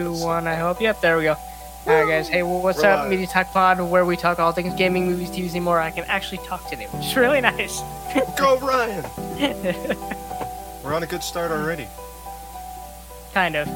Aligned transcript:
two, 0.00 0.12
one. 0.14 0.46
I 0.46 0.54
hope. 0.54 0.80
Yep, 0.80 1.00
there 1.00 1.16
we 1.16 1.24
go. 1.24 1.36
Alright, 1.86 2.08
guys. 2.08 2.28
Hey, 2.28 2.42
well, 2.42 2.60
what's 2.62 2.82
We're 2.82 2.90
up? 2.90 3.00
live. 3.00 3.10
Media 3.10 3.26
Talk 3.26 3.52
Pod, 3.52 3.80
where 3.80 4.04
we 4.04 4.16
talk 4.16 4.38
all 4.38 4.52
things 4.52 4.74
gaming, 4.74 5.06
movies, 5.06 5.30
TVs, 5.30 5.54
and 5.54 5.64
more. 5.64 5.80
I 5.80 5.90
can 5.90 6.04
actually 6.04 6.38
talk 6.46 6.68
today, 6.68 6.86
which 6.86 7.06
is 7.06 7.16
really 7.16 7.40
nice. 7.40 7.80
Go 8.38 8.58
Ryan! 8.58 9.04
We're 10.84 10.94
on 10.94 11.02
a 11.02 11.06
good 11.06 11.22
start 11.22 11.50
already. 11.50 11.86
kind 13.32 13.56
of. 13.56 13.66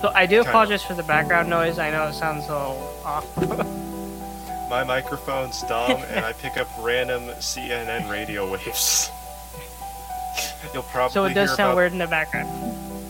So 0.00 0.10
I 0.14 0.26
do 0.26 0.36
Kind 0.36 0.46
of. 0.46 0.46
apologize 0.48 0.82
for 0.82 0.94
the 0.94 1.02
background 1.04 1.48
noise. 1.48 1.78
I 1.78 1.90
know 1.90 2.06
it 2.08 2.14
sounds 2.14 2.44
a 2.48 2.52
little 2.52 3.00
off. 3.04 3.36
My 4.70 4.84
microphone's 4.84 5.60
dumb, 5.62 6.02
and 6.10 6.24
I 6.24 6.32
pick 6.32 6.56
up 6.56 6.68
random 6.80 7.22
CNN 7.40 8.10
radio 8.10 8.50
waves. 8.50 9.10
You'll 10.72 10.82
probably 10.84 11.12
so 11.12 11.24
it 11.26 11.34
does 11.34 11.50
sound 11.50 11.72
about... 11.72 11.76
weird 11.76 11.92
in 11.92 11.98
the 11.98 12.06
background. 12.06 12.48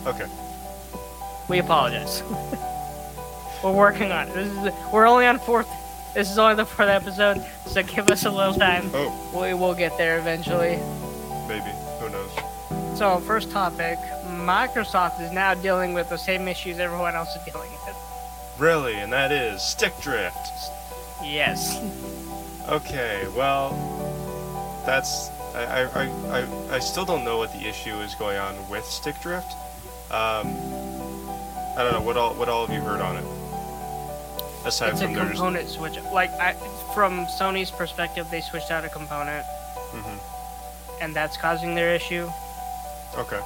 Okay. 0.05 0.25
We 1.49 1.59
apologize. 1.59 2.23
we're 3.63 3.71
working 3.71 4.11
on 4.11 4.27
it. 4.29 4.33
This 4.33 4.51
is 4.51 4.73
we're 4.91 5.05
only 5.07 5.25
on 5.25 5.39
fourth. 5.39 5.67
This 6.13 6.29
is 6.29 6.37
only 6.37 6.55
the 6.55 6.65
fourth 6.65 6.89
episode, 6.89 7.43
so 7.65 7.81
give 7.83 8.07
us 8.09 8.25
a 8.25 8.29
little 8.31 8.53
time. 8.53 8.89
Oh, 8.93 9.39
We 9.41 9.53
will 9.55 9.73
get 9.73 9.97
there 9.97 10.19
eventually. 10.19 10.77
maybe. 11.47 11.71
Who 11.99 12.09
knows? 12.09 12.97
So, 12.97 13.17
first 13.21 13.49
topic 13.51 13.97
Microsoft 14.27 15.19
is 15.21 15.31
now 15.31 15.53
dealing 15.55 15.93
with 15.93 16.09
the 16.09 16.17
same 16.17 16.47
issues 16.47 16.77
everyone 16.79 17.15
else 17.15 17.35
is 17.35 17.43
dealing 17.43 17.71
with. 17.85 17.95
Really, 18.59 18.93
and 18.95 19.11
that 19.11 19.31
is 19.31 19.61
stick 19.63 19.93
drift. 20.01 20.37
Yes. 21.23 21.79
Okay, 22.69 23.25
well, 23.35 23.71
that's 24.85 25.29
I 25.55 25.63
I, 25.63 26.03
I, 26.03 26.39
I 26.39 26.75
I 26.75 26.79
still 26.79 27.05
don't 27.05 27.23
know 27.25 27.37
what 27.37 27.51
the 27.53 27.67
issue 27.67 27.95
is 28.01 28.13
going 28.15 28.37
on 28.37 28.55
with 28.69 28.85
stick 28.85 29.19
drift. 29.21 29.51
Um, 30.11 30.47
I 31.75 31.83
don't 31.83 31.93
know 31.93 32.01
what 32.01 32.17
all 32.17 32.33
what 32.35 32.49
all 32.49 32.65
have 32.67 32.75
you 32.75 32.81
heard 32.81 33.01
on 33.01 33.17
it. 33.17 33.25
Aside 34.65 34.93
It's 34.93 35.01
a 35.01 35.05
from 35.05 35.13
there's 35.13 35.29
component 35.31 35.69
switch. 35.69 35.99
Like, 36.13 36.31
I, 36.39 36.53
from 36.93 37.25
Sony's 37.25 37.69
perspective, 37.71 38.27
they 38.31 38.39
switched 38.41 38.71
out 38.71 38.85
a 38.85 38.89
component, 38.89 39.45
Mhm. 39.91 40.19
and 41.01 41.13
that's 41.15 41.35
causing 41.35 41.75
their 41.75 41.93
issue. 41.95 42.29
okay. 43.17 43.39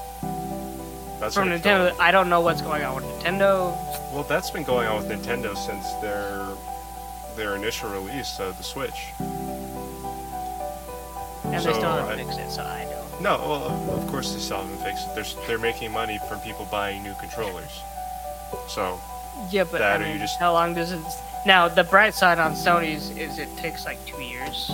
That's 1.19 1.33
From 1.33 1.49
Nintendo. 1.49 1.97
I 1.99 2.11
don't 2.11 2.29
know 2.29 2.41
what's 2.41 2.61
going 2.61 2.83
on 2.83 2.93
with 2.95 3.03
Nintendo. 3.05 3.73
Well, 4.13 4.21
that's 4.29 4.51
been 4.51 4.63
going 4.63 4.87
on 4.87 4.97
with 4.97 5.09
Nintendo 5.09 5.57
since 5.57 5.91
their 6.01 6.45
their 7.35 7.55
initial 7.55 7.89
release 7.89 8.39
of 8.39 8.55
the 8.57 8.63
Switch. 8.63 9.07
And 11.45 11.61
So, 11.63 11.71
they 11.71 11.73
still 11.73 11.89
haven't 11.91 12.19
I- 12.19 12.23
fixed 12.23 12.39
it, 12.39 12.51
so 12.51 12.61
I 12.61 12.85
don't. 12.89 13.21
No, 13.21 13.37
well, 13.37 13.63
of- 13.63 13.89
of 14.03 14.07
course 14.11 14.33
they 14.33 14.39
still 14.39 14.57
haven't 14.57 14.77
fixed 14.83 15.07
it. 15.07 15.15
They're, 15.15 15.47
they're 15.47 15.57
making 15.57 15.91
money 15.91 16.19
from 16.29 16.39
people 16.41 16.65
buying 16.69 17.01
new 17.03 17.15
controllers. 17.15 17.81
So, 18.67 18.99
Yeah, 19.51 19.63
but 19.65 19.79
That 19.79 20.01
I 20.01 20.05
or 20.09 20.13
you 20.13 20.19
just- 20.19 20.39
how 20.39 20.53
long 20.53 20.73
does 20.73 20.91
it? 20.91 20.99
Now, 21.45 21.67
the 21.67 21.83
bright 21.83 22.13
side 22.15 22.39
on 22.39 22.53
Sony's 22.53 23.09
is 23.11 23.37
it 23.39 23.55
takes 23.57 23.85
like 23.85 24.03
two 24.05 24.21
years 24.21 24.67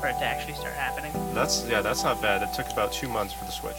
for 0.00 0.06
it 0.08 0.16
to 0.18 0.24
actually 0.24 0.54
start 0.54 0.74
happening. 0.74 1.12
that's, 1.34 1.64
yeah, 1.66 1.82
that's 1.82 2.04
not 2.04 2.22
bad. 2.22 2.42
It 2.42 2.52
took 2.54 2.70
about 2.70 2.92
two 2.92 3.08
months 3.08 3.34
for 3.34 3.44
the 3.44 3.52
Switch. 3.52 3.76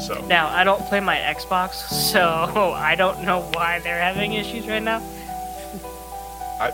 So, 0.00 0.14
Now, 0.26 0.48
I 0.48 0.64
don't 0.64 0.84
play 0.86 0.98
my 1.00 1.16
Xbox, 1.16 1.74
so 1.74 2.72
I 2.76 2.96
don't 2.96 3.22
know 3.22 3.42
why 3.54 3.78
they're 3.78 4.00
having 4.00 4.32
issues 4.32 4.66
right 4.66 4.82
now. 4.82 5.00
I, 6.60 6.72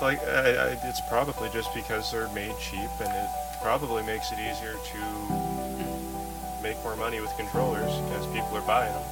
like, 0.00 0.20
I, 0.26 0.50
I, 0.56 0.66
it's 0.84 1.02
probably 1.08 1.50
just 1.50 1.72
because 1.74 2.10
they're 2.10 2.28
made 2.30 2.54
cheap 2.58 2.88
and 3.00 3.08
it 3.12 3.28
probably 3.62 4.02
makes 4.02 4.32
it 4.32 4.38
easier 4.38 4.72
to 4.72 5.49
make 6.62 6.82
more 6.82 6.96
money 6.96 7.20
with 7.20 7.34
controllers 7.36 7.92
because 8.02 8.26
people 8.28 8.56
are 8.56 8.66
buying 8.66 8.92
them. 8.92 9.02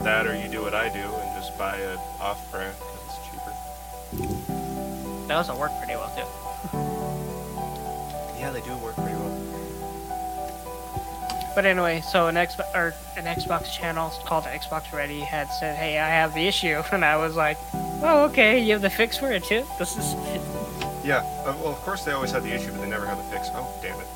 That 0.00 0.26
or 0.26 0.36
you 0.36 0.48
do 0.48 0.62
what 0.62 0.74
I 0.74 0.88
do 0.88 0.98
and 0.98 1.36
just 1.36 1.56
buy 1.58 1.76
it 1.76 1.98
off 2.20 2.50
brand 2.50 2.74
because 2.78 3.02
it's 3.06 3.18
cheaper. 3.28 5.26
They 5.28 5.34
also 5.34 5.56
work 5.56 5.70
pretty 5.78 5.94
well 5.94 6.12
too. 6.16 6.78
Yeah, 8.42 8.50
they 8.50 8.60
do 8.62 8.76
work 8.78 8.96
pretty 8.96 9.14
well. 9.14 9.22
But 11.54 11.64
anyway, 11.64 12.00
so 12.00 12.26
an 12.26 12.34
Xbox 12.34 12.74
or 12.74 12.92
an 13.16 13.26
Xbox 13.26 13.72
channel 13.72 14.10
called 14.24 14.44
Xbox 14.46 14.92
Ready 14.92 15.20
had 15.20 15.48
said, 15.60 15.76
"Hey, 15.76 15.96
I 16.00 16.08
have 16.08 16.34
the 16.34 16.48
issue," 16.48 16.82
and 16.92 17.04
I 17.04 17.16
was 17.18 17.36
like, 17.36 17.56
"Oh, 18.02 18.26
okay. 18.30 18.58
You 18.58 18.72
have 18.72 18.82
the 18.82 18.90
fix 18.90 19.16
for 19.16 19.30
it 19.30 19.44
too. 19.44 19.64
This 19.78 19.96
is 19.96 20.14
Yeah, 21.04 21.18
uh, 21.46 21.54
well, 21.62 21.68
of 21.72 21.78
course 21.82 22.02
they 22.02 22.10
always 22.10 22.32
had 22.32 22.42
the 22.42 22.52
issue, 22.52 22.72
but 22.72 22.80
they 22.80 22.88
never 22.88 23.06
had 23.06 23.16
the 23.18 23.22
fix. 23.30 23.48
Oh, 23.54 23.68
damn 23.80 24.00
it. 24.00 24.06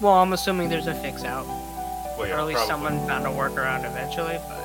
Well. 0.00 0.14
I'm 0.14 0.32
assuming 0.32 0.68
there's 0.68 0.86
a 0.86 0.94
fix 0.94 1.24
out, 1.24 1.46
well, 1.46 2.26
yeah, 2.26 2.34
or 2.36 2.40
at 2.40 2.46
least 2.46 2.66
probably. 2.66 2.88
someone 2.88 3.06
found 3.08 3.26
a 3.26 3.30
workaround 3.30 3.84
eventually. 3.90 4.38
But 4.48 4.62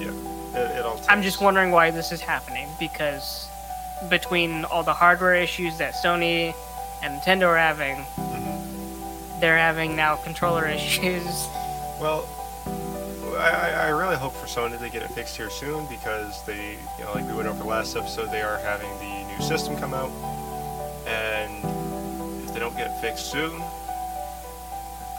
Yeah, 0.00 0.60
it, 0.60 0.78
it 0.78 0.84
all. 0.84 1.00
I'm 1.08 1.22
just 1.22 1.40
wondering 1.40 1.70
why 1.70 1.90
this 1.90 2.10
is 2.12 2.20
happening 2.20 2.68
because 2.80 3.48
between 4.10 4.64
all 4.66 4.82
the 4.82 4.92
hardware 4.94 5.34
issues 5.34 5.78
that 5.78 5.94
Sony 5.94 6.54
and 7.02 7.20
Nintendo 7.20 7.48
are 7.48 7.56
having, 7.58 7.96
Mhm. 8.18 9.40
they're 9.40 9.58
having 9.58 9.94
now 9.96 10.16
controller 10.16 10.66
issues. 10.78 11.24
Well, 12.00 12.24
I, 13.38 13.48
I 13.50 13.68
I 13.86 13.88
really 13.88 14.16
hope 14.16 14.32
for 14.34 14.46
Sony 14.46 14.78
to 14.78 14.88
get 14.88 15.02
it 15.02 15.10
fixed 15.10 15.36
here 15.36 15.50
soon 15.50 15.86
because 15.86 16.44
they, 16.46 16.78
you 16.98 17.04
know, 17.04 17.12
like 17.14 17.26
we 17.26 17.34
went 17.34 17.48
over 17.48 17.64
last 17.64 17.96
episode, 17.96 18.30
they 18.30 18.42
are 18.42 18.58
having 18.58 18.88
the 19.00 19.24
new 19.36 19.42
system 19.42 19.76
come 19.76 19.92
out, 19.92 20.10
and 21.06 22.44
if 22.44 22.52
they 22.54 22.60
don't 22.60 22.76
get 22.76 22.86
it 22.90 22.96
fixed 23.00 23.30
soon, 23.32 23.60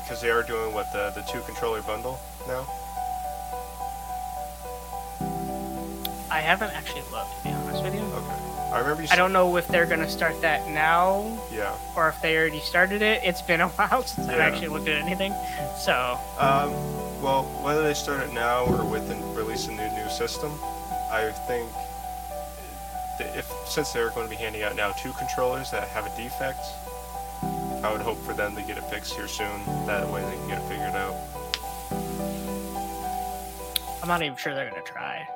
because 0.06 0.22
they 0.22 0.30
are 0.30 0.44
doing 0.44 0.74
what 0.74 0.92
the 0.94 1.12
the 1.16 1.22
two 1.24 1.42
controller 1.42 1.82
bundle 1.82 2.20
now. 2.48 2.66
I 6.32 6.40
haven't 6.42 6.72
actually 6.76 7.04
looked, 7.12 7.38
to 7.38 7.44
be 7.46 7.50
honest 7.52 7.84
with 7.84 7.96
you. 7.96 8.02
Okay, 8.02 8.72
I 8.74 8.80
remember 8.80 9.04
you. 9.04 9.08
I 9.12 9.16
don't 9.16 9.32
know 9.34 9.56
if 9.58 9.68
they're 9.68 9.86
gonna 9.86 10.10
start 10.10 10.40
that 10.42 10.68
now 10.68 11.38
Yeah. 11.52 11.74
or 11.96 12.10
if 12.10 12.22
they 12.22 12.38
already 12.38 12.60
started 12.60 13.02
it. 13.02 13.22
It's 13.24 13.42
been 13.42 13.62
a 13.62 13.68
while 13.78 14.04
since 14.04 14.28
I've 14.28 14.40
actually 14.40 14.68
looked 14.68 14.88
at 14.88 15.02
anything. 15.02 15.34
So, 15.78 16.20
Um, 16.38 16.72
well, 17.22 17.44
whether 17.64 17.82
they 17.84 17.94
start 17.94 18.22
it 18.22 18.34
now 18.34 18.66
or 18.66 18.84
with 18.86 19.08
the 19.08 19.16
release 19.40 19.68
of 19.68 19.78
the 19.78 19.90
new 19.92 20.10
system, 20.10 20.60
I 21.12 21.32
think 21.48 21.70
if 23.20 23.50
since 23.68 23.94
they're 23.94 24.10
going 24.10 24.26
to 24.28 24.30
be 24.30 24.36
handing 24.36 24.62
out 24.64 24.76
now 24.76 24.92
two 24.92 25.14
controllers 25.14 25.72
that 25.72 25.88
have 25.88 26.06
a 26.06 26.18
defect, 26.18 26.60
I 27.84 27.92
would 27.92 28.02
hope 28.02 28.18
for 28.24 28.34
them 28.34 28.56
to 28.56 28.62
get 28.62 28.78
it 28.78 28.84
fixed 28.86 29.14
here 29.14 29.28
soon. 29.28 29.66
That 29.86 30.10
way 30.10 30.22
they 30.24 30.36
can 30.36 30.48
get 30.48 30.62
it 30.62 30.68
figured 30.68 30.96
out. 30.96 31.16
I'm 34.02 34.08
not 34.08 34.22
even 34.22 34.38
sure 34.38 34.54
they're 34.54 34.70
gonna 34.70 34.82
try. 34.84 35.28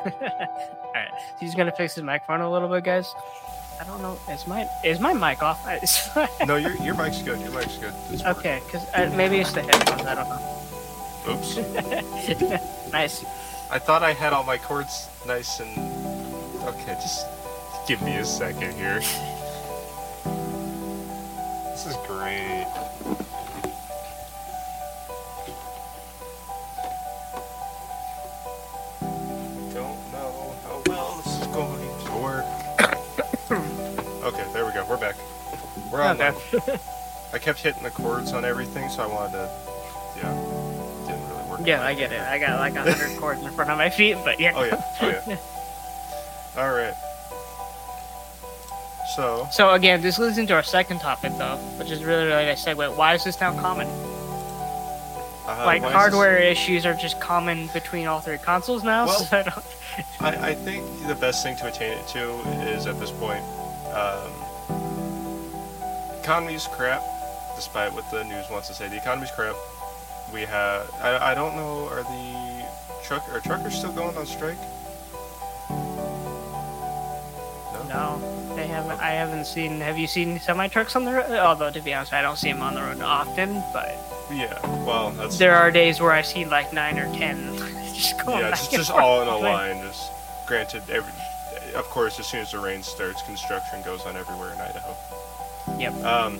Alright, 0.06 1.10
he's 1.38 1.54
gonna 1.54 1.72
fix 1.72 1.94
his 1.94 2.04
microphone 2.04 2.40
a 2.40 2.50
little 2.50 2.68
bit, 2.68 2.84
guys. 2.84 3.14
I 3.80 3.84
don't 3.84 4.02
know. 4.02 4.18
Is 4.30 4.46
my 4.46 4.68
is 4.84 5.00
my 5.00 5.14
mic 5.14 5.42
off? 5.42 5.66
No, 6.46 6.56
your 6.56 6.74
your 6.82 6.94
mic's 6.94 7.22
good. 7.22 7.40
Your 7.40 7.52
mic's 7.52 7.78
good. 7.78 7.94
It's 8.10 8.24
okay, 8.24 8.60
because 8.66 8.86
uh, 8.94 9.10
maybe 9.16 9.38
it's 9.40 9.52
the 9.52 9.62
headphones. 9.62 10.02
I 10.02 10.14
don't 10.14 10.28
know. 10.28 10.50
Oops. 11.28 11.56
nice. 12.92 13.24
I 13.72 13.78
thought 13.78 14.02
I 14.02 14.12
had 14.12 14.32
all 14.32 14.42
my 14.42 14.58
cords 14.58 15.08
nice 15.26 15.60
and 15.60 15.70
okay. 16.64 16.94
Just 16.94 17.26
give 17.86 18.02
me 18.02 18.16
a 18.16 18.24
second 18.24 18.74
here. 18.74 19.00
This 21.82 21.96
is 21.96 22.06
great. 22.06 22.66
Don't 29.72 30.12
know 30.12 30.54
how 30.62 30.82
well 30.86 31.16
this 31.24 31.40
is 31.40 31.46
going 31.46 31.88
to 32.04 32.12
work. 32.22 32.44
okay, 34.24 34.52
there 34.52 34.66
we 34.66 34.72
go. 34.72 34.84
We're 34.90 34.98
back. 34.98 35.16
We're 35.90 36.02
on. 36.02 36.20
Okay. 36.20 36.78
I 37.32 37.38
kept 37.38 37.60
hitting 37.60 37.82
the 37.82 37.90
cords 37.90 38.34
on 38.34 38.44
everything, 38.44 38.90
so 38.90 39.02
I 39.02 39.06
wanted 39.06 39.32
to. 39.32 39.50
Yeah, 40.18 40.59
Yeah, 41.64 41.82
I 41.82 41.94
get 41.94 42.12
it. 42.12 42.20
I 42.20 42.38
got 42.38 42.58
like 42.60 42.74
a 42.76 42.82
hundred 42.92 43.16
cords 43.20 43.42
in 43.42 43.50
front 43.52 43.70
of 43.70 43.78
my 43.78 43.90
feet, 43.90 44.16
but 44.24 44.40
yeah. 44.40 44.52
Oh 44.54 44.64
yeah. 44.64 44.82
Oh 45.00 45.08
yeah. 45.28 45.36
All 46.62 46.72
right. 46.72 46.94
So, 49.16 49.48
So 49.50 49.70
again, 49.70 50.02
this 50.02 50.18
leads 50.18 50.38
into 50.38 50.54
our 50.54 50.62
second 50.62 51.00
topic, 51.00 51.32
though, 51.36 51.56
which 51.78 51.90
is 51.90 52.04
really 52.04 52.26
really 52.26 52.44
nice 52.46 52.64
segue. 52.64 52.96
Why 52.96 53.14
is 53.14 53.24
this 53.24 53.40
now 53.40 53.58
common? 53.60 53.88
uh, 55.46 55.62
like 55.66 55.82
hardware 55.82 56.38
issues 56.38 56.86
are 56.86 56.94
just 56.94 57.20
common 57.20 57.68
between 57.74 58.06
all 58.06 58.20
three 58.20 58.38
consoles 58.38 58.84
now. 58.84 59.06
Well- 59.06 59.18
so 59.20 59.36
I 59.38 59.42
don't. 59.42 59.64
I, 60.20 60.50
I 60.50 60.54
think 60.54 60.84
the 61.08 61.16
best 61.16 61.42
thing 61.42 61.56
to 61.56 61.66
attain 61.66 61.92
it 61.98 62.06
to 62.08 62.30
is 62.70 62.86
at 62.86 62.98
this 63.00 63.10
point, 63.10 63.42
um, 63.92 64.30
economy's 66.20 66.66
crap. 66.68 67.02
Despite 67.56 67.92
what 67.92 68.08
the 68.10 68.22
news 68.24 68.48
wants 68.48 68.68
to 68.68 68.74
say, 68.74 68.88
the 68.88 68.96
economy's 68.96 69.30
crap. 69.32 69.56
We 70.32 70.42
have. 70.42 70.90
I, 71.02 71.32
I 71.32 71.34
don't 71.34 71.56
know. 71.56 71.88
Are 71.88 72.02
the 72.02 72.64
truck 73.02 73.28
are 73.32 73.40
truckers 73.40 73.74
still 73.74 73.92
going 73.92 74.16
on 74.16 74.26
strike? 74.26 74.58
No, 77.88 78.54
they 78.54 78.68
haven't. 78.68 79.00
I 79.00 79.10
haven't 79.10 79.46
seen. 79.46 79.80
Have 79.80 79.98
you 79.98 80.06
seen 80.06 80.38
semi 80.38 80.68
trucks 80.68 80.94
on 80.94 81.04
the 81.04 81.12
road? 81.12 81.30
Although 81.32 81.70
to 81.70 81.80
be 81.80 81.92
honest, 81.92 82.12
I 82.12 82.22
don't 82.22 82.36
see 82.36 82.52
them 82.52 82.62
on 82.62 82.74
the 82.74 82.82
road 82.82 83.00
often. 83.00 83.62
But 83.72 83.96
Yeah, 84.30 84.60
well, 84.84 85.10
that's 85.10 85.38
there 85.38 85.56
are 85.56 85.70
days 85.72 86.00
where 86.00 86.12
I 86.12 86.22
see 86.22 86.44
like 86.44 86.72
nine 86.72 86.98
or 86.98 87.12
ten 87.16 87.56
just 87.94 88.24
going 88.24 88.38
yeah, 88.38 88.50
just, 88.50 88.70
just 88.70 88.90
all 88.92 89.22
in 89.22 89.28
a 89.28 89.36
line. 89.36 89.82
Just 89.82 90.12
granted, 90.46 90.82
every 90.88 91.12
of 91.74 91.84
course, 91.90 92.20
as 92.20 92.26
soon 92.26 92.40
as 92.40 92.52
the 92.52 92.58
rain 92.58 92.82
starts, 92.82 93.22
construction 93.22 93.82
goes 93.82 94.02
on 94.06 94.16
everywhere 94.16 94.52
in 94.52 94.60
Idaho. 94.60 94.96
Yep. 95.78 96.04
Um, 96.04 96.38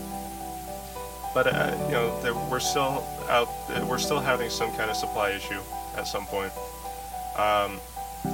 but 1.35 1.47
uh, 1.47 1.77
you 1.87 1.93
know, 1.93 2.21
there, 2.23 2.35
we're 2.35 2.61
still 2.61 3.05
out. 3.29 3.49
We're 3.87 3.99
still 3.99 4.21
having 4.21 4.51
some 4.51 4.71
kind 4.73 4.91
of 4.91 4.97
supply 4.97 5.31
issue 5.31 5.61
at 5.97 6.07
some 6.07 6.27
point. 6.27 6.53
Um, 7.37 7.81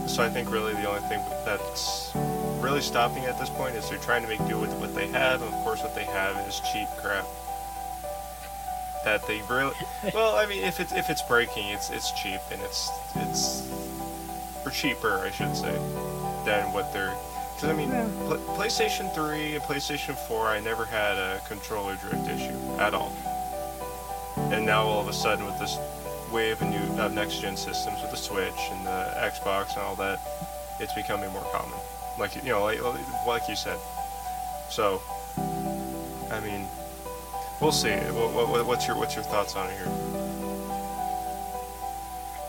so 0.06 0.22
I 0.22 0.28
think 0.28 0.50
really 0.50 0.72
the 0.74 0.88
only 0.88 1.06
thing 1.08 1.20
that's 1.44 2.12
really 2.60 2.80
stopping 2.80 3.24
at 3.24 3.38
this 3.38 3.50
point 3.50 3.76
is 3.76 3.88
they're 3.88 3.98
trying 3.98 4.22
to 4.22 4.28
make 4.28 4.44
do 4.48 4.58
with 4.58 4.72
what 4.74 4.94
they 4.94 5.06
have, 5.08 5.42
and 5.42 5.54
of 5.54 5.64
course, 5.64 5.82
what 5.82 5.94
they 5.94 6.04
have 6.04 6.36
is 6.48 6.60
cheap 6.72 6.88
crap. 6.98 7.26
That 9.04 9.24
they 9.28 9.40
really 9.48 9.74
well, 10.14 10.34
I 10.34 10.46
mean, 10.46 10.64
if 10.64 10.80
it's 10.80 10.92
if 10.92 11.10
it's 11.10 11.22
breaking, 11.22 11.68
it's 11.68 11.90
it's 11.90 12.10
cheap 12.12 12.40
and 12.50 12.60
it's 12.62 12.90
it's 13.14 13.70
or 14.64 14.70
cheaper, 14.70 15.18
I 15.18 15.30
should 15.30 15.54
say, 15.54 15.72
than 16.44 16.72
what 16.72 16.92
they're. 16.92 17.14
Because 17.56 17.70
I 17.70 17.72
mean, 17.72 17.88
Yeah. 17.90 18.06
Pl- 18.26 18.36
PlayStation 18.56 19.12
3 19.14 19.54
and 19.54 19.64
PlayStation 19.64 20.14
4, 20.14 20.48
I 20.48 20.60
never 20.60 20.84
had 20.84 21.16
a 21.16 21.40
controller 21.48 21.94
drift 21.96 22.28
issue 22.28 22.54
at 22.78 22.92
all. 22.92 23.12
And 24.52 24.66
now 24.66 24.82
all 24.82 25.00
of 25.00 25.08
a 25.08 25.12
sudden, 25.14 25.46
with 25.46 25.58
this 25.58 25.78
wave 26.30 26.60
of 26.60 26.68
new 26.68 27.00
of 27.02 27.12
next 27.14 27.40
gen 27.40 27.56
systems, 27.56 28.02
with 28.02 28.10
the 28.10 28.16
Switch 28.16 28.60
and 28.70 28.86
the 28.86 29.14
Xbox 29.16 29.70
and 29.72 29.78
all 29.82 29.96
that, 29.96 30.20
it's 30.78 30.92
becoming 30.92 31.30
more 31.32 31.46
common. 31.50 31.78
Like 32.18 32.36
you 32.36 32.42
know, 32.50 32.62
like 32.62 32.78
like 33.26 33.48
you 33.48 33.56
said. 33.56 33.78
So, 34.68 35.00
I 36.30 36.40
mean, 36.40 36.66
we'll 37.60 37.72
see. 37.72 37.94
What, 38.12 38.48
what, 38.50 38.66
what's 38.66 38.86
your 38.86 38.96
what's 38.98 39.14
your 39.14 39.24
thoughts 39.24 39.56
on 39.56 39.70
it 39.70 39.78
here? 39.78 40.15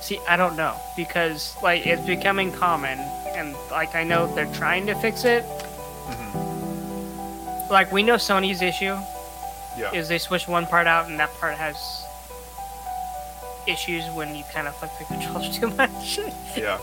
See, 0.01 0.19
I 0.29 0.37
don't 0.37 0.55
know 0.55 0.75
because 0.95 1.55
like 1.63 1.85
it's 1.85 2.05
becoming 2.05 2.51
common, 2.51 2.99
and 3.35 3.55
like 3.71 3.95
I 3.95 4.03
know 4.03 4.33
they're 4.35 4.51
trying 4.53 4.85
to 4.87 4.95
fix 4.95 5.25
it. 5.25 5.43
Mm-hmm. 5.43 6.37
Like 7.71 7.91
we 7.91 8.03
know 8.03 8.15
Sony's 8.15 8.61
issue 8.61 8.95
Yeah. 9.77 9.91
is 9.93 10.07
they 10.07 10.19
switch 10.19 10.47
one 10.47 10.65
part 10.67 10.87
out, 10.87 11.09
and 11.09 11.19
that 11.19 11.29
part 11.39 11.55
has 11.55 11.75
issues 13.67 14.03
when 14.15 14.33
you 14.35 14.43
kind 14.53 14.67
of 14.67 14.75
flick 14.77 14.91
the 14.99 15.05
controls 15.05 15.57
too 15.57 15.69
much. 15.71 16.19
Yeah. 16.55 16.79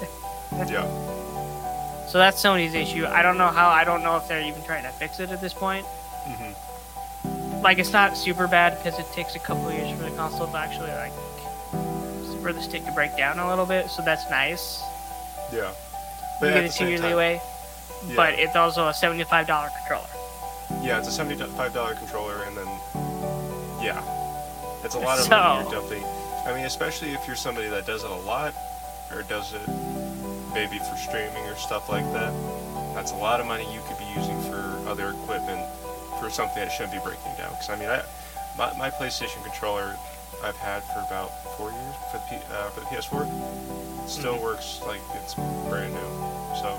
Yeah. 0.69 0.87
so 2.09 2.19
that's 2.19 2.43
Sony's 2.43 2.75
issue. 2.75 3.07
I 3.07 3.23
don't 3.23 3.39
know 3.39 3.49
how. 3.49 3.69
I 3.69 3.85
don't 3.85 4.03
know 4.03 4.17
if 4.17 4.29
they're 4.29 4.43
even 4.47 4.63
trying 4.65 4.83
to 4.85 4.91
fix 4.91 5.21
it 5.21 5.31
at 5.31 5.41
this 5.41 5.55
point. 5.55 5.87
hmm 6.27 6.53
Like 7.63 7.79
it's 7.79 7.93
not 7.93 8.17
super 8.17 8.47
bad 8.49 8.77
because 8.79 8.99
it 8.99 9.07
takes 9.13 9.35
a 9.35 9.39
couple 9.39 9.71
years 9.73 9.91
for 9.97 10.05
the 10.05 10.11
console 10.17 10.49
to 10.49 10.59
actually 10.59 10.91
like 10.91 11.13
for 12.44 12.52
the 12.52 12.61
stick 12.61 12.85
to 12.85 12.93
break 12.93 13.17
down 13.17 13.38
a 13.38 13.49
little 13.49 13.64
bit. 13.64 13.88
So 13.88 14.02
that's 14.05 14.29
nice. 14.29 14.82
Yeah. 15.50 15.73
you 16.43 16.49
get 16.49 16.64
a 16.64 16.70
same 16.70 16.87
two-year 16.88 17.00
leeway, 17.00 17.41
Yeah. 18.06 18.14
but 18.17 18.35
it's 18.35 18.55
also 18.55 18.88
a 18.88 18.94
seventy-five 18.94 19.46
dollar 19.46 19.70
controller. 19.79 20.06
Yeah, 20.82 20.99
it's 20.99 21.08
a 21.08 21.12
seventy-five 21.12 21.73
dollar 21.73 21.94
controller, 21.94 22.43
and 22.44 22.55
then 22.56 22.67
yeah, 23.81 24.02
it's 24.85 24.94
a 24.94 24.99
lot 24.99 25.19
of 25.19 25.25
So- 25.31 25.31
money 25.31 25.62
you're 25.70 25.81
dumping. 25.81 26.05
I 26.46 26.52
mean, 26.55 26.67
especially 26.67 27.12
if 27.14 27.26
you're 27.26 27.37
somebody 27.37 27.69
that 27.69 27.87
does 27.87 28.05
it 28.05 28.11
a 28.11 28.14
lot, 28.29 28.52
or 29.11 29.23
does 29.23 29.55
it 29.55 29.62
maybe 30.52 30.79
for 30.79 30.96
streaming 30.96 31.44
or 31.49 31.56
stuff 31.56 31.88
like 31.88 32.05
that. 32.12 32.32
That's 32.94 33.11
a 33.12 33.17
lot 33.17 33.41
of 33.41 33.46
money 33.46 33.64
you 33.73 33.81
could 33.88 33.99
be 33.99 34.05
using 34.14 34.38
for 34.43 34.61
other 34.87 35.08
equipment 35.11 35.67
for 36.20 36.31
something 36.31 36.62
that 36.62 36.70
shouldn't 36.70 36.93
be 36.93 37.00
breaking 37.00 37.32
down. 37.38 37.50
Because 37.50 37.70
I 37.70 37.76
mean, 37.76 37.88
I 37.88 38.02
my, 38.56 38.76
my 38.79 38.91
PlayStation 38.91 39.43
controller 39.43 39.96
I've 40.43 40.57
had 40.57 40.83
for 40.85 41.01
about 41.07 41.31
four 41.57 41.71
years 41.71 41.95
for 42.11 42.19
the 42.19 42.25
P, 42.31 42.37
uh, 42.53 42.69
for 42.71 42.81
the 42.81 42.87
PS4. 42.87 43.23
It 44.05 44.09
still 44.11 44.37
Mhm. 44.37 44.43
works 44.43 44.81
like 44.87 45.01
it's 45.15 45.35
brand 45.35 45.93
new. 45.95 46.11
So 46.61 46.79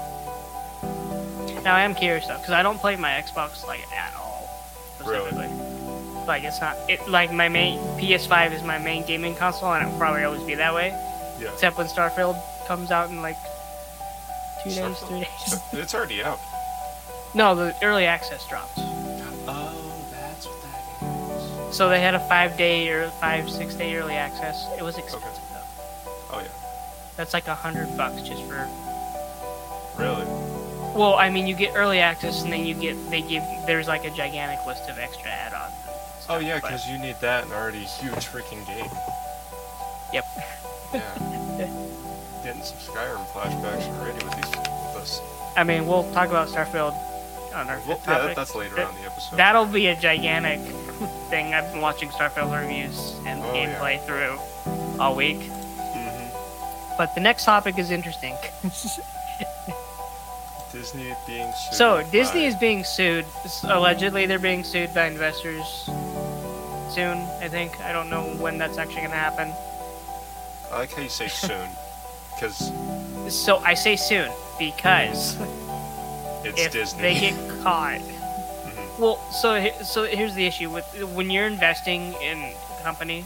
Now 1.63 1.75
I 1.75 1.81
am 1.81 1.95
curious 1.95 2.27
though, 2.27 2.37
because 2.37 2.51
I 2.51 2.61
don't 2.61 2.79
play 2.79 2.95
my 2.95 3.09
Xbox 3.11 3.65
like 3.65 3.81
at 3.91 4.13
all. 4.15 4.47
Really? 5.03 5.29
Specifically. 5.31 6.25
Like 6.27 6.43
it's 6.43 6.61
not 6.61 6.75
it 6.87 7.07
like 7.07 7.31
my 7.31 7.49
main 7.49 7.79
PS5 7.97 8.51
is 8.53 8.61
my 8.63 8.77
main 8.77 9.03
gaming 9.05 9.35
console, 9.35 9.73
and 9.73 9.85
it 9.87 9.91
will 9.91 9.97
probably 9.97 10.23
always 10.23 10.43
be 10.43 10.55
that 10.55 10.73
way. 10.73 10.89
yeah, 11.39 11.49
Except 11.53 11.77
when 11.77 11.87
Starfield 11.87 12.39
comes 12.67 12.91
out 12.91 13.09
in 13.09 13.21
like 13.21 13.37
two 14.63 14.69
days, 14.71 14.97
three 14.99 15.19
days. 15.21 15.59
it's 15.73 15.93
already 15.95 16.23
out. 16.23 16.39
no, 17.33 17.55
the 17.55 17.75
early 17.83 18.05
access 18.05 18.45
dropped. 18.47 18.77
So 21.75 21.89
they 21.89 21.99
had 21.99 22.15
a 22.15 22.19
five 22.29 22.55
day 22.55 22.87
or 22.87 23.09
five 23.19 23.49
six 23.49 23.75
day 23.75 23.97
early 23.97 24.13
access. 24.13 24.65
It 24.79 24.81
was 24.81 24.97
expensive 24.97 25.43
though. 25.51 26.11
Oh 26.31 26.39
yeah. 26.39 26.47
That's 27.17 27.33
like 27.33 27.47
a 27.47 27.53
hundred 27.53 27.97
bucks 27.97 28.21
just 28.21 28.41
for. 28.43 28.65
Really? 29.99 30.23
Well, 30.95 31.15
I 31.15 31.29
mean, 31.29 31.47
you 31.47 31.53
get 31.53 31.75
early 31.75 31.99
access, 31.99 32.43
and 32.43 32.53
then 32.53 32.65
you 32.65 32.75
get 32.75 32.95
they 33.09 33.21
give 33.21 33.43
there's 33.67 33.89
like 33.89 34.05
a 34.05 34.09
gigantic 34.11 34.65
list 34.65 34.89
of 34.89 34.97
extra 34.97 35.29
add-ons. 35.29 35.73
and 35.85 35.95
Oh 35.95 36.21
stuff, 36.21 36.43
yeah, 36.43 36.55
because 36.61 36.87
you 36.87 36.97
need 36.97 37.17
that 37.19 37.45
in 37.45 37.51
already 37.51 37.79
huge 37.79 38.23
freaking 38.23 38.65
game. 38.65 38.89
Yep. 40.13 40.25
Yeah. 40.93 41.67
Getting 42.45 42.63
some 42.63 42.77
Skyrim 42.77 43.25
flashbacks 43.33 43.89
already 43.99 44.23
with 44.23 44.35
these 44.37 44.55
with 44.55 44.93
this. 44.95 45.19
I 45.57 45.65
mean, 45.65 45.87
we'll 45.87 46.09
talk 46.13 46.29
about 46.29 46.47
Starfield 46.47 46.95
on 47.53 47.67
our 47.67 47.81
Well, 47.85 47.99
yeah, 48.07 48.27
that, 48.27 48.35
that's 48.37 48.55
later 48.55 48.79
on 48.79 48.95
the 48.95 49.11
episode. 49.11 49.35
That'll 49.35 49.65
be 49.65 49.87
a 49.87 49.99
gigantic 49.99 50.61
thing. 51.29 51.53
I've 51.53 51.71
been 51.71 51.81
watching 51.81 52.09
Starfield 52.09 52.51
reviews 52.59 53.15
and 53.25 53.41
Oh, 53.43 53.53
yeah. 53.53 53.77
gameplay 53.79 54.05
through 54.05 54.37
all 54.99 55.15
week. 55.15 55.41
hmm 55.41 56.97
But 56.97 57.13
the 57.15 57.21
next 57.21 57.45
topic 57.45 57.77
is 57.77 57.91
interesting. 57.91 58.35
Disney 60.71 61.13
being 61.25 61.51
sued. 61.53 61.73
so 61.77 62.03
Disney 62.11 62.41
by- 62.41 62.47
is 62.47 62.55
being 62.55 62.83
sued. 62.83 63.25
Allegedly, 63.63 64.25
they're 64.25 64.39
being 64.39 64.63
sued 64.63 64.93
by 64.93 65.05
investors 65.07 65.65
soon. 66.93 67.17
I 67.41 67.47
think. 67.49 67.79
I 67.81 67.93
don't 67.93 68.09
know 68.09 68.23
when 68.39 68.57
that's 68.57 68.77
actually 68.77 69.01
going 69.01 69.11
to 69.11 69.15
happen. 69.17 69.53
I 70.71 70.79
like 70.79 70.93
how 70.93 71.01
you 71.01 71.09
say 71.09 71.27
soon, 71.29 71.69
because 72.35 72.71
So 73.29 73.57
I 73.59 73.73
say 73.73 73.95
soon 73.95 74.29
because 74.59 75.37
it's 76.43 76.59
if 76.65 76.71
Disney. 76.73 77.01
they 77.01 77.13
get 77.21 77.61
caught. 77.63 78.01
Well, 78.97 79.19
so 79.31 79.69
so 79.83 80.03
here's 80.05 80.35
the 80.35 80.45
issue 80.45 80.69
with 80.69 80.85
when 81.13 81.29
you're 81.29 81.47
investing 81.47 82.13
in 82.21 82.37
a 82.39 82.83
company 82.83 83.25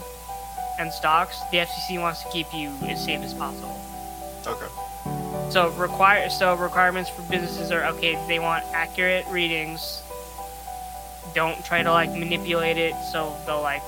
and 0.78 0.92
stocks, 0.92 1.40
the 1.50 1.58
FCC 1.58 2.00
wants 2.00 2.22
to 2.24 2.28
keep 2.30 2.52
you 2.52 2.72
as 2.88 3.04
safe 3.04 3.20
as 3.20 3.34
possible. 3.34 3.78
Okay. 4.46 4.66
So 5.50 5.70
require 5.70 6.28
so 6.28 6.54
requirements 6.54 7.10
for 7.10 7.22
businesses 7.22 7.70
are 7.70 7.84
okay. 7.94 8.18
They 8.26 8.38
want 8.40 8.64
accurate 8.72 9.26
readings. 9.28 10.02
Don't 11.34 11.64
try 11.64 11.82
to 11.82 11.92
like 11.92 12.10
manipulate 12.10 12.76
it. 12.76 12.94
So 13.12 13.36
they'll 13.46 13.62
like 13.62 13.82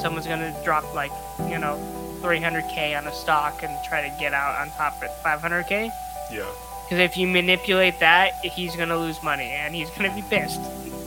someone's 0.00 0.26
gonna 0.26 0.54
drop 0.64 0.92
like 0.94 1.12
you 1.48 1.58
know 1.58 1.78
300k 2.22 2.98
on 2.98 3.06
a 3.06 3.12
stock 3.12 3.62
and 3.62 3.72
try 3.84 4.08
to 4.08 4.16
get 4.18 4.32
out 4.34 4.60
on 4.60 4.70
top 4.70 5.00
at 5.02 5.22
500k. 5.22 5.90
Yeah. 6.32 6.50
Because 6.92 7.10
if 7.10 7.16
you 7.16 7.26
manipulate 7.26 8.00
that, 8.00 8.34
he's 8.44 8.76
gonna 8.76 8.98
lose 8.98 9.22
money 9.22 9.48
and 9.48 9.74
he's 9.74 9.88
gonna 9.88 10.14
be 10.14 10.20
pissed. 10.20 10.60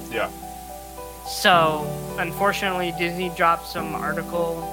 Yeah. 0.09 0.31
So, 1.27 1.85
unfortunately, 2.17 2.91
Disney 2.97 3.29
dropped 3.29 3.67
some 3.67 3.93
article 3.93 4.67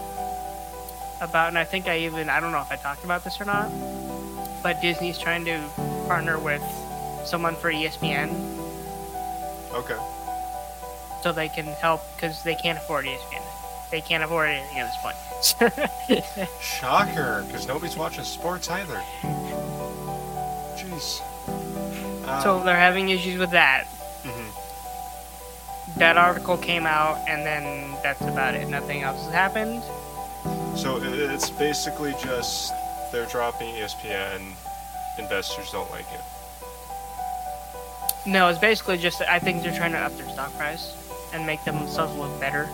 about, 1.21 1.49
and 1.49 1.59
I 1.59 1.65
think 1.65 1.87
I 1.87 1.99
even, 1.99 2.31
I 2.31 2.41
don't 2.41 2.51
know 2.51 2.63
if 2.63 2.73
I 2.73 2.77
talked 2.77 3.05
about 3.05 3.25
this 3.25 3.39
or 3.43 3.45
not, 3.45 3.71
but 4.63 4.81
Disney's 4.81 5.19
trying 5.19 5.45
to 5.45 5.61
partner 6.09 6.39
with 6.39 6.63
someone 7.27 7.57
for 7.57 7.71
ESPN 7.71 8.31
Okay. 9.75 9.99
so 11.23 11.31
they 11.31 11.51
can 11.51 11.67
help 11.67 12.01
because 12.17 12.43
they 12.43 12.55
can't 12.55 12.79
afford 12.79 13.05
ESPN. 13.05 13.43
They 13.91 14.01
can't 14.01 14.25
afford 14.25 14.49
anything 14.49 14.79
at 14.79 14.89
this 14.89 15.77
point. 16.17 16.47
Shocker, 16.63 17.45
because 17.47 17.69
nobody's 17.69 17.99
watching 17.99 18.25
sports 18.25 18.71
either. 18.71 19.03
Jeez. 20.93 21.21
Um, 22.29 22.43
so 22.43 22.63
they're 22.65 22.77
having 22.77 23.09
issues 23.09 23.39
with 23.39 23.51
that. 23.51 23.87
mhm. 24.25 24.49
That 25.99 26.17
article 26.17 26.57
came 26.57 26.87
out, 26.87 27.19
and 27.29 27.45
then 27.45 27.95
that's 28.03 28.21
about 28.23 28.55
it. 28.55 28.69
Nothing 28.69 29.03
else 29.03 29.23
has 29.25 29.33
happened. 29.33 29.83
So 30.77 30.97
it's 31.03 31.51
basically 31.51 32.15
just 32.23 32.73
they're 33.13 33.27
dropping 33.27 33.75
ESPN. 33.75 34.55
Investors 35.19 35.71
don't 35.71 35.91
like 35.91 36.07
it. 36.13 36.21
No, 38.25 38.49
it's 38.49 38.59
basically 38.59 38.97
just 38.99 39.21
I 39.23 39.39
think 39.39 39.63
they're 39.63 39.77
trying 39.77 39.93
to 39.93 39.99
up 39.99 40.17
their 40.17 40.29
stock 40.31 40.53
price 40.57 40.97
and 41.35 41.45
make 41.47 41.63
themselves 41.65 42.15
look 42.17 42.39
better. 42.41 42.69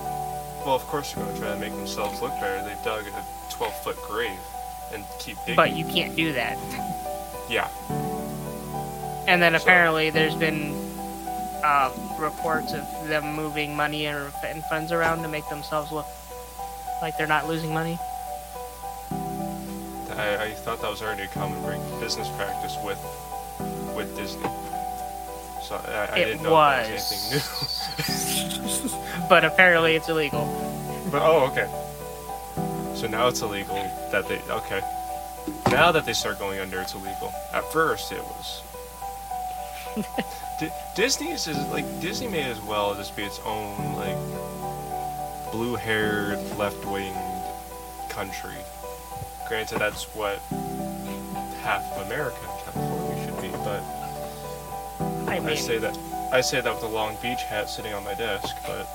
Well, 0.65 0.77
of 0.77 0.83
course 0.83 1.13
they're 1.13 1.25
going 1.25 1.35
to 1.35 1.41
try 1.41 1.55
to 1.55 1.59
make 1.61 1.73
themselves 1.73 2.21
look 2.21 2.33
better. 2.41 2.63
They've 2.65 2.85
dug 2.85 3.07
a 3.07 3.25
12 3.51 3.75
foot 3.83 3.97
grave 4.07 4.39
and 4.93 5.05
keep 5.19 5.37
digging. 5.41 5.57
But 5.57 5.75
you 5.75 5.85
can't 5.87 6.15
do 6.15 6.33
that. 6.35 6.57
yeah. 7.49 7.69
And 9.27 9.43
then 9.43 9.55
apparently 9.55 10.11
there's 10.11 10.35
been 10.35 10.75
uh, 11.63 11.91
reports 12.19 12.73
of 12.73 12.87
them 13.09 13.35
moving 13.35 13.77
money 13.77 14.07
and, 14.07 14.33
and 14.45 14.65
funds 14.65 14.93
around 14.93 15.23
to 15.23 15.29
make 15.29 15.47
themselves 15.49 15.93
look 15.93 16.07
like 17.03 17.17
they're 17.19 17.27
not 17.27 17.47
losing 17.47 17.73
money. 17.73 17.99
I, 20.19 20.47
I 20.47 20.51
thought 20.51 20.83
that 20.83 20.91
was 20.91 21.01
already 21.01 21.23
a 21.23 21.27
common 21.29 21.63
business 22.01 22.29
practice 22.37 22.77
with 22.85 22.99
with 23.95 24.15
Disney. 24.17 24.43
So 25.63 25.77
I, 25.77 26.09
I 26.13 26.19
It 26.19 26.43
know 26.43 26.51
was 26.53 26.89
anything 26.89 28.89
new. 28.89 28.91
but 29.29 29.45
apparently 29.45 29.95
it's 29.95 30.09
illegal. 30.09 30.45
but 31.13 31.23
oh, 31.23 31.47
okay. 31.51 31.69
So 32.97 33.07
now 33.07 33.29
it's 33.29 33.43
illegal 33.43 33.77
that 34.11 34.27
they 34.29 34.41
okay. 34.51 34.81
Now 35.71 35.93
that 35.93 36.05
they 36.07 36.13
start 36.13 36.39
going 36.39 36.59
under, 36.61 36.81
it's 36.81 36.95
illegal. 36.95 37.33
At 37.53 37.65
first, 37.73 38.13
it 38.13 38.23
was. 38.23 38.63
D- 40.61 40.69
Disney's 40.97 41.47
is 41.47 41.57
like 41.69 41.85
Disney 42.01 42.29
may 42.29 42.43
as 42.43 42.61
well 42.63 42.95
just 42.95 43.17
be 43.17 43.23
its 43.23 43.41
own 43.45 43.95
like 43.95 44.17
blue-haired, 45.53 46.39
left-winged 46.57 47.17
country. 48.09 48.57
Granted, 49.49 49.79
that's 49.79 50.05
what 50.15 50.41
half 51.63 51.85
of 51.93 52.07
America 52.07 52.37
California 52.65 53.25
should 53.25 53.41
be, 53.41 53.51
but 53.59 53.83
I 55.29 55.39
mean, 55.39 55.49
I 55.49 55.55
say 55.55 55.79
that 55.79 55.97
I 56.33 56.41
say 56.41 56.61
that 56.61 56.75
with 56.75 56.83
a 56.83 56.89
Long 56.89 57.17
Beach 57.23 57.43
hat 57.45 57.71
sitting 57.71 57.95
on 57.95 58.05
my 58.05 58.15
desk, 58.15 58.55
but 58.67 58.87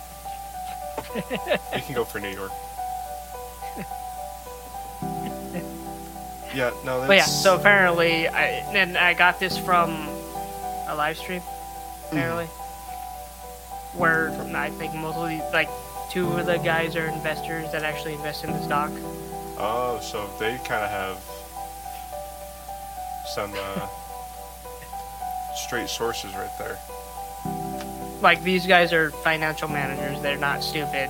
we 1.73 1.81
can 1.81 1.95
go 1.95 2.03
for 2.03 2.19
New 2.19 2.29
York. 2.29 2.51
Yeah, 6.53 6.71
no, 6.85 6.99
that's 6.99 7.07
but 7.07 7.17
yeah. 7.17 7.23
So 7.25 7.55
apparently, 7.55 8.27
I 8.27 8.43
and 8.73 8.97
I 8.97 9.13
got 9.13 9.39
this 9.39 9.57
from 9.57 9.91
a 10.87 10.95
live 10.95 11.17
stream. 11.17 11.41
Apparently, 12.11 12.45
where 13.95 14.29
I 14.55 14.69
think 14.69 14.93
mostly 14.93 15.41
like 15.51 15.69
two 16.11 16.27
of 16.31 16.45
the 16.45 16.57
guys 16.57 16.95
are 16.95 17.07
investors 17.07 17.71
that 17.71 17.83
actually 17.83 18.13
invest 18.13 18.43
in 18.43 18.51
the 18.51 18.61
stock. 18.63 18.91
Oh, 19.57 19.99
so 20.01 20.29
they 20.39 20.57
kind 20.63 20.83
of 20.83 20.89
have 20.89 21.17
some 23.33 23.51
uh, 23.55 23.87
straight 25.55 25.89
sources 25.89 26.33
right 26.35 26.51
there. 26.59 26.77
Like 28.21 28.43
these 28.43 28.65
guys 28.67 28.93
are 28.93 29.09
financial 29.11 29.67
managers. 29.67 30.21
They're 30.21 30.37
not 30.37 30.63
stupid. 30.63 31.09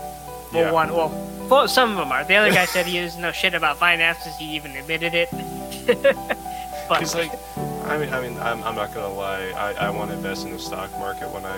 Well, 0.53 0.63
Yeah. 0.63 0.71
one, 0.71 0.93
well, 0.93 1.09
well, 1.53 1.67
some 1.67 1.91
of 1.91 1.97
them 1.97 2.11
are. 2.11 2.23
The 2.23 2.35
other 2.35 2.51
guy 2.51 2.65
said 2.65 2.87
he 2.87 2.99
doesn't 2.99 3.21
know 3.21 3.31
shit 3.31 3.53
about 3.53 3.77
finances. 3.77 4.35
He 4.37 4.55
even 4.55 4.71
admitted 4.71 5.13
it. 5.13 5.29
He's 6.99 7.15
like, 7.15 7.31
I 7.85 7.97
mean, 7.97 8.09
I 8.09 8.21
mean, 8.21 8.37
I'm, 8.39 8.63
I'm 8.63 8.75
not 8.75 8.93
gonna 8.93 9.13
lie. 9.13 9.51
I, 9.55 9.87
I 9.87 9.89
want 9.89 10.09
to 10.11 10.17
invest 10.17 10.45
in 10.45 10.51
the 10.51 10.59
stock 10.59 10.91
market 10.93 11.29
when 11.31 11.45
I, 11.45 11.57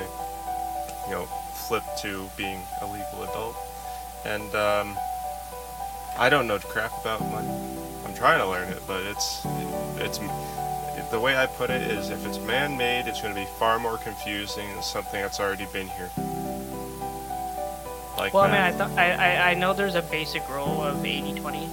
you 1.07 1.11
know, 1.11 1.25
flip 1.67 1.83
to 2.01 2.29
being 2.35 2.59
a 2.81 2.85
legal 2.85 3.23
adult, 3.23 3.55
and 4.25 4.53
um, 4.55 4.97
I 6.17 6.29
don't 6.29 6.47
know 6.47 6.59
crap 6.59 6.91
about 7.01 7.21
money. 7.21 7.49
I'm 8.05 8.13
trying 8.13 8.39
to 8.39 8.47
learn 8.47 8.69
it, 8.69 8.81
but 8.87 9.03
it's 9.03 9.45
it's 9.97 10.19
the 11.11 11.19
way 11.19 11.37
I 11.37 11.45
put 11.45 11.69
it 11.69 11.81
is 11.83 12.09
if 12.09 12.25
it's 12.25 12.39
man-made, 12.39 13.07
it's 13.07 13.21
going 13.21 13.33
to 13.33 13.39
be 13.39 13.47
far 13.57 13.79
more 13.79 13.97
confusing 13.97 14.67
than 14.67 14.83
something 14.83 15.21
that's 15.21 15.39
already 15.39 15.67
been 15.71 15.87
here. 15.87 16.09
Like 18.17 18.33
well, 18.33 18.43
I 18.43 18.51
mean, 18.51 18.61
I, 18.61 18.71
th- 18.71 18.97
I, 18.97 19.51
I 19.51 19.53
know 19.55 19.73
there's 19.73 19.95
a 19.95 20.01
basic 20.01 20.47
rule 20.49 20.81
of 20.81 20.97
80-20. 20.97 21.67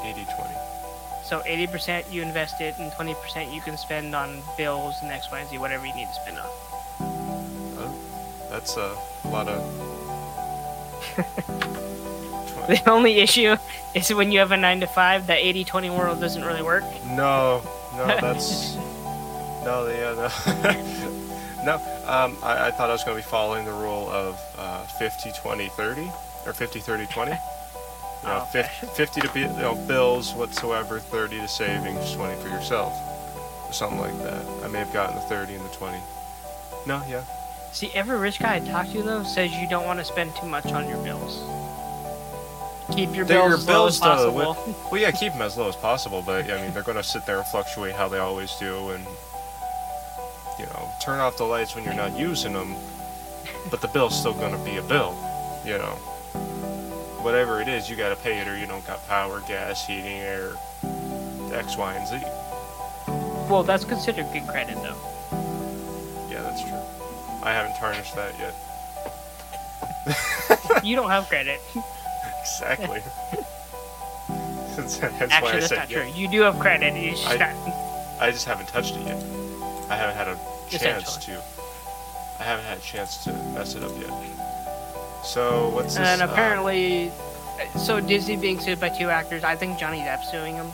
80-20. 0.00 1.24
So 1.24 1.40
80% 1.40 2.12
you 2.12 2.22
invest 2.22 2.60
it, 2.60 2.78
and 2.78 2.90
20% 2.92 3.54
you 3.54 3.60
can 3.60 3.76
spend 3.76 4.14
on 4.14 4.42
bills 4.56 4.94
and 5.02 5.10
X, 5.10 5.30
Y, 5.30 5.40
and 5.40 5.48
Z, 5.48 5.58
whatever 5.58 5.86
you 5.86 5.94
need 5.94 6.08
to 6.08 6.14
spend 6.14 6.38
on. 6.38 6.46
Oh, 7.78 7.94
that's 8.50 8.76
a 8.76 8.96
lot 9.28 9.48
of. 9.48 9.62
The 12.68 12.80
only 12.88 13.18
issue 13.18 13.56
is 13.92 14.14
when 14.14 14.30
you 14.30 14.38
have 14.38 14.52
a 14.52 14.56
9 14.56 14.80
to 14.80 14.86
5, 14.86 15.26
the 15.26 15.34
80 15.34 15.64
20 15.64 15.90
world 15.90 16.20
doesn't 16.20 16.44
really 16.44 16.62
work. 16.62 16.84
No, 17.06 17.60
no, 17.96 18.06
that's 18.20 18.76
no, 19.64 19.88
yeah, 19.88 20.14
no, 20.14 20.28
no. 21.64 21.74
Um, 22.06 22.36
I, 22.42 22.68
I 22.68 22.70
thought 22.70 22.90
I 22.90 22.92
was 22.92 23.04
going 23.04 23.16
to 23.16 23.22
be 23.22 23.28
following 23.30 23.64
the 23.64 23.72
rule 23.72 24.08
of 24.10 24.38
uh, 24.58 24.84
50, 24.84 25.32
20, 25.32 25.68
30, 25.68 26.10
or 26.46 26.52
50, 26.52 26.80
30, 26.80 27.06
20. 27.06 27.32
You 28.22 28.28
know, 28.28 28.34
Oh, 28.38 28.48
okay. 28.56 28.68
fif- 28.80 28.90
50 28.90 29.20
to 29.22 29.28
be, 29.32 29.40
you 29.40 29.48
know, 29.48 29.74
bills 29.88 30.32
whatsoever, 30.34 31.00
30 31.00 31.40
to 31.40 31.48
savings, 31.48 32.12
20 32.12 32.40
for 32.40 32.46
yourself, 32.50 32.92
or 33.68 33.72
something 33.72 33.98
like 33.98 34.16
that. 34.22 34.46
I 34.64 34.68
may 34.68 34.78
have 34.78 34.92
gotten 34.92 35.16
the 35.16 35.22
30 35.22 35.54
and 35.56 35.64
the 35.64 35.68
20. 35.70 35.98
No, 36.86 37.02
yeah. 37.08 37.24
See, 37.72 37.90
every 37.94 38.16
rich 38.18 38.38
guy 38.38 38.54
I 38.56 38.60
talk 38.60 38.88
to, 38.92 39.02
though, 39.02 39.24
says 39.24 39.52
you 39.56 39.68
don't 39.68 39.86
want 39.86 39.98
to 39.98 40.04
spend 40.04 40.36
too 40.36 40.46
much 40.46 40.66
on 40.66 40.88
your 40.88 40.98
bills. 41.02 41.42
Keep 42.94 43.16
your 43.16 43.24
They're 43.24 43.38
bills 43.48 43.48
your 43.48 43.54
as 43.58 43.66
low 43.68 43.86
as 43.88 43.98
though, 43.98 44.06
possible. 44.32 44.56
Well, 44.92 45.00
yeah, 45.00 45.10
keep 45.20 45.32
them 45.32 45.42
as 45.42 45.56
low 45.56 45.68
as 45.68 45.74
possible, 45.76 46.22
but 46.24 46.48
I 46.48 46.62
mean, 46.62 46.72
they're 46.74 46.84
going 46.84 46.98
to 46.98 47.02
sit 47.02 47.26
there 47.26 47.38
and 47.38 47.46
fluctuate 47.46 47.94
how 47.94 48.06
they 48.06 48.18
always 48.18 48.54
do, 48.60 48.90
and 48.90 49.04
you 50.62 50.68
know, 50.68 50.88
turn 51.02 51.18
off 51.18 51.36
the 51.36 51.44
lights 51.44 51.74
when 51.74 51.84
you're 51.84 51.92
not 51.94 52.16
using 52.16 52.52
them, 52.52 52.74
but 53.70 53.80
the 53.80 53.88
bill's 53.88 54.16
still 54.18 54.32
going 54.34 54.52
to 54.56 54.64
be 54.64 54.76
a 54.76 54.82
bill, 54.82 55.16
you 55.66 55.76
know. 55.76 55.96
Whatever 57.22 57.60
it 57.60 57.68
is, 57.68 57.90
you 57.90 57.96
got 57.96 58.10
to 58.10 58.16
pay 58.16 58.38
it, 58.38 58.46
or 58.48 58.56
you 58.56 58.66
don't 58.66 58.86
got 58.86 59.04
power, 59.08 59.40
gas, 59.46 59.86
heating, 59.86 60.06
air, 60.06 60.52
X, 61.52 61.76
Y, 61.76 61.94
and 61.94 62.06
Z. 62.08 62.20
Well, 63.50 63.62
that's 63.64 63.84
considered 63.84 64.26
good 64.32 64.46
credit, 64.46 64.76
though. 64.76 64.96
Yeah, 66.30 66.42
that's 66.42 66.62
true. 66.62 66.78
I 67.42 67.52
haven't 67.52 67.76
tarnished 67.76 68.14
that 68.16 68.34
yet. 68.38 68.54
you 70.84 70.94
don't 70.96 71.10
have 71.10 71.28
credit. 71.28 71.60
Exactly. 72.42 73.00
That's 74.76 74.98
why 75.00 75.08
I 75.08 75.26
Actually, 75.30 75.60
that's 75.60 75.70
not 75.72 75.90
yeah. 75.90 76.02
true. 76.02 76.12
You 76.12 76.28
do 76.28 76.40
have 76.40 76.58
credit. 76.58 76.92
You 76.96 77.14
I- 77.24 77.36
not- 77.36 77.54
I 78.20 78.30
just 78.32 78.46
haven't 78.46 78.66
touched 78.66 78.96
it 78.96 79.06
yet. 79.06 79.22
I 79.88 79.94
haven't 79.96 80.16
had 80.16 80.26
a 80.26 80.36
chance 80.78 81.16
to. 81.18 81.42
I 82.38 82.44
haven't 82.44 82.64
had 82.64 82.78
a 82.78 82.80
chance 82.80 83.22
to 83.24 83.32
mess 83.54 83.74
it 83.74 83.82
up 83.82 83.92
yet. 84.00 84.10
So 85.24 85.70
what's 85.70 85.94
this? 85.94 85.98
And 85.98 86.22
uh, 86.22 86.28
apparently, 86.30 87.12
so 87.78 88.00
Disney 88.00 88.36
being 88.36 88.58
sued 88.58 88.80
by 88.80 88.88
two 88.88 89.08
actors, 89.10 89.44
I 89.44 89.54
think 89.54 89.78
Johnny 89.78 89.98
Depp's 89.98 90.30
suing 90.30 90.54
him. 90.54 90.66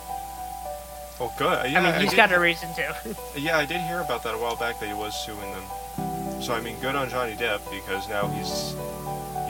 oh, 1.21 1.33
good. 1.37 1.71
Yeah, 1.71 1.81
I 1.81 1.93
mean, 1.93 2.01
he's 2.01 2.11
did, 2.11 2.17
got 2.17 2.33
a 2.33 2.41
reason 2.41 2.73
to. 2.75 2.97
Yeah, 3.37 3.59
I 3.59 3.67
did 3.67 3.81
hear 3.83 4.01
about 4.01 4.23
that 4.23 4.35
a 4.35 4.39
while 4.39 4.57
back 4.57 4.81
that 4.81 4.89
he 4.89 4.95
was 4.95 5.15
suing 5.15 5.51
them. 5.53 5.65
So 6.41 6.55
I 6.55 6.61
mean, 6.61 6.77
good 6.81 6.95
on 6.95 7.09
Johnny 7.11 7.35
Depp 7.35 7.61
because 7.71 8.09
now 8.09 8.29
he's, 8.29 8.73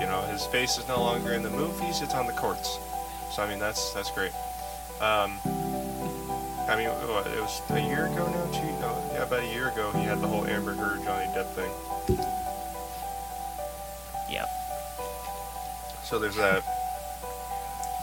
you 0.01 0.07
know, 0.07 0.21
his 0.33 0.45
face 0.47 0.79
is 0.79 0.89
no 0.89 1.01
longer 1.01 1.33
in 1.33 1.43
the 1.43 1.51
movies; 1.51 2.01
it's 2.01 2.15
on 2.15 2.27
the 2.27 2.33
courts. 2.33 2.79
So 3.31 3.43
I 3.43 3.49
mean, 3.49 3.59
that's 3.59 3.93
that's 3.93 4.11
great. 4.11 4.33
Um, 5.01 5.39
I 6.69 6.77
mean, 6.77 6.89
what, 6.89 7.27
it 7.27 7.41
was 7.41 7.63
a 7.71 7.81
year 7.81 8.07
ago 8.07 8.27
now. 8.29 8.45
Two, 8.53 8.67
no, 8.81 9.11
yeah, 9.15 9.23
about 9.23 9.43
a 9.43 9.47
year 9.47 9.69
ago, 9.69 9.91
he 9.93 10.05
had 10.05 10.21
the 10.21 10.27
whole 10.27 10.47
Amber 10.47 10.75
Heard 10.75 11.03
Johnny 11.03 11.25
Depp 11.33 11.49
thing. 11.55 11.71
yep. 14.29 14.47
So 16.05 16.19
there's 16.19 16.37
that. 16.37 16.63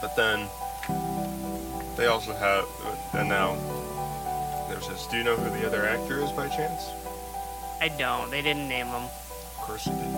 But 0.00 0.16
then 0.16 0.48
they 1.96 2.06
also 2.06 2.34
have, 2.34 2.64
and 3.12 3.28
now 3.28 3.54
there's 4.68 4.88
this. 4.88 5.06
Do 5.06 5.16
you 5.16 5.22
know 5.22 5.36
who 5.36 5.48
the 5.60 5.64
other 5.64 5.86
actor 5.86 6.20
is 6.20 6.32
by 6.32 6.48
chance? 6.48 6.90
I 7.80 7.88
don't. 7.88 8.30
They 8.32 8.42
didn't 8.42 8.68
name 8.68 8.86
him. 8.88 9.04
Of 9.04 9.56
course 9.58 9.84
they 9.84 9.92
did. 9.92 10.14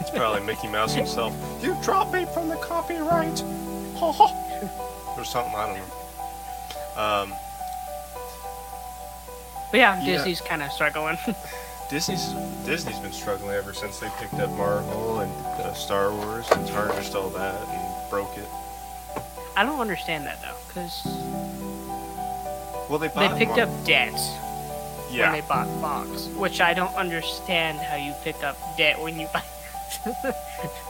It's 0.00 0.10
probably 0.10 0.46
Mickey 0.46 0.68
Mouse 0.68 0.94
himself. 0.94 1.34
You 1.60 1.76
dropped 1.82 2.12
me 2.12 2.24
from 2.32 2.48
the 2.48 2.56
copyright. 2.56 3.40
Ha 3.96 4.12
ha. 4.12 5.14
Or 5.16 5.24
something. 5.24 5.54
I 5.56 5.66
don't 5.66 5.76
know. 5.78 6.01
Um, 6.96 7.32
But 9.70 9.78
yeah, 9.78 10.00
Yeah. 10.02 10.16
Disney's 10.16 10.40
kind 10.40 10.62
of 10.62 10.70
struggling. 10.72 11.16
Disney's 11.90 12.24
Disney's 12.64 12.98
been 12.98 13.12
struggling 13.12 13.54
ever 13.54 13.72
since 13.74 13.98
they 13.98 14.08
picked 14.18 14.34
up 14.34 14.50
Marvel 14.50 15.20
and 15.20 15.32
uh, 15.60 15.74
Star 15.74 16.10
Wars 16.12 16.50
and 16.50 16.66
tarnished 16.68 17.14
all 17.14 17.28
that 17.30 17.54
and 17.68 18.10
broke 18.10 18.36
it. 18.38 18.48
I 19.56 19.64
don't 19.64 19.80
understand 19.80 20.24
that 20.26 20.40
though, 20.40 20.56
because 20.68 21.02
Well, 22.88 22.98
they 22.98 23.08
they 23.08 23.28
picked 23.38 23.56
Mar- 23.56 23.66
up 23.66 23.84
debt 23.84 24.14
Yeah. 25.10 25.30
when 25.30 25.40
they 25.40 25.46
bought 25.46 25.68
Fox, 25.82 26.28
which 26.28 26.60
I 26.62 26.72
don't 26.72 26.94
understand 26.94 27.78
how 27.78 27.96
you 27.96 28.14
pick 28.24 28.42
up 28.42 28.56
debt 28.78 28.98
when 29.00 29.18
you 29.18 29.26
buy. 29.32 29.42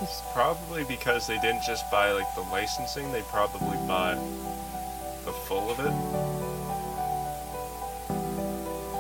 It's 0.00 0.23
probably 0.32 0.85
because 0.85 1.26
they 1.26 1.38
didn't 1.38 1.62
just 1.64 1.90
buy 1.90 2.12
like 2.12 2.32
the 2.37 2.42
licensing, 2.42 3.11
they 3.11 3.23
probably 3.23 3.76
bought 3.88 4.18
the 5.24 5.32
full 5.32 5.70
of 5.70 5.78
it. 5.80 5.92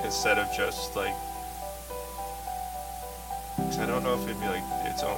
Instead 0.04 0.38
of 0.38 0.46
just 0.56 0.94
like 0.96 1.14
'cause 3.56 3.78
I 3.78 3.86
don't 3.86 4.02
know 4.04 4.14
if 4.14 4.24
it'd 4.24 4.40
be 4.40 4.46
like 4.46 4.62
its 4.84 5.02
own 5.02 5.16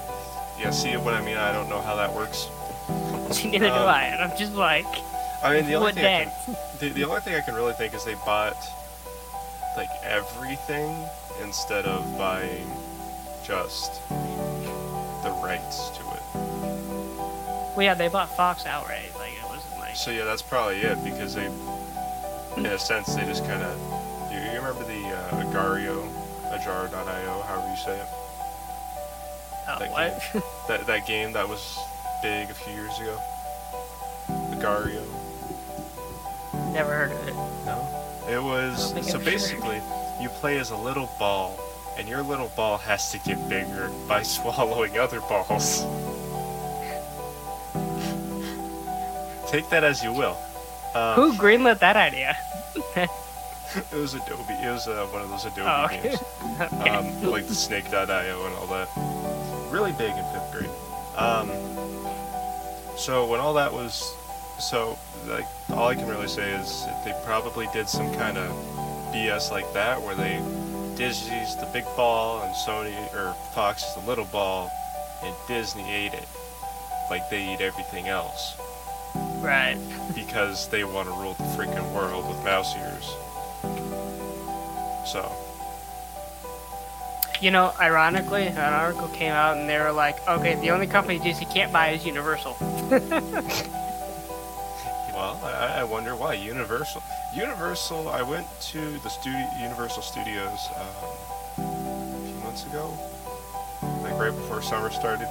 Yeah, 0.58 0.70
see 0.70 0.96
what 0.96 1.14
I 1.14 1.20
mean? 1.20 1.36
I 1.36 1.52
don't 1.52 1.68
know 1.68 1.80
how 1.80 1.96
that 1.96 2.12
works. 2.12 2.46
Neither 3.44 3.58
do 3.58 3.72
Um, 3.74 3.88
I, 3.88 4.04
and 4.04 4.22
I'm 4.22 4.38
just 4.38 4.54
like, 4.54 4.86
I 5.42 5.54
mean 5.54 5.66
the 5.66 5.74
only 5.74 5.92
thing 5.92 6.04
I 6.04 6.24
can, 6.24 6.56
the, 6.78 6.88
the 6.90 7.04
only 7.04 7.20
thing 7.20 7.34
I 7.34 7.40
can 7.40 7.54
really 7.54 7.72
think 7.72 7.92
is 7.94 8.04
they 8.04 8.14
bought 8.14 8.56
like 9.76 9.90
everything 10.04 10.94
instead 11.42 11.84
of 11.86 12.16
buying 12.16 12.70
just 13.44 14.00
the 15.24 15.30
rights 15.42 15.88
to 15.90 16.00
it. 16.00 16.22
Well, 17.74 17.82
yeah, 17.82 17.94
they 17.94 18.06
bought 18.08 18.34
Fox 18.36 18.64
outright. 18.66 19.10
Like 19.18 19.32
it 19.32 19.42
wasn't 19.42 19.50
like. 19.50 19.53
So 19.94 20.10
yeah, 20.10 20.24
that's 20.24 20.42
probably 20.42 20.80
it 20.80 21.02
because 21.04 21.34
they, 21.34 21.46
in 22.56 22.66
a 22.66 22.78
sense, 22.78 23.14
they 23.14 23.24
just 23.24 23.44
kind 23.44 23.62
of. 23.62 23.78
You, 24.30 24.38
you 24.38 24.58
remember 24.58 24.82
the 24.84 25.06
uh, 25.06 25.48
Agar.io, 25.48 26.02
Ajar.io, 26.50 27.42
however 27.42 27.70
you 27.70 27.76
say 27.76 27.96
it. 27.98 28.06
Oh, 29.68 29.78
that 29.78 29.90
what? 29.90 30.44
That 30.68 30.86
that 30.86 31.06
game 31.06 31.32
that 31.32 31.48
was 31.48 31.78
big 32.22 32.50
a 32.50 32.54
few 32.54 32.72
years 32.74 32.98
ago. 32.98 33.18
Agar.io. 34.52 35.04
Never 36.72 36.92
heard 36.92 37.12
of 37.12 37.28
it. 37.28 37.34
No. 37.64 37.86
It 38.28 38.42
was 38.42 38.92
I 38.92 38.94
don't 38.94 38.94
think 38.94 39.06
so 39.06 39.18
heard. 39.18 39.24
basically 39.24 39.80
you 40.20 40.28
play 40.40 40.58
as 40.58 40.70
a 40.70 40.76
little 40.76 41.08
ball, 41.18 41.58
and 41.96 42.08
your 42.08 42.22
little 42.22 42.50
ball 42.56 42.78
has 42.78 43.12
to 43.12 43.18
get 43.20 43.48
bigger 43.48 43.90
by 44.08 44.22
swallowing 44.36 44.98
other 44.98 45.20
balls. 45.20 45.84
Take 49.54 49.68
that 49.70 49.84
as 49.84 50.02
you 50.02 50.12
will. 50.12 50.36
Um, 50.96 51.14
Who 51.14 51.32
greenlit 51.34 51.78
that 51.78 51.94
idea? 51.96 52.36
It 53.76 53.96
was 53.96 54.14
Adobe. 54.14 54.42
It 54.50 54.68
was 54.70 54.86
uh, 54.88 55.06
one 55.12 55.22
of 55.22 55.30
those 55.30 55.44
Adobe 55.46 55.62
Oh, 55.66 55.84
okay. 55.86 56.02
games, 56.02 56.22
okay. 56.60 56.90
um, 56.90 57.22
like 57.30 57.46
the 57.46 57.54
Snake.io 57.54 58.46
and 58.46 58.54
all 58.56 58.66
that. 58.68 58.88
Really 59.72 59.90
big 59.92 60.10
in 60.10 60.24
fifth 60.32 60.50
grade. 60.52 60.70
Um, 61.16 61.50
so 62.96 63.26
when 63.26 63.38
all 63.40 63.54
that 63.54 63.72
was, 63.72 64.14
so 64.60 64.96
like 65.26 65.44
all 65.70 65.88
I 65.88 65.94
can 65.96 66.06
really 66.08 66.28
say 66.28 66.52
is 66.52 66.84
they 67.04 67.12
probably 67.24 67.68
did 67.72 67.88
some 67.88 68.12
kind 68.14 68.38
of 68.38 68.50
BS 69.12 69.50
like 69.52 69.72
that, 69.72 70.00
where 70.02 70.14
they 70.16 70.38
Disney's 70.96 71.56
the 71.56 71.66
big 71.72 71.84
ball 71.96 72.42
and 72.42 72.54
Sony 72.54 72.94
or 73.14 73.34
Fox 73.54 73.82
is 73.84 73.94
the 73.94 74.08
little 74.08 74.26
ball, 74.26 74.70
and 75.24 75.34
Disney 75.48 75.88
ate 75.92 76.14
it, 76.14 76.28
like 77.10 77.28
they 77.30 77.54
eat 77.54 77.60
everything 77.60 78.06
else 78.08 78.56
right. 79.14 79.76
because 80.14 80.68
they 80.68 80.84
want 80.84 81.08
to 81.08 81.14
rule 81.14 81.34
the 81.34 81.44
freaking 81.44 81.92
world 81.94 82.28
with 82.28 82.42
mouse 82.44 82.74
ears. 82.76 83.14
So, 85.06 85.30
You 87.40 87.50
know, 87.50 87.72
ironically, 87.78 88.46
an 88.46 88.56
article 88.56 89.08
came 89.08 89.32
out 89.32 89.56
and 89.58 89.68
they 89.68 89.78
were 89.78 89.92
like, 89.92 90.16
okay, 90.26 90.54
the 90.56 90.70
only 90.70 90.86
company 90.86 91.18
Disney 91.18 91.46
can't 91.46 91.72
buy 91.72 91.90
is 91.90 92.06
Universal. 92.06 92.56
well, 95.12 95.38
I, 95.44 95.80
I 95.80 95.84
wonder 95.84 96.16
why 96.16 96.34
Universal. 96.34 97.02
Universal. 97.34 98.08
I 98.08 98.22
went 98.22 98.46
to 98.72 98.98
the 98.98 99.08
studio, 99.08 99.46
Universal 99.60 100.02
Studios, 100.02 100.68
um, 100.76 100.86
a 101.58 102.24
few 102.24 102.44
months 102.44 102.64
ago, 102.66 102.96
like 104.02 104.16
right 104.18 104.34
before 104.34 104.62
summer 104.62 104.90
started, 104.90 105.28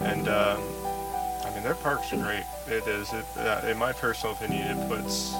and 0.00 0.26
um, 0.28 0.60
I 1.44 1.50
mean 1.54 1.62
their 1.62 1.74
parks 1.74 2.12
are 2.12 2.16
great. 2.16 2.44
It 2.70 2.86
is. 2.86 3.12
It, 3.12 3.24
uh, 3.38 3.62
in 3.66 3.78
my 3.78 3.92
personal 3.92 4.34
opinion, 4.34 4.76
it 4.76 4.88
puts 4.88 5.34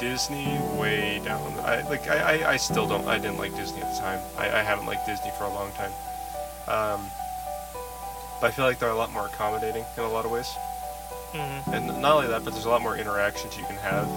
Disney 0.00 0.58
way 0.78 1.20
down. 1.24 1.52
I 1.60 1.82
like. 1.88 2.08
I, 2.08 2.38
I, 2.38 2.50
I 2.52 2.56
still 2.56 2.86
don't. 2.86 3.06
I 3.06 3.18
didn't 3.18 3.36
like 3.38 3.54
Disney 3.56 3.82
at 3.82 3.92
the 3.94 4.00
time. 4.00 4.20
I, 4.38 4.46
I 4.60 4.62
haven't 4.62 4.86
liked 4.86 5.06
Disney 5.06 5.30
for 5.36 5.44
a 5.44 5.50
long 5.50 5.70
time. 5.72 5.92
Um, 6.66 7.10
but 8.40 8.46
I 8.48 8.50
feel 8.52 8.64
like 8.64 8.78
they're 8.78 8.90
a 8.90 8.94
lot 8.94 9.12
more 9.12 9.26
accommodating 9.26 9.84
in 9.98 10.02
a 10.02 10.08
lot 10.08 10.24
of 10.24 10.30
ways. 10.30 10.48
hmm 11.32 11.70
And 11.74 12.00
not 12.00 12.16
only 12.16 12.28
that, 12.28 12.44
but 12.44 12.52
there's 12.54 12.64
a 12.64 12.70
lot 12.70 12.80
more 12.80 12.96
interactions 12.96 13.56
you 13.58 13.64
can 13.64 13.76
have. 13.76 14.08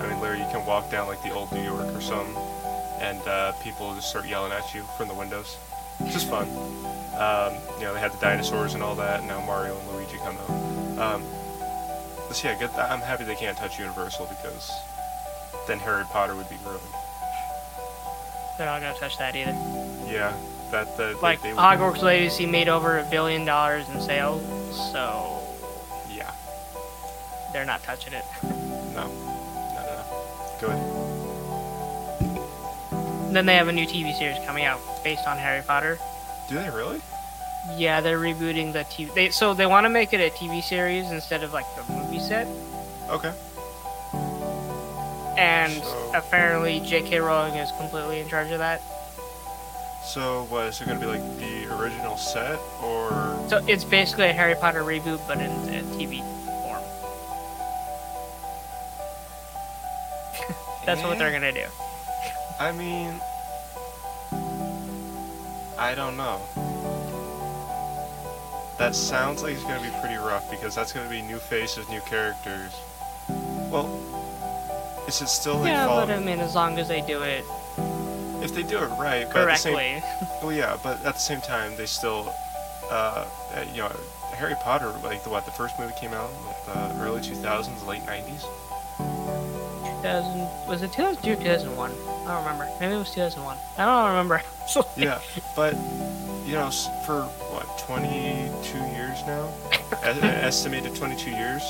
I 0.00 0.08
mean, 0.08 0.18
literally, 0.20 0.42
you 0.42 0.50
can 0.50 0.64
walk 0.64 0.90
down 0.90 1.06
like 1.08 1.22
the 1.22 1.32
old 1.32 1.52
New 1.52 1.62
York 1.62 1.94
or 1.94 2.00
something, 2.00 2.34
and 3.00 3.20
uh, 3.28 3.52
people 3.62 3.94
just 3.94 4.08
start 4.08 4.26
yelling 4.26 4.52
at 4.52 4.74
you 4.74 4.82
from 4.96 5.08
the 5.08 5.14
windows. 5.14 5.58
It's 6.00 6.14
just 6.14 6.28
fun. 6.28 6.48
Um, 7.18 7.54
you 7.78 7.84
know, 7.84 7.92
they 7.94 8.00
had 8.00 8.12
the 8.12 8.18
dinosaurs 8.20 8.74
and 8.74 8.82
all 8.82 8.94
that, 8.96 9.20
and 9.20 9.28
now 9.28 9.44
Mario 9.44 9.78
and 9.78 9.88
Luigi 9.92 10.16
come 10.18 10.36
out. 10.38 10.50
Um, 10.98 11.22
but 12.28 12.42
yeah, 12.42 12.58
good. 12.58 12.70
I'm 12.70 13.00
happy 13.00 13.24
they 13.24 13.34
can't 13.34 13.56
touch 13.56 13.78
Universal 13.78 14.26
because 14.26 14.70
then 15.66 15.78
Harry 15.78 16.04
Potter 16.04 16.34
would 16.34 16.48
be 16.48 16.56
ruined. 16.64 16.82
They're 18.58 18.66
not 18.66 18.80
gonna 18.80 18.98
touch 18.98 19.18
that 19.18 19.36
either. 19.36 19.52
Yeah, 20.10 20.32
that 20.70 20.96
that 20.96 21.22
Like 21.22 21.42
they, 21.42 21.50
they 21.50 21.56
Hogwarts 21.56 22.02
Legacy 22.02 22.46
made 22.46 22.68
over 22.68 22.98
a 22.98 23.04
billion 23.04 23.44
dollars 23.44 23.88
in 23.88 24.00
sales, 24.00 24.42
so 24.92 25.40
yeah, 26.10 26.30
they're 27.52 27.64
not 27.66 27.82
touching 27.82 28.12
it. 28.14 28.24
no, 28.42 28.50
no, 28.94 29.12
no, 29.74 29.82
no. 29.82 30.04
Good. 30.60 30.78
Then 33.34 33.44
they 33.44 33.56
have 33.56 33.68
a 33.68 33.72
new 33.72 33.86
TV 33.86 34.16
series 34.18 34.38
coming 34.46 34.64
out 34.64 34.80
based 35.04 35.26
on 35.28 35.36
Harry 35.36 35.62
Potter. 35.62 35.98
Do 36.48 36.54
they 36.54 36.70
really? 36.70 37.00
Yeah, 37.74 38.00
they're 38.00 38.18
rebooting 38.18 38.72
the 38.72 38.84
TV. 38.84 39.12
They, 39.14 39.30
so 39.30 39.52
they 39.54 39.66
want 39.66 39.84
to 39.84 39.90
make 39.90 40.12
it 40.12 40.20
a 40.20 40.30
TV 40.34 40.62
series 40.62 41.10
instead 41.10 41.42
of 41.42 41.52
like 41.52 41.66
the 41.76 41.92
movie 41.92 42.20
set. 42.20 42.46
Okay. 43.10 43.32
And 45.36 45.72
So- 45.82 46.12
apparently, 46.14 46.80
J.K. 46.80 47.18
Rowling 47.20 47.54
is 47.54 47.70
completely 47.78 48.20
in 48.20 48.28
charge 48.28 48.50
of 48.52 48.58
that. 48.58 48.80
So, 50.04 50.44
what 50.48 50.66
is 50.66 50.80
it 50.80 50.86
going 50.86 51.00
to 51.00 51.04
be 51.06 51.10
like 51.12 51.38
the 51.38 51.66
original 51.74 52.16
set, 52.16 52.58
or 52.82 53.36
So 53.48 53.62
it's 53.66 53.82
basically 53.84 54.26
a 54.28 54.32
Harry 54.32 54.54
Potter 54.54 54.82
reboot, 54.82 55.20
but 55.26 55.38
in 55.38 55.50
a 55.50 55.82
TV 55.98 56.20
form. 56.62 56.82
That's 60.86 61.02
what 61.02 61.18
they're 61.18 61.28
Eh? 61.28 61.32
gonna 61.32 61.52
do. 61.52 61.66
I 62.60 62.70
mean, 62.72 63.20
I 65.76 65.94
don't 65.96 66.16
know. 66.16 66.40
That 68.78 68.94
sounds 68.94 69.42
like 69.42 69.54
it's 69.54 69.62
going 69.62 69.82
to 69.82 69.90
be 69.90 69.94
pretty 70.00 70.16
rough 70.16 70.50
because 70.50 70.74
that's 70.74 70.92
going 70.92 71.06
to 71.06 71.10
be 71.10 71.22
new 71.22 71.38
faces, 71.38 71.88
new 71.88 72.00
characters. 72.02 72.72
Well, 73.70 73.88
is 75.08 75.20
it 75.22 75.28
still 75.28 75.58
like 75.58 75.68
Yeah, 75.68 75.86
but 75.86 76.10
I 76.10 76.18
mean, 76.20 76.40
as 76.40 76.54
long 76.54 76.78
as 76.78 76.88
they 76.88 77.00
do 77.00 77.22
it 77.22 77.44
if 78.42 78.54
they 78.54 78.62
do 78.62 78.78
it 78.78 78.88
right, 78.98 79.26
but 79.32 79.48
at 79.48 79.54
the 79.54 79.56
same, 79.56 79.74
correctly. 79.74 80.28
well, 80.42 80.52
yeah, 80.52 80.76
but 80.82 81.04
at 81.04 81.14
the 81.14 81.20
same 81.20 81.40
time, 81.40 81.76
they 81.76 81.86
still, 81.86 82.32
uh, 82.90 83.26
uh, 83.54 83.64
you 83.72 83.78
know, 83.78 83.92
Harry 84.34 84.54
Potter, 84.62 84.92
like 85.02 85.24
the 85.24 85.30
what, 85.30 85.44
the 85.44 85.50
first 85.52 85.78
movie 85.78 85.94
came 85.98 86.12
out 86.12 86.30
in 86.30 86.96
the 86.96 87.02
early 87.02 87.20
2000s, 87.20 87.86
late 87.86 88.02
90s. 88.02 88.46
2000 90.02 90.68
was 90.68 90.82
it 90.82 90.92
2002 90.92 91.32
or 91.32 91.36
2001? 91.36 91.92
I 92.26 92.34
don't 92.34 92.44
remember. 92.44 92.68
Maybe 92.80 92.94
it 92.94 92.98
was 92.98 93.10
2001. 93.12 93.56
I 93.78 93.84
don't 93.84 94.08
remember. 94.10 94.42
Yeah, 94.96 95.20
but 95.54 95.74
you 96.44 96.54
know, 96.54 96.70
for 97.04 97.22
what 97.52 97.78
22 97.78 98.78
years 98.78 99.22
now, 99.24 99.48
estimated 100.02 100.96
22 100.96 101.30
years, 101.30 101.62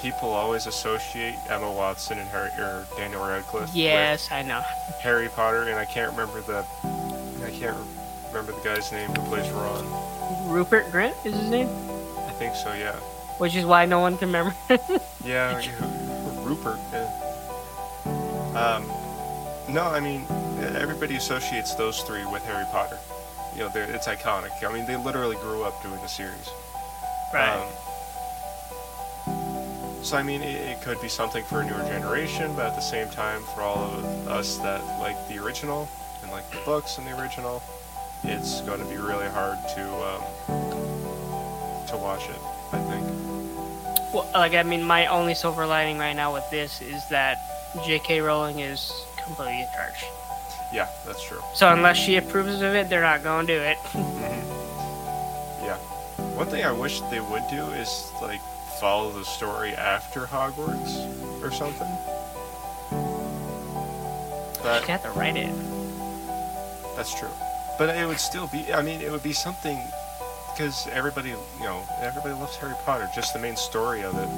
people 0.00 0.30
always 0.30 0.66
associate 0.66 1.34
Emma 1.50 1.70
Watson 1.70 2.18
and 2.18 2.28
Harry 2.30 2.48
or 2.58 2.86
Daniel 2.96 3.22
Radcliffe 3.26 3.74
yes, 3.74 4.32
I 4.32 4.40
know. 4.42 4.62
Harry 5.02 5.28
Potter, 5.28 5.64
and 5.64 5.78
I 5.78 5.84
can't 5.84 6.10
remember 6.12 6.40
the 6.40 6.64
I 7.44 7.50
can't 7.50 7.76
remember 8.28 8.52
the 8.52 8.62
guy's 8.64 8.90
name 8.92 9.10
who 9.10 9.22
plays 9.28 9.50
Ron. 9.50 9.84
Rupert 10.50 10.86
Grint 10.86 11.14
is 11.26 11.34
his 11.34 11.50
name, 11.50 11.68
I 12.26 12.32
think 12.38 12.54
so, 12.54 12.72
yeah. 12.72 12.96
which 13.38 13.54
is 13.54 13.66
why 13.66 13.84
no 13.84 14.00
one 14.00 14.16
can 14.16 14.28
remember. 14.28 14.54
Yeah, 15.24 15.60
Rupert. 16.42 16.78
Yeah. 16.92 17.08
Um, 18.56 18.90
no, 19.68 19.82
I 19.84 20.00
mean 20.00 20.26
everybody 20.76 21.16
associates 21.16 21.74
those 21.74 22.00
three 22.02 22.24
with 22.26 22.44
Harry 22.44 22.64
Potter. 22.70 22.98
You 23.54 23.60
know, 23.64 23.68
they're- 23.68 23.84
it's 23.90 24.06
iconic. 24.06 24.50
I 24.66 24.72
mean, 24.72 24.86
they 24.86 24.96
literally 24.96 25.36
grew 25.36 25.64
up 25.64 25.82
doing 25.82 26.00
the 26.00 26.08
series. 26.08 26.48
right. 27.34 27.56
Um, 27.56 27.68
so 30.02 30.16
I 30.16 30.22
mean, 30.22 30.42
it, 30.42 30.56
it 30.56 30.80
could 30.82 31.00
be 31.00 31.08
something 31.08 31.44
for 31.44 31.60
a 31.60 31.64
newer 31.64 31.82
generation, 31.84 32.54
but 32.56 32.66
at 32.66 32.74
the 32.74 32.80
same 32.80 33.08
time, 33.10 33.42
for 33.54 33.62
all 33.62 33.84
of 33.84 34.04
us 34.28 34.56
that 34.58 34.82
like 35.00 35.16
the 35.28 35.38
original 35.38 35.88
and 36.22 36.30
like 36.32 36.48
the 36.50 36.58
books 36.64 36.98
and 36.98 37.06
the 37.06 37.20
original, 37.20 37.62
it's 38.24 38.60
going 38.62 38.80
to 38.80 38.86
be 38.86 38.96
really 38.96 39.28
hard 39.28 39.58
to 39.76 39.82
um, 40.10 40.22
to 41.86 41.96
watch 41.96 42.28
it. 42.28 42.38
I 42.72 42.78
think. 42.90 43.06
Well, 44.12 44.28
like 44.34 44.54
I 44.54 44.62
mean, 44.64 44.82
my 44.82 45.06
only 45.06 45.34
silver 45.34 45.66
lining 45.66 45.98
right 45.98 46.14
now 46.14 46.32
with 46.32 46.48
this 46.50 46.80
is 46.82 47.06
that 47.10 47.38
J.K. 47.86 48.20
Rowling 48.20 48.58
is 48.58 48.92
completely 49.24 49.60
in 49.60 49.68
charge. 49.74 50.04
Yeah, 50.72 50.88
that's 51.06 51.22
true. 51.22 51.40
So 51.54 51.72
unless 51.72 51.96
she 51.98 52.16
approves 52.16 52.54
of 52.56 52.74
it, 52.74 52.88
they're 52.88 53.02
not 53.02 53.22
going 53.22 53.46
to 53.46 53.54
do 53.54 53.60
it. 53.60 53.76
hmm 53.92 55.64
Yeah. 55.64 55.76
One 56.36 56.46
thing 56.46 56.64
I 56.64 56.72
wish 56.72 57.00
they 57.10 57.20
would 57.20 57.46
do 57.50 57.64
is 57.72 58.10
like 58.22 58.40
follow 58.80 59.10
the 59.12 59.24
story 59.24 59.72
after 59.74 60.26
Hogwarts 60.26 61.42
or 61.42 61.50
something. 61.50 61.88
But 64.62 64.84
have 64.84 65.02
to 65.02 65.10
write 65.10 65.36
it. 65.36 65.52
That's 66.96 67.14
true. 67.14 67.30
But 67.78 67.96
it 67.96 68.06
would 68.06 68.20
still 68.20 68.46
be, 68.46 68.72
I 68.72 68.82
mean, 68.82 69.00
it 69.00 69.10
would 69.10 69.22
be 69.22 69.32
something, 69.32 69.78
because 70.52 70.86
everybody, 70.88 71.30
you 71.30 71.62
know, 71.62 71.82
everybody 72.00 72.34
loves 72.34 72.56
Harry 72.56 72.74
Potter, 72.84 73.08
just 73.14 73.32
the 73.32 73.40
main 73.40 73.56
story 73.56 74.02
of 74.02 74.16
it. 74.16 74.28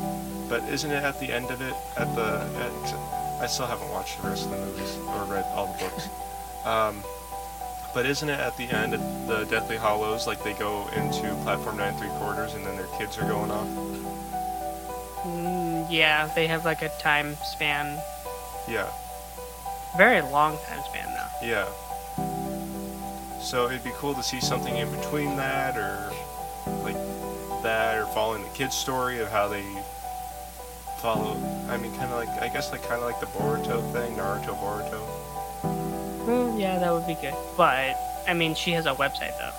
But 0.48 0.62
isn't 0.64 0.90
it 0.90 1.02
at 1.02 1.18
the 1.20 1.32
end 1.32 1.50
of 1.50 1.60
it, 1.60 1.74
at 1.96 2.14
the, 2.14 2.46
at, 2.58 3.23
I 3.44 3.46
still 3.46 3.66
haven't 3.66 3.90
watched 3.90 4.22
the 4.22 4.28
rest 4.28 4.46
of 4.46 4.52
the 4.52 4.56
movies 4.56 4.96
or 5.06 5.24
read 5.24 5.44
all 5.54 5.66
the 5.66 5.78
books. 5.84 6.08
Um, 6.64 7.04
But 7.92 8.06
isn't 8.06 8.26
it 8.30 8.40
at 8.40 8.56
the 8.56 8.64
end 8.70 8.94
of 8.94 9.00
the 9.28 9.44
Deathly 9.44 9.76
Hallows, 9.76 10.26
like 10.26 10.42
they 10.42 10.54
go 10.54 10.88
into 10.96 11.34
platform 11.44 11.76
nine 11.76 11.94
three 11.98 12.08
quarters 12.16 12.54
and 12.54 12.64
then 12.64 12.74
their 12.78 12.86
kids 12.98 13.18
are 13.18 13.28
going 13.28 13.50
off? 13.50 13.68
Mm, 15.26 15.86
yeah, 15.90 16.26
they 16.34 16.46
have 16.46 16.64
like 16.64 16.80
a 16.80 16.88
time 16.98 17.36
span. 17.44 17.98
Yeah, 18.66 18.88
Very 19.98 20.22
long 20.22 20.56
time 20.66 20.80
span 20.88 21.06
though. 21.14 21.46
yeah. 21.46 21.66
So 23.42 23.66
it'd 23.66 23.84
be 23.84 23.92
cool 23.96 24.14
to 24.14 24.22
see 24.22 24.40
something 24.40 24.74
in 24.74 24.90
between 24.90 25.36
that, 25.36 25.76
or 25.76 26.10
like 26.82 26.96
that, 27.62 27.98
or 27.98 28.06
following 28.06 28.42
the 28.42 28.48
kid's 28.56 28.74
story 28.74 29.20
of 29.20 29.28
how 29.30 29.48
they 29.48 29.66
follow. 31.04 31.36
I 31.68 31.76
mean, 31.76 31.94
kind 31.96 32.10
of 32.10 32.16
like 32.16 32.30
I 32.40 32.48
guess 32.48 32.72
like 32.72 32.82
kind 32.82 32.94
of 32.94 33.02
like 33.04 33.20
the 33.20 33.26
Boruto 33.26 33.82
thing, 33.92 34.16
Naruto 34.16 34.56
Boruto. 34.58 35.00
Mm, 36.24 36.58
yeah, 36.58 36.78
that 36.78 36.90
would 36.90 37.06
be 37.06 37.14
good. 37.20 37.34
But 37.58 37.94
I 38.26 38.32
mean, 38.32 38.54
she 38.54 38.70
has 38.72 38.86
a 38.86 38.94
website 38.94 39.36
though. 39.38 39.52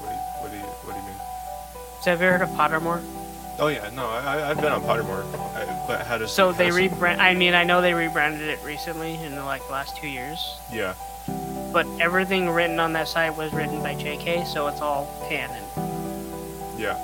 What 0.00 0.10
do 0.10 0.16
you, 0.16 0.22
what 0.40 0.50
do 0.50 0.56
you, 0.56 0.62
what 0.64 0.92
do 0.94 1.00
you 1.00 1.06
mean? 1.06 1.16
So 2.02 2.10
have 2.10 2.20
you 2.20 2.26
heard 2.26 2.42
of 2.42 2.48
Pottermore? 2.50 3.00
Oh 3.60 3.68
yeah, 3.68 3.88
no, 3.94 4.08
I, 4.08 4.50
I've 4.50 4.56
been 4.60 4.72
on 4.72 4.82
Pottermore, 4.82 5.22
I, 5.54 5.84
but 5.86 6.04
how 6.04 6.18
does 6.18 6.32
So 6.32 6.50
they 6.50 6.70
rebrand. 6.70 7.18
I 7.18 7.32
mean, 7.34 7.54
I 7.54 7.62
know 7.62 7.80
they 7.80 7.94
rebranded 7.94 8.48
it 8.48 8.58
recently 8.64 9.14
in 9.22 9.36
the 9.36 9.44
like 9.44 9.70
last 9.70 9.96
two 9.96 10.08
years. 10.08 10.58
Yeah, 10.72 10.94
But 11.72 11.86
everything 12.00 12.50
written 12.50 12.80
on 12.80 12.92
that 12.94 13.06
site 13.06 13.36
was 13.36 13.52
written 13.52 13.80
by 13.80 13.94
J.K., 13.94 14.46
so 14.52 14.66
it's 14.66 14.80
all 14.80 15.06
canon. 15.28 15.62
yeah, 16.76 16.98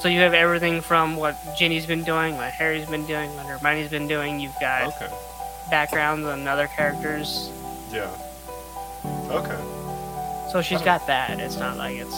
So 0.00 0.08
you 0.08 0.20
have 0.20 0.32
everything 0.32 0.80
from 0.80 1.16
what 1.16 1.36
Ginny's 1.58 1.84
been 1.84 2.04
doing, 2.04 2.34
what 2.38 2.50
Harry's 2.52 2.88
been 2.88 3.04
doing, 3.04 3.28
what 3.36 3.44
Hermione's 3.44 3.90
been 3.90 4.08
doing. 4.08 4.40
You've 4.40 4.58
got 4.58 4.94
okay, 4.94 5.14
backgrounds 5.70 6.26
on 6.26 6.48
other 6.48 6.68
characters. 6.68 7.50
yeah, 7.92 8.10
okay. 9.28 9.60
So 10.50 10.62
she's 10.62 10.80
got 10.80 11.06
that. 11.06 11.38
It's 11.38 11.58
not 11.58 11.76
like 11.76 11.96
it's. 11.98 12.16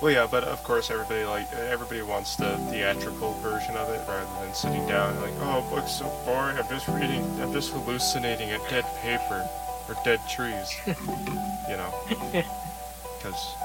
Well, 0.00 0.12
yeah, 0.12 0.28
but 0.30 0.44
of 0.44 0.62
course 0.62 0.88
everybody 0.92 1.24
like 1.24 1.52
everybody 1.52 2.02
wants 2.02 2.36
the 2.36 2.56
theatrical 2.70 3.32
version 3.40 3.76
of 3.76 3.88
it 3.88 4.00
rather 4.06 4.44
than 4.44 4.54
sitting 4.54 4.86
down 4.86 5.14
and 5.14 5.20
like, 5.20 5.34
oh, 5.40 5.68
book's 5.68 5.90
so 5.90 6.06
boring. 6.24 6.56
I'm 6.58 6.68
just 6.68 6.86
reading. 6.86 7.24
I'm 7.40 7.52
just 7.52 7.72
hallucinating 7.72 8.50
at 8.50 8.60
dead 8.70 8.84
paper 9.02 9.48
or 9.88 9.96
dead 10.04 10.20
trees. 10.28 10.78
you 10.86 11.76
know, 11.76 11.92
because 12.30 13.56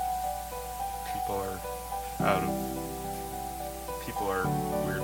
people 1.14 1.36
are 1.36 1.60
out 2.22 2.44
of. 2.44 4.02
People 4.06 4.28
are 4.28 4.46
weird. 4.86 5.02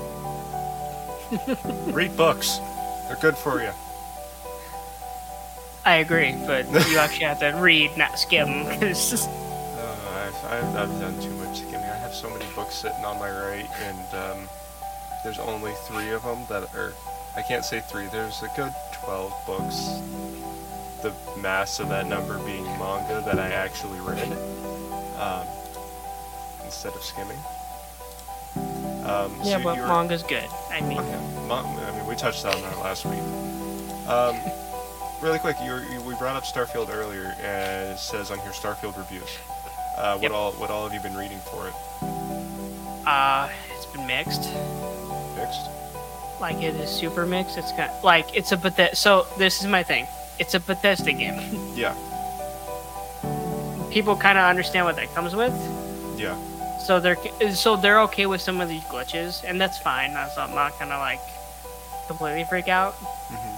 Read 1.96 2.16
books. 2.18 2.60
They're 3.08 3.18
good 3.22 3.36
for 3.38 3.62
you. 3.62 3.72
I 5.86 5.96
agree, 5.96 6.34
but 6.48 6.66
you 6.90 6.98
actually 6.98 7.26
have 7.26 7.40
to 7.40 7.52
read, 7.60 7.96
not 7.98 8.18
skim. 8.18 8.66
'cause- 8.80 9.28
Uh, 9.28 9.96
I've, 10.16 10.46
I've, 10.46 10.76
I've 10.78 11.00
done 11.02 11.20
too 11.22 11.32
much 11.32 11.58
skimming. 11.58 11.84
I 11.90 11.98
have 11.98 12.14
so 12.14 12.30
many 12.30 12.46
books 12.56 12.76
sitting 12.76 13.04
on 13.04 13.20
my 13.20 13.30
right, 13.30 13.68
and 13.82 14.16
um, 14.16 14.50
there's 15.24 15.40
only 15.40 15.74
three 15.88 16.12
of 16.12 16.24
them 16.24 16.46
that 16.50 16.64
are. 16.76 16.94
I 17.36 17.42
can't 17.42 17.66
say 17.66 17.82
three. 17.82 18.06
There's 18.08 18.42
a 18.44 18.50
good 18.56 18.72
12 19.04 19.34
books. 19.48 19.76
The 21.02 21.12
mass 21.42 21.80
of 21.82 21.90
that 21.90 22.06
number 22.08 22.38
being 22.46 22.64
manga 22.80 23.22
that 23.26 23.38
I 23.40 23.50
actually 23.50 24.00
read 24.00 24.32
um, 25.20 25.46
instead 26.74 26.94
of 26.96 27.04
skimming. 27.04 27.38
Um, 29.06 29.36
yeah, 29.44 29.58
so 29.58 29.64
but 29.64 29.76
you're- 29.78 29.88
manga's 29.88 30.24
good. 30.24 30.48
I 30.72 30.82
mean, 30.82 30.98
Okay. 31.00 31.20
I 31.52 31.92
mean, 31.92 32.06
we 32.08 32.16
touched 32.16 32.46
on 32.46 32.60
that 32.62 32.78
last 32.80 33.06
week. 33.06 33.20
Um, 34.10 34.36
really 35.22 35.38
quick, 35.40 35.58
you, 35.64 36.02
we 36.06 36.16
brought 36.16 36.36
up 36.36 36.44
Starfield 36.46 36.90
earlier, 36.94 37.36
and 37.42 37.92
it 37.94 38.00
says 38.00 38.32
on 38.32 38.40
here 38.40 38.52
Starfield 38.52 38.98
reviews. 38.98 39.30
Uh, 39.98 40.14
what 40.18 40.24
Yep. 40.24 40.32
all 40.32 40.52
what 40.54 40.72
all 40.72 40.84
have 40.90 40.94
you 40.94 41.00
been 41.02 41.16
reading 41.16 41.40
for 41.52 41.68
it? 41.68 41.74
uh, 43.06 43.48
it's 43.76 43.86
been 43.86 44.08
mixed. 44.08 44.50
Mixed. 45.36 45.70
Like 46.42 46.64
it 46.64 46.74
is 46.76 46.90
super 46.90 47.26
mixed. 47.28 47.58
It's 47.58 47.72
got 47.74 48.04
like 48.04 48.36
it's 48.36 48.52
a 48.52 48.58
Bethesda. 48.58 48.96
So 48.96 49.28
this 49.38 49.62
is 49.62 49.68
my 49.68 49.84
thing. 49.84 50.08
It's 50.40 50.56
a 50.56 50.60
Bethesda 50.60 51.14
game. 51.14 51.38
Yeah, 51.76 51.94
People 53.92 54.16
kind 54.16 54.38
of 54.40 54.46
understand 54.46 54.86
what 54.86 54.96
that 54.96 55.14
comes 55.14 55.36
with. 55.36 55.54
yeah, 56.18 56.36
So 56.84 57.00
they're 57.00 57.18
so 57.54 57.76
they're 57.78 58.02
okay 58.02 58.26
with 58.26 58.42
some 58.42 58.60
of 58.60 58.68
these 58.70 58.84
glitches, 58.84 59.44
and 59.48 59.60
that's 59.60 59.78
fine. 59.78 60.14
That's 60.14 60.38
I'm 60.38 60.54
not 60.54 60.78
gonna 60.80 60.98
like 60.98 61.22
completely 62.08 62.44
freak 62.44 62.68
out. 62.68 62.94
hmm 62.96 63.56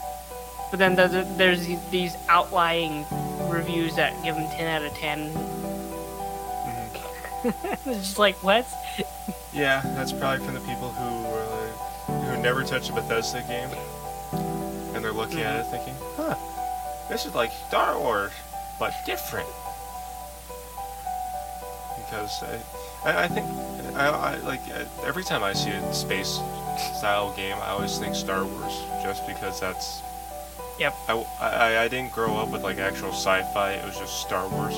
But 0.70 0.78
then 0.80 0.96
there's, 0.96 1.38
there's 1.38 1.66
these- 1.90 2.18
outlying 2.30 3.04
reviews 3.50 3.96
that 3.96 4.14
give 4.24 4.36
them 4.36 4.48
10 4.52 4.68
out 4.68 4.86
of 4.86 4.94
10. 4.94 5.32
hmm 5.34 7.50
it's 7.90 8.08
just 8.08 8.20
like 8.20 8.36
what? 8.44 8.66
yeah. 9.54 9.82
That's 9.96 10.12
probably 10.12 10.46
from 10.46 10.54
the 10.54 10.62
people 10.62 10.90
who 10.90 11.26
are 11.26 11.46
like, 11.58 12.30
who 12.30 12.42
never 12.44 12.64
touched 12.64 12.92
a 12.92 12.94
Bethesda 12.94 13.42
game, 13.48 13.70
and 14.94 15.04
they're 15.04 15.12
looking 15.12 15.40
at 15.42 15.56
it 15.60 15.66
thinking, 15.72 15.96
"Huh, 16.16 16.36
this 17.10 17.26
is 17.26 17.34
like 17.34 17.52
Star 17.68 17.98
Wars, 18.00 18.32
but 18.80 18.94
different." 19.06 19.50
Because 21.98 22.44
I, 22.44 22.60
I, 23.06 23.24
I 23.24 23.28
think 23.28 23.46
I, 23.96 24.08
I 24.10 24.36
like 24.38 24.62
uh, 24.74 24.84
every 25.06 25.24
time 25.24 25.44
I 25.44 25.54
see 25.54 25.70
a 25.70 25.94
space 25.94 26.40
style 26.98 27.34
game, 27.36 27.56
I 27.58 27.70
always 27.70 27.98
think 27.98 28.16
Star 28.16 28.44
Wars, 28.46 28.74
just 29.04 29.26
because 29.28 29.60
that's. 29.60 30.02
Yep. 30.80 30.94
I, 31.08 31.26
I, 31.40 31.84
I 31.84 31.88
didn't 31.88 32.12
grow 32.12 32.36
up 32.36 32.50
with 32.52 32.64
like 32.64 32.78
actual 32.80 33.10
sci-fi. 33.12 33.72
It 33.74 33.86
was 33.86 33.98
just 33.98 34.20
Star 34.22 34.48
Wars 34.50 34.74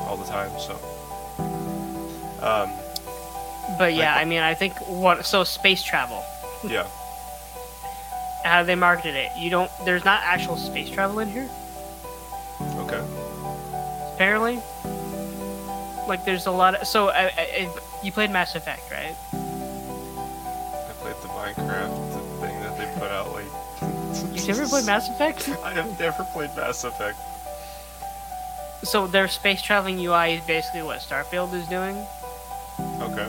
all 0.00 0.16
the 0.16 0.26
time. 0.26 0.50
So. 0.58 0.74
Um. 2.42 2.70
But 3.78 3.94
yeah, 3.94 4.14
Like- 4.14 4.22
I 4.22 4.24
mean, 4.24 4.40
I 4.40 4.54
think 4.54 4.74
what 4.88 5.24
so 5.26 5.44
space 5.44 5.82
travel. 5.82 6.24
Yeah. 6.64 6.86
How 8.44 8.62
they 8.62 8.74
marketed 8.74 9.14
it. 9.14 9.30
You 9.36 9.50
don't. 9.50 9.70
There's 9.84 10.04
not 10.04 10.22
actual 10.24 10.56
space 10.56 10.88
travel 10.90 11.18
in 11.20 11.28
here. 11.28 11.48
Okay. 12.60 13.02
Apparently. 14.14 14.58
Like 16.08 16.24
there's 16.24 16.46
a 16.46 16.50
lot 16.50 16.74
of 16.74 16.86
so 16.86 17.08
I, 17.10 17.26
I, 17.36 17.68
you 18.02 18.10
played 18.12 18.30
Mass 18.30 18.54
Effect, 18.54 18.90
right? 18.90 19.14
I 19.32 20.92
played 21.00 21.16
the 21.16 21.28
Minecraft 21.28 22.40
thing 22.40 22.60
that 22.62 22.78
they 22.78 23.00
put 23.00 23.10
out 23.10 23.32
like. 23.32 23.44
You 24.34 24.46
never 24.54 24.66
played 24.66 24.86
Mass 24.86 25.08
Effect? 25.10 25.48
I 25.64 25.72
have 25.74 26.00
never 26.00 26.24
played 26.32 26.50
Mass 26.56 26.82
Effect. 26.84 27.18
So 28.82 29.06
their 29.06 29.28
space 29.28 29.60
traveling 29.60 29.98
UI 30.00 30.34
is 30.34 30.40
basically 30.46 30.82
what 30.82 31.00
Starfield 31.00 31.52
is 31.52 31.66
doing. 31.68 31.96
Okay. 33.02 33.28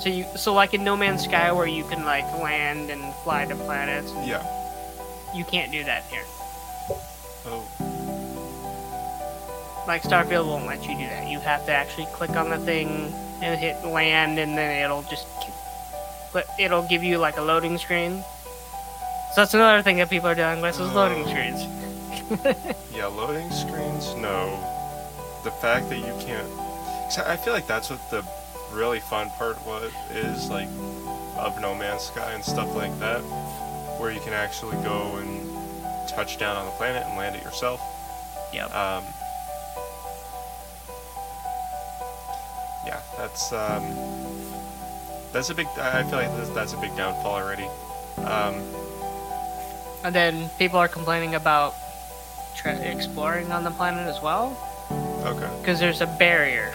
So 0.00 0.08
you 0.10 0.26
so 0.36 0.52
like 0.52 0.74
in 0.74 0.84
No 0.84 0.96
Man's 0.96 1.24
Sky 1.24 1.50
where 1.52 1.66
you 1.66 1.84
can 1.84 2.04
like 2.04 2.24
land 2.34 2.90
and 2.90 3.02
fly 3.24 3.46
to 3.46 3.54
planets, 3.56 4.12
Yeah. 4.26 4.44
you 5.34 5.44
can't 5.44 5.72
do 5.72 5.82
that 5.84 6.04
here. 6.10 6.24
Oh. 7.46 7.64
Like 9.86 10.02
Starfield 10.02 10.46
won't 10.46 10.66
let 10.66 10.82
you 10.82 10.94
do 10.96 11.04
that. 11.06 11.28
You 11.28 11.40
have 11.40 11.66
to 11.66 11.72
actually 11.72 12.06
click 12.12 12.30
on 12.30 12.50
the 12.50 12.58
thing 12.58 13.12
and 13.42 13.58
hit 13.58 13.84
land, 13.84 14.38
and 14.38 14.56
then 14.56 14.84
it'll 14.84 15.02
just, 15.02 15.26
it'll 16.58 16.86
give 16.88 17.02
you 17.02 17.18
like 17.18 17.36
a 17.36 17.42
loading 17.42 17.76
screen. 17.78 18.22
So 19.34 19.40
that's 19.40 19.54
another 19.54 19.82
thing 19.82 19.96
that 19.96 20.08
people 20.10 20.28
are 20.28 20.34
doing 20.34 20.60
with 20.60 20.76
those 20.78 20.92
loading 20.92 21.26
screens. 21.26 21.64
Yeah, 22.94 23.06
loading 23.06 23.50
screens. 23.50 24.14
No. 24.16 24.58
The 25.44 25.50
fact 25.50 25.88
that 25.88 25.96
you 25.98 26.14
can't. 26.24 26.46
'cause 27.04 27.18
I 27.18 27.36
feel 27.36 27.52
like 27.52 27.66
that's 27.66 27.90
what 27.90 27.98
the 28.10 28.24
really 28.70 29.00
fun 29.00 29.28
part 29.30 29.60
was 29.66 29.90
is 30.14 30.48
like 30.48 30.68
of 31.36 31.60
No 31.60 31.74
Man's 31.74 32.02
Sky 32.04 32.32
and 32.32 32.44
stuff 32.44 32.74
like 32.76 32.96
that, 33.00 33.20
where 33.98 34.12
you 34.12 34.20
can 34.20 34.32
actually 34.34 34.76
go 34.84 35.16
and 35.16 36.08
touch 36.08 36.38
down 36.38 36.56
on 36.56 36.64
the 36.66 36.70
planet 36.72 37.04
and 37.06 37.16
land 37.18 37.34
it 37.34 37.42
yourself. 37.42 37.80
Yep. 38.52 38.72
Um, 38.74 39.04
yeah, 42.86 43.00
that's 43.16 43.52
um, 43.52 43.82
that's 45.32 45.50
a 45.50 45.54
big. 45.54 45.66
I 45.78 46.02
feel 46.04 46.18
like 46.18 46.54
that's 46.54 46.72
a 46.72 46.76
big 46.78 46.94
downfall 46.96 47.34
already. 47.34 47.68
Um, 48.18 48.62
And 50.04 50.14
then 50.14 50.50
people 50.58 50.78
are 50.78 50.88
complaining 50.88 51.34
about 51.34 51.74
tra- 52.56 52.74
exploring 52.74 53.52
on 53.52 53.62
the 53.64 53.70
planet 53.70 54.06
as 54.08 54.20
well, 54.20 54.56
okay. 55.24 55.48
because 55.60 55.78
there's 55.78 56.00
a 56.00 56.06
barrier 56.18 56.72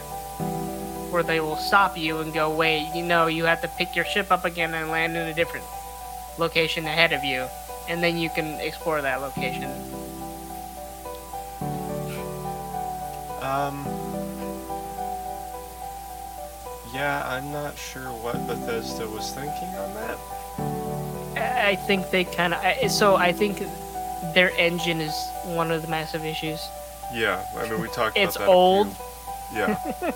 where 1.12 1.24
they 1.24 1.40
will 1.40 1.58
stop 1.58 1.98
you 1.98 2.20
and 2.20 2.34
go, 2.34 2.50
wait, 2.50 2.90
you 2.96 3.04
know, 3.04 3.28
you 3.28 3.46
have 3.46 3.62
to 3.62 3.68
pick 3.68 3.96
your 3.96 4.06
ship 4.06 4.32
up 4.32 4.46
again 4.46 4.74
and 4.74 4.90
land 4.90 5.16
in 5.16 5.28
a 5.28 5.34
different 5.34 5.66
location 6.38 6.86
ahead 6.86 7.12
of 7.14 7.24
you, 7.24 7.48
and 7.90 8.02
then 8.02 8.18
you 8.18 8.30
can 8.30 8.60
explore 8.62 9.02
that 9.02 9.22
location. 9.22 9.72
Um. 13.42 13.97
Yeah, 16.94 17.24
I'm 17.28 17.52
not 17.52 17.78
sure 17.78 18.04
what 18.24 18.46
Bethesda 18.48 19.08
was 19.10 19.32
thinking 19.34 19.68
on 19.76 19.94
that. 19.96 20.18
I 21.38 21.76
think 21.76 22.10
they 22.12 22.24
kind 22.24 22.54
of. 22.54 22.92
So 22.92 23.16
I 23.16 23.32
think 23.32 23.62
Their 24.34 24.52
engine 24.58 25.00
is 25.00 25.14
one 25.46 25.72
of 25.72 25.82
the 25.84 25.88
massive 25.88 26.26
issues. 26.26 26.60
Yeah, 27.14 27.44
I 27.56 27.70
mean 27.70 27.80
we 27.82 27.88
talked 27.90 28.18
It's 28.18 28.36
about 28.36 28.46
that. 28.46 28.52
old. 28.52 28.88
few- 28.98 29.60
yeah, 29.60 29.78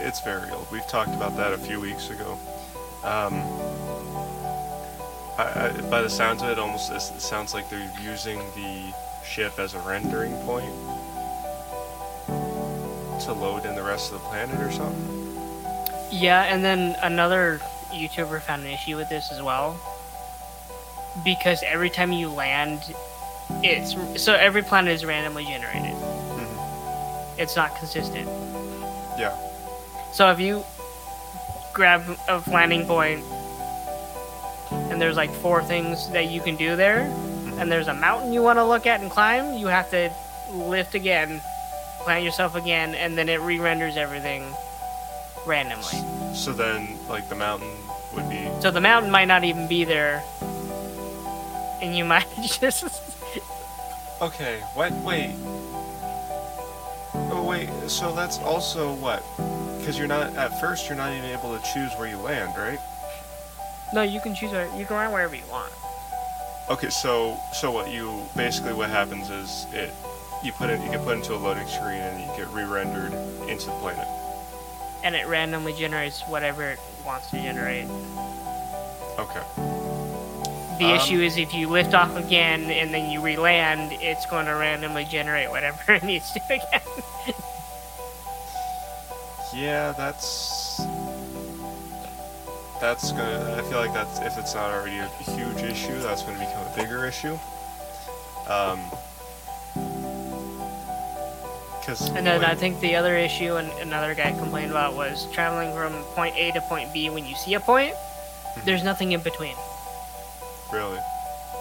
it's 0.00 0.20
very 0.20 0.50
old. 0.50 0.66
We've 0.72 0.86
talked 0.88 1.14
about 1.14 1.36
that 1.36 1.52
a 1.52 1.58
few 1.58 1.80
weeks 1.80 2.10
ago. 2.10 2.38
Um, 3.04 3.34
I, 5.36 5.68
I, 5.76 5.80
by 5.90 6.00
the 6.02 6.08
sounds 6.10 6.42
of 6.42 6.48
it, 6.48 6.58
almost 6.58 6.90
it 6.90 7.00
sounds 7.20 7.52
like 7.54 7.68
they're 7.68 7.90
using 8.02 8.38
the 8.56 8.92
ship 9.24 9.58
as 9.58 9.74
a 9.74 9.78
rendering 9.80 10.32
point 10.44 10.72
to 13.24 13.32
load 13.32 13.64
in 13.66 13.74
the 13.74 13.82
rest 13.82 14.12
of 14.12 14.20
the 14.22 14.28
planet 14.28 14.58
or 14.60 14.72
something. 14.72 15.23
Yeah, 16.14 16.42
and 16.44 16.64
then 16.64 16.94
another 17.02 17.60
YouTuber 17.90 18.40
found 18.42 18.62
an 18.62 18.70
issue 18.70 18.96
with 18.96 19.08
this 19.08 19.32
as 19.32 19.42
well. 19.42 19.76
Because 21.24 21.60
every 21.64 21.90
time 21.90 22.12
you 22.12 22.28
land, 22.28 22.80
it's 23.64 23.96
so 24.22 24.34
every 24.34 24.62
planet 24.62 24.94
is 24.94 25.04
randomly 25.04 25.44
generated. 25.44 25.92
Mhm. 25.92 27.36
It's 27.36 27.56
not 27.56 27.76
consistent. 27.76 28.28
Yeah. 29.18 29.34
So 30.12 30.30
if 30.30 30.38
you 30.38 30.64
grab 31.72 32.04
a 32.28 32.40
landing 32.46 32.86
point 32.86 33.24
and 34.70 35.02
there's 35.02 35.16
like 35.16 35.32
four 35.34 35.64
things 35.64 36.08
that 36.10 36.26
you 36.26 36.40
can 36.40 36.54
do 36.54 36.76
there, 36.76 37.00
and 37.58 37.70
there's 37.72 37.88
a 37.88 37.94
mountain 37.94 38.32
you 38.32 38.42
want 38.42 38.60
to 38.60 38.64
look 38.64 38.86
at 38.86 39.00
and 39.00 39.10
climb, 39.10 39.54
you 39.54 39.66
have 39.66 39.90
to 39.90 40.10
lift 40.52 40.94
again, 40.94 41.40
plant 42.00 42.24
yourself 42.24 42.54
again, 42.54 42.94
and 42.94 43.18
then 43.18 43.28
it 43.28 43.40
re-renders 43.40 43.96
everything 43.96 44.54
randomly. 45.46 46.34
So 46.34 46.52
then, 46.52 46.98
like 47.08 47.28
the 47.28 47.34
mountain 47.34 47.70
would 48.14 48.28
be. 48.28 48.48
So 48.60 48.70
the 48.70 48.80
mountain 48.80 49.10
might 49.10 49.26
not 49.26 49.44
even 49.44 49.68
be 49.68 49.84
there, 49.84 50.22
and 51.82 51.96
you 51.96 52.04
might 52.14 52.26
just 52.60 52.84
Okay. 54.22 54.60
What? 54.74 54.92
Wait. 55.04 55.34
Oh 57.30 57.44
wait. 57.48 57.68
So 57.88 58.14
that's 58.14 58.38
also 58.38 58.94
what? 58.94 59.22
Because 59.78 59.98
you're 59.98 60.08
not 60.08 60.34
at 60.36 60.58
first. 60.60 60.88
You're 60.88 60.96
not 60.96 61.12
even 61.12 61.28
able 61.30 61.56
to 61.56 61.62
choose 61.72 61.92
where 61.98 62.08
you 62.08 62.16
land, 62.18 62.56
right? 62.56 62.78
no. 63.92 64.02
You 64.02 64.20
can 64.20 64.34
choose. 64.34 64.50
where- 64.52 64.68
You 64.76 64.86
can 64.86 64.96
land 64.96 65.12
wherever 65.12 65.34
you 65.34 65.46
want. 65.50 65.72
Okay, 66.70 66.88
so 66.90 67.36
so 67.52 67.70
what 67.70 67.90
you 67.92 68.22
basically 68.34 68.72
what 68.72 68.88
happens 68.88 69.28
is 69.28 69.66
it 69.74 69.92
you 70.42 70.50
put 70.52 70.70
it 70.70 70.80
you 70.80 70.90
get 70.90 71.04
put 71.04 71.16
into 71.16 71.34
a 71.34 71.36
loading 71.36 71.68
screen 71.68 72.00
and 72.00 72.18
you 72.20 72.26
get 72.38 72.48
re-rendered 72.54 73.12
into 73.48 73.66
the 73.66 73.72
planet. 73.82 74.08
And 75.04 75.14
it 75.14 75.26
randomly 75.28 75.72
generates 75.74 76.22
whatever 76.22 76.70
it 76.70 76.80
wants 77.04 77.30
to 77.30 77.36
generate. 77.40 77.84
Okay. 79.18 79.42
The 80.78 80.86
Um, 80.86 80.96
issue 80.96 81.20
is 81.20 81.36
if 81.36 81.54
you 81.54 81.68
lift 81.68 81.94
off 81.94 82.16
again 82.16 82.70
and 82.70 82.92
then 82.92 83.08
you 83.10 83.20
re-land, 83.20 83.92
it's 84.02 84.26
going 84.26 84.46
to 84.46 84.52
randomly 84.52 85.04
generate 85.04 85.48
whatever 85.50 85.78
it 85.94 86.02
needs 86.02 86.32
to 86.32 86.40
again. 86.46 86.80
Yeah, 89.54 89.92
that's 89.92 90.80
that's 92.80 93.12
gonna. 93.12 93.54
I 93.56 93.62
feel 93.70 93.78
like 93.78 93.94
that's 93.94 94.18
if 94.18 94.36
it's 94.36 94.52
not 94.54 94.72
already 94.72 94.98
a 94.98 95.06
huge 95.06 95.62
issue, 95.62 95.96
that's 96.00 96.22
gonna 96.24 96.40
become 96.40 96.66
a 96.66 96.76
bigger 96.76 97.06
issue. 97.06 97.38
Um. 98.48 98.80
Because 101.84 102.08
and 102.10 102.26
then 102.26 102.42
I 102.42 102.54
think 102.54 102.80
the 102.80 102.96
other 102.96 103.14
issue 103.14 103.56
and 103.56 103.70
another 103.80 104.14
guy 104.14 104.32
complained 104.32 104.70
about 104.70 104.94
was 104.94 105.30
traveling 105.32 105.74
from 105.76 105.92
point 106.14 106.34
A 106.36 106.50
to 106.52 106.60
point 106.62 106.92
B 106.94 107.10
when 107.10 107.26
you 107.26 107.34
see 107.36 107.52
a 107.54 107.60
point, 107.60 107.94
there's 108.64 108.82
nothing 108.82 109.12
in 109.12 109.20
between. 109.20 109.54
really, 110.72 110.98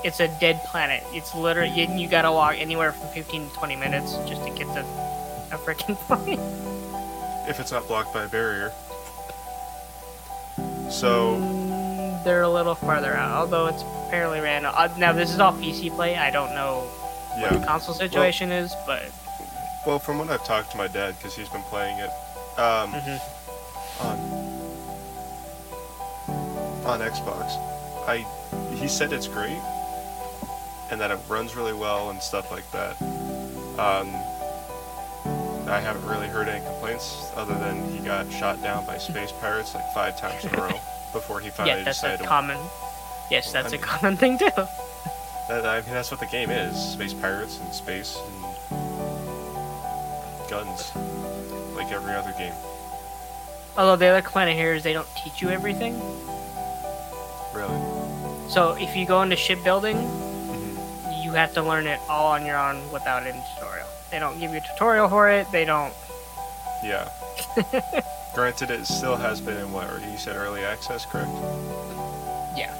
It's 0.05 0.21
a 0.21 0.29
dead 0.39 0.61
planet. 0.63 1.03
It's 1.11 1.35
literally 1.35 1.71
you, 1.71 1.93
you 1.93 2.07
gotta 2.07 2.31
walk 2.31 2.55
anywhere 2.57 2.93
from 2.93 3.09
15 3.09 3.49
to 3.49 3.55
20 3.55 3.75
minutes 3.75 4.13
just 4.27 4.41
to 4.45 4.49
get 4.51 4.67
to 4.75 4.85
a 5.51 5.57
freaking 5.57 5.95
point. 6.07 6.39
if 7.49 7.59
it's 7.59 7.71
not 7.73 7.85
blocked 7.89 8.13
by 8.13 8.23
a 8.23 8.27
barrier. 8.29 8.71
So 10.89 11.37
Mm, 11.41 12.23
They're 12.23 12.43
a 12.43 12.49
little 12.49 12.75
farther 12.75 13.13
out, 13.13 13.31
although 13.31 13.67
it's 13.67 13.83
fairly 14.09 14.39
random. 14.39 14.71
Uh, 14.75 14.87
now 14.97 15.11
this 15.11 15.31
is 15.33 15.39
all 15.39 15.51
PC 15.53 15.93
play. 15.93 16.15
I 16.15 16.29
don't 16.29 16.53
know 16.55 16.81
what 17.39 17.51
the 17.59 17.65
console 17.65 17.93
situation 17.95 18.51
is, 18.51 18.73
but 18.85 19.03
Well, 19.85 19.99
from 19.99 20.19
when 20.19 20.29
I've 20.29 20.45
talked 20.45 20.71
to 20.71 20.77
my 20.77 20.87
dad, 20.87 21.15
because 21.17 21.35
he's 21.35 21.49
been 21.49 21.63
playing 21.63 21.97
it, 21.99 22.09
um, 22.59 22.93
mhm. 22.93 23.19
on 23.99 24.17
on 26.85 26.99
Xbox, 26.99 27.51
I 28.07 28.25
he 28.75 28.87
said 28.87 29.11
it's 29.13 29.27
great, 29.27 29.59
and 30.91 30.99
that 31.01 31.11
it 31.11 31.19
runs 31.27 31.55
really 31.55 31.73
well 31.73 32.09
and 32.11 32.21
stuff 32.21 32.49
like 32.51 32.69
that. 32.71 32.95
Um, 33.79 34.09
I 35.69 35.79
haven't 35.79 36.05
really 36.07 36.27
heard 36.27 36.47
any 36.47 36.63
complaints 36.65 37.31
other 37.35 37.55
than 37.55 37.83
he 37.91 37.99
got 37.99 38.31
shot 38.31 38.61
down 38.61 38.85
by 38.85 38.97
space 38.97 39.31
pirates 39.41 39.73
like 39.73 39.91
five 39.93 40.17
times 40.19 40.45
in 40.45 40.53
a 40.55 40.61
row 40.61 40.79
before 41.13 41.39
he 41.39 41.49
finally 41.49 41.77
yeah, 41.79 41.83
that's 41.83 41.99
a 41.99 42.01
decided. 42.07 42.23
to- 42.23 42.27
common. 42.29 42.57
Yes, 43.31 43.51
that's 43.51 43.73
I 43.73 43.77
a 43.77 43.79
mean- 43.79 43.81
common 43.87 44.17
thing 44.21 44.37
too. 44.37 44.49
that, 45.49 45.65
I 45.65 45.81
mean, 45.81 45.91
that's 45.93 46.11
what 46.11 46.19
the 46.21 46.25
game 46.27 46.51
is: 46.51 46.75
space 46.93 47.13
pirates 47.13 47.59
and 47.59 47.73
space 47.73 48.17
and 48.17 48.42
like 51.75 51.91
every 51.91 52.13
other 52.13 52.33
game. 52.37 52.53
Although 53.77 53.95
the 53.95 54.07
other 54.07 54.21
complaint 54.21 54.57
here 54.57 54.73
is 54.73 54.83
they 54.83 54.93
don't 54.93 55.07
teach 55.23 55.41
you 55.41 55.49
everything. 55.49 55.93
Really. 57.53 57.79
So 58.49 58.75
if 58.79 58.95
you 58.95 59.05
go 59.05 59.21
into 59.23 59.35
shipbuilding, 59.35 59.95
Mhm. 59.97 61.23
you 61.23 61.31
have 61.33 61.53
to 61.53 61.61
learn 61.63 61.87
it 61.87 61.99
all 62.09 62.27
on 62.33 62.45
your 62.45 62.57
own 62.57 62.91
without 62.91 63.23
any 63.25 63.41
tutorial. 63.55 63.87
They 64.11 64.19
don't 64.19 64.39
give 64.39 64.51
you 64.51 64.57
a 64.57 64.61
tutorial 64.61 65.09
for 65.09 65.29
it. 65.29 65.51
They 65.51 65.65
don't. 65.65 65.93
Yeah. 66.83 67.09
Granted, 68.35 68.69
it 68.71 68.85
still 68.85 69.15
has 69.15 69.41
been 69.41 69.57
in 69.57 69.71
what 69.71 69.87
you 70.11 70.17
said 70.17 70.35
early 70.35 70.63
access, 70.63 71.05
correct? 71.05 71.29
Yeah. 72.55 72.73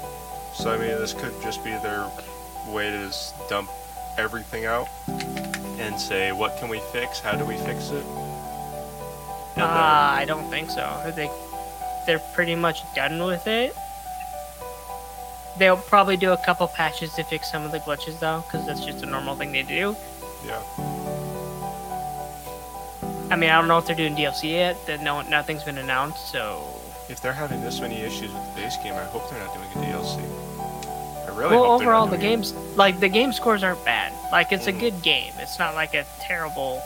So 0.54 0.70
I 0.72 0.76
mean, 0.78 0.88
this 0.98 1.12
could 1.12 1.32
just 1.42 1.62
be 1.64 1.70
their 1.70 2.08
way 2.68 2.90
to 2.90 3.06
just 3.06 3.34
dump 3.48 3.68
everything 4.16 4.64
out 4.66 4.88
and 5.78 5.98
say, 6.00 6.32
what 6.32 6.56
can 6.58 6.68
we 6.68 6.80
fix? 6.92 7.20
How 7.20 7.32
do 7.36 7.44
we 7.44 7.56
fix 7.56 7.90
it? 7.90 8.04
Uh, 9.56 9.56
then- 9.56 9.66
I 9.66 10.24
don't 10.26 10.48
think 10.50 10.70
so. 10.70 11.12
They 11.14 11.30
they're 12.06 12.22
pretty 12.34 12.54
much 12.54 12.82
done 12.94 13.22
with 13.24 13.46
it. 13.46 13.74
They'll 15.58 15.76
probably 15.76 16.16
do 16.16 16.32
a 16.32 16.36
couple 16.36 16.66
patches 16.68 17.14
to 17.14 17.22
fix 17.24 17.50
some 17.50 17.64
of 17.64 17.70
the 17.72 17.78
glitches 17.80 18.18
though, 18.20 18.42
because 18.46 18.66
that's 18.66 18.84
just 18.84 19.02
a 19.02 19.06
normal 19.06 19.36
thing 19.36 19.52
they 19.52 19.62
do. 19.62 19.96
yeah. 20.46 20.60
I 23.30 23.36
mean, 23.36 23.48
I 23.50 23.58
don't 23.58 23.68
know 23.68 23.78
if 23.78 23.86
they're 23.86 23.96
doing 23.96 24.14
DLC 24.14 24.50
yet. 24.50 24.76
That 24.86 25.02
no 25.02 25.22
nothing's 25.22 25.62
been 25.64 25.78
announced, 25.78 26.30
so 26.30 26.62
If 27.08 27.20
they're 27.22 27.32
having 27.32 27.62
this 27.62 27.80
many 27.80 27.96
issues 28.02 28.32
with 28.32 28.54
the 28.54 28.60
base 28.60 28.76
game, 28.78 28.94
I 28.94 29.04
hope 29.04 29.28
they're 29.30 29.38
not 29.40 29.54
doing 29.54 29.70
a 29.72 29.92
DLC. 29.92 30.20
Really 31.34 31.50
well, 31.56 31.64
overall, 31.72 32.06
the 32.06 32.16
game's 32.18 32.52
like 32.76 33.00
the 33.00 33.08
game 33.08 33.32
scores 33.32 33.62
aren't 33.62 33.84
bad. 33.84 34.12
Like 34.32 34.52
it's 34.52 34.66
Mhm. 34.66 34.76
a 34.76 34.80
good 34.80 35.02
game. 35.02 35.32
It's 35.38 35.58
not 35.58 35.74
like 35.74 35.94
a 35.94 36.04
terrible 36.20 36.80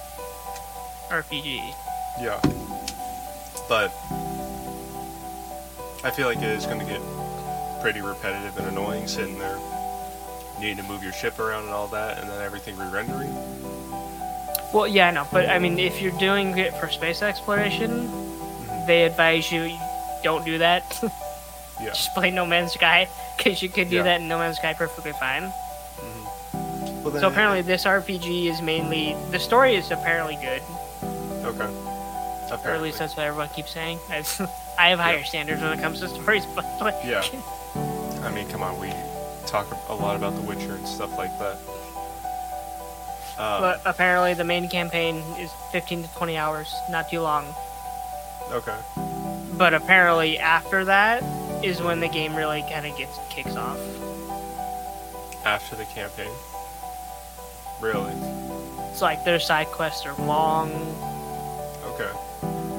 RPG. 1.10 1.74
Yeah. 2.20 2.40
But 3.68 3.92
I 6.04 6.10
feel 6.10 6.26
like 6.26 6.38
it 6.38 6.44
is 6.44 6.64
going 6.66 6.80
to 6.80 6.86
get 6.86 7.00
pretty 7.82 8.00
repetitive 8.00 8.56
and 8.58 8.66
annoying 8.68 9.06
sitting 9.06 9.38
there 9.38 9.58
needing 10.58 10.78
to 10.78 10.82
move 10.84 11.02
your 11.04 11.12
ship 11.12 11.38
around 11.38 11.64
and 11.64 11.72
all 11.72 11.86
that 11.88 12.18
and 12.18 12.28
then 12.28 12.42
everything 12.42 12.76
re-rendering. 12.76 13.32
Well, 14.72 14.88
yeah, 14.88 15.08
I 15.08 15.10
know, 15.12 15.26
but 15.32 15.48
I 15.48 15.58
mean, 15.58 15.78
if 15.78 16.02
you're 16.02 16.18
doing 16.18 16.58
it 16.58 16.74
for 16.76 16.88
space 16.90 17.22
exploration, 17.22 18.10
they 18.86 19.04
advise 19.04 19.50
you 19.52 19.70
don't 20.24 20.44
do 20.44 20.58
that. 20.58 20.82
Yeah. 21.80 21.88
Just 21.90 22.12
play 22.14 22.30
No 22.30 22.44
Man's 22.46 22.72
Sky, 22.72 23.08
because 23.36 23.62
you 23.62 23.68
could 23.68 23.88
do 23.90 23.96
Yeah. 23.96 24.02
that 24.04 24.20
in 24.20 24.28
No 24.28 24.38
Man's 24.38 24.56
Sky 24.56 24.74
perfectly 24.74 25.12
fine. 25.12 25.44
Mhm. 26.00 27.02
Well, 27.02 27.12
then 27.12 27.20
So 27.20 27.28
apparently, 27.28 27.62
this 27.62 27.84
RPG 27.86 28.48
is 28.48 28.60
mainly 28.60 29.16
the 29.30 29.38
story 29.38 29.76
is 29.76 29.90
apparently 29.90 30.36
good, 30.36 30.62
Okay. 31.44 31.64
or 31.64 31.70
at 32.46 32.52
Apparently. 32.52 32.88
least 32.88 32.98
that's 32.98 33.16
what 33.16 33.26
everyone 33.26 33.48
keeps 33.50 33.70
saying. 33.72 33.98
I 34.78 34.88
have 34.90 34.98
higher 34.98 35.24
standards 35.24 35.62
when 35.62 35.72
it 35.72 35.80
comes 35.80 36.00
to 36.00 36.08
stories, 36.08 36.44
but 36.54 36.64
like, 36.80 36.96
Yeah. 37.04 37.22
I 38.24 38.30
mean, 38.30 38.48
come 38.48 38.62
on, 38.62 38.78
we 38.80 38.92
talk 39.46 39.66
a 39.88 39.94
lot 39.94 40.16
about 40.16 40.34
The 40.34 40.42
Witcher 40.42 40.74
and 40.74 40.86
stuff 40.88 41.16
like 41.16 41.36
that. 41.38 41.56
Um, 43.38 43.60
but 43.62 43.80
apparently 43.84 44.34
the 44.34 44.42
main 44.44 44.68
campaign 44.68 45.22
is 45.38 45.50
15 45.70 46.02
to 46.02 46.08
20 46.16 46.36
hours, 46.36 46.74
not 46.90 47.08
too 47.08 47.20
long. 47.20 47.54
okay. 48.50 48.74
But 49.52 49.74
apparently 49.74 50.38
after 50.38 50.84
that 50.86 51.22
is 51.62 51.80
when 51.82 52.00
the 52.00 52.08
game 52.08 52.34
really 52.34 52.62
kind 52.70 52.86
of 52.86 52.96
gets 52.96 53.18
kicks 53.30 53.56
off. 53.56 53.78
After 55.44 55.76
the 55.76 55.84
campaign. 55.86 56.30
Really? 57.80 58.12
It's 58.90 59.00
like 59.02 59.24
their 59.24 59.38
side 59.40 59.66
quests 59.68 60.04
are 60.06 60.14
long. 60.24 60.70
Okay. 61.84 62.10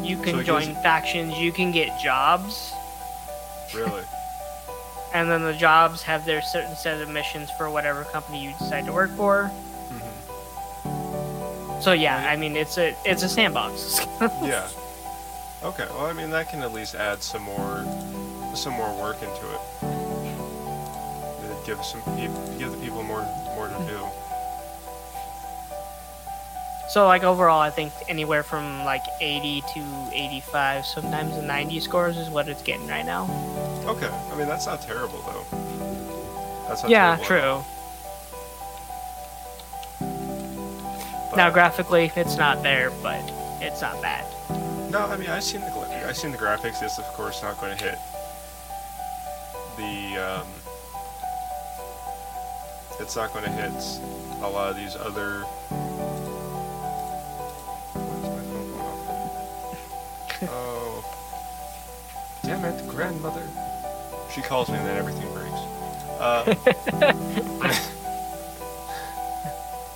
You 0.08 0.18
can 0.22 0.40
it 0.40 0.44
join 0.46 0.66
gives- 0.68 0.82
factions. 0.82 1.38
You 1.38 1.52
can 1.52 1.72
get 1.72 2.00
jobs. 2.00 2.74
Really? 3.74 4.04
and 5.14 5.30
then 5.30 5.44
the 5.44 5.54
jobs 5.54 6.02
have 6.04 6.26
their 6.26 6.42
certain 6.42 6.76
set 6.76 7.02
of 7.02 7.10
missions 7.10 7.50
for 7.58 7.70
whatever 7.70 8.04
company 8.06 8.44
you 8.44 8.52
decide 8.60 8.86
to 8.86 8.92
work 8.94 9.12
for. 9.16 9.46
hmm 9.90 11.82
So 11.82 11.94
yeah, 11.94 12.28
I 12.30 12.36
mean 12.36 12.56
it's 12.56 12.78
a 12.78 12.96
it's 13.06 13.24
a 13.24 13.30
sandbox. 13.30 14.00
Yeah. 14.44 14.68
Okay. 15.64 15.86
Well, 15.90 16.06
I 16.06 16.14
mean, 16.14 16.30
that 16.32 16.50
can 16.50 16.62
at 16.62 16.72
least 16.74 16.96
add 16.96 17.22
some 17.22 17.42
more, 17.44 17.84
some 18.56 18.74
more 18.74 18.94
work 19.00 19.18
into 19.22 19.46
it. 19.54 19.62
Give 21.66 21.84
some 21.84 22.02
give 22.18 22.72
the 22.72 22.78
people 22.78 23.04
more, 23.04 23.22
more 23.56 23.68
to 23.68 23.78
do. 23.86 24.00
so 26.90 27.06
like 27.06 27.24
overall, 27.24 27.60
I 27.60 27.70
think 27.70 27.94
anywhere 28.08 28.42
from 28.42 28.84
like 28.86 29.04
80 29.22 29.62
to 29.76 30.10
85, 30.12 30.86
sometimes 30.86 31.36
the 31.36 31.44
90 31.44 31.80
scores 31.80 32.18
is 32.18 32.30
what 32.30 32.50
it's 32.50 32.64
getting 32.64 32.88
right 32.88 33.06
now. 33.06 33.24
Okay. 33.86 34.10
I 34.10 34.38
mean, 34.38 34.48
that's 34.48 34.66
not 34.66 34.82
terrible 34.82 35.20
though. 35.28 35.46
That's 36.68 36.82
not 36.82 36.90
yeah, 36.90 37.18
true. 37.24 37.64
Now 41.36 41.52
graphically, 41.52 42.12
it's 42.16 42.36
not 42.36 42.64
there, 42.64 42.90
but 43.04 43.22
it's 43.62 43.82
not 43.82 44.02
bad. 44.02 44.26
No, 44.90 45.02
I 45.02 45.18
mean 45.18 45.30
I've 45.30 45.44
seen 45.44 45.62
the 45.62 46.06
I've 46.08 46.18
seen 46.18 46.32
the 46.32 46.38
graphics. 46.38 46.82
It's 46.82 46.98
of 46.98 47.06
course 47.14 47.44
not 47.44 47.60
going 47.60 47.78
to 47.78 47.84
hit 47.84 48.00
the. 49.80 50.18
Um, 50.18 50.48
it's 53.00 53.16
not 53.16 53.32
going 53.32 53.46
to 53.46 53.52
hit 53.52 53.72
a 54.42 54.50
lot 54.50 54.70
of 54.70 54.76
these 54.76 54.96
other. 54.98 55.44
Why 57.94 58.16
is 58.18 58.24
my 58.24 58.44
phone 58.52 58.72
going 58.72 58.92
off? 58.92 60.44
oh, 60.52 61.04
damn 62.44 62.66
it, 62.66 62.88
grandmother! 62.88 63.48
She 64.34 64.42
calls 64.42 64.70
me 64.70 64.76
and 64.76 64.86
then 64.86 64.98
everything 64.98 65.32
breaks. 65.34 65.62
Uh, 66.20 66.44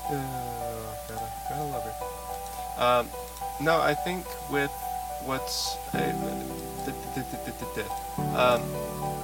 oh, 0.10 0.96
gotta, 1.10 1.28
gotta 1.50 1.64
love 1.64 1.84
her. 1.84 1.94
Um, 2.82 3.10
no, 3.62 3.80
I 3.82 3.94
think 3.94 4.26
with 4.50 4.72
what's 5.26 5.76
uh, 5.94 6.33
um, 8.36 8.62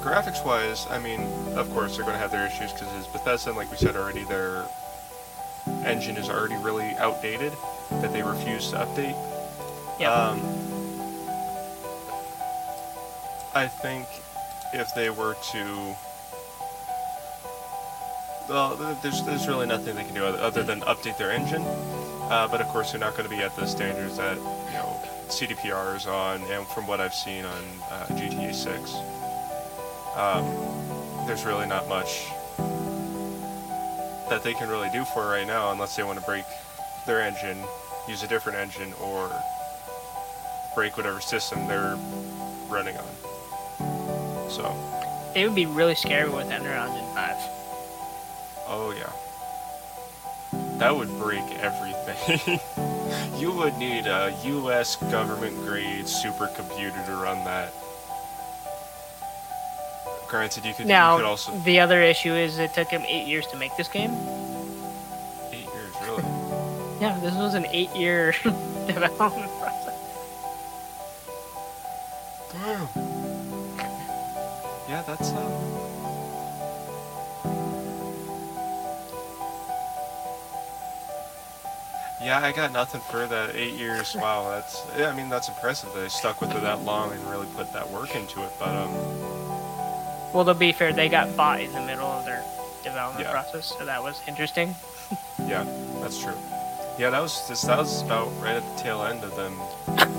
graphics-wise, 0.02 0.88
I 0.90 1.00
mean, 1.00 1.22
of 1.56 1.70
course 1.72 1.96
they're 1.96 2.06
going 2.06 2.16
to 2.16 2.22
have 2.22 2.32
their 2.32 2.46
issues 2.48 2.72
because 2.72 2.88
it's 2.98 3.08
Bethesda, 3.08 3.50
and 3.50 3.58
like 3.58 3.70
we 3.72 3.78
said 3.78 3.96
already, 3.96 4.24
their 4.24 4.66
engine 5.86 6.18
is 6.18 6.30
already 6.30 6.56
really 6.58 6.96
outdated 6.98 7.54
that 7.92 8.12
they 8.14 8.24
refuse 8.24 8.70
to 8.72 8.78
update. 8.78 9.16
Yep. 10.00 10.12
Um, 10.12 10.40
I 13.54 13.68
think 13.68 14.06
if 14.74 14.94
they 14.96 15.10
were 15.10 15.36
to, 15.52 15.96
well, 18.48 18.76
there's 19.02 19.24
there's 19.24 19.48
really 19.48 19.66
nothing 19.66 19.96
they 19.96 20.04
can 20.04 20.14
do 20.14 20.24
other, 20.24 20.64
than 20.64 20.82
update 20.82 21.18
their 21.18 21.32
engine. 21.32 21.64
Uh, 21.64 22.48
but 22.50 22.62
of 22.62 22.68
course, 22.68 22.92
they're 22.92 23.00
not 23.00 23.18
going 23.18 23.28
to 23.28 23.36
be 23.36 23.42
at 23.42 23.56
the 23.56 23.66
standards 23.66 24.18
that 24.18 24.38
CDPR 25.30 25.96
is 25.96 26.06
on, 26.08 26.42
and 26.52 26.66
from 26.68 26.88
what 26.88 27.00
I've 27.00 27.14
seen 27.14 27.46
on 27.46 27.64
uh, 27.92 28.06
GTA 28.10 28.54
6, 28.54 28.94
um, 30.16 31.26
there's 31.28 31.46
really 31.46 31.68
not 31.68 31.88
much 31.88 32.26
that 34.30 34.42
they 34.44 34.54
can 34.54 34.70
really 34.70 34.90
do 34.92 35.06
for 35.06 35.28
right 35.28 35.46
now, 35.48 35.72
unless 35.72 35.96
they 35.96 36.04
want 36.04 36.20
to 36.20 36.26
break 36.26 36.46
their 37.06 37.22
engine, 37.22 37.58
use 38.08 38.24
a 38.24 38.28
different 38.28 38.58
engine, 38.58 38.94
or 39.02 39.32
break 40.76 40.98
whatever 40.98 41.20
system 41.22 41.68
they're 41.68 41.98
running 42.68 42.96
on. 42.98 44.50
So, 44.50 44.76
It 45.36 45.46
would 45.46 45.56
be 45.56 45.66
really 45.68 45.96
scary 45.96 46.30
with 46.30 46.50
Unreal 46.52 46.84
Engine 46.84 47.06
5. 47.16 47.36
oh 48.68 48.94
yeah. 48.98 49.12
That 50.80 50.96
would 50.96 51.10
break 51.20 51.44
everything. 51.60 52.60
you 53.40 53.52
would 53.52 53.78
need 53.78 54.06
a 54.06 54.36
US 54.44 54.96
government 55.12 55.56
grade 55.66 56.06
supercomputer 56.06 57.06
to 57.06 57.12
run 57.14 57.44
that. 57.46 57.74
Granted, 60.28 60.66
you 60.66 60.74
could, 60.74 60.82
you 60.82 60.90
Now, 60.90 61.18
could 61.18 61.26
also. 61.26 61.52
the 61.60 61.80
other 61.80 62.02
issue 62.04 62.34
is 62.34 62.60
it 62.60 62.74
took 62.74 62.90
him 62.90 63.02
eight 63.08 63.26
years 63.28 63.48
to 63.48 63.58
make 63.58 63.76
this 63.78 63.88
game. 63.88 64.12
Eight 65.52 65.66
years, 65.74 65.96
really? 66.04 66.24
Yeah, 67.02 67.18
this 67.22 67.34
was 67.34 67.54
an 67.54 67.66
eight-year 67.68 68.34
development 68.44 69.50
process. 69.58 69.96
Damn. 72.52 73.09
Yeah, 82.30 82.46
I 82.46 82.52
got 82.52 82.72
nothing 82.72 83.02
for 83.10 83.26
that. 83.26 83.56
Eight 83.56 83.74
years. 83.74 84.14
Wow, 84.14 84.52
that's. 84.52 84.86
Yeah, 84.96 85.10
I 85.10 85.16
mean 85.16 85.30
that's 85.30 85.50
impressive 85.50 85.92
that 85.96 86.02
they 86.02 86.10
stuck 86.10 86.42
with 86.42 86.52
it 86.52 86.62
that 86.62 86.84
long 86.84 87.12
and 87.12 87.20
really 87.28 87.48
put 87.58 87.74
that 87.74 87.90
work 87.90 88.14
into 88.16 88.44
it. 88.44 88.52
But 88.60 88.70
um, 88.70 88.94
Well, 90.32 90.46
to 90.46 90.54
be 90.54 90.72
fair, 90.72 90.94
they 90.94 91.10
got 91.10 91.36
bought 91.36 91.60
in 91.60 91.74
the 91.74 91.82
middle 91.82 92.06
of 92.06 92.26
their 92.26 92.44
development 92.84 93.26
Yeah. 93.26 93.32
process, 93.32 93.74
so 93.76 93.84
that 93.84 94.04
was 94.04 94.22
interesting. 94.28 94.76
yeah, 95.48 95.66
that's 96.04 96.20
true. 96.22 96.38
Yeah, 97.00 97.10
that 97.10 97.20
was 97.20 97.34
just 97.48 97.66
that 97.66 97.80
was 97.80 98.04
about 98.04 98.28
right 98.40 98.58
at 98.58 98.78
the 98.78 98.84
tail 98.84 99.02
end 99.02 99.24
of 99.24 99.36
them 99.36 99.58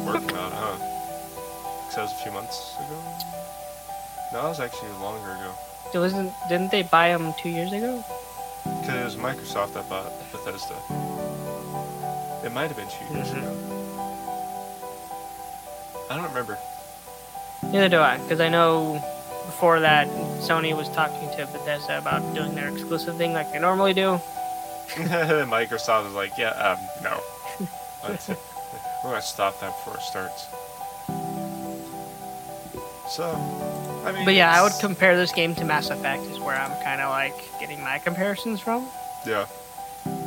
working 0.05 0.35
on 0.37 0.51
it, 0.51 0.59
huh? 0.59 0.79
'Cause 1.87 1.95
that 1.95 2.03
was 2.03 2.13
a 2.13 2.23
few 2.25 2.33
months 2.33 2.75
ago. 2.77 2.99
No, 4.33 4.43
that 4.43 4.49
was 4.49 4.59
actually 4.59 4.91
longer 4.99 5.31
ago. 5.31 5.53
It 5.95 5.99
wasn't, 5.99 6.33
didn't 6.49 6.73
they 6.73 6.83
buy 6.83 7.11
them 7.11 7.35
two 7.41 7.51
years 7.51 7.73
ago? 7.73 8.03
Because 8.81 8.97
it 9.01 9.05
was 9.05 9.15
Microsoft 9.17 9.75
that 9.75 9.89
bought 9.89 10.11
Bethesda. 10.33 10.75
It 12.45 12.53
might 12.53 12.69
have 12.69 12.77
been 12.77 12.89
two 12.89 13.15
years 13.15 13.29
Mhm. 13.29 13.39
ago. 13.39 13.57
I 16.11 16.17
don't 16.17 16.25
remember. 16.29 16.59
Neither 17.63 17.89
do 17.89 18.01
I, 18.01 18.17
because 18.19 18.41
I 18.41 18.49
know 18.49 18.95
before 19.47 19.81
that 19.81 20.09
Sony 20.41 20.75
was 20.77 20.89
talking 20.91 21.29
to 21.37 21.47
Bethesda 21.47 21.99
about 21.99 22.35
doing 22.35 22.55
their 22.55 22.69
exclusive 22.69 23.17
thing 23.17 23.33
like 23.35 23.53
they 23.53 23.59
normally 23.59 23.93
do. 23.93 24.21
Microsoft 24.97 26.05
was 26.07 26.15
like, 26.15 26.37
yeah, 26.39 26.51
um, 26.51 26.79
no. 27.03 27.21
We're 29.05 29.11
gonna 29.11 29.23
stop 29.23 29.61
that 29.61 29.77
before 29.77 29.97
it 29.97 30.03
starts. 30.03 30.47
So, 33.09 33.25
I 34.07 34.13
mean. 34.13 34.25
But 34.25 34.35
yeah, 34.35 34.53
I 34.57 34.63
would 34.63 34.73
compare 34.81 35.17
this 35.17 35.33
game 35.33 35.55
to 35.57 35.65
Mass 35.65 35.91
Effect, 35.91 36.23
is 36.25 36.39
where 36.41 36.57
I'm 36.57 36.73
kind 36.83 37.01
of 37.01 37.11
like 37.11 37.35
getting 37.61 37.83
my 37.83 37.99
comparisons 37.99 38.61
from, 38.61 38.87
Yeah. 39.27 39.47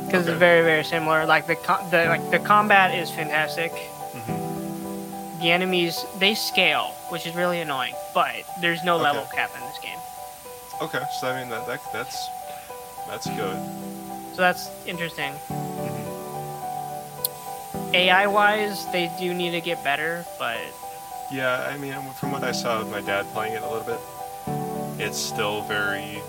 Because 0.06 0.22
Okay. 0.24 0.32
it's 0.32 0.38
very 0.38 0.62
very 0.62 0.84
similar. 0.84 1.26
Like 1.26 1.46
the, 1.46 1.56
co- 1.56 1.84
the 1.90 2.06
like 2.06 2.30
the 2.30 2.38
combat 2.38 2.94
is 2.94 3.10
fantastic. 3.10 3.72
hmm 4.12 5.40
The 5.40 5.50
enemies 5.50 6.04
they 6.18 6.34
scale, 6.34 6.92
which 7.10 7.26
is 7.26 7.34
really 7.34 7.60
annoying, 7.60 7.94
but 8.14 8.34
there's 8.60 8.82
no 8.84 8.94
Okay. 8.96 9.04
level 9.04 9.26
cap 9.34 9.50
in 9.56 9.60
this 9.66 9.78
game, 9.78 9.98
Okay, 10.82 11.02
so 11.20 11.28
I 11.28 11.40
mean 11.40 11.50
that, 11.50 11.66
that 11.66 11.80
that's 11.92 12.28
that's 13.08 13.26
good. 13.26 13.58
so 14.34 14.38
that's 14.42 14.70
interesting. 14.86 15.32
hmm 15.32 16.10
AI 17.94 18.26
wise, 18.26 18.86
they 18.92 19.10
do 19.20 19.32
need 19.34 19.50
to 19.52 19.60
get 19.60 19.82
better, 19.84 20.24
but 20.38 20.58
Yeah, 21.30 21.68
I 21.72 21.76
mean, 21.78 21.94
from 22.20 22.32
what 22.32 22.42
I 22.42 22.52
saw 22.52 22.80
of 22.80 22.90
my 22.90 23.00
dad 23.00 23.24
playing 23.32 23.54
it 23.54 23.62
a 23.62 23.68
little 23.68 23.86
bit, 23.86 24.00
it's 24.98 25.18
still 25.18 25.62
very 25.62 26.20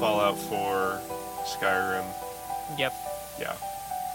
Fallout 0.00 0.36
4, 0.38 1.00
Skyrim. 1.44 2.04
Yep. 2.78 2.92
Yeah, 3.40 3.54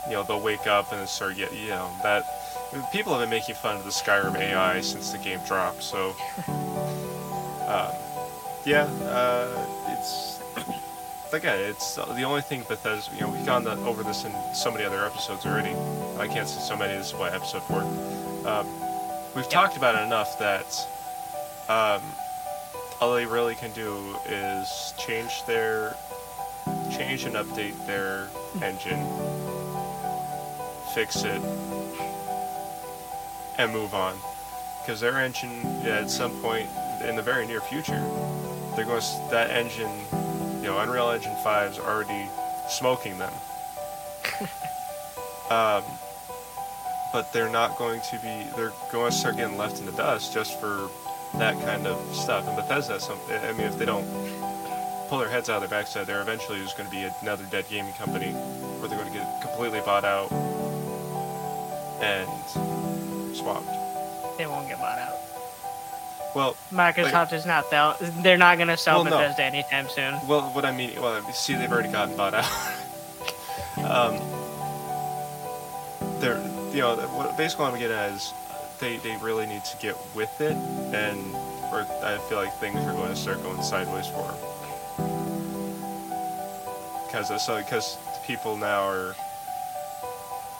you 0.07 0.13
know 0.13 0.23
they'll 0.23 0.41
wake 0.41 0.67
up 0.67 0.91
and 0.93 1.07
start 1.07 1.35
get 1.35 1.53
you 1.53 1.69
know 1.69 1.89
that 2.03 2.23
people 2.91 3.11
have 3.13 3.21
been 3.21 3.29
making 3.29 3.55
fun 3.55 3.75
of 3.77 3.83
the 3.83 3.89
Skyrim 3.89 4.35
AI 4.37 4.81
since 4.81 5.11
the 5.11 5.17
game 5.17 5.39
dropped. 5.47 5.83
So, 5.83 6.15
um, 7.67 7.91
yeah, 8.65 8.83
uh, 9.03 9.65
it's 9.89 10.39
again, 11.33 11.59
it's 11.59 11.95
the 11.95 12.23
only 12.23 12.41
thing 12.41 12.63
Bethesda. 12.67 13.13
You 13.15 13.21
know, 13.21 13.29
we've 13.31 13.45
gone 13.45 13.63
that, 13.65 13.77
over 13.79 14.03
this 14.03 14.23
in 14.25 14.31
so 14.53 14.71
many 14.71 14.83
other 14.85 15.03
episodes 15.05 15.45
already. 15.45 15.75
I 16.17 16.27
can't 16.27 16.47
say 16.47 16.59
so 16.61 16.75
many. 16.77 16.93
This 16.97 17.07
is 17.07 17.13
what 17.15 17.33
episode 17.33 17.63
four. 17.63 17.81
Um, 18.45 18.67
we've 19.35 19.45
Yep. 19.45 19.49
talked 19.49 19.77
about 19.77 19.95
it 19.95 20.03
enough 20.03 20.37
that 20.39 20.65
um, 21.69 22.01
all 23.01 23.13
they 23.15 23.25
really 23.25 23.55
can 23.55 23.71
do 23.73 24.15
is 24.27 24.93
change 24.97 25.43
their 25.45 25.95
change 26.91 27.23
and 27.23 27.35
update 27.35 27.75
their 27.85 28.29
engine, 28.61 29.05
fix 30.93 31.23
it, 31.23 31.41
and 33.57 33.71
move 33.71 33.93
on. 33.93 34.15
Because 34.81 35.01
their 35.01 35.19
engine, 35.19 35.65
at 35.83 36.09
some 36.09 36.31
point 36.41 36.67
in 37.05 37.15
the 37.15 37.21
very 37.21 37.45
near 37.45 37.61
future, 37.61 38.01
they're 38.75 38.85
going 38.85 39.01
to 39.01 39.27
that 39.31 39.49
engine, 39.51 39.91
you 40.61 40.67
know, 40.67 40.79
Unreal 40.79 41.09
Engine 41.11 41.35
5 41.43 41.71
is 41.71 41.79
already 41.79 42.29
smoking 42.69 43.17
them. 43.17 43.33
um, 45.51 45.83
but 47.11 47.33
they're 47.33 47.49
not 47.49 47.77
going 47.77 48.01
to 48.01 48.17
be. 48.19 48.45
They're 48.55 48.73
going 48.91 49.11
to 49.11 49.17
start 49.17 49.37
getting 49.37 49.57
left 49.57 49.79
in 49.79 49.85
the 49.85 49.91
dust 49.93 50.33
just 50.33 50.59
for 50.59 50.89
that 51.37 51.59
kind 51.65 51.87
of 51.87 51.97
stuff. 52.15 52.47
And 52.47 52.55
Bethesda, 52.55 52.99
some, 52.99 53.19
I 53.29 53.51
mean, 53.53 53.67
if 53.67 53.77
they 53.77 53.85
don't 53.85 54.07
pull 55.09 55.19
their 55.19 55.29
heads 55.29 55.49
out 55.49 55.61
of 55.63 55.69
their 55.69 55.79
backside, 55.79 56.05
they're 56.05 56.21
eventually 56.21 56.59
just 56.59 56.77
going 56.77 56.87
to 56.87 56.95
be 56.95 57.09
another 57.21 57.43
dead 57.49 57.65
gaming 57.67 57.93
company 57.93 58.31
where 58.31 58.87
they're 58.87 58.97
going 58.97 59.11
to 59.11 59.17
get 59.17 59.41
completely 59.41 59.79
bought 59.81 60.05
out 60.05 60.31
and 62.01 62.29
swapped. 63.35 63.65
They 64.37 64.45
won't 64.45 64.67
get 64.69 64.77
bought 64.77 64.99
out. 64.99 65.15
Well, 66.35 66.55
Microsoft 66.71 67.33
is 67.33 67.47
not 67.47 67.71
they'll, 67.71 67.95
they're 68.21 68.37
not 68.37 68.59
gonna 68.59 68.77
sell 68.77 69.03
Well, 69.03 69.05
no. 69.05 69.17
Bethesda 69.17 69.43
anytime 69.43 69.89
soon. 69.89 70.13
well, 70.27 70.43
what 70.53 70.63
I 70.63 70.71
mean, 70.71 70.93
well, 71.01 71.23
see, 71.33 71.55
they've 71.55 71.71
already 71.71 71.91
gotten 71.91 72.15
bought 72.15 72.35
out. 72.35 72.45
um, 73.77 74.21
they're, 76.21 76.37
you 76.71 76.81
know, 76.81 76.97
what, 76.97 77.35
basically 77.35 77.65
what 77.65 77.73
I'm 77.73 77.79
getting 77.79 77.97
at 77.97 78.11
is 78.13 78.31
they, 78.79 78.97
they 78.97 79.17
really 79.23 79.47
need 79.47 79.65
to 79.65 79.77
get 79.77 79.97
with 80.15 80.39
it, 80.39 80.55
and 80.93 81.35
or 81.73 81.87
I 82.03 82.19
feel 82.29 82.37
like 82.37 82.53
things 82.59 82.79
are 82.79 82.93
going 82.93 83.09
to 83.09 83.15
start 83.15 83.41
going 83.41 83.63
sideways 83.63 84.05
for 84.07 84.21
them. 84.21 84.58
Because 87.09 87.43
so 87.45 87.57
because 87.57 87.97
people 88.25 88.55
now 88.55 88.83
are, 88.87 89.15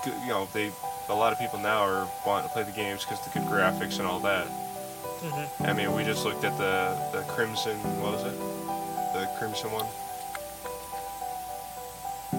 you 0.06 0.28
know, 0.28 0.48
they 0.54 0.72
a 1.10 1.14
lot 1.14 1.32
of 1.34 1.40
people 1.40 1.60
now 1.60 1.82
are 1.82 2.08
wanting 2.26 2.48
to 2.48 2.54
play 2.54 2.64
the 2.64 2.72
games 2.72 3.04
because 3.06 3.20
the 3.24 3.30
good 3.32 3.48
graphics 3.48 3.98
and 4.00 4.08
all 4.08 4.20
that. 4.22 4.46
hmm 4.48 5.64
I 5.64 5.74
mean, 5.74 5.94
we 5.96 6.04
just 6.04 6.26
looked 6.26 6.44
at 6.44 6.58
the 6.58 6.98
the 7.18 7.24
Crimson. 7.26 7.78
What 8.02 8.14
was 8.14 8.24
it? 8.24 8.38
The 9.14 9.30
Crimson 9.38 9.72
one. 9.72 9.86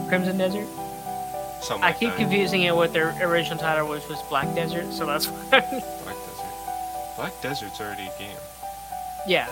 Crimson 0.09 0.39
Desert. 0.39 0.67
Something 1.63 1.85
I 1.85 1.89
like 1.89 1.99
keep 1.99 2.11
that. 2.11 2.19
confusing 2.19 2.63
it 2.63 2.75
with 2.75 2.93
their 2.93 3.15
original 3.23 3.59
title, 3.59 3.89
which 3.89 4.09
was 4.09 4.21
Black 4.29 4.53
Desert. 4.55 4.93
So 4.93 5.05
that's 5.07 5.27
why. 5.29 5.61
Black 5.61 6.17
Desert. 6.27 7.17
Black 7.17 7.33
Desert's 7.43 7.81
already 7.81 8.05
a 8.09 8.19
game. 8.19 8.37
yeah. 9.27 9.47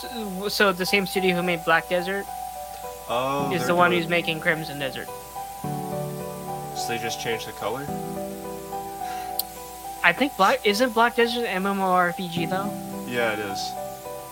So- 0.00 0.48
So 0.48 0.72
the 0.72 0.86
same 0.86 1.06
studio 1.06 1.34
who 1.36 1.42
made 1.42 1.64
Black 1.64 1.88
Desert 1.88 2.24
Oh. 3.12 3.50
is 3.52 3.66
the 3.66 3.74
one 3.74 3.90
doing- 3.90 4.02
who's 4.02 4.08
making 4.10 4.40
Crimson 4.40 4.78
Desert. 4.78 5.08
So 5.62 6.88
they 6.88 6.98
just 6.98 7.20
changed 7.20 7.46
the 7.48 7.52
color. 7.52 7.84
I 10.02 10.12
think 10.12 10.36
Black 10.36 10.60
isn't 10.64 10.94
Black 10.94 11.16
Desert 11.16 11.44
an 11.44 11.62
MMORPG 11.64 12.48
though. 12.48 12.72
Yeah, 13.06 13.32
it 13.32 13.38
is. 13.40 13.60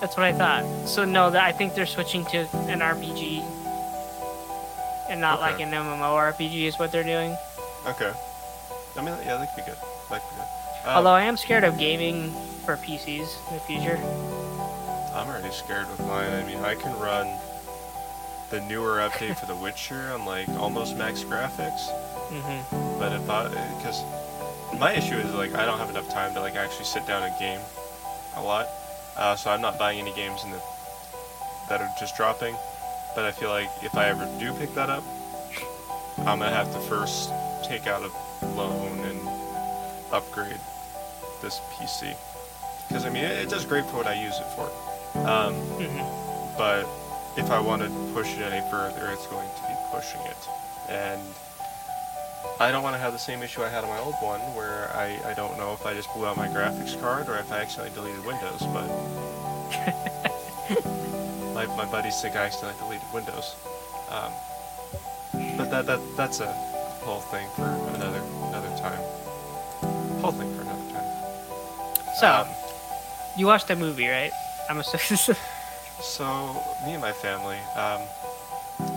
That's 0.00 0.16
what 0.16 0.24
I 0.24 0.32
thought. 0.32 0.64
So 0.88 1.04
no, 1.04 1.28
that 1.30 1.42
I 1.44 1.52
think 1.52 1.74
they're 1.74 1.86
switching 1.86 2.24
to 2.26 2.38
an 2.68 2.80
RPG, 2.80 3.42
and 5.10 5.20
not 5.20 5.40
like 5.40 5.54
Okay. 5.54 5.64
an 5.64 5.72
MMORPG 5.72 6.66
is 6.66 6.78
what 6.78 6.92
they're 6.92 7.02
doing. 7.04 7.36
Okay. 7.86 8.12
I 8.96 9.02
mean, 9.02 9.14
yeah, 9.26 9.36
that 9.36 9.54
could 9.54 9.64
be 9.64 9.70
good. 9.70 9.78
That 10.10 10.22
could 10.22 10.36
be 10.36 10.42
good. 10.42 10.88
Um, 10.88 10.96
Although 10.96 11.10
I 11.14 11.22
am 11.22 11.36
scared 11.36 11.64
of 11.64 11.76
gaming 11.78 12.32
for 12.64 12.76
PCs 12.76 13.28
in 13.48 13.54
the 13.54 13.60
future. 13.60 13.98
I'm 15.14 15.28
already 15.28 15.50
scared 15.52 15.90
with 15.90 16.00
mine. 16.06 16.32
I 16.32 16.44
mean, 16.44 16.64
I 16.64 16.74
can 16.76 16.96
run 16.98 17.26
the 18.50 18.60
newer 18.62 18.96
update 18.98 19.38
for 19.38 19.46
The 19.46 19.54
Witcher 19.56 20.10
on 20.12 20.24
like 20.24 20.48
almost 20.50 20.96
max 20.96 21.22
graphics. 21.22 21.88
hmm 22.30 22.98
But 22.98 23.12
if 23.12 23.28
I, 23.28 23.48
because 23.76 24.02
my 24.78 24.92
issue 24.94 25.16
is 25.16 25.32
like 25.34 25.54
I 25.54 25.64
don't 25.66 25.78
have 25.78 25.90
enough 25.90 26.08
time 26.08 26.34
to 26.34 26.40
like 26.40 26.54
actually 26.56 26.84
sit 26.86 27.06
down 27.06 27.22
and 27.22 27.38
game 27.38 27.60
a 28.36 28.42
lot, 28.42 28.66
uh, 29.16 29.34
so 29.36 29.50
I'm 29.50 29.60
not 29.60 29.78
buying 29.78 29.98
any 30.00 30.14
games 30.14 30.44
in 30.44 30.50
the 30.50 30.60
that 31.68 31.80
are 31.80 31.90
just 31.98 32.16
dropping. 32.16 32.54
But 33.14 33.24
I 33.24 33.32
feel 33.32 33.48
like 33.50 33.68
if 33.82 33.96
I 33.96 34.08
ever 34.08 34.24
do 34.38 34.52
pick 34.54 34.74
that 34.74 34.88
up, 34.90 35.02
I'm 36.18 36.38
gonna 36.38 36.50
have 36.50 36.72
to 36.72 36.80
first 36.80 37.30
take 37.64 37.86
out 37.86 38.02
a 38.02 38.46
loan 38.56 38.98
and 39.00 39.18
upgrade 40.12 40.60
this 41.42 41.60
PC. 41.72 42.14
Because 42.88 43.04
I 43.04 43.10
mean, 43.10 43.24
it, 43.24 43.32
it 43.38 43.48
does 43.50 43.64
great 43.64 43.84
for 43.86 43.96
what 43.98 44.06
I 44.06 44.14
use 44.22 44.38
it 44.38 44.46
for. 44.56 44.70
Um, 45.28 45.54
hmm 45.54 46.54
but 46.56 46.86
if 47.38 47.50
I 47.50 47.60
want 47.60 47.82
to 47.82 47.88
push 48.12 48.34
it 48.36 48.42
any 48.42 48.60
further, 48.68 49.10
it's 49.12 49.26
going 49.28 49.48
to 49.48 49.62
be 49.62 49.74
pushing 49.92 50.20
it. 50.22 50.36
And 50.88 51.20
I 52.60 52.70
don't 52.72 52.82
want 52.82 52.94
to 52.94 52.98
have 52.98 53.12
the 53.12 53.18
same 53.18 53.42
issue 53.42 53.62
I 53.62 53.68
had 53.68 53.84
on 53.84 53.90
my 53.90 53.98
old 54.00 54.14
one, 54.20 54.40
where 54.56 54.90
I, 54.94 55.16
I 55.30 55.34
don't 55.34 55.56
know 55.56 55.72
if 55.72 55.86
I 55.86 55.94
just 55.94 56.12
blew 56.14 56.26
out 56.26 56.36
my 56.36 56.48
graphics 56.48 56.98
card 57.00 57.28
or 57.28 57.36
if 57.38 57.50
I 57.52 57.60
accidentally 57.60 57.94
deleted 57.94 58.24
Windows, 58.26 58.60
but 58.74 58.88
my, 61.54 61.66
my 61.76 61.84
buddies 61.86 62.20
think 62.20 62.34
I 62.34 62.46
accidentally 62.46 62.78
deleted 62.82 63.06
Windows. 63.14 63.54
Um, 64.10 64.32
but 65.56 65.70
that, 65.70 65.86
that 65.86 66.00
that's 66.16 66.40
a 66.40 66.52
whole 67.02 67.20
thing 67.20 67.46
for 67.54 67.62
another 67.94 68.20
another 68.48 68.68
time. 68.78 68.98
Whole 70.20 70.32
thing 70.32 70.52
for 70.56 70.62
another 70.62 70.92
time. 70.92 71.06
So 72.18 72.26
Um, 72.28 72.48
you 73.36 73.46
watched 73.46 73.68
that 73.68 73.78
movie, 73.78 74.08
right? 74.08 74.32
I'm 74.68 74.78
assuming. 74.78 75.36
So, 76.00 76.62
me 76.84 76.92
and 76.92 77.02
my 77.02 77.12
family, 77.12 77.58
um, 77.76 78.00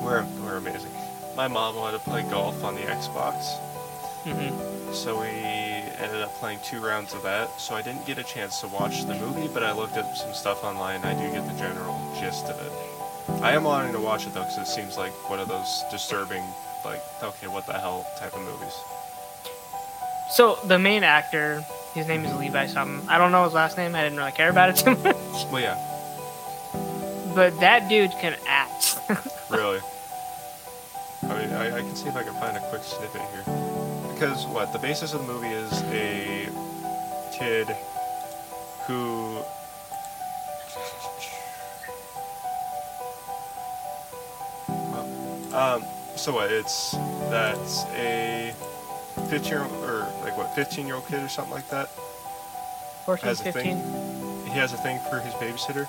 we're, 0.04 0.24
we're 0.44 0.58
amazing. 0.58 0.92
My 1.36 1.48
mom 1.48 1.76
wanted 1.76 1.98
to 1.98 2.10
play 2.10 2.24
golf 2.24 2.64
on 2.64 2.76
the 2.76 2.82
Xbox, 2.82 3.58
hmm 4.24 4.50
so 4.94 5.22
we 5.22 5.28
ended 5.28 6.22
up 6.22 6.34
playing 6.36 6.60
two 6.66 6.82
rounds 6.82 7.14
of 7.14 7.24
that. 7.24 7.50
So 7.62 7.76
I 7.76 7.82
didn't 7.82 8.06
get 8.06 8.18
a 8.18 8.24
chance 8.24 8.60
to 8.60 8.68
watch 8.68 9.06
the 9.06 9.16
movie, 9.16 9.48
but 9.54 9.64
I 9.64 9.72
looked 9.72 9.96
at 9.96 10.18
some 10.18 10.34
stuff 10.34 10.66
online. 10.66 11.02
I 11.06 11.14
do 11.14 11.32
get 11.32 11.48
the 11.48 11.58
general 11.58 11.98
gist 12.20 12.48
of 12.48 12.60
it. 12.60 12.72
I 13.42 13.54
am 13.54 13.64
wanting 13.64 13.94
to 13.94 14.00
watch 14.02 14.28
it 14.28 14.34
though, 14.34 14.42
because 14.42 14.58
it 14.58 14.68
seems 14.68 14.98
like 14.98 15.12
one 15.30 15.40
of 15.40 15.48
those 15.48 15.84
disturbing, 15.90 16.44
like, 16.84 17.02
okay, 17.24 17.48
what 17.48 17.66
the 17.68 17.74
hell 17.74 18.06
type 18.20 18.34
of 18.34 18.42
movies. 18.42 18.76
So 20.32 20.60
the 20.66 20.78
main 20.78 21.04
actor, 21.04 21.64
his 21.94 22.08
name 22.08 22.26
is 22.26 22.34
Levi 22.36 22.66
something. 22.68 23.08
I 23.08 23.18
don't 23.18 23.32
know 23.32 23.46
his 23.46 23.54
last 23.54 23.78
name. 23.78 23.96
I 23.96 24.04
didn't 24.04 24.18
really 24.18 24.34
care 24.34 24.50
about 24.50 24.72
it 24.72 24.76
too 24.76 24.96
much. 25.04 25.16
Well, 25.50 25.62
yeah, 25.62 25.78
But 27.34 27.60
that 27.60 27.88
dude 27.90 28.12
can 28.12 28.36
act. 28.48 29.00
really. 29.50 29.80
I 31.24 31.28
mean, 31.40 31.54
I, 31.54 31.78
I 31.78 31.82
can 31.82 31.96
see 31.96 32.08
if 32.08 32.16
I 32.16 32.24
can 32.24 32.34
find 32.34 32.58
a 32.58 32.60
quick 32.70 32.84
snippet 32.84 33.22
here. 33.34 33.44
Because, 34.14 34.46
what, 34.48 34.74
the 34.74 34.80
basis 34.80 35.14
of 35.14 35.26
the 35.26 35.34
movie 35.34 35.48
is 35.48 35.72
a 35.92 36.50
kid 37.38 37.68
who. 38.88 39.42
Um, 45.54 45.84
so 46.16 46.34
what, 46.34 46.50
it's. 46.50 46.92
That's 47.30 47.84
a 47.96 48.54
15 49.30 49.52
year 49.52 49.64
old, 49.64 49.72
or 49.84 50.00
like 50.24 50.38
what, 50.38 50.56
15 50.56 50.86
year 50.86 50.96
old 50.96 51.06
kid 51.08 51.22
or 51.22 51.28
something 51.28 51.54
like 51.54 51.68
that? 51.70 51.88
14, 53.06 53.28
Has 53.28 53.42
a 53.42 53.52
15. 53.52 53.64
thing. 53.64 54.46
He 54.46 54.52
has 54.52 54.72
a 54.74 54.78
thing 54.78 55.00
for 55.10 55.20
his 55.20 55.34
babysitter. 55.36 55.86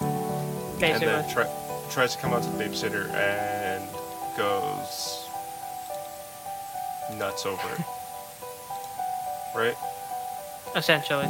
Basically. 0.83 1.07
And 1.07 1.24
then 1.24 1.33
try, 1.33 1.49
tries 1.91 2.16
to 2.16 2.20
come 2.20 2.33
out 2.33 2.43
to 2.43 2.51
the 2.51 2.64
babysitter 2.64 3.09
and 3.14 3.89
goes 4.37 5.28
nuts 7.16 7.47
over 7.47 7.62
it. 7.72 7.80
right? 9.55 9.76
Essentially. 10.74 11.28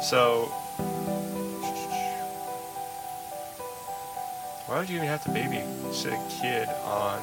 So. 0.00 0.44
Why 4.66 4.78
would 4.78 4.88
you 4.88 4.94
even 4.94 5.08
have 5.08 5.24
to 5.24 5.30
babysit 5.30 6.12
a 6.12 6.40
kid 6.40 6.68
on 6.84 7.20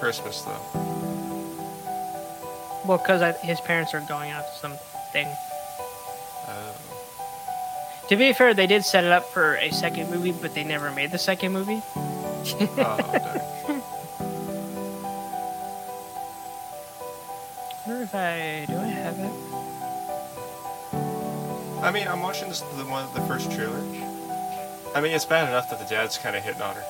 Christmas, 0.00 0.40
though? 0.40 0.58
Well, 2.86 2.96
because 2.96 3.36
his 3.42 3.60
parents 3.60 3.92
are 3.92 4.00
going 4.08 4.30
out 4.30 4.46
to 4.46 4.58
something. 4.58 5.28
To 8.08 8.16
be 8.16 8.32
fair, 8.32 8.54
they 8.54 8.66
did 8.66 8.84
set 8.84 9.04
it 9.04 9.10
up 9.10 9.24
for 9.26 9.56
a 9.56 9.70
second 9.70 10.10
movie, 10.10 10.32
but 10.32 10.54
they 10.54 10.64
never 10.64 10.90
made 10.90 11.10
the 11.10 11.18
second 11.18 11.52
movie. 11.52 11.82
Oh, 11.94 12.74
darn. 12.76 13.82
I 17.70 17.90
wonder 17.90 18.02
if 18.04 18.14
I 18.14 18.64
do 18.66 18.76
I 18.76 18.86
have 18.86 19.18
it. 19.18 19.32
I 21.84 21.90
mean, 21.90 22.08
I'm 22.08 22.22
watching 22.22 22.48
this 22.48 22.60
the 22.60 22.84
one 22.84 23.06
the 23.14 23.20
first 23.22 23.50
trailer. 23.52 23.78
I 24.94 25.00
mean, 25.02 25.12
it's 25.12 25.24
bad 25.26 25.48
enough 25.48 25.68
that 25.70 25.78
the 25.78 25.84
dad's 25.84 26.16
kind 26.16 26.34
of 26.34 26.42
hitting 26.42 26.62
on 26.62 26.74
her. 26.74 26.84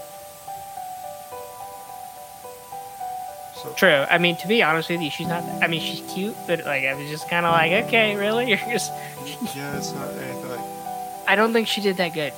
So 3.63 3.73
True. 3.77 4.07
I 4.09 4.19
mean, 4.19 4.37
to 4.37 4.47
be 4.49 4.63
honest 4.63 4.89
with 4.89 5.03
you, 5.03 5.11
she's 5.11 5.27
not. 5.27 5.43
I 5.63 5.67
mean, 5.67 5.81
she's 5.81 6.01
cute, 6.13 6.37
but 6.47 6.65
like, 6.65 6.85
I 6.85 6.95
was 6.95 7.09
just 7.11 7.29
kind 7.29 7.45
of 7.45 7.53
like, 7.53 7.87
okay, 7.87 8.15
really? 8.17 8.49
You're 8.49 8.59
just. 8.59 8.93
yeah, 9.57 9.77
it's 9.77 9.93
not 9.93 10.09
anything 10.11 10.49
like. 10.49 10.58
I 11.29 11.37
don't 11.37 11.53
think 11.53 11.69
she 11.69 11.83
did 11.83 11.99
that 11.99 12.15
good. 12.15 12.33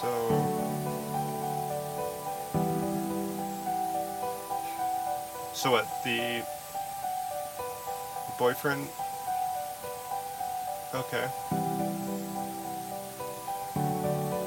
So. 0.00 0.08
So 5.52 5.70
what? 5.72 5.86
The 6.02 6.42
boyfriend. 8.38 8.88
Okay. 10.94 11.28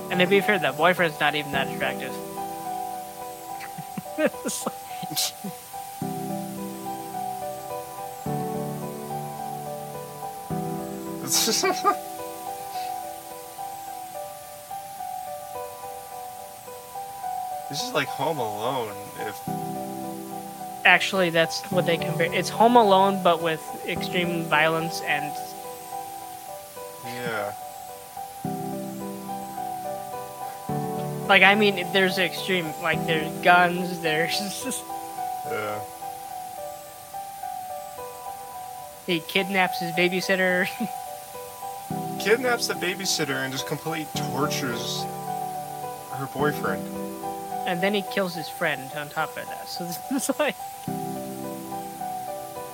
And 0.10 0.20
to 0.20 0.26
be 0.26 0.42
fair, 0.42 0.58
that 0.58 0.78
boyfriend's 0.78 1.20
not 1.20 1.36
even 1.36 1.52
that 1.52 1.68
attractive. 1.68 2.12
this 11.26 11.64
is 17.82 17.94
like 17.94 18.08
Home 18.08 18.38
Alone. 18.38 18.94
If 19.20 19.40
Actually, 20.86 21.32
that's 21.32 21.64
what 21.72 21.88
they 21.88 21.98
compare. 21.98 22.32
It's 22.32 22.50
Home 22.50 22.76
Alone, 22.76 23.24
but 23.24 23.42
with 23.42 23.62
extreme 23.88 24.44
violence 24.44 25.02
and 25.02 25.34
yeah, 27.06 27.54
like 31.28 31.42
I 31.42 31.56
mean, 31.56 31.88
there's 31.92 32.20
extreme 32.20 32.72
like 32.84 33.04
there's 33.08 33.32
guns, 33.44 34.00
there's 34.04 34.40
yeah. 35.50 35.80
he 39.08 39.20
kidnaps 39.22 39.80
his 39.80 39.92
babysitter. 39.94 40.68
Kidnaps 42.26 42.66
the 42.68 42.74
babysitter 42.74 43.44
and 43.44 43.54
just 43.54 43.68
completely 43.68 44.08
tortures 44.32 45.04
her 46.14 46.28
boyfriend. 46.34 46.84
and 47.68 47.82
then 47.82 47.94
he 47.94 48.02
kills 48.14 48.34
his 48.34 48.50
friend 48.50 48.82
on 48.96 49.10
top 49.10 49.30
of 49.38 49.46
that. 49.46 49.68
So 49.68 49.86
this 49.86 50.30
is 50.30 50.40
like, 50.40 50.56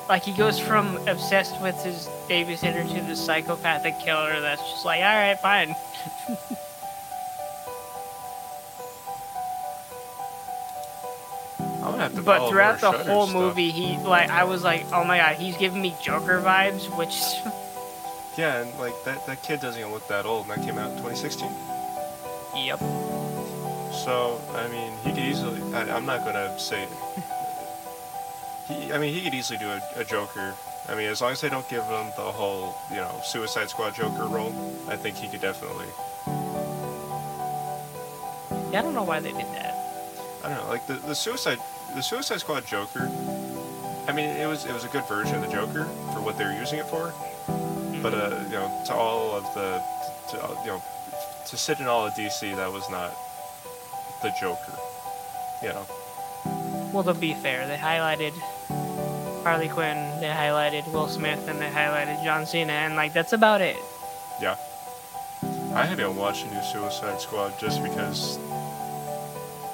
like 0.08 0.24
he 0.24 0.32
goes 0.32 0.58
from 0.58 0.96
obsessed 1.08 1.62
with 1.62 1.76
his 1.84 2.08
babysitter 2.30 2.88
to 2.96 3.02
the 3.02 3.16
psychopathic 3.16 4.00
killer. 4.00 4.40
That's 4.40 4.62
just 4.72 4.86
like, 4.86 5.02
all 5.02 5.06
right, 5.08 5.38
fine. 5.40 5.76
I'm 11.60 11.92
gonna 11.92 12.04
have 12.04 12.16
to 12.16 12.22
But 12.22 12.50
throughout 12.50 12.80
the 12.80 12.92
whole 12.92 13.28
stuff. 13.28 13.36
movie, 13.36 13.72
he 13.72 13.98
like, 13.98 14.30
I 14.30 14.44
was 14.44 14.64
like, 14.64 14.86
oh 14.94 15.04
my 15.04 15.18
god, 15.18 15.36
he's 15.36 15.58
giving 15.58 15.82
me 15.82 15.96
Joker 16.02 16.40
vibes, 16.42 16.96
which, 16.98 17.16
Yeah, 18.38 18.62
and 18.62 18.80
like 18.80 18.94
that 19.04 19.26
that 19.28 19.44
kid 19.44 19.60
doesn't 19.60 19.80
even 19.80 19.92
look 19.92 20.08
that 20.08 20.26
old, 20.26 20.48
and 20.48 20.52
that 20.52 20.66
came 20.66 20.78
out 20.78 20.92
in 20.92 20.98
2016. 20.98 21.50
yep. 22.66 22.80
So 24.06 24.40
I 24.54 24.68
mean, 24.70 24.94
he 25.04 25.12
could 25.12 25.20
easily. 25.20 25.62
I, 25.74 25.96
I'm 25.96 26.06
not 26.06 26.26
gonna 26.26 26.58
say. 26.60 26.88
He, 28.68 28.94
I 28.94 29.00
mean, 29.00 29.14
he 29.14 29.22
could 29.22 29.34
easily 29.34 29.58
do 29.58 29.68
a, 29.68 29.82
a 29.98 30.06
Joker. 30.06 30.54
I 30.88 30.96
mean, 30.96 31.10
as 31.10 31.20
long 31.20 31.32
as 31.32 31.42
they 31.42 31.50
don't 31.50 31.68
give 31.68 31.84
him 31.84 32.06
the 32.16 32.32
whole, 32.32 32.76
you 32.90 32.98
know, 32.98 33.20
Suicide 33.24 33.70
Squad 33.70 33.96
Joker 33.96 34.26
role, 34.28 34.54
I 34.88 34.96
think 34.96 35.18
he 35.18 35.28
could 35.28 35.42
definitely. 35.42 35.88
Yeah, 38.72 38.80
I 38.80 38.82
don't 38.84 38.94
know 38.94 39.04
why 39.04 39.20
they 39.20 39.32
did 39.32 39.48
that. 39.56 39.76
I 40.44 40.50
don't 40.50 40.58
know, 40.58 40.70
like 40.70 40.88
the, 40.88 40.94
the 40.94 41.16
Suicide 41.16 41.58
the 41.96 42.02
Suicide 42.02 42.40
Squad 42.40 42.66
Joker. 42.66 43.10
I 44.08 44.14
mean, 44.14 44.30
it 44.30 44.48
was 44.48 44.66
it 44.66 44.74
was 44.74 44.86
a 44.86 44.90
good 44.90 45.06
version 45.08 45.36
of 45.36 45.42
the 45.42 45.52
Joker 45.52 45.86
for 46.14 46.22
what 46.22 46.38
they 46.38 46.46
were 46.46 46.58
using 46.58 46.80
it 46.80 46.86
for. 46.86 47.14
But 48.02 48.14
uh, 48.14 48.40
you 48.46 48.54
know, 48.56 48.82
to 48.88 48.94
all 48.94 49.36
of 49.36 49.44
the, 49.54 49.82
to, 50.32 50.44
uh, 50.44 50.56
you 50.64 50.68
know, 50.72 50.82
to 51.48 51.58
sit 51.58 51.80
in 51.80 51.88
all 51.88 52.06
of 52.08 52.14
DC, 52.14 52.56
that 52.56 52.72
was 52.72 52.90
not 52.90 53.14
the 54.22 54.34
Joker. 54.40 54.74
You 55.62 55.70
know. 55.70 55.86
Well, 56.94 57.04
to 57.04 57.14
be 57.14 57.34
fair, 57.36 57.68
they 57.68 57.78
highlighted 57.78 58.34
Harley 59.44 59.70
Quinn, 59.70 59.98
they 60.20 60.28
highlighted 60.28 60.92
Will 60.92 61.08
Smith, 61.08 61.48
and 61.48 61.60
they 61.60 61.70
highlighted 61.70 62.24
John 62.24 62.46
Cena, 62.46 62.74
and 62.74 62.96
like 62.96 63.14
that's 63.14 63.34
about 63.34 63.62
it. 63.62 63.78
Yeah. 64.42 64.56
I 65.74 65.86
haven't 65.86 66.16
watched 66.16 66.48
the 66.50 66.56
new 66.56 66.62
Suicide 66.64 67.22
Squad 67.22 67.58
just 67.60 67.82
because 67.82 68.38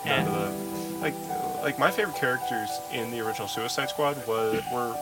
Yeah. 0.06 0.24
none 0.24 0.28
of 0.28 0.34
the 0.34 0.98
like 1.00 1.14
like 1.64 1.80
my 1.80 1.90
favorite 1.92 2.16
characters 2.18 2.70
in 2.94 3.10
the 3.12 3.20
original 3.20 3.48
Suicide 3.48 3.90
Squad 3.90 4.16
was 4.28 4.62
were 4.72 4.96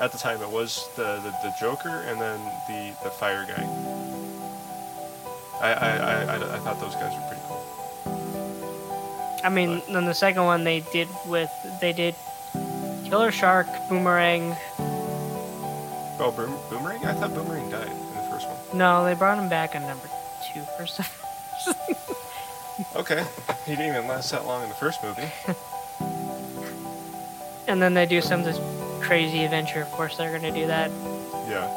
at 0.00 0.12
the 0.12 0.18
time 0.18 0.40
it 0.42 0.50
was 0.50 0.88
the, 0.96 1.20
the, 1.22 1.30
the 1.42 1.54
Joker 1.60 2.04
and 2.06 2.20
then 2.20 2.40
the, 2.66 2.92
the 3.04 3.10
fire 3.10 3.44
guy. 3.46 3.62
I, 5.60 5.72
I, 5.72 5.96
I, 5.96 6.22
I, 6.22 6.56
I 6.56 6.58
thought 6.60 6.80
those 6.80 6.94
guys 6.94 7.12
were 7.14 7.26
pretty 7.28 7.42
cool. 7.46 9.40
I 9.44 9.48
mean, 9.50 9.82
then 9.92 10.06
the 10.06 10.14
second 10.14 10.44
one 10.44 10.64
they 10.64 10.80
did 10.92 11.08
with 11.26 11.50
they 11.80 11.92
did 11.92 12.14
Killer 13.04 13.30
Shark, 13.30 13.66
Boomerang. 13.88 14.56
Oh, 16.18 16.32
Boom, 16.36 16.54
Boomerang? 16.70 17.04
I 17.04 17.12
thought 17.14 17.34
Boomerang 17.34 17.70
died 17.70 17.90
in 17.90 18.16
the 18.16 18.28
first 18.30 18.46
one. 18.48 18.78
No, 18.78 19.04
they 19.04 19.14
brought 19.14 19.38
him 19.38 19.48
back 19.48 19.74
in 19.74 19.82
number 19.82 20.08
two 20.52 20.62
or 20.78 20.86
something. 20.86 21.16
Okay. 22.96 23.24
He 23.66 23.72
didn't 23.72 23.94
even 23.94 24.08
last 24.08 24.30
that 24.30 24.46
long 24.46 24.62
in 24.62 24.70
the 24.70 24.74
first 24.74 25.02
movie. 25.04 25.30
And 27.68 27.80
then 27.80 27.94
they 27.94 28.04
do 28.04 28.20
some 28.20 28.42
this 28.42 28.58
crazy 29.00 29.44
adventure. 29.44 29.80
Of 29.82 29.90
course, 29.92 30.16
they're 30.16 30.32
gonna 30.32 30.52
do 30.52 30.66
that. 30.66 30.90
Yeah. 31.48 31.68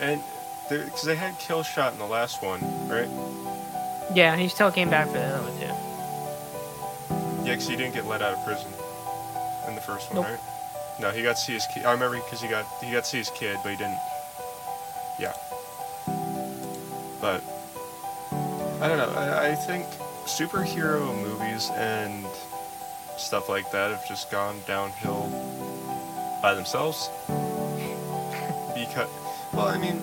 And 0.00 0.20
because 0.68 1.02
they 1.02 1.14
had 1.14 1.38
Kill 1.38 1.62
Shot 1.62 1.92
in 1.92 1.98
the 1.98 2.06
last 2.06 2.42
one, 2.42 2.60
right? 2.88 3.08
Yeah, 4.14 4.36
he 4.36 4.48
still 4.48 4.70
came 4.70 4.90
back 4.90 5.06
for 5.08 5.14
the 5.14 5.24
other 5.24 5.42
one 5.42 5.58
too. 5.60 7.44
Yeah, 7.44 7.52
because 7.52 7.68
he 7.68 7.76
didn't 7.76 7.94
get 7.94 8.06
let 8.06 8.22
out 8.22 8.34
of 8.34 8.44
prison 8.44 8.70
in 9.68 9.74
the 9.74 9.80
first 9.80 10.12
one, 10.12 10.22
Nope. 10.22 10.30
right? 10.30 10.40
No, 11.00 11.10
he 11.10 11.22
got 11.22 11.36
to 11.36 11.42
see 11.42 11.52
his 11.52 11.66
kid. 11.66 11.84
I 11.84 11.92
remember 11.92 12.16
because 12.18 12.40
he 12.40 12.48
got 12.48 12.66
he 12.82 12.90
got 12.92 13.04
to 13.04 13.10
see 13.10 13.18
his 13.18 13.30
kid, 13.30 13.58
but 13.62 13.70
he 13.70 13.76
didn't. 13.76 13.98
Yeah. 15.18 15.32
But 17.20 17.42
I 18.80 18.88
don't 18.88 18.98
know. 18.98 19.12
I, 19.16 19.50
I 19.50 19.54
think 19.54 19.86
superhero 20.26 21.14
movies 21.22 21.70
and 21.74 22.26
stuff 23.18 23.48
like 23.48 23.70
that 23.72 23.90
have 23.90 24.06
just 24.08 24.30
gone 24.30 24.56
downhill 24.66 25.28
by 26.44 26.52
themselves. 26.52 27.08
because, 28.74 29.08
well, 29.54 29.66
I 29.66 29.78
mean, 29.78 29.98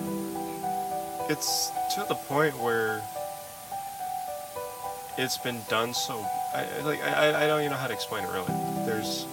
it's 1.30 1.70
to 1.94 2.04
the 2.08 2.16
point 2.16 2.58
where 2.58 3.00
it's 5.16 5.38
been 5.38 5.60
done 5.68 5.94
so. 5.94 6.14
I 6.52 6.64
I- 6.64 6.80
like. 6.80 7.00
I, 7.04 7.44
I 7.44 7.46
don't 7.46 7.60
even 7.60 7.70
know 7.70 7.76
how 7.78 7.86
to 7.86 7.92
explain 7.94 8.24
it 8.24 8.30
really. 8.32 8.52
There's. 8.84 9.24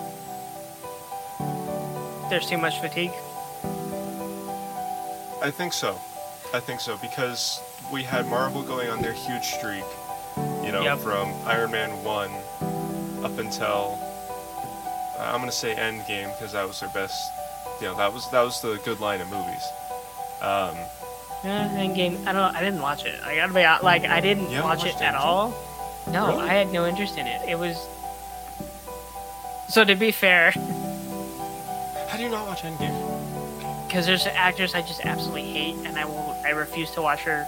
There's 2.29 2.47
too 2.47 2.59
much 2.59 2.79
fatigue. 2.79 3.09
I 5.41 5.49
think 5.49 5.73
so. 5.73 5.97
I 6.53 6.59
think 6.59 6.79
so 6.79 6.95
because 6.97 7.59
we 7.91 8.03
had 8.03 8.27
Marvel 8.27 8.61
going 8.61 8.87
on 8.91 9.01
their 9.01 9.13
huge 9.13 9.45
streak. 9.45 9.83
You 10.63 10.71
know, 10.71 10.83
Yep. 10.83 10.99
from 10.99 11.33
Iron 11.47 11.71
Man 11.71 11.89
one 12.03 12.29
up 13.25 13.39
until 13.39 13.97
I'm 15.19 15.39
gonna 15.39 15.51
say 15.51 15.75
Endgame 15.75 16.35
because 16.37 16.53
that 16.53 16.67
was 16.67 16.79
their 16.79 16.89
best. 16.89 17.31
You 17.81 17.87
know, 17.87 17.95
that 17.95 18.13
was 18.13 18.29
that 18.31 18.41
was 18.41 18.61
the 18.61 18.79
good 18.85 18.99
line 18.99 19.21
of 19.21 19.29
movies. 19.29 19.63
Um, 20.41 20.75
Yeah, 21.43 21.69
Endgame. 21.75 22.25
I 22.27 22.31
don't. 22.33 22.55
I 22.55 22.61
didn't 22.61 22.81
watch 22.81 23.05
it. 23.05 23.19
I 23.23 23.35
gotta 23.35 23.53
be 23.53 23.63
like, 23.85 24.03
I 24.05 24.19
didn't 24.21 24.51
watch 24.63 24.85
it 24.85 24.95
at 25.01 25.13
Endgame? 25.15 25.19
all. 25.19 25.53
No, 26.07 26.27
Really? 26.37 26.49
I 26.49 26.53
had 26.53 26.71
no 26.71 26.85
interest 26.87 27.17
in 27.17 27.27
it. 27.27 27.47
It 27.47 27.57
was. 27.59 27.77
So 29.69 29.83
to 29.85 29.95
be 29.95 30.11
fair, 30.11 30.51
how 32.07 32.17
do 32.17 32.23
you 32.23 32.29
not 32.29 32.47
watch 32.47 32.61
Endgame? 32.63 33.05
because 33.87 34.05
there's 34.05 34.27
actors 34.27 34.75
I 34.75 34.81
just 34.81 35.01
absolutely 35.05 35.43
hate, 35.51 35.75
and 35.85 35.97
I 35.97 36.05
will. 36.05 36.35
I 36.45 36.49
refuse 36.51 36.91
to 36.91 37.01
watch 37.01 37.21
her 37.21 37.47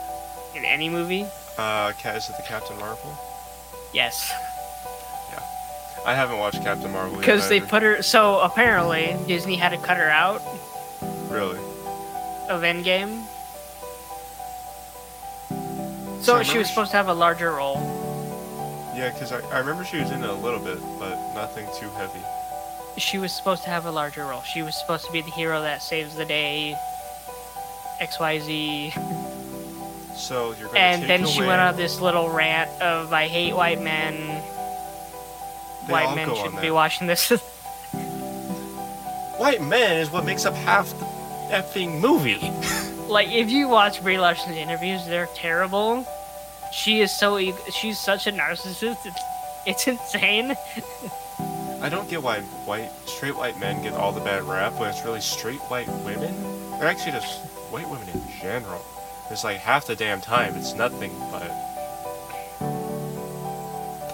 in 0.55 0.65
any 0.65 0.89
movie. 0.89 1.25
Uh, 1.57 1.93
is 2.05 2.29
it 2.29 2.35
the 2.37 2.43
Captain 2.47 2.77
Marvel? 2.79 3.15
Yes, 3.93 4.31
I 6.05 6.15
haven't 6.15 6.39
watched 6.39 6.63
Captain 6.63 6.91
Marvel 6.91 7.17
because 7.17 7.47
they 7.47 7.59
put 7.61 7.83
her. 7.83 8.01
So 8.01 8.39
apparently 8.39 9.15
Disney 9.27 9.55
had 9.55 9.69
to 9.69 9.77
cut 9.77 9.97
her 9.97 10.09
out 10.09 10.41
really. 11.29 11.59
of 12.49 12.61
Endgame. 12.61 13.23
So 16.21 16.37
So 16.37 16.43
she 16.43 16.57
was 16.57 16.67
supposed 16.69 16.91
to 16.91 16.97
have 16.97 17.07
a 17.07 17.13
larger 17.13 17.51
role. 17.51 17.77
Yeah, 18.95 19.11
because 19.13 19.31
I, 19.31 19.39
I 19.55 19.59
remember 19.59 19.83
she 19.83 19.97
was 19.99 20.11
in 20.11 20.23
it 20.23 20.29
a 20.29 20.33
little 20.33 20.59
bit, 20.59 20.77
but 20.99 21.33
nothing 21.33 21.67
too 21.79 21.89
heavy. 21.91 22.19
She 22.97 23.17
was 23.17 23.31
supposed 23.35 23.63
to 23.63 23.69
have 23.69 23.85
a 23.85 23.91
larger 23.91 24.25
role. 24.25 24.41
She 24.41 24.61
was 24.63 24.77
supposed 24.79 25.05
to 25.05 25.11
be 25.11 25.21
the 25.21 25.31
hero 25.31 25.61
that 25.61 25.81
saves 25.81 26.15
the 26.15 26.25
day. 26.25 26.75
X 27.99 28.19
Y 28.19 28.39
Z. 28.39 28.93
So 30.15 30.53
you're 30.59 30.67
gonna 30.67 30.79
And 30.79 31.01
take 31.01 31.07
then 31.07 31.25
she 31.27 31.39
away- 31.39 31.47
went 31.47 31.61
on 31.61 31.75
this 31.77 32.01
little 32.01 32.29
rant 32.29 32.69
of 32.81 33.13
I 33.13 33.27
hate 33.27 33.53
white 33.55 33.81
men. 33.81 34.43
They 35.87 35.93
white 35.93 36.05
all 36.05 36.15
men 36.15 36.27
go 36.27 36.35
on 36.35 36.43
shouldn't 36.43 36.61
be 36.61 36.67
that. 36.67 36.73
watching 36.73 37.07
this. 37.07 37.29
White 39.37 39.61
men 39.63 39.97
is 39.97 40.11
what 40.11 40.23
makes 40.23 40.45
up 40.45 40.53
half 40.53 40.87
the 40.99 41.05
effing 41.49 41.99
movie. 41.99 42.39
like 43.11 43.29
if 43.29 43.49
you 43.49 43.67
watch 43.67 44.01
Brie 44.03 44.19
Larson's 44.19 44.55
interviews, 44.55 45.05
they're 45.07 45.27
terrible. 45.33 46.05
She 46.71 47.01
is 47.01 47.11
so 47.11 47.39
e- 47.39 47.53
she's 47.71 47.97
such 47.99 48.27
a 48.27 48.31
narcissist. 48.31 49.03
It's 49.05 49.21
it's 49.65 49.87
insane. 49.87 50.55
I 51.81 51.89
don't 51.89 52.07
get 52.07 52.21
why 52.21 52.41
white 52.65 52.91
straight 53.07 53.35
white 53.35 53.59
men 53.59 53.81
get 53.81 53.93
all 53.93 54.11
the 54.11 54.21
bad 54.21 54.43
rap 54.43 54.73
when 54.79 54.89
it's 54.89 55.03
really 55.03 55.21
straight 55.21 55.59
white 55.61 55.87
women. 56.05 56.33
Or 56.73 56.85
actually 56.85 57.13
just 57.13 57.43
white 57.71 57.89
women 57.89 58.07
in 58.09 58.21
general. 58.39 58.85
It's 59.31 59.43
like 59.43 59.57
half 59.57 59.87
the 59.87 59.95
damn 59.95 60.21
time 60.21 60.55
it's 60.55 60.73
nothing 60.75 61.11
but 61.31 61.49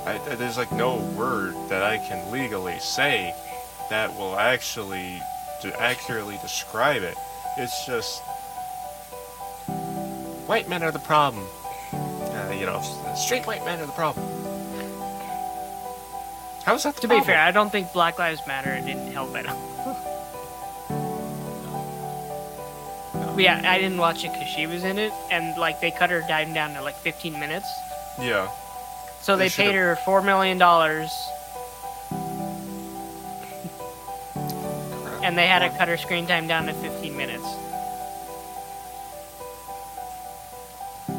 I, 0.08 0.18
there's 0.36 0.58
like 0.58 0.72
no 0.72 0.96
word 1.18 1.54
that 1.68 1.84
I 1.84 1.98
can 1.98 2.32
legally 2.32 2.80
say 2.80 3.36
that 3.90 4.16
will 4.16 4.40
actually 4.40 5.22
to 5.62 5.82
accurately 5.82 6.38
describe 6.42 7.04
it. 7.04 7.18
It's 7.58 7.86
just 7.86 8.22
white 10.48 10.70
men 10.70 10.82
are 10.82 10.92
the 10.92 11.00
problem. 11.00 11.46
Uh, 11.92 12.56
you 12.58 12.66
know, 12.66 12.82
straight 13.18 13.46
white 13.46 13.66
men 13.66 13.82
are 13.82 13.86
the 13.86 13.92
problem. 13.92 14.26
How 16.64 16.76
is 16.76 16.84
that 16.84 16.96
the 16.96 17.02
To 17.02 17.08
be 17.10 17.22
fair, 17.22 17.40
I 17.40 17.52
don't 17.52 17.70
think 17.70 17.92
Black 17.92 18.18
Lives 18.18 18.40
Matter 18.48 18.80
didn't 18.86 19.12
help 19.12 19.36
at 19.36 19.46
all. 19.48 19.58
Yeah, 23.38 23.62
I 23.72 23.78
didn't 23.78 24.00
watch 24.00 24.26
it 24.26 24.34
because 24.34 24.48
she 24.48 24.66
was 24.66 24.84
in 24.84 24.98
it, 24.98 25.14
and 25.30 25.56
like 25.60 25.80
they 25.80 25.92
cut 25.92 26.10
her 26.10 26.22
time 26.22 26.56
down 26.56 26.74
to 26.74 26.82
like 26.82 26.96
15 26.96 27.40
minutes. 27.40 27.68
Yeah. 28.20 28.50
So 29.22 29.36
They 29.36 29.50
they, 29.50 29.56
paid 29.56 29.76
her 29.76 29.96
four 30.06 30.22
million 30.22 30.58
dollars, 30.58 31.10
and 35.24 35.38
they 35.38 35.48
had 35.48 35.60
to 35.60 35.78
cut 35.78 35.88
her 35.88 35.98
screen 35.98 36.26
time 36.26 36.48
down 36.48 36.66
to 36.68 36.74
15 36.74 37.16
minutes. 37.16 37.46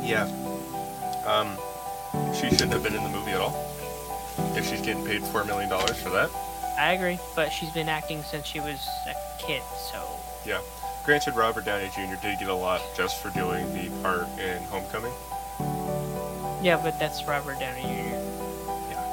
Yeah. 0.03 0.25
Um, 1.27 1.59
she 2.35 2.49
shouldn't 2.49 2.73
have 2.73 2.83
been 2.83 2.95
in 2.95 3.03
the 3.03 3.11
movie 3.11 3.33
at 3.33 3.41
all. 3.41 3.55
If 4.57 4.67
she's 4.69 4.81
getting 4.81 5.05
paid 5.05 5.23
four 5.25 5.45
million 5.45 5.69
dollars 5.69 6.01
for 6.03 6.11
that. 6.11 6.31
I 6.79 6.93
agree, 6.93 7.19
but 7.35 7.51
she's 7.51 7.71
been 7.71 7.89
acting 7.89 8.23
since 8.23 8.47
she 8.47 8.61
was 8.61 8.89
a 9.07 9.15
kid, 9.43 9.63
so 9.93 10.03
Yeah. 10.47 10.61
Granted, 11.05 11.35
Robert 11.37 11.65
Downey 11.65 11.89
Jr. 11.95 12.17
did 12.23 12.39
get 12.39 12.49
a 12.49 12.55
lot 12.55 12.81
just 12.97 13.21
for 13.23 13.31
doing 13.31 13.67
the 13.75 13.89
part 14.03 14.29
in 14.39 14.63
Homecoming. 14.65 15.13
Yeah. 16.63 16.81
But 16.83 16.99
that's 16.99 17.25
Robert 17.27 17.59
Downey 17.61 17.83
Jr. 17.83 17.89
Yeah. 18.91 19.05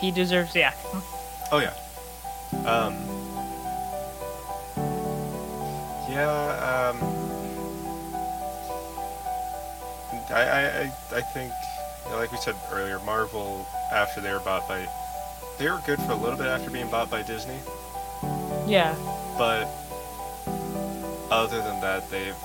He 0.00 0.10
deserves 0.10 0.52
the 0.52 0.62
act. 0.62 0.78
Oh 1.50 1.60
yeah. 1.60 1.72
Um. 2.70 2.94
Yeah. 6.10 6.90
Um. 6.90 6.98
I 10.30 10.42
I 10.42 10.80
I, 10.80 10.92
I 11.16 11.20
think, 11.22 11.52
you 12.04 12.10
know, 12.10 12.18
like 12.18 12.30
we 12.32 12.36
said 12.38 12.54
earlier, 12.70 12.98
Marvel 13.00 13.66
after 13.90 14.20
they 14.20 14.30
were 14.30 14.40
bought 14.40 14.68
by, 14.68 14.86
they 15.58 15.70
were 15.70 15.80
good 15.86 15.98
for 16.02 16.12
a 16.12 16.16
little 16.16 16.36
bit 16.36 16.46
after 16.48 16.70
being 16.70 16.90
bought 16.90 17.10
by 17.10 17.22
Disney, 17.22 17.56
Yeah, 18.66 18.94
but 19.38 19.66
other 21.30 21.62
than 21.62 21.80
that, 21.80 22.10
they've 22.10 22.36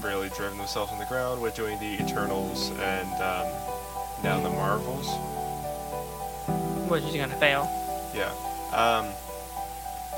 really 0.00 0.28
driven 0.30 0.58
themselves 0.58 0.90
on 0.92 0.98
the 0.98 1.04
ground 1.06 1.40
with 1.42 1.54
doing 1.54 1.78
the 1.78 2.02
Eternals 2.02 2.70
and 2.80 3.08
um, 3.22 3.46
now 4.22 4.40
the 4.42 4.48
Marvels. 4.50 5.08
which 6.90 7.04
is 7.04 7.14
gonna 7.16 7.36
fail. 7.36 7.68
Yeah. 8.14 8.32
Um, 8.72 9.06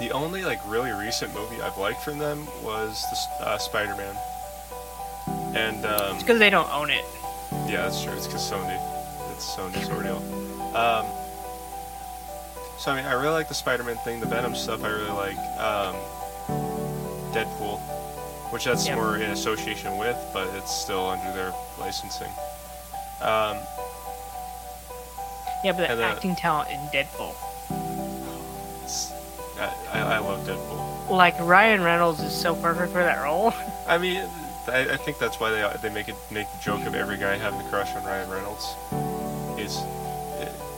the 0.00 0.10
only 0.12 0.42
like 0.44 0.60
really 0.66 0.90
recent 0.92 1.32
movie 1.34 1.60
I've 1.62 1.78
liked 1.78 2.02
from 2.02 2.18
them 2.18 2.46
was 2.62 3.04
the 3.38 3.46
uh, 3.46 3.58
Spider-Man. 3.58 4.16
And 5.54 5.84
um, 5.86 6.14
It's 6.14 6.22
because 6.24 6.38
they 6.40 6.50
don't 6.50 6.70
own 6.72 6.90
it. 6.90 7.04
yeah, 7.68 7.82
that's 7.82 8.02
true. 8.02 8.12
It's 8.14 8.26
because 8.26 8.50
Sony. 8.50 8.80
It's 9.32 9.54
Sony's 9.54 9.88
ordeal. 9.88 10.16
Um, 10.76 11.06
so 12.78 12.90
I 12.90 12.96
mean, 12.96 13.04
I 13.04 13.12
really 13.12 13.28
like 13.34 13.48
the 13.48 13.54
Spider-Man 13.54 13.96
thing. 13.98 14.18
The 14.20 14.26
Venom 14.26 14.54
stuff, 14.56 14.82
I 14.82 14.88
really 14.88 15.10
like. 15.10 15.38
Um, 15.60 15.94
Deadpool, 17.32 17.80
which 18.54 18.66
that's 18.66 18.86
Yep. 18.86 18.96
more 18.96 19.16
in 19.16 19.30
association 19.32 19.98
with, 19.98 20.16
but 20.32 20.46
it's 20.54 20.72
still 20.72 21.08
under 21.08 21.32
their 21.32 21.52
licensing. 21.76 22.30
Um, 23.20 23.58
Yeah, 25.64 25.72
but 25.72 25.88
the 25.88 26.06
uh, 26.06 26.12
acting 26.12 26.36
talent 26.36 26.70
in 26.70 26.78
Deadpool. 26.92 27.34
it's, 28.84 29.10
I, 29.58 29.74
I, 29.92 30.00
I 30.14 30.18
love 30.18 30.46
Deadpool. 30.46 31.10
Like 31.10 31.34
Ryan 31.40 31.82
Reynolds 31.82 32.20
is 32.20 32.32
so 32.32 32.54
perfect 32.54 32.92
for 32.92 33.02
that 33.02 33.20
role. 33.24 33.52
I 33.88 33.98
mean, 33.98 34.22
I, 34.68 34.92
I 34.92 34.96
think 34.98 35.18
that's 35.18 35.40
why 35.40 35.50
they 35.50 35.68
they 35.82 35.92
make 35.92 36.08
it 36.08 36.14
make 36.30 36.46
the 36.52 36.58
joke 36.62 36.86
of 36.86 36.94
every 36.94 37.16
guy 37.16 37.36
having 37.36 37.60
a 37.60 37.68
crush 37.70 37.92
on 37.96 38.04
Ryan 38.04 38.30
Reynolds. 38.30 38.76
Is 39.58 39.74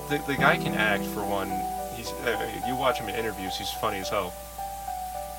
the, 0.08 0.16
the 0.26 0.36
guy 0.36 0.56
can 0.56 0.72
act 0.72 1.04
for 1.04 1.22
one. 1.22 1.50
He's 1.94 2.10
uh, 2.24 2.50
you 2.66 2.74
watch 2.74 2.98
him 2.98 3.10
in 3.10 3.16
interviews, 3.16 3.58
he's 3.58 3.70
funny 3.70 3.98
as 3.98 4.08
hell. 4.08 4.32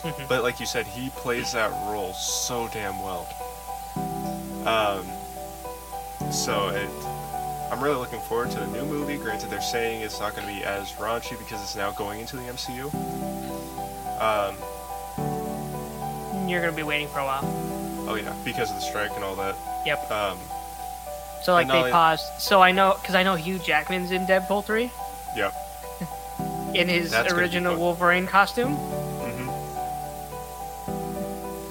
Mhm. 0.07 0.27
But 0.27 0.43
like 0.43 0.59
you 0.59 0.65
said, 0.65 0.85
he 0.87 1.09
plays 1.11 1.51
that 1.53 1.71
role 1.91 2.13
so 2.13 2.69
damn 2.73 2.99
well. 3.01 3.27
Um, 4.65 5.05
so 6.31 6.69
it, 6.69 6.89
I'm 7.71 7.81
really 7.83 7.95
looking 7.95 8.19
forward 8.21 8.51
to 8.51 8.59
the 8.59 8.67
new 8.67 8.85
movie. 8.85 9.17
Granted, 9.17 9.49
they're 9.49 9.61
saying 9.61 10.01
it's 10.01 10.19
not 10.19 10.35
going 10.35 10.47
to 10.47 10.53
be 10.53 10.63
as 10.63 10.91
raunchy 10.93 11.37
because 11.37 11.61
it's 11.61 11.75
now 11.75 11.91
going 11.91 12.19
into 12.21 12.35
the 12.37 12.43
MCU. 12.43 12.91
Um, 14.19 14.55
You're 16.49 16.61
gonna 16.61 16.75
be 16.75 16.81
waiting 16.83 17.07
for 17.09 17.19
a 17.19 17.25
while. 17.25 17.43
oh 18.09 18.15
yeah, 18.15 18.33
because 18.43 18.69
of 18.71 18.77
the 18.77 18.81
strike 18.81 19.11
and 19.15 19.23
all 19.23 19.35
that. 19.35 19.55
Yep. 19.85 20.09
Um, 20.11 20.39
So 21.43 21.53
like 21.53 21.67
they 21.67 21.91
paused. 21.91 22.23
So 22.39 22.61
I 22.61 22.71
know 22.71 22.97
because 22.99 23.13
I 23.15 23.21
know 23.23 23.35
Hugh 23.35 23.59
Jackman's 23.59 24.11
in 24.11 24.25
Deadpool 24.25 24.65
three 24.65 24.91
yep. 25.35 25.53
in 26.73 26.87
his 26.87 27.11
That's 27.11 27.31
original. 27.31 27.75
Wolverine 27.77 28.25
costume. 28.25 28.75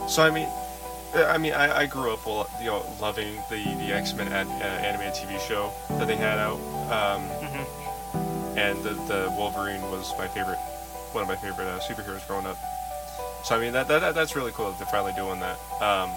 So 0.08 0.22
I 0.22 0.30
mean, 0.30 0.48
uh, 1.14 1.24
I 1.24 1.38
mean, 1.38 1.52
I, 1.52 1.80
I 1.80 1.86
grew 1.86 2.12
up, 2.12 2.20
you 2.60 2.66
know, 2.66 2.84
loving 3.00 3.34
the 3.50 3.62
the 3.78 3.92
X 3.92 4.14
Men 4.14 4.28
an, 4.28 4.48
uh, 4.48 4.64
animated 4.64 5.14
TV 5.14 5.38
show 5.46 5.72
that 5.90 6.06
they 6.06 6.16
had 6.16 6.38
out, 6.38 6.58
um, 6.90 7.22
hmm 7.22 8.58
and 8.58 8.82
the 8.82 8.90
the 9.06 9.34
Wolverine 9.36 9.82
was 9.90 10.12
my 10.18 10.26
favorite, 10.28 10.58
one 11.12 11.22
of 11.22 11.28
my 11.28 11.36
favorite 11.36 11.66
uh, 11.66 11.78
superheroes 11.80 12.26
growing 12.26 12.46
up. 12.46 12.56
So 13.44 13.54
I 13.56 13.60
mean, 13.60 13.72
that, 13.74 13.86
that, 13.88 14.00
that 14.00 14.14
that's 14.14 14.34
really 14.34 14.52
cool 14.52 14.70
that 14.70 14.78
they're 14.78 14.86
finally 14.86 15.12
doing 15.14 15.40
that. 15.40 15.58
Um, 15.80 16.10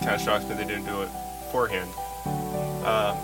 kind 0.00 0.14
of 0.14 0.20
shocks 0.20 0.44
me 0.44 0.54
they 0.54 0.64
didn't 0.64 0.84
do 0.84 1.02
it 1.02 1.08
beforehand. 1.44 1.90
Um, 2.84 3.16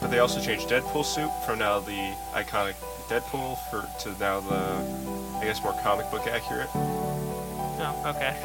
but 0.00 0.10
they 0.10 0.18
also 0.18 0.40
changed 0.40 0.68
Deadpool 0.68 1.04
suit 1.04 1.30
from 1.44 1.58
now 1.58 1.80
the 1.80 2.14
iconic 2.34 2.74
Deadpool 3.08 3.58
for 3.70 3.88
to 4.00 4.18
now 4.20 4.40
the, 4.40 5.38
I 5.38 5.44
guess 5.44 5.62
more 5.62 5.74
comic 5.82 6.10
book 6.10 6.26
accurate. 6.26 6.68
Oh, 7.80 8.02
okay. 8.06 8.36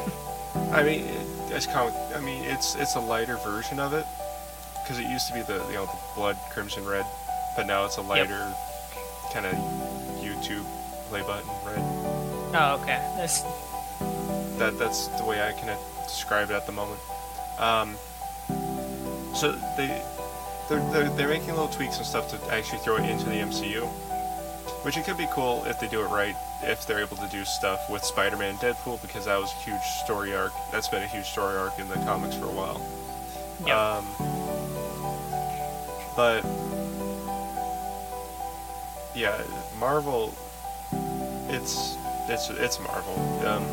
I 0.72 0.82
mean, 0.82 1.06
it's 1.50 1.66
kind 1.66 1.88
of, 1.88 2.16
I 2.16 2.20
mean, 2.24 2.44
it's 2.44 2.74
it's 2.76 2.94
a 2.94 3.00
lighter 3.00 3.36
version 3.38 3.78
of 3.80 3.92
it 3.92 4.06
because 4.82 4.98
it 4.98 5.06
used 5.08 5.26
to 5.28 5.34
be 5.34 5.42
the 5.42 5.64
you 5.68 5.74
know 5.74 5.86
the 5.86 5.98
blood 6.14 6.36
crimson 6.50 6.84
red, 6.84 7.06
but 7.56 7.66
now 7.66 7.84
it's 7.84 7.96
a 7.96 8.02
lighter 8.02 8.52
kind 9.32 9.46
of 9.46 9.54
YouTube 10.22 10.64
play 11.08 11.22
button 11.22 11.48
red. 11.66 11.78
Oh, 12.56 12.78
okay. 12.82 13.00
That's 13.16 13.42
That 14.58 14.78
that's 14.78 15.08
the 15.18 15.24
way 15.24 15.42
I 15.42 15.52
can 15.52 15.76
describe 16.04 16.50
it 16.50 16.54
at 16.54 16.66
the 16.66 16.72
moment. 16.72 17.00
Um, 17.58 17.96
so 19.34 19.52
they 19.76 20.02
they're, 20.68 20.90
they're 20.92 21.08
they're 21.10 21.28
making 21.28 21.50
little 21.50 21.68
tweaks 21.68 21.96
and 21.98 22.06
stuff 22.06 22.28
to 22.30 22.54
actually 22.54 22.78
throw 22.78 22.96
it 22.96 23.08
into 23.08 23.24
the 23.24 23.36
MCU, 23.36 23.88
which 24.84 24.98
it 24.98 25.04
could 25.04 25.16
be 25.16 25.26
cool 25.32 25.64
if 25.64 25.80
they 25.80 25.88
do 25.88 26.02
it 26.02 26.08
right. 26.08 26.36
If 26.62 26.86
they're 26.86 27.00
able 27.00 27.16
to 27.16 27.28
do 27.28 27.44
stuff 27.44 27.88
with 27.90 28.04
Spider-Man 28.04 28.56
Deadpool, 28.56 29.00
because 29.00 29.24
that 29.24 29.40
was 29.40 29.50
a 29.52 29.56
huge 29.56 29.82
story 30.04 30.34
arc. 30.34 30.52
That's 30.70 30.88
been 30.88 31.02
a 31.02 31.06
huge 31.06 31.26
story 31.26 31.56
arc 31.56 31.78
in 31.78 31.88
the 31.88 31.96
comics 31.96 32.36
for 32.36 32.44
a 32.44 32.52
while. 32.52 32.80
Yep. 33.66 33.76
Um, 33.76 34.06
but 36.16 36.44
yeah, 39.14 39.40
Marvel. 39.78 40.34
It's 41.48 41.96
it's 42.28 42.50
it's 42.50 42.78
Marvel. 42.80 43.14
Um, 43.46 43.64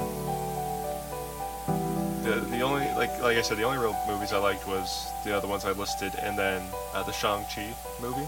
the 2.24 2.40
the 2.50 2.62
only 2.62 2.86
like 2.96 3.20
like 3.22 3.38
I 3.38 3.42
said, 3.42 3.58
the 3.58 3.64
only 3.64 3.80
real 3.80 3.96
movies 4.08 4.32
I 4.34 4.38
liked 4.38 4.68
was 4.68 5.12
the 5.26 5.36
other 5.36 5.48
ones 5.48 5.66
I 5.66 5.72
listed, 5.72 6.14
and 6.22 6.38
then 6.38 6.62
uh, 6.94 7.04
the 7.04 7.12
Shang 7.12 7.44
Chi 7.46 7.74
movie. 8.02 8.28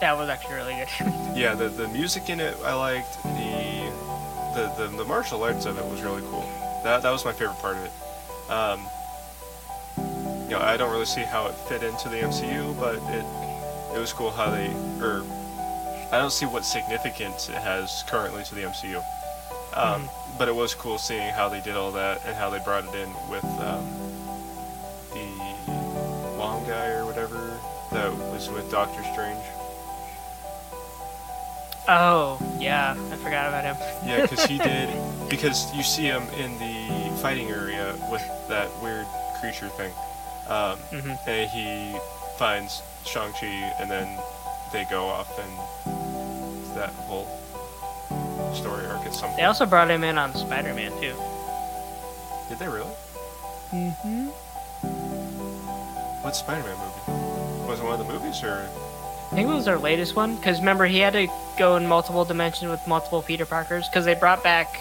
That 0.00 0.16
was 0.16 0.28
actually 0.28 0.54
really 0.54 0.74
good. 0.74 0.88
Yeah, 1.36 1.54
the 1.54 1.68
the 1.68 1.86
music 1.88 2.30
in 2.30 2.40
it 2.40 2.56
I 2.64 2.74
liked. 2.74 3.22
The 3.22 3.92
the 4.54 4.88
the, 4.88 4.96
the 4.96 5.04
martial 5.04 5.42
arts 5.42 5.66
of 5.66 5.76
it 5.78 5.84
was 5.84 6.00
really 6.02 6.22
cool. 6.30 6.48
That 6.82 7.02
that 7.02 7.10
was 7.10 7.24
my 7.24 7.32
favorite 7.32 7.58
part 7.58 7.76
of 7.76 7.84
it. 7.84 7.92
Um, 8.50 8.80
you 10.48 10.52
know, 10.52 10.60
I 10.60 10.76
don't 10.78 10.90
really 10.92 11.04
see 11.06 11.22
how 11.22 11.46
it 11.48 11.54
fit 11.68 11.82
into 11.82 12.08
the 12.08 12.16
MCU, 12.18 12.78
but 12.80 12.96
it 13.12 13.24
it 13.94 13.98
was 13.98 14.12
cool 14.14 14.30
how 14.30 14.50
they 14.50 14.68
or 15.04 15.24
I 16.12 16.18
don't 16.18 16.32
see 16.32 16.46
what 16.46 16.64
significance 16.64 17.48
it 17.50 17.56
has 17.56 18.02
currently 18.08 18.42
to 18.44 18.54
the 18.54 18.62
MCU. 18.62 19.02
Um, 19.74 20.08
But 20.38 20.48
it 20.48 20.54
was 20.54 20.74
cool 20.74 20.96
seeing 20.98 21.32
how 21.32 21.48
they 21.50 21.60
did 21.60 21.76
all 21.76 21.90
that 21.92 22.22
and 22.26 22.34
how 22.36 22.48
they 22.50 22.60
brought 22.60 22.84
it 22.84 22.94
in 22.94 23.08
with 23.28 23.44
um, 23.60 23.84
the 25.12 25.26
Wong 26.38 26.64
guy 26.66 26.88
or 26.92 27.04
whatever 27.04 27.58
that 27.92 28.10
was 28.32 28.48
with 28.48 28.70
Doctor 28.70 29.02
Strange. 29.12 29.42
Oh, 31.88 32.38
yeah. 32.60 32.94
I 33.12 33.16
forgot 33.16 33.48
about 33.48 33.64
him. 33.64 33.76
Yeah, 34.06 34.22
because 34.22 34.44
he 34.46 34.58
did. 34.70 34.88
Because 35.28 35.74
you 35.74 35.82
see 35.82 36.04
him 36.04 36.22
in 36.38 36.52
the 36.58 37.16
fighting 37.20 37.48
area 37.50 37.94
with 38.10 38.22
that 38.48 38.70
weird 38.82 39.06
creature 39.40 39.68
thing, 39.68 39.92
um, 40.48 40.78
hmm 40.90 41.12
and 41.26 41.50
he 41.50 41.98
finds 42.38 42.82
Shang 43.04 43.32
Chi, 43.32 43.46
and 43.80 43.90
then 43.90 44.18
they 44.72 44.84
go 44.90 45.06
off 45.06 45.38
and 45.38 46.76
that 46.76 46.90
whole 46.90 47.26
story 48.54 48.86
arc 48.86 49.04
at 49.06 49.14
some 49.14 49.28
point. 49.28 49.38
They 49.38 49.44
also 49.44 49.66
brought 49.66 49.90
him 49.90 50.04
in 50.04 50.18
on 50.18 50.34
Spider-Man 50.34 50.92
too. 51.00 51.14
Did 52.48 52.58
they 52.58 52.68
really? 52.68 52.92
Mm-hmm. 53.72 54.26
What 56.22 56.36
Spider-Man 56.36 56.76
movie? 56.78 57.68
Was 57.68 57.80
it 57.80 57.84
one 57.84 57.98
of 58.00 58.06
the 58.06 58.12
movies 58.12 58.42
or? 58.42 58.68
I 59.36 59.40
think 59.40 59.50
it 59.50 59.54
was 59.54 59.66
their 59.66 59.78
latest 59.78 60.16
one. 60.16 60.34
Because 60.36 60.60
remember, 60.60 60.86
he 60.86 60.98
had 60.98 61.12
to 61.12 61.26
go 61.58 61.76
in 61.76 61.86
multiple 61.86 62.24
dimensions 62.24 62.70
with 62.70 62.80
multiple 62.88 63.20
Peter 63.20 63.44
Parkers. 63.44 63.86
Because 63.86 64.06
they 64.06 64.14
brought 64.14 64.42
back 64.42 64.80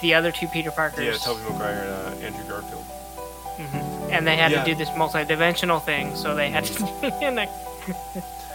the 0.00 0.14
other 0.14 0.32
two 0.32 0.46
Peter 0.48 0.70
Parkers. 0.70 1.04
Yeah, 1.04 1.12
Tobey 1.18 1.42
Maguire 1.52 1.84
and 2.14 2.22
uh, 2.22 2.26
Andrew 2.26 2.44
Garfield. 2.48 2.82
hmm 2.82 4.10
And 4.10 4.26
they 4.26 4.36
had 4.36 4.52
Yeah. 4.52 4.64
to 4.64 4.70
do 4.70 4.74
this 4.74 4.88
multi-dimensional 4.96 5.80
thing, 5.80 6.16
so 6.16 6.34
they 6.34 6.48
had 6.48 6.64
to. 6.64 6.84
and 7.22 7.40
I- 7.40 7.48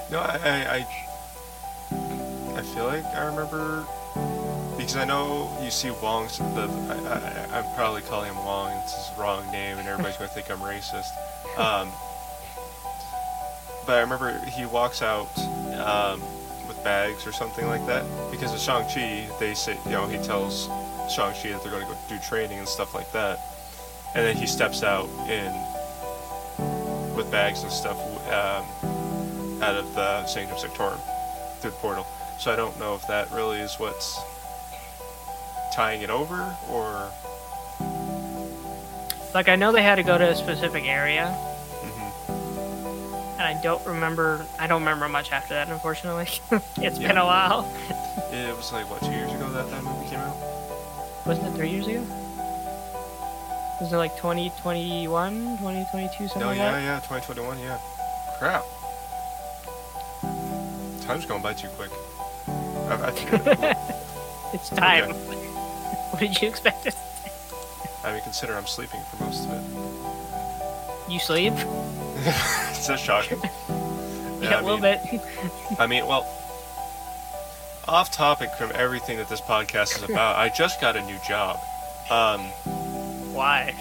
No, 0.09 0.17
I, 0.19 0.39
I, 0.43 0.75
I, 0.77 2.57
I 2.57 2.61
feel 2.63 2.85
like 2.87 3.05
I 3.05 3.25
remember 3.25 3.85
because 4.77 4.95
I 4.95 5.05
know 5.05 5.55
you 5.63 5.69
see 5.69 5.91
Wong's. 5.91 6.39
The 6.39 6.67
I, 6.89 7.53
I, 7.53 7.59
I'm 7.59 7.75
probably 7.75 8.01
calling 8.01 8.33
him 8.33 8.43
Wong. 8.43 8.71
It's 8.81 8.95
his 9.09 9.15
wrong 9.19 9.45
name, 9.51 9.77
and 9.77 9.87
everybody's 9.87 10.17
gonna 10.17 10.27
think 10.29 10.49
I'm 10.49 10.57
racist. 10.57 11.11
Um, 11.55 11.91
but 13.85 13.97
I 13.97 14.01
remember 14.01 14.37
he 14.45 14.65
walks 14.65 15.01
out 15.01 15.37
um, 15.79 16.21
with 16.67 16.81
bags 16.83 17.25
or 17.25 17.31
something 17.31 17.67
like 17.67 17.85
that 17.87 18.05
because 18.31 18.53
of 18.53 18.59
Shang 18.59 18.83
Chi. 18.83 19.27
They 19.39 19.53
say 19.53 19.77
you 19.85 19.91
know 19.91 20.07
he 20.07 20.17
tells 20.17 20.67
Shang 21.13 21.33
Chi 21.33 21.49
that 21.49 21.61
they're 21.63 21.71
going 21.71 21.85
to 21.85 21.91
go 21.91 21.97
do 22.09 22.17
training 22.19 22.59
and 22.59 22.67
stuff 22.67 22.93
like 22.93 23.11
that, 23.13 23.39
and 24.15 24.25
then 24.25 24.35
he 24.35 24.47
steps 24.47 24.83
out 24.83 25.09
in 25.29 25.51
with 27.15 27.29
bags 27.31 27.63
and 27.63 27.71
stuff. 27.71 27.97
Um, 28.31 28.65
out 29.61 29.75
of 29.75 29.93
the 29.93 30.25
Sanctum 30.25 30.57
Sanctorum 30.57 30.99
through 31.59 31.71
the 31.71 31.77
portal. 31.77 32.07
So 32.39 32.51
I 32.51 32.55
don't 32.55 32.77
know 32.79 32.95
if 32.95 33.05
that 33.07 33.31
really 33.31 33.59
is 33.59 33.75
what's 33.75 34.19
tying 35.71 36.01
it 36.01 36.09
over, 36.09 36.55
or 36.69 37.11
like 39.33 39.47
I 39.47 39.55
know 39.55 39.71
they 39.71 39.83
had 39.83 39.95
to 39.95 40.03
go 40.03 40.17
to 40.17 40.29
a 40.29 40.35
specific 40.35 40.85
area. 40.85 41.37
And 43.41 43.57
I 43.57 43.61
don't 43.61 43.85
remember. 43.85 44.45
I 44.59 44.67
don't 44.67 44.81
remember 44.81 45.09
much 45.09 45.31
after 45.31 45.53
that, 45.55 45.69
unfortunately. 45.69 46.27
it's 46.77 46.99
been 46.99 47.17
a 47.17 47.25
while. 47.25 47.67
it 48.31 48.55
was 48.55 48.71
like 48.71 48.89
what 48.89 49.01
two 49.01 49.11
years 49.11 49.31
ago 49.33 49.49
that 49.49 49.69
that 49.71 49.83
movie 49.83 50.07
came 50.09 50.19
out. 50.19 50.35
Wasn't 51.25 51.47
it 51.47 51.51
three 51.57 51.69
years 51.69 51.87
ago? 51.87 52.03
Was 53.81 53.91
it 53.91 53.97
like 53.97 54.15
2021, 54.17 55.33
2022, 55.57 56.27
something 56.27 56.39
No, 56.39 56.47
like 56.47 56.57
yeah, 56.57 56.71
that? 56.71 56.83
yeah, 56.83 56.99
2021, 56.99 57.59
yeah. 57.59 57.79
Crap. 58.37 58.63
Time's 61.01 61.25
going 61.25 61.41
by 61.41 61.53
too 61.53 61.67
quick. 61.69 61.89
I, 62.47 63.07
I, 63.07 63.11
think- 63.11 63.77
It's 64.53 64.69
time. 64.69 65.09
what 66.11 66.19
did 66.19 66.39
you 66.41 66.47
expect 66.47 66.85
us? 66.85 66.95
I 68.03 68.13
mean, 68.13 68.21
consider 68.21 68.53
I'm 68.55 68.67
sleeping 68.67 69.01
for 69.09 69.23
most 69.23 69.47
of 69.47 69.53
it. 69.53 71.11
You 71.11 71.19
sleep? 71.19 71.53
Is 72.71 72.87
that 72.87 72.99
shocking? 72.99 73.41
Yeah, 74.41 74.59
a 74.59 74.63
little 74.63 74.79
mean- 74.79 74.99
bit. 75.11 75.21
I 75.79 75.85
mean, 75.85 76.07
well, 76.07 76.25
off 77.87 78.11
topic 78.11 78.49
from 78.57 78.71
everything 78.73 79.17
that 79.17 79.29
this 79.29 79.39
podcast 79.39 79.97
is 79.97 80.03
about, 80.09 80.35
I 80.35 80.49
just 80.49 80.81
got 80.81 80.95
a 80.95 81.05
new 81.05 81.17
job. 81.27 81.59
Um, 82.09 82.39
Why? 83.35 83.75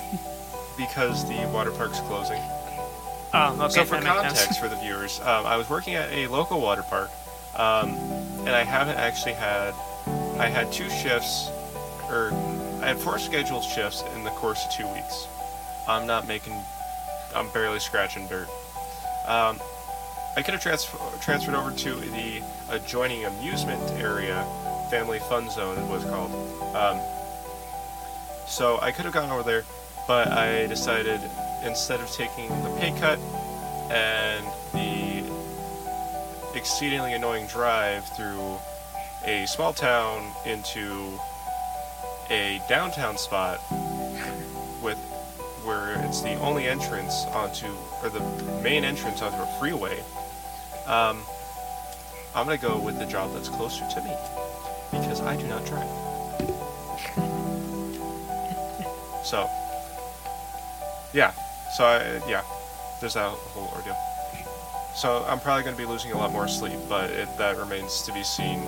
because 0.77 1.27
the 1.29 1.47
water 1.49 1.71
park's 1.71 2.01
closing. 2.01 2.41
Oh, 3.33 3.57
okay. 3.59 3.73
so 3.73 3.85
for 3.87 4.01
context 4.03 4.61
for 4.61 4.69
the 4.69 4.77
viewers, 4.77 5.19
um, 5.21 5.47
I 5.47 5.57
was 5.57 5.71
working 5.71 5.95
at 5.95 6.11
a 6.13 6.27
local 6.27 6.61
water 6.61 6.83
park, 6.83 7.11
um, 7.57 7.91
and 8.41 8.51
I 8.51 8.63
haven't 8.65 8.97
actually 8.97 9.35
had. 9.35 9.73
I 10.39 10.47
had 10.47 10.71
two 10.73 10.91
shifts, 10.91 11.49
or 12.11 12.33
I 12.83 12.89
had 12.89 12.99
four 12.99 13.19
scheduled 13.19 13.65
shifts 13.65 14.03
in 14.15 14.25
the 14.25 14.31
course 14.31 14.65
of 14.67 14.73
two 14.73 14.87
weeks. 14.89 15.27
I'm 15.89 16.07
not 16.07 16.27
making. 16.29 16.55
I'm 17.35 17.49
barely 17.51 17.81
scratching 17.81 18.27
dirt. 18.29 18.49
Um, 19.27 19.61
I 20.37 20.43
could 20.43 20.55
have 20.55 20.63
trans- 20.63 20.89
transferred 21.21 21.55
over 21.55 21.71
to 21.71 21.95
the 21.95 22.43
adjoining 22.71 23.25
amusement 23.25 23.83
area, 24.01 24.47
Family 24.91 25.19
Fun 25.19 25.51
Zone, 25.51 25.79
it 25.79 25.87
was 25.89 26.05
called. 26.05 26.33
Um, 26.75 27.01
so 28.47 28.81
I 28.81 28.93
could 28.93 29.05
have 29.05 29.15
gone 29.15 29.31
over 29.31 29.43
there, 29.43 29.65
but 30.07 30.29
I 30.29 30.67
decided 30.67 31.21
instead 31.65 32.01
of 32.01 32.11
taking 32.11 32.49
the 32.63 32.71
pay 32.79 32.93
cut 32.99 33.19
and 33.91 34.47
the 34.73 35.23
exceedingly 36.57 37.13
annoying 37.13 37.47
drive 37.47 38.05
through 38.17 38.59
a 39.25 39.47
small 39.47 39.73
town 39.73 40.33
into 40.47 41.19
a 42.31 42.61
downtown 42.69 43.19
spot 43.19 43.61
with 44.83 44.99
where 45.71 46.05
it's 46.05 46.21
the 46.21 46.35
only 46.41 46.67
entrance 46.67 47.27
onto 47.27 47.69
or 48.03 48.09
the 48.09 48.21
main 48.61 48.83
entrance 48.83 49.23
onto 49.23 49.37
a 49.37 49.47
freeway 49.61 50.01
um, 50.87 51.23
i'm 52.35 52.45
gonna 52.45 52.59
go 52.59 52.77
with 52.81 52.99
the 52.99 53.07
job 53.07 53.33
that's 53.33 53.49
closer 53.49 53.87
to 53.89 54.01
me 54.03 54.13
because 54.91 55.21
i 55.21 55.37
do 55.37 55.47
not 55.47 55.65
drive 55.65 55.87
so 59.25 59.49
yeah 61.15 61.33
so 61.77 61.85
I, 61.85 62.21
yeah 62.29 62.43
there's 63.01 63.15
that 63.15 63.31
whole 63.31 63.71
ordeal 63.77 63.97
so 64.97 65.25
i'm 65.29 65.39
probably 65.39 65.63
going 65.63 65.77
to 65.77 65.81
be 65.81 65.87
losing 65.87 66.11
a 66.11 66.19
lot 66.19 66.33
more 66.33 66.49
sleep 66.49 66.81
but 66.89 67.11
it, 67.11 67.29
that 67.39 67.57
remains 67.57 68.03
to 68.03 68.13
be 68.13 68.25
seen 68.25 68.65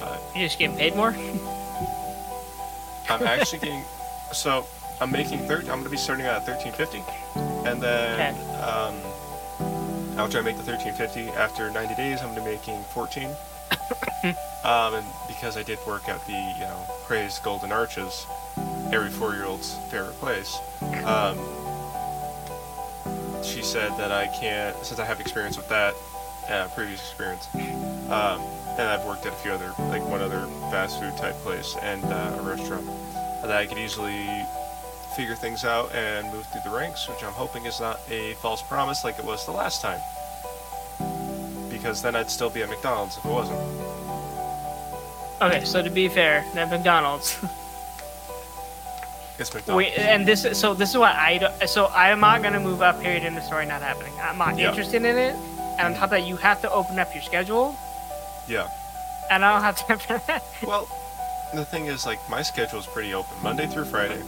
but 0.00 0.20
You 0.34 0.42
just 0.42 0.58
getting 0.58 0.76
paid 0.76 0.96
more? 0.96 1.14
i'm 3.08 3.22
actually 3.22 3.60
getting 3.60 3.84
so 4.32 4.66
i'm 5.00 5.10
making 5.10 5.38
30 5.40 5.62
i'm 5.68 5.74
going 5.78 5.84
to 5.84 5.90
be 5.90 5.96
starting 5.96 6.26
out 6.26 6.42
at 6.42 6.48
1350 6.48 7.68
and 7.68 7.82
then 7.82 8.34
Okay. 8.34 8.60
um, 8.60 8.94
after 10.18 10.38
i 10.38 10.42
make 10.42 10.56
the 10.56 10.62
1350 10.64 11.28
after 11.36 11.70
90 11.70 11.94
days 11.94 12.20
i'm 12.20 12.34
going 12.34 12.38
to 12.38 12.44
be 12.44 12.50
making 12.56 12.82
14 12.94 13.24
um, 14.64 14.94
and 14.94 15.06
because 15.28 15.56
i 15.56 15.62
did 15.62 15.78
work 15.86 16.08
at 16.08 16.24
the 16.26 16.32
you 16.32 16.64
know 16.64 16.84
praised 17.06 17.42
golden 17.42 17.72
arches 17.72 18.26
every 18.92 19.10
four-year-old's 19.10 19.76
favorite 19.90 20.18
place 20.20 20.58
um, 21.04 21.38
she 23.42 23.62
said 23.62 23.90
that 23.96 24.12
I 24.12 24.26
can't, 24.38 24.76
since 24.84 25.00
I 25.00 25.04
have 25.06 25.18
experience 25.18 25.56
with 25.56 25.68
that, 25.70 25.94
uh, 26.50 26.68
previous 26.74 27.00
experience, 27.00 27.48
um, 28.10 28.40
and 28.76 28.82
I've 28.82 29.04
worked 29.06 29.24
at 29.24 29.32
a 29.32 29.36
few 29.36 29.50
other, 29.52 29.72
like 29.88 30.02
one 30.06 30.20
other 30.20 30.40
fast 30.70 31.00
food 31.00 31.16
type 31.16 31.34
place 31.36 31.74
and 31.80 32.04
uh, 32.04 32.36
a 32.38 32.42
restaurant, 32.42 32.86
that 33.42 33.50
I 33.50 33.64
could 33.64 33.78
easily 33.78 34.28
figure 35.10 35.34
things 35.34 35.64
out 35.64 35.94
and 35.94 36.26
move 36.32 36.46
through 36.46 36.62
the 36.64 36.70
ranks, 36.76 37.08
which 37.08 37.22
I'm 37.24 37.32
hoping 37.32 37.66
is 37.66 37.80
not 37.80 38.00
a 38.10 38.34
false 38.34 38.62
promise 38.62 39.04
like 39.04 39.18
it 39.18 39.24
was 39.24 39.44
the 39.46 39.52
last 39.52 39.82
time. 39.82 40.00
Because 41.70 42.02
then 42.02 42.14
I'd 42.16 42.30
still 42.30 42.50
be 42.50 42.62
at 42.62 42.68
McDonald's 42.68 43.16
if 43.18 43.24
it 43.24 43.28
wasn't. 43.28 43.58
Okay, 45.42 45.64
so 45.64 45.82
to 45.82 45.90
be 45.90 46.08
fair, 46.08 46.44
that 46.54 46.70
McDonald's. 46.70 47.38
It's 49.38 49.54
McDonald's. 49.54 49.78
Wait, 49.96 49.98
and 49.98 50.28
this 50.28 50.46
so 50.52 50.74
this 50.74 50.90
is 50.90 50.98
what 50.98 51.14
I 51.16 51.38
do, 51.38 51.66
so 51.66 51.86
I'm 51.94 52.20
not 52.20 52.42
gonna 52.42 52.60
move 52.60 52.82
up. 52.82 53.00
Period. 53.00 53.24
In 53.24 53.34
the 53.34 53.40
story 53.40 53.64
not 53.64 53.80
happening. 53.80 54.12
I'm 54.20 54.36
not 54.36 54.58
interested 54.60 55.02
in 55.02 55.16
it. 55.16 55.34
And 55.78 55.80
on 55.80 55.94
top 55.94 56.04
of 56.04 56.10
that, 56.10 56.24
you 56.26 56.36
have 56.36 56.60
to 56.60 56.70
open 56.70 56.98
up 56.98 57.14
your 57.14 57.22
schedule, 57.22 57.74
Yeah. 58.46 58.68
and 59.30 59.42
I 59.42 59.50
don't 59.54 59.62
have 59.62 59.78
time 59.86 59.98
for 59.98 60.18
that. 60.26 60.44
Well, 60.62 60.86
the 61.54 61.64
thing 61.64 61.86
is, 61.86 62.04
like, 62.04 62.18
my 62.28 62.42
schedule 62.42 62.80
is 62.80 62.86
pretty 62.86 63.14
open 63.14 63.32
Monday 63.42 63.66
through 63.66 63.86
Friday, 63.86 64.20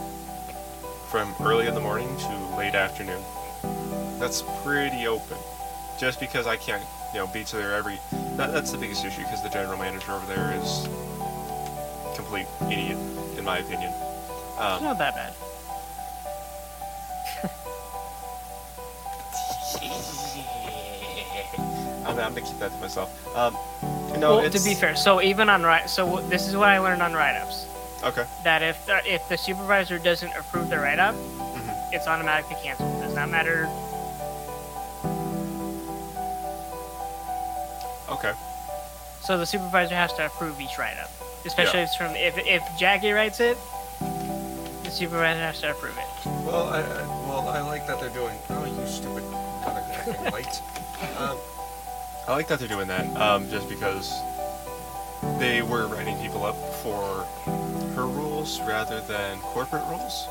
from 1.12 1.34
early 1.46 1.66
in 1.66 1.74
the 1.74 1.80
morning 1.80 2.08
to 2.16 2.56
late 2.56 2.74
afternoon. 2.74 3.22
That's 4.18 4.42
pretty 4.64 5.06
open. 5.06 5.36
Just 5.98 6.18
because 6.18 6.46
I 6.46 6.56
can't, 6.56 6.82
you 7.12 7.18
know, 7.20 7.26
be 7.26 7.44
to 7.44 7.56
there 7.56 7.74
every. 7.74 7.98
That, 8.36 8.50
that's 8.50 8.72
the 8.72 8.78
biggest 8.78 9.04
issue 9.04 9.20
because 9.22 9.42
the 9.42 9.50
general 9.50 9.76
manager 9.78 10.10
over 10.12 10.24
there 10.26 10.58
is 10.58 10.88
complete 12.16 12.46
idiot, 12.70 12.96
in 13.36 13.44
my 13.44 13.58
opinion. 13.58 13.92
It's 13.92 14.58
Um, 14.58 14.82
not 14.84 14.96
that 14.98 15.14
bad. 15.14 15.34
I'm, 22.06 22.18
I'm 22.18 22.34
gonna 22.34 22.40
keep 22.40 22.58
that 22.58 22.72
to 22.72 22.78
myself. 22.78 23.36
Um, 23.36 23.54
no, 24.18 24.36
well, 24.36 24.38
it's 24.40 24.62
to 24.62 24.68
be 24.68 24.74
fair, 24.74 24.96
so 24.96 25.20
even 25.22 25.48
on 25.48 25.62
write, 25.62 25.88
so 25.88 26.06
w- 26.06 26.28
this 26.28 26.46
is 26.48 26.56
what 26.56 26.68
I 26.68 26.78
learned 26.78 27.02
on 27.02 27.12
write-ups. 27.12 27.66
Okay. 28.04 28.24
That 28.44 28.62
if 28.62 28.84
the, 28.86 29.00
if 29.06 29.28
the 29.28 29.36
supervisor 29.38 29.98
doesn't 29.98 30.32
approve 30.36 30.68
the 30.68 30.78
write-up, 30.78 31.14
Mhm. 31.14 31.92
it's 31.92 32.06
automatically 32.08 32.56
canceled. 32.62 33.00
Does 33.00 33.14
not 33.14 33.30
matter. 33.30 33.68
Okay. 38.08 38.32
So 39.22 39.38
the 39.38 39.46
supervisor 39.46 39.94
has 39.94 40.12
to 40.14 40.26
approve 40.26 40.60
each 40.60 40.76
write-up, 40.78 41.10
especially 41.46 41.78
Yeah. 41.80 41.84
if 41.84 41.88
it's 41.90 41.96
from 41.96 42.16
if 42.16 42.38
if 42.38 42.62
Jackie 42.78 43.12
writes 43.12 43.40
it, 43.40 43.56
the 44.82 44.90
supervisor 44.90 45.40
has 45.40 45.60
to 45.60 45.70
approve 45.70 45.96
it. 45.96 46.04
Well, 46.44 46.68
I, 46.68 46.80
I 46.80 47.02
well 47.28 47.48
I 47.48 47.60
like 47.60 47.86
that 47.86 48.00
they're 48.00 48.10
doing. 48.10 48.36
Oh, 48.50 48.64
you 48.64 48.86
stupid 48.86 49.22
fucking 49.64 50.32
light. 50.32 50.60
Um, 51.18 51.36
I 52.28 52.32
like 52.32 52.46
that 52.46 52.60
they're 52.60 52.68
doing 52.68 52.86
that, 52.86 53.04
um, 53.20 53.50
just 53.50 53.68
because 53.68 54.12
they 55.40 55.60
were 55.60 55.88
writing 55.88 56.16
people 56.18 56.44
up 56.44 56.54
for 56.82 57.24
her 57.94 58.06
rules 58.06 58.60
rather 58.62 59.00
than 59.02 59.38
corporate 59.38 59.84
rules. 59.88 60.28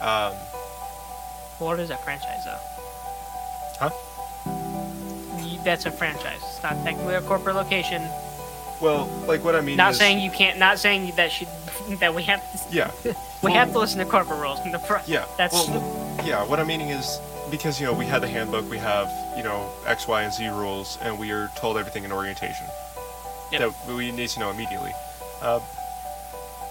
Um, 0.00 0.32
What 1.58 1.80
is 1.80 1.90
a 1.90 1.96
franchise 1.96 2.44
though? 2.44 2.58
Huh? 3.80 3.90
That's 5.64 5.86
a 5.86 5.90
franchise. 5.90 6.40
It's 6.42 6.62
not 6.62 6.74
technically 6.84 7.14
a 7.14 7.22
corporate 7.22 7.56
location. 7.56 8.02
Well, 8.82 9.08
like 9.26 9.42
what 9.42 9.54
I 9.54 9.62
mean 9.62 9.76
Not 9.76 9.92
is, 9.92 9.98
saying 9.98 10.20
you 10.20 10.30
can't. 10.30 10.58
Not 10.58 10.78
saying 10.78 11.12
that 11.16 11.32
should. 11.32 11.48
That 12.00 12.14
we 12.14 12.22
have. 12.22 12.40
To, 12.40 12.74
Yeah, 12.74 12.90
we 13.42 13.52
have 13.52 13.72
to 13.72 13.78
listen 13.78 13.98
to 13.98 14.06
corporate 14.06 14.40
rules. 14.40 14.58
In 14.64 14.72
the 14.72 14.78
fr- 14.78 15.04
yeah. 15.06 15.26
That's. 15.36 15.52
Well, 15.52 16.22
yeah. 16.24 16.42
What 16.46 16.58
I'm 16.58 16.66
meaning 16.66 16.88
is 16.88 17.20
because 17.50 17.78
you 17.78 17.86
know 17.86 17.92
we 17.92 18.06
had 18.06 18.22
the 18.22 18.28
handbook, 18.28 18.68
we 18.70 18.78
have 18.78 19.10
you 19.36 19.42
know 19.42 19.70
X, 19.86 20.08
Y, 20.08 20.22
and 20.22 20.32
Z 20.32 20.48
rules, 20.48 20.98
and 21.02 21.18
we 21.18 21.30
are 21.30 21.50
told 21.56 21.76
everything 21.76 22.04
in 22.04 22.12
orientation 22.12 22.66
Yep. 23.60 23.74
that 23.86 23.94
we 23.94 24.10
need 24.10 24.28
to 24.30 24.40
know 24.40 24.50
immediately. 24.50 24.92
Uh, 25.40 25.60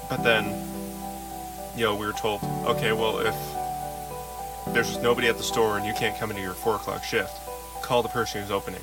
but 0.09 0.23
then, 0.23 0.45
you 1.75 1.85
know, 1.85 1.95
we 1.95 2.05
were 2.05 2.13
told, 2.13 2.43
okay, 2.65 2.91
well, 2.91 3.19
if 3.19 3.35
there's 4.73 4.89
just 4.89 5.01
nobody 5.01 5.27
at 5.27 5.37
the 5.37 5.43
store 5.43 5.77
and 5.77 5.85
you 5.85 5.93
can't 5.93 6.17
come 6.17 6.29
into 6.29 6.41
your 6.41 6.53
four 6.53 6.75
o'clock 6.75 7.03
shift, 7.03 7.33
call 7.81 8.03
the 8.03 8.09
person 8.09 8.41
who's 8.41 8.51
opening. 8.51 8.81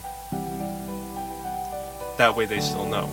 That 2.17 2.35
way, 2.37 2.47
they 2.47 2.61
still 2.61 2.87
know. 2.87 3.09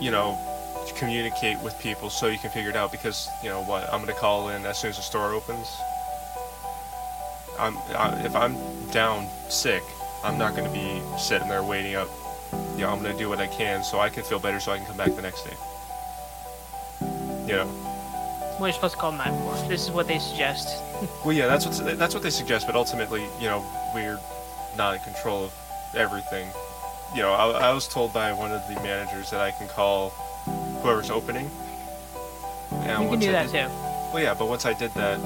You 0.00 0.10
know, 0.10 0.38
to 0.86 0.94
communicate 0.94 1.60
with 1.60 1.78
people 1.78 2.10
so 2.10 2.26
you 2.26 2.38
can 2.38 2.50
figure 2.50 2.70
it 2.70 2.76
out. 2.76 2.92
Because 2.92 3.28
you 3.42 3.48
know 3.48 3.62
what, 3.62 3.92
I'm 3.92 4.00
gonna 4.00 4.12
call 4.12 4.48
in 4.50 4.64
as 4.66 4.78
soon 4.78 4.90
as 4.90 4.96
the 4.96 5.02
store 5.02 5.32
opens. 5.32 5.76
I'm 7.58 7.76
I, 7.96 8.22
if 8.24 8.34
I'm 8.36 8.56
down 8.90 9.26
sick, 9.48 9.82
I'm 10.26 10.38
not 10.38 10.56
gonna 10.56 10.72
be 10.72 11.00
sitting 11.18 11.46
there 11.48 11.62
waiting 11.62 11.94
up. 11.94 12.08
You 12.74 12.80
know, 12.82 12.90
I'm 12.90 13.00
gonna 13.00 13.16
do 13.16 13.28
what 13.28 13.38
I 13.38 13.46
can 13.46 13.84
so 13.84 14.00
I 14.00 14.08
can 14.08 14.24
feel 14.24 14.40
better 14.40 14.58
so 14.58 14.72
I 14.72 14.76
can 14.78 14.84
come 14.86 14.96
back 14.96 15.14
the 15.14 15.22
next 15.22 15.44
day. 15.44 15.54
You 17.46 17.52
know. 17.58 17.66
What 18.58 18.64
are 18.64 18.66
you're 18.68 18.72
supposed 18.74 18.94
to 18.94 19.00
call 19.00 19.12
them 19.12 19.18
that 19.18 19.28
for. 19.62 19.68
This 19.68 19.84
is 19.84 19.90
what 19.92 20.08
they 20.08 20.18
suggest. 20.18 20.82
Well, 21.26 21.34
yeah, 21.34 21.46
that's 21.46 21.66
what 21.66 21.98
that's 21.98 22.14
what 22.14 22.22
they 22.22 22.30
suggest, 22.30 22.66
but 22.66 22.74
ultimately, 22.74 23.22
you 23.38 23.46
know, 23.48 23.62
we're 23.94 24.18
not 24.78 24.94
in 24.94 25.00
control 25.02 25.44
of 25.44 25.52
everything. 25.94 26.48
You 27.14 27.20
know, 27.20 27.32
I, 27.32 27.68
I 27.68 27.72
was 27.72 27.86
told 27.86 28.14
by 28.14 28.32
one 28.32 28.50
of 28.50 28.66
the 28.66 28.74
managers 28.80 29.30
that 29.30 29.40
I 29.40 29.50
can 29.50 29.68
call 29.68 30.10
whoever's 30.80 31.10
opening. 31.10 31.50
And 32.72 33.04
you 33.04 33.10
can 33.10 33.18
do 33.20 33.28
I 33.28 33.32
that 33.32 33.52
did- 33.52 33.68
too. 33.68 33.74
Well, 34.12 34.22
yeah, 34.22 34.34
but 34.34 34.48
once 34.48 34.64
I 34.64 34.72
did 34.72 34.90
that, 34.94 35.20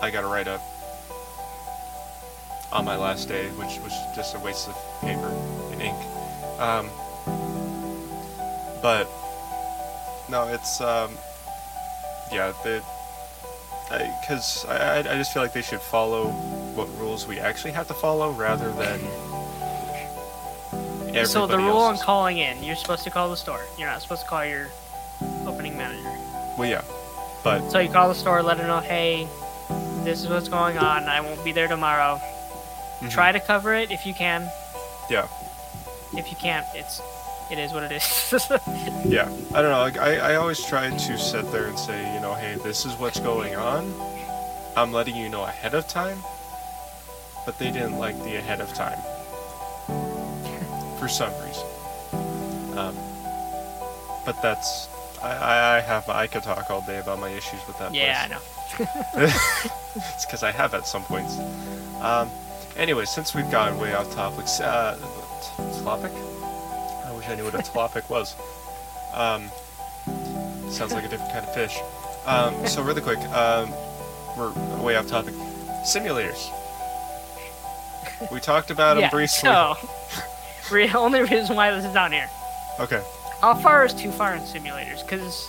I 0.00 0.10
got 0.12 0.22
a 0.22 0.28
write 0.28 0.46
up 0.46 0.60
on 2.72 2.84
my 2.84 2.96
last 2.96 3.28
day, 3.28 3.48
which 3.50 3.78
was 3.80 3.92
just 4.14 4.34
a 4.34 4.38
waste 4.40 4.68
of 4.68 4.76
paper 5.00 5.28
and 5.72 5.82
ink. 5.82 5.96
Um, 6.60 6.90
but 8.82 9.08
no, 10.28 10.48
it's 10.48 10.80
um, 10.80 11.12
yeah, 12.32 12.52
the 12.62 12.82
because 14.20 14.64
I, 14.66 14.76
I 14.76 14.98
I 14.98 15.16
just 15.16 15.32
feel 15.32 15.42
like 15.42 15.52
they 15.52 15.62
should 15.62 15.80
follow 15.80 16.28
what 16.74 16.88
rules 16.98 17.26
we 17.26 17.40
actually 17.40 17.72
have 17.72 17.88
to 17.88 17.94
follow 17.94 18.30
rather 18.30 18.70
than 18.72 19.00
everybody 21.08 21.26
So 21.26 21.46
the 21.46 21.58
rule 21.58 21.78
on 21.78 21.98
calling 21.98 22.38
in, 22.38 22.62
you're 22.62 22.76
supposed 22.76 23.02
to 23.04 23.10
call 23.10 23.28
the 23.28 23.36
store. 23.36 23.64
You're 23.76 23.88
not 23.88 24.00
supposed 24.00 24.22
to 24.22 24.28
call 24.28 24.44
your 24.44 24.68
opening 25.44 25.76
manager. 25.76 26.16
Well, 26.56 26.70
yeah, 26.70 26.82
but 27.42 27.68
So 27.70 27.80
you 27.80 27.90
call 27.90 28.08
the 28.08 28.14
store, 28.14 28.42
let 28.42 28.58
them 28.58 28.68
know, 28.68 28.80
hey, 28.80 29.26
this 30.04 30.22
is 30.22 30.28
what's 30.28 30.48
going 30.48 30.78
on. 30.78 31.04
I 31.04 31.20
won't 31.20 31.42
be 31.44 31.52
there 31.52 31.68
tomorrow. 31.68 32.20
Mhm, 33.00 33.10
Try 33.10 33.32
to 33.32 33.40
cover 33.40 33.74
it 33.74 33.90
if 33.90 34.06
you 34.06 34.14
can. 34.14 34.48
yeah. 35.08 35.26
If 36.14 36.28
you 36.30 36.36
can't, 36.36 36.66
it's 36.74 37.00
it 37.50 37.58
is 37.58 37.72
what 37.72 37.82
it 37.84 37.92
is. 37.92 38.04
Yeah, 39.04 39.28
I 39.54 39.62
don't 39.62 39.70
know. 39.70 39.78
Like, 39.80 39.96
I, 39.98 40.32
I 40.32 40.34
always 40.36 40.64
try 40.64 40.88
to 40.90 41.18
sit 41.18 41.50
there 41.50 41.66
and 41.66 41.78
say, 41.78 42.14
you 42.14 42.20
know, 42.20 42.34
hey, 42.34 42.56
this 42.62 42.84
is 42.86 42.94
what's 42.94 43.18
going 43.18 43.56
on. 43.56 43.92
I'm 44.76 44.92
letting 44.92 45.16
you 45.16 45.28
know 45.28 45.42
ahead 45.44 45.74
of 45.74 45.88
time. 45.88 46.18
But 47.46 47.58
they 47.58 47.70
didn't 47.72 47.98
like 47.98 48.16
the 48.22 48.36
ahead 48.36 48.60
of 48.60 48.72
time. 48.74 48.98
For 50.98 51.08
some 51.08 51.32
reason. 51.44 51.66
Um, 52.78 52.96
but 54.26 54.40
that's. 54.42 54.88
I, 55.22 55.30
I, 55.32 55.76
I 55.76 55.80
have. 55.80 56.08
I 56.08 56.26
could 56.26 56.42
talk 56.42 56.70
all 56.70 56.82
day 56.82 56.98
about 56.98 57.18
my 57.18 57.30
issues 57.30 57.60
with 57.66 57.78
that 57.78 57.94
yeah, 57.94 58.22
I 58.24 58.28
know. 58.28 58.40
it's 59.96 60.24
because 60.26 60.42
I 60.42 60.50
have 60.52 60.74
at 60.74 60.86
some 60.86 61.02
points. 61.04 61.38
Um, 62.00 62.30
anyway, 62.76 63.04
since 63.04 63.34
we've 63.34 63.50
gone 63.50 63.78
way 63.78 63.94
off 63.94 64.12
topic, 64.14 64.46
uh, 64.60 64.94
t- 64.96 65.82
topic? 65.82 66.12
I 67.04 67.12
wish 67.16 67.28
I 67.28 67.34
knew 67.34 67.44
what 67.44 67.54
a 67.54 67.62
topic 67.62 68.08
was. 68.10 68.34
Um, 69.14 69.50
sounds 70.70 70.92
like 70.92 71.04
a 71.04 71.08
different 71.08 71.32
kind 71.32 71.44
of 71.46 71.54
fish. 71.54 71.78
Um, 72.26 72.66
so 72.66 72.82
really 72.82 73.00
quick, 73.00 73.18
um, 73.30 73.70
we're 74.36 74.52
way 74.82 74.96
off 74.96 75.06
topic. 75.06 75.34
Simulators. 75.84 76.50
We 78.30 78.40
talked 78.40 78.70
about 78.70 78.94
them 78.94 79.02
yeah, 79.02 79.10
briefly. 79.10 79.48
so 79.48 79.76
re- 80.70 80.92
only 80.92 81.22
reason 81.22 81.56
why 81.56 81.70
this 81.70 81.84
is 81.84 81.96
on 81.96 82.12
here. 82.12 82.28
Okay. 82.78 83.02
How 83.40 83.54
far 83.54 83.84
is 83.84 83.94
too 83.94 84.12
far 84.12 84.34
in 84.34 84.42
simulators? 84.42 85.02
Because 85.02 85.48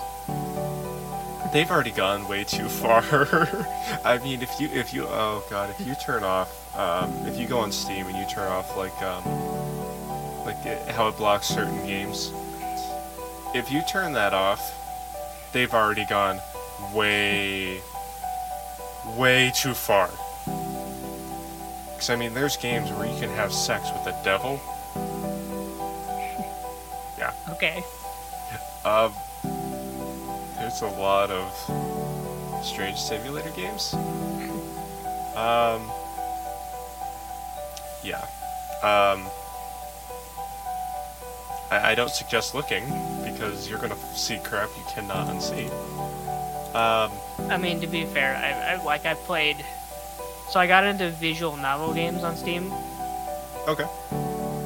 They've 1.54 1.70
already 1.70 1.92
gone 1.92 2.28
way 2.30 2.44
too 2.46 2.70
far. 2.70 3.04
I 4.06 4.20
mean, 4.24 4.42
if 4.42 4.60
you 4.60 4.70
if 4.70 4.94
you 4.94 5.06
oh 5.08 5.44
god, 5.50 5.70
if 5.70 5.86
you 5.86 5.96
turn 5.96 6.24
off 6.24 6.50
um, 6.78 7.14
if 7.28 7.38
you 7.38 7.48
go 7.48 7.60
on 7.60 7.72
Steam 7.72 8.08
and 8.08 8.18
you 8.18 8.26
turn 8.30 8.50
off 8.50 8.78
like 8.78 9.00
um, 9.02 9.24
like 10.46 10.66
it, 10.66 10.88
how 10.90 11.10
it 11.10 11.18
blocks 11.18 11.48
certain 11.48 11.86
games, 11.86 12.32
if 13.54 13.70
you 13.72 13.82
turn 13.90 14.14
that 14.14 14.34
off, 14.34 14.62
they've 15.52 15.74
already 15.74 16.06
gone 16.06 16.40
way 16.94 17.82
way 19.18 19.52
too 19.54 19.74
far. 19.74 20.10
Because 21.94 22.10
I 22.10 22.16
mean, 22.16 22.34
there's 22.34 22.56
games 22.58 22.90
where 22.92 23.06
you 23.06 23.20
can 23.20 23.30
have 23.30 23.52
sex 23.54 23.90
with 23.92 24.06
the 24.06 24.16
devil. 24.24 24.60
Yeah. 27.18 27.34
Okay, 27.50 27.84
Um, 28.84 29.14
there's 30.72 30.94
a 30.94 31.00
lot 31.00 31.30
of 31.32 32.64
strange 32.64 32.98
simulator 32.98 33.50
games. 33.52 33.94
Um, 35.36 35.92
yeah. 38.04 38.24
Um, 38.82 39.28
I, 41.70 41.92
I 41.92 41.96
don't 41.96 42.10
suggest 42.10 42.56
looking 42.56 42.84
because 43.24 43.70
you're 43.70 43.80
gonna 43.80 43.98
see 44.16 44.40
crap 44.44 44.70
you 44.78 44.84
cannot 44.94 45.28
unsee. 45.28 45.70
Um, 46.74 47.12
I 47.50 47.58
mean 47.58 47.82
to 47.82 47.88
be 47.88 48.06
fair, 48.06 48.36
I, 48.36 48.74
I 48.76 48.84
like 48.84 49.06
I 49.06 49.16
played. 49.16 49.58
So 50.52 50.60
I 50.60 50.68
got 50.68 50.84
into 50.86 51.10
visual 51.10 51.58
novel 51.58 51.94
games 51.94 52.24
on 52.24 52.38
Steam. 52.38 52.72
okay. 53.68 53.86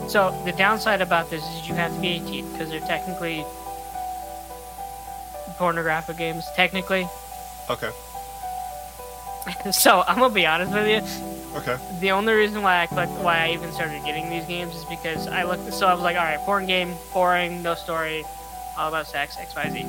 So 0.08 0.40
the 0.46 0.52
downside 0.52 1.02
about 1.02 1.32
this 1.32 1.44
is 1.44 1.68
you 1.68 1.74
have 1.74 1.94
to 1.96 2.00
be 2.00 2.10
18 2.10 2.52
because 2.52 2.70
they're 2.70 2.80
technically 2.82 3.44
pornographic 5.58 6.18
games, 6.18 6.46
technically. 6.56 7.08
Okay. 7.70 7.90
so 9.72 10.04
I'm 10.08 10.20
gonna 10.20 10.34
be 10.34 10.46
honest 10.46 10.74
with 10.74 10.88
you. 10.88 11.58
Okay. 11.58 11.78
The 12.00 12.12
only 12.12 12.34
reason 12.34 12.62
why 12.62 12.82
I 12.82 12.88
clicked, 12.88 13.12
why 13.14 13.46
I 13.46 13.52
even 13.52 13.72
started 13.72 14.04
getting 14.04 14.30
these 14.30 14.46
games 14.46 14.76
is 14.76 14.86
because 14.86 15.28
I 15.28 15.44
looked. 15.44 15.72
So 15.74 15.88
I 15.88 15.94
was 15.94 16.04
like, 16.04 16.18
all 16.18 16.24
right, 16.24 16.40
porn 16.40 16.66
game, 16.66 16.94
boring, 17.14 17.64
no 17.64 17.76
story, 17.76 18.24
all 18.78 18.90
about 18.90 19.08
sex, 19.08 19.38
X, 19.38 19.56
Y, 19.56 19.70
Z. 19.70 19.86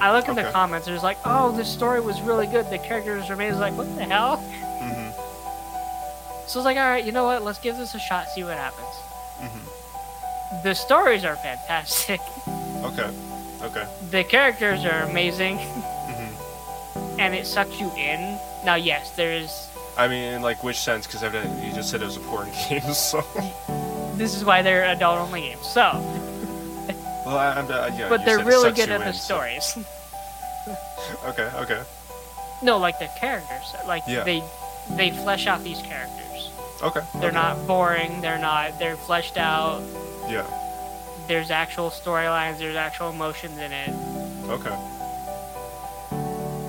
I 0.00 0.12
look 0.12 0.28
in 0.28 0.34
the 0.34 0.50
comments. 0.50 0.86
There's 0.86 1.02
like, 1.02 1.18
oh, 1.24 1.56
this 1.56 1.72
story 1.72 2.00
was 2.00 2.20
really 2.22 2.46
good. 2.46 2.68
The 2.70 2.78
characters 2.78 3.28
were 3.28 3.34
amazing. 3.34 3.60
Like, 3.60 3.76
what 3.76 3.94
the 3.96 4.04
hell? 4.04 4.36
Mm-hmm. 4.36 5.10
So 6.48 6.58
I 6.58 6.60
was 6.60 6.64
like, 6.64 6.76
all 6.76 6.82
right, 6.82 7.04
you 7.04 7.12
know 7.12 7.24
what? 7.24 7.42
Let's 7.44 7.60
give 7.60 7.76
this 7.76 7.94
a 7.94 8.00
shot. 8.00 8.28
See 8.28 8.42
what 8.42 8.58
happens. 8.58 8.88
Mm-hmm. 9.38 10.62
The 10.64 10.74
stories 10.74 11.24
are 11.24 11.36
fantastic. 11.36 12.20
Okay. 12.82 13.08
Okay. 13.62 13.86
The 14.10 14.24
characters 14.24 14.84
are 14.84 15.02
amazing, 15.02 15.58
Mm-hmm. 15.58 17.20
and 17.20 17.34
it 17.34 17.46
sucks 17.46 17.78
you 17.80 17.90
in. 17.96 18.38
Now, 18.64 18.74
yes, 18.76 19.10
there 19.16 19.32
is. 19.32 19.50
I 19.96 20.08
mean, 20.08 20.32
in 20.34 20.42
like 20.42 20.62
which 20.64 20.78
sense? 20.78 21.06
Because 21.06 21.22
evidently 21.22 21.66
you 21.68 21.74
just 21.74 21.90
said 21.90 22.02
it 22.02 22.06
was 22.06 22.16
a 22.16 22.20
porn 22.20 22.48
game, 22.68 22.80
so. 22.94 23.22
This 24.16 24.34
is 24.34 24.44
why 24.44 24.62
they're 24.62 24.84
adult-only 24.86 25.40
games. 25.42 25.66
So, 25.66 25.80
well, 27.26 27.36
I, 27.38 27.54
I'm. 27.56 27.70
Uh, 27.70 27.90
yeah. 27.96 28.08
but 28.08 28.24
they're 28.24 28.44
really 28.44 28.72
good 28.72 28.90
at 28.90 29.00
the 29.00 29.08
in, 29.08 29.12
so- 29.14 29.18
stories. 29.24 29.78
Okay. 31.26 31.50
Okay. 31.56 31.82
No, 32.62 32.78
like 32.78 32.98
the 33.00 33.08
characters. 33.18 33.74
Like 33.88 34.02
Yeah. 34.06 34.22
they 34.22 34.40
they 34.90 35.10
flesh 35.10 35.48
out 35.48 35.64
these 35.64 35.82
characters. 35.82 36.50
Okay. 36.80 37.00
They're 37.14 37.30
okay. 37.30 37.34
not 37.34 37.66
boring. 37.66 38.20
They're 38.20 38.38
not. 38.38 38.78
They're 38.78 38.96
fleshed 38.96 39.36
out. 39.36 39.82
Yeah. 40.28 40.46
There's 41.28 41.50
actual 41.50 41.90
storylines. 41.90 42.58
There's 42.58 42.76
actual 42.76 43.10
emotions 43.10 43.58
in 43.58 43.72
it, 43.72 43.90
Okay. 44.48 44.76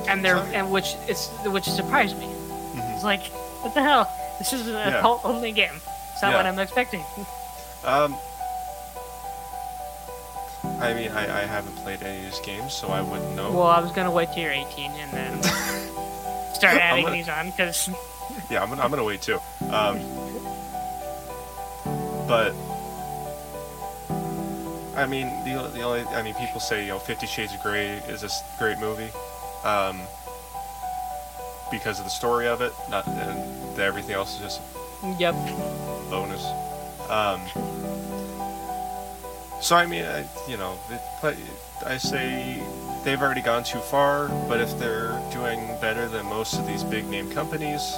and 0.07 0.23
they're 0.23 0.37
and 0.53 0.71
which 0.71 0.95
it's 1.07 1.27
which 1.45 1.65
surprised 1.65 2.17
me. 2.19 2.27
Mhm. 2.27 2.95
It's 2.95 3.03
like, 3.03 3.23
what 3.61 3.73
the 3.73 3.81
hell? 3.81 4.09
This 4.39 4.53
is 4.53 4.67
an 4.67 4.73
Yeah. 4.75 4.99
adult-only 4.99 5.51
game. 5.51 5.81
It's 6.13 6.21
not 6.21 6.33
what 6.33 6.45
Yeah. 6.45 6.51
I'm 6.51 6.59
expecting. 6.59 7.03
Um. 7.83 8.15
I 10.81 10.93
mean, 10.93 11.11
I, 11.11 11.43
I 11.43 11.45
haven't 11.45 11.75
played 11.77 12.01
any 12.03 12.25
of 12.25 12.31
these 12.31 12.39
games, 12.41 12.73
so 12.73 12.87
I 12.89 13.01
wouldn't 13.01 13.35
know. 13.35 13.51
Well, 13.51 13.67
I 13.67 13.79
was 13.79 13.91
gonna 13.91 14.11
wait 14.11 14.29
till 14.33 14.43
you're 14.43 14.51
18 14.51 14.91
and 14.91 15.11
then. 15.11 15.43
start 16.53 16.75
adding 16.77 17.03
gonna- 17.05 17.15
these 17.17 17.27
on 17.29 17.51
because 17.51 17.89
Yeah, 18.49 18.61
I'm 18.63 18.69
gonna, 18.69 18.81
I'm 18.81 18.89
gonna 18.89 19.03
wait 19.03 19.21
too. 19.21 19.39
Um, 19.69 19.99
but 22.27 22.53
I 24.95 25.05
mean, 25.05 25.27
the 25.43 25.69
the 25.73 25.81
only 25.81 26.01
I 26.01 26.21
mean, 26.21 26.35
people 26.35 26.59
say 26.59 26.83
you 26.83 26.89
know 26.89 26.99
Fifty 26.99 27.25
Shades 27.25 27.53
of 27.53 27.61
Grey 27.61 27.97
is 28.07 28.23
a 28.23 28.29
great 28.59 28.77
movie, 28.79 29.09
um, 29.63 30.01
because 31.71 31.99
of 31.99 32.05
the 32.05 32.11
story 32.11 32.47
of 32.47 32.61
it. 32.61 32.71
Not 32.89 33.07
and 33.07 33.79
everything 33.79 34.15
else 34.15 34.35
is 34.35 34.41
just 34.41 34.61
yep. 35.19 35.33
bonus. 36.09 36.45
Um, 37.09 37.41
so 39.61 39.75
I 39.75 39.85
mean, 39.85 40.05
I, 40.05 40.25
you 40.47 40.57
know, 40.57 40.77
it, 40.91 41.01
but 41.21 41.35
I 41.85 41.97
say 41.97 42.61
they've 43.03 43.21
already 43.21 43.41
gone 43.41 43.63
too 43.63 43.79
far. 43.79 44.27
But 44.47 44.61
if 44.61 44.77
they're 44.77 45.19
doing 45.31 45.75
better 45.81 46.07
than 46.07 46.25
most 46.25 46.59
of 46.59 46.67
these 46.67 46.83
big 46.83 47.05
name 47.07 47.31
companies 47.31 47.97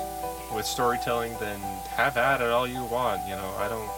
with 0.54 0.66
storytelling, 0.66 1.36
then 1.40 1.60
have 1.90 2.18
at 2.18 2.42
it 2.42 2.50
all 2.50 2.68
you 2.68 2.84
want. 2.86 3.28
You 3.28 3.36
know, 3.36 3.54
I 3.58 3.68
don't. 3.68 3.90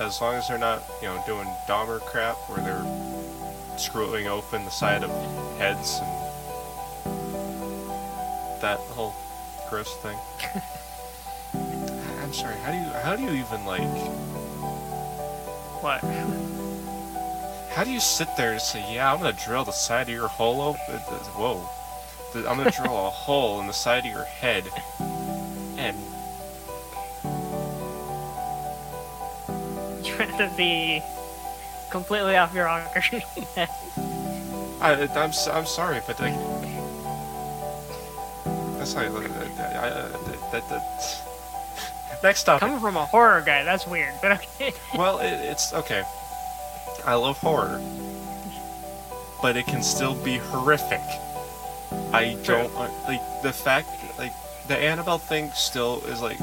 As 0.00 0.20
long 0.20 0.34
as 0.34 0.48
they're 0.48 0.58
not, 0.58 0.82
you 1.02 1.08
know, 1.08 1.22
doing 1.26 1.46
Dahmer 1.68 2.00
crap 2.00 2.36
where 2.48 2.64
they're 2.64 3.78
screwing 3.78 4.26
open 4.28 4.64
the 4.64 4.70
side 4.70 5.04
of 5.04 5.10
heads 5.58 6.00
and 6.02 6.20
that 8.62 8.78
whole 8.90 9.14
gross 9.68 9.94
thing. 9.96 10.18
I'm 12.22 12.32
sorry. 12.32 12.56
How 12.56 12.72
do 12.72 12.78
you 12.78 12.84
how 13.02 13.16
do 13.16 13.22
you 13.22 13.32
even 13.32 13.64
like 13.66 13.82
What? 15.82 16.00
how 17.70 17.84
do 17.84 17.90
you 17.90 18.00
sit 18.00 18.28
there 18.36 18.52
and 18.52 18.60
say 18.60 18.80
yeah 18.92 19.12
I'm 19.12 19.20
gonna 19.20 19.32
drill 19.32 19.64
the 19.64 19.72
side 19.72 20.08
of 20.08 20.14
your 20.14 20.28
hole 20.28 20.60
open? 20.60 20.80
Uh, 20.88 21.14
uh, 21.14 21.18
whoa, 21.36 21.68
I'm 22.48 22.58
gonna 22.58 22.70
drill 22.70 23.06
a 23.06 23.10
hole 23.10 23.60
in 23.60 23.66
the 23.66 23.72
side 23.72 24.06
of 24.06 24.12
your 24.12 24.24
head 24.24 24.64
and 25.78 25.96
You 30.20 30.36
to 30.38 30.50
be 30.56 31.02
completely 31.90 32.36
off 32.36 32.54
your 32.54 32.66
rocker. 32.66 33.02
I 34.80 34.92
I'm 35.14 35.30
s- 35.30 35.48
I'm 35.48 35.66
sorry, 35.66 36.00
but 36.06 36.20
like 36.20 36.34
that's 38.78 38.94
not 38.94 39.04
I, 39.04 39.08
I, 39.08 39.86
I, 39.88 40.08
that, 40.52 40.68
that, 40.68 41.22
next 42.22 42.44
topic. 42.44 42.60
Coming 42.60 42.80
from 42.80 42.96
a 42.96 43.06
horror 43.06 43.40
guy, 43.40 43.62
that's 43.62 43.86
weird, 43.86 44.14
but 44.20 44.32
okay. 44.32 44.72
Well, 44.94 45.18
it, 45.18 45.32
it's 45.32 45.72
okay. 45.72 46.02
I 47.04 47.14
love 47.14 47.38
horror, 47.38 47.80
but 49.40 49.56
it 49.56 49.66
can 49.66 49.82
still 49.82 50.14
be 50.14 50.36
horrific. 50.36 51.00
I 52.12 52.34
True. 52.42 52.56
don't 52.56 52.76
uh, 52.76 52.90
like 53.06 53.42
the 53.42 53.52
fact 53.52 53.88
like 54.18 54.32
the 54.68 54.76
Annabelle 54.76 55.18
thing 55.18 55.50
still 55.52 56.02
is 56.06 56.20
like 56.20 56.38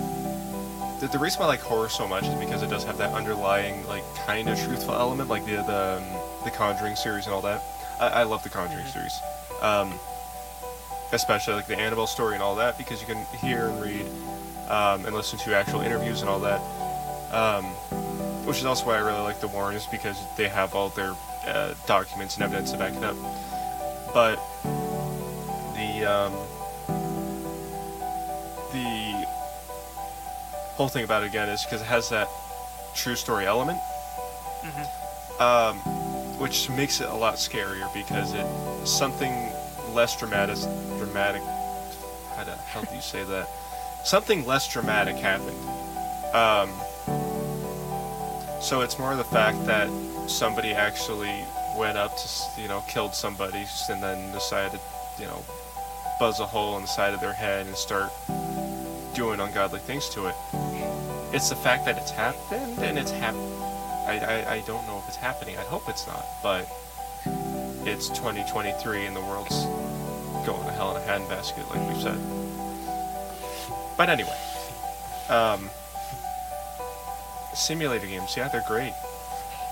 the, 1.00 1.08
the 1.08 1.20
reason 1.20 1.39
why 1.39 1.45
I 1.45 1.50
like 1.50 1.62
horror 1.62 1.89
so 1.89 2.08
much 2.08 2.26
is 2.26 2.34
because 2.36 2.64
it 2.64 2.70
does 2.70 2.84
have 2.84 2.98
that 2.98 3.14
underlying 3.14 3.86
like 3.88 4.04
kind 4.26 4.50
of 4.50 4.60
truthful 4.60 4.93
element, 4.95 5.30
like 5.30 5.45
the 5.45 5.58
the 5.58 5.98
um, 5.98 6.04
the 6.43 6.52
Conjuring 6.52 6.95
series 6.95 7.26
and 7.26 7.34
all 7.34 7.41
that. 7.41 7.62
I, 8.00 8.08
I 8.08 8.24
love 8.24 8.43
the 8.43 8.50
Conjuring 8.50 8.86
Mhm. 8.86 8.93
series, 8.93 9.20
um, 9.62 9.93
especially 11.12 11.56
like 11.56 11.68
the 11.68 11.78
Annabelle 11.78 12.08
story 12.08 12.34
and 12.36 12.43
all 12.43 12.56
that, 12.56 12.78
because 12.78 13.02
you 13.02 13.08
can 13.08 13.26
hear 13.39 13.68
and 13.70 13.82
read 13.82 14.06
um, 14.70 15.06
and 15.06 15.16
listen 15.16 15.39
to 15.39 15.56
actual 15.56 15.82
interviews 15.82 16.22
and 16.22 16.30
all 16.30 16.39
that. 16.39 16.62
Um, 17.32 17.66
which 18.45 18.60
is 18.60 18.66
also 18.66 18.86
why 18.86 18.95
I 18.95 19.00
really 19.00 19.20
like 19.20 19.41
the 19.41 19.48
Warrens 19.50 19.86
because 19.88 20.18
they 20.38 20.48
have 20.48 20.74
all 20.74 20.88
their 20.89 21.14
uh, 21.45 21.74
documents 21.86 22.36
and 22.36 22.43
evidence 22.45 22.72
to 22.72 22.78
back 22.78 22.93
it 22.95 23.04
up. 23.04 23.16
But 24.14 24.38
the 25.76 26.06
um, 26.06 26.34
the 26.34 26.57
whole 30.78 30.88
thing 30.88 31.03
about 31.03 31.23
it 31.23 31.28
again 31.28 31.49
is 31.49 31.63
because 31.63 31.82
it 31.82 31.86
has 31.86 32.09
that 32.09 32.30
true 32.95 33.15
story 33.15 33.45
element, 33.47 33.80
Mhm. 34.63 35.41
um, 35.41 35.78
which 36.39 36.69
makes 36.69 37.01
it 37.01 37.09
a 37.09 37.13
lot 37.15 37.36
scarier 37.36 37.91
because 37.93 38.34
it 38.34 38.45
something 38.88 39.51
less 39.93 40.15
dramatic. 40.15 40.57
Dramatic. 40.99 41.41
How 42.36 42.43
the 42.43 42.55
hell 42.71 42.84
do 42.84 42.95
you 42.95 43.01
say 43.01 43.23
that? 43.23 43.47
Something 44.03 44.45
less 44.45 44.67
dramatic 44.67 45.15
happened. 45.15 45.57
Um, 46.36 46.69
so 48.61 48.82
it's 48.82 48.99
more 48.99 49.15
the 49.15 49.23
fact 49.23 49.65
that 49.65 49.89
somebody 50.28 50.73
actually 50.73 51.43
went 51.75 51.97
up 51.97 52.15
to, 52.17 52.61
you 52.61 52.67
know, 52.67 52.82
killed 52.88 53.15
somebody 53.15 53.65
and 53.89 54.01
then 54.03 54.32
decided, 54.32 54.80
you 55.19 55.25
know, 55.25 55.43
buzz 56.19 56.39
a 56.39 56.45
hole 56.45 56.75
in 56.78 56.84
the 56.84 56.88
side 56.88 57.13
of 57.13 57.19
their 57.19 57.34
head 57.34 57.65
and 57.65 57.75
start 57.75 58.11
doing 59.18 59.39
ungodly 59.39 59.80
things 59.80 60.07
to 60.09 60.28
it. 60.28 60.36
It's 61.34 61.49
the 61.49 61.55
fact 61.55 61.86
that 61.86 61.97
it's 61.97 62.11
happened 62.11 62.78
and 62.78 62.99
it's 62.99 63.09
hap. 63.09 63.34
I, 64.05 64.20
I, 64.20 64.53
I 64.53 64.59
don't 64.68 64.86
know 64.86 64.99
if 64.99 65.07
it's 65.07 65.18
happening. 65.18 65.57
I 65.57 65.63
hope 65.63 65.89
it's 65.89 66.05
not, 66.05 66.24
but 66.43 66.70
it's 67.84 68.09
2023 68.09 69.07
and 69.07 69.15
the 69.15 69.22
world's 69.22 69.65
going 70.45 70.63
to 70.68 70.72
hell 70.72 70.95
in 70.95 71.01
a 71.01 71.05
handbasket, 71.05 71.68
like 71.74 71.89
we've 71.89 71.99
said. 71.99 72.20
But 73.97 74.09
anyway, 74.09 74.38
um, 75.30 75.68
simulator 77.55 78.05
games, 78.05 78.38
yeah, 78.38 78.49
they're 78.49 78.63
great. 78.68 78.93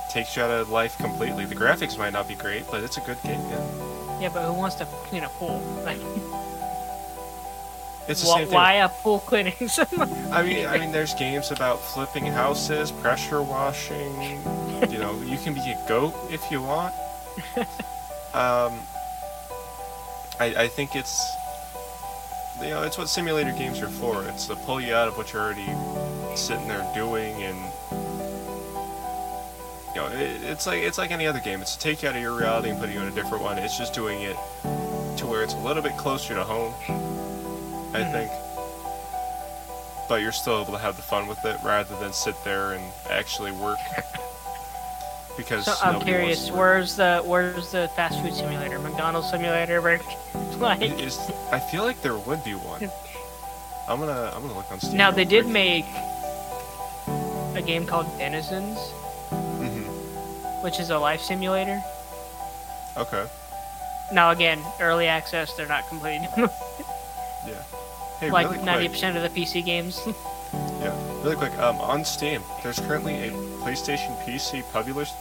Takes 0.10 0.36
you 0.36 0.42
out 0.42 0.50
of 0.50 0.70
life 0.72 0.98
completely. 0.98 1.46
The 1.46 1.56
graphics 1.56 2.00
might 2.00 2.14
not 2.14 2.28
be 2.28 2.34
great, 2.34 2.64
but 2.72 2.84
it's 2.84 2.98
a 2.98 3.02
good 3.02 3.22
game. 3.22 3.40
Yeah, 3.52 4.22
Yeah, 4.22 4.30
but 4.34 4.44
who 4.48 4.54
wants 4.54 4.76
to 4.78 4.86
clean 4.86 5.24
a 5.24 5.30
pool? 5.30 5.62
Like, 5.86 6.00
it's 8.08 8.22
the 8.22 8.28
same 8.28 8.46
thing. 8.46 8.54
why 8.54 8.74
a 8.74 8.90
pool 8.90 9.20
cleaning? 9.20 9.54
I 10.32 10.44
mean, 10.44 10.66
I 10.68 10.78
mean, 10.78 10.92
there's 10.92 11.14
games 11.16 11.52
about 11.52 11.80
flipping 11.82 12.26
houses, 12.26 12.92
pressure 12.92 13.42
washing. 13.42 14.42
You 14.90 15.00
know, 15.00 15.20
you 15.22 15.38
can 15.38 15.54
be 15.54 15.62
a 15.62 15.86
goat 15.88 16.14
if 16.30 16.52
you 16.52 16.62
want. 16.62 16.94
Um, 18.36 18.82
I, 20.42 20.54
I 20.58 20.68
think 20.68 20.94
it's, 20.94 21.26
you 22.62 22.68
know, 22.68 22.84
it's 22.84 22.98
what 22.98 23.08
simulator 23.08 23.54
games 23.54 23.80
are 23.80 23.88
for. 23.88 24.26
It's 24.26 24.48
to 24.48 24.58
pull 24.58 24.82
you 24.82 24.94
out 24.94 25.08
of 25.08 25.16
what 25.16 25.32
you're 25.32 25.42
already 25.42 25.72
sitting 26.36 26.68
there 26.68 26.86
doing, 26.94 27.42
and 27.42 27.58
you 29.96 30.02
know, 30.02 30.08
it, 30.08 30.44
it's 30.44 30.68
like 30.68 30.84
it's 30.84 30.98
like 30.98 31.12
any 31.12 31.28
other 31.28 31.40
game. 31.40 31.62
It's 31.62 31.78
to 31.78 31.80
take 31.80 32.04
you 32.04 32.10
out 32.10 32.16
of 32.18 32.22
your 32.22 32.38
reality 32.38 32.72
and 32.72 32.78
put 32.78 32.90
you 32.90 33.00
in 33.00 33.08
a 33.08 33.12
different 33.12 33.42
one. 33.42 33.58
It's 33.58 33.78
just 33.78 33.94
doing 33.94 34.22
it 34.24 34.36
to 34.64 35.26
where 35.26 35.42
it's 35.42 35.54
a 35.54 35.60
little 35.60 35.82
bit 35.82 35.96
closer 35.96 36.36
to 36.36 36.44
home. 36.44 36.74
I 37.96 38.00
Mhm. 38.04 38.12
think 38.12 38.32
but 40.08 40.22
you're 40.22 40.32
still 40.32 40.62
able 40.62 40.72
to 40.74 40.78
have 40.78 40.96
the 40.98 41.02
fun 41.02 41.26
with 41.26 41.44
it 41.46 41.58
rather 41.64 41.96
than 41.98 42.14
sit 42.14 42.36
there 42.44 42.74
and 42.74 42.84
actually 43.10 43.52
work. 43.52 43.80
Because 45.38 45.66
so 45.66 45.74
I'm 45.84 46.00
curious, 46.00 46.38
wants 46.38 46.46
to 46.46 46.52
work. 46.54 46.60
where's 46.62 46.96
the 46.96 47.22
where's 47.26 47.72
the 47.74 47.90
fast 47.98 48.22
food 48.22 48.34
simulator? 48.34 48.80
McDonald's 48.80 49.30
simulator? 49.30 49.82
Where, 49.82 50.00
like, 50.60 50.82
Is 50.82 51.20
I 51.52 51.60
feel 51.60 51.84
like 51.84 52.02
there 52.02 52.16
would 52.16 52.42
be 52.46 52.54
one. 52.54 52.90
I'm 53.90 54.00
gonna 54.00 54.32
I'm 54.34 54.44
gonna 54.44 54.54
look 54.56 54.72
on 54.72 54.80
Steam. 54.80 54.96
now 54.96 55.12
they 55.12 55.26
did 55.26 55.44
quick. 55.44 55.54
make 55.54 55.86
a 57.56 57.62
game 57.66 57.86
called 57.86 58.06
Denizens, 58.18 58.78
Mhm. 59.32 60.64
which 60.64 60.80
is 60.80 60.90
a 60.90 60.98
life 60.98 61.20
simulator. 61.22 61.84
Okay. 62.96 63.26
Now 64.14 64.30
again, 64.32 64.64
early 64.80 65.08
access, 65.08 65.52
they're 65.56 65.68
not 65.68 65.86
complete. 65.90 66.22
Yeah. 67.46 67.56
Hey, 68.20 68.30
like 68.32 68.50
really 68.52 68.64
ninety 68.64 68.86
quick. 68.86 68.92
percent 68.94 69.18
of 69.18 69.24
the 69.24 69.30
PC 69.30 69.64
games. 69.66 70.00
Yeah. 70.80 70.96
Really 71.24 71.36
quick. 71.36 71.52
Um, 71.58 71.78
on 71.78 72.06
Steam, 72.06 72.42
there's 72.64 72.80
currently 72.80 73.16
a 73.28 73.32
PlayStation 73.64 74.16
PC 74.24 74.64
publisher 74.72 75.12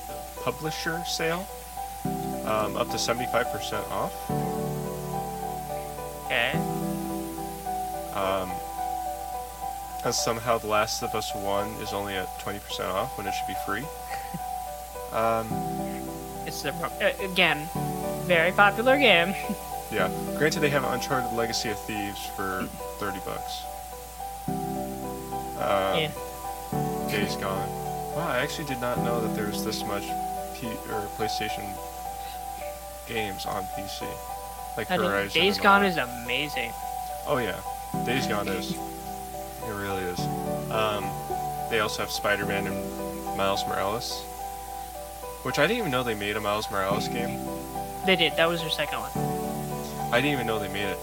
publisher 0.44 1.02
sale. 1.06 1.46
Um, 2.44 2.76
up 2.76 2.88
to 2.90 2.96
75% 2.96 3.90
off. 3.90 4.12
okay. 6.26 6.52
Um, 8.14 8.50
and 10.04 10.14
somehow 10.14 10.58
The 10.58 10.66
Last 10.66 11.02
of 11.02 11.14
Us 11.14 11.34
1 11.34 11.68
is 11.82 11.92
only 11.94 12.14
at 12.14 12.28
20% 12.40 12.60
off 12.92 13.16
when 13.16 13.26
it 13.26 13.32
should 13.32 13.48
be 13.48 13.56
free. 13.66 13.84
Um, 15.12 15.46
It's 16.46 16.62
the 16.62 16.70
uh, 16.74 17.12
again, 17.32 17.68
very 18.26 18.50
popular 18.52 18.98
game. 18.98 19.32
yeah. 19.92 20.10
Granted, 20.36 20.60
they 20.60 20.70
have 20.70 20.84
Uncharted 20.84 21.32
Legacy 21.36 21.70
of 21.70 21.78
Thieves 21.80 22.24
for 22.36 22.66
30 22.98 23.18
bucks. 23.24 23.62
Um, 24.46 25.98
yeah. 25.98 26.10
Days 27.08 27.36
Gone. 27.36 27.68
Wow, 28.14 28.28
I 28.28 28.38
actually 28.38 28.66
did 28.66 28.80
not 28.80 28.98
know 28.98 29.20
that 29.20 29.34
there 29.34 29.46
was 29.46 29.64
this 29.64 29.82
much 29.84 30.02
P- 30.54 30.66
or 30.90 31.08
PlayStation 31.16 31.64
games 33.08 33.46
on 33.46 33.62
PC. 33.76 34.06
Like 34.76 34.90
I 34.90 34.96
Horizon. 34.96 35.40
Days 35.42 35.58
Gone 35.58 35.84
is 35.84 35.96
amazing. 35.96 36.72
Oh 37.26 37.38
yeah, 37.38 37.58
Days 38.04 38.26
Gone 38.26 38.48
is. 38.48 38.72
It 38.72 39.72
really 39.72 40.02
is. 40.02 40.20
Um, 40.70 41.04
they 41.70 41.80
also 41.80 42.02
have 42.02 42.10
Spider-Man 42.10 42.66
and 42.66 43.36
Miles 43.36 43.64
Morales, 43.66 44.22
which 45.42 45.58
I 45.58 45.66
didn't 45.66 45.78
even 45.78 45.90
know 45.90 46.02
they 46.02 46.14
made 46.14 46.36
a 46.36 46.40
Miles 46.40 46.70
Morales 46.70 47.08
game. 47.08 47.40
They 48.06 48.16
did. 48.16 48.36
That 48.36 48.48
was 48.48 48.60
their 48.60 48.70
second 48.70 48.98
one. 49.00 49.33
I 50.14 50.20
didn't 50.20 50.34
even 50.34 50.46
know 50.46 50.60
they 50.60 50.68
made 50.68 50.86
it. 50.86 50.98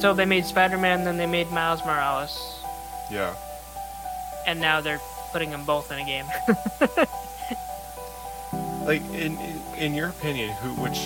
So 0.00 0.14
they 0.14 0.24
made 0.24 0.44
Spider-Man, 0.46 1.02
then 1.02 1.16
they 1.16 1.26
made 1.26 1.50
Miles 1.50 1.84
Morales, 1.84 2.62
Yeah. 3.10 3.34
and 4.46 4.60
now 4.60 4.80
they're 4.80 5.00
putting 5.32 5.50
them 5.50 5.64
both 5.64 5.90
in 5.90 5.98
a 5.98 6.04
game. 6.04 6.26
Like 8.82 9.02
in 9.12 9.36
in, 9.38 9.60
in 9.78 9.94
your 9.94 10.08
opinion, 10.08 10.50
who 10.62 10.70
which 10.82 10.98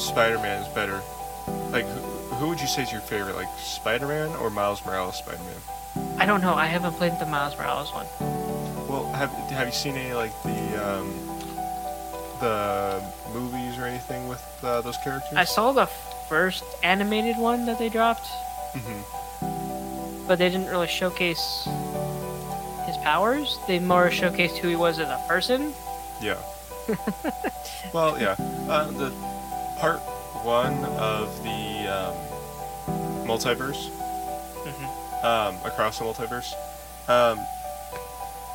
Spider-Man 0.00 0.62
is 0.62 0.68
better? 0.68 1.02
Like 1.70 1.84
who, 1.84 2.00
who 2.36 2.48
would 2.48 2.60
you 2.60 2.68
say 2.68 2.82
is 2.82 2.92
your 2.92 3.00
favorite? 3.02 3.34
Like 3.36 3.48
Spider-Man 3.58 4.30
or 4.36 4.48
Miles 4.48 4.80
Morales 4.86 5.16
Spider-Man? 5.18 6.16
I 6.18 6.24
don't 6.24 6.40
know. 6.40 6.54
I 6.54 6.66
haven't 6.66 6.94
played 6.94 7.18
the 7.18 7.26
Miles 7.26 7.58
Morales 7.58 7.92
one. 7.92 8.06
Well, 8.88 9.12
have 9.12 9.30
have 9.50 9.66
you 9.66 9.72
seen 9.74 9.96
any 9.96 10.14
like 10.14 10.32
the 10.44 10.58
um, 10.88 11.12
the 12.40 13.02
movies 13.34 13.76
or 13.76 13.84
anything 13.84 14.28
with 14.28 14.42
uh, 14.62 14.80
those 14.82 14.96
characters? 14.98 15.36
I 15.36 15.44
saw 15.44 15.72
the 15.72 15.86
first 16.28 16.64
animated 16.82 17.36
one 17.38 17.66
that 17.66 17.78
they 17.78 17.88
dropped, 17.88 18.26
hmm 18.74 19.02
but 20.26 20.40
they 20.40 20.48
didn't 20.48 20.66
really 20.66 20.88
showcase 20.88 21.68
his 22.84 22.96
powers. 22.98 23.58
They 23.68 23.78
more 23.78 24.10
showcased 24.10 24.56
who 24.56 24.66
he 24.68 24.74
was 24.74 24.98
as 24.98 25.08
a 25.08 25.24
person. 25.28 25.72
Yeah. 26.20 26.38
well, 27.94 28.20
yeah. 28.20 28.34
Uh, 28.68 28.90
the 28.90 29.10
part 29.78 30.00
one 30.42 30.84
of 30.96 31.42
the 31.44 31.86
um, 31.86 32.14
multiverse, 33.26 33.88
hmm 34.64 35.24
um, 35.24 35.56
across 35.64 35.98
the 35.98 36.04
multiverse, 36.04 36.52
um, 37.08 37.38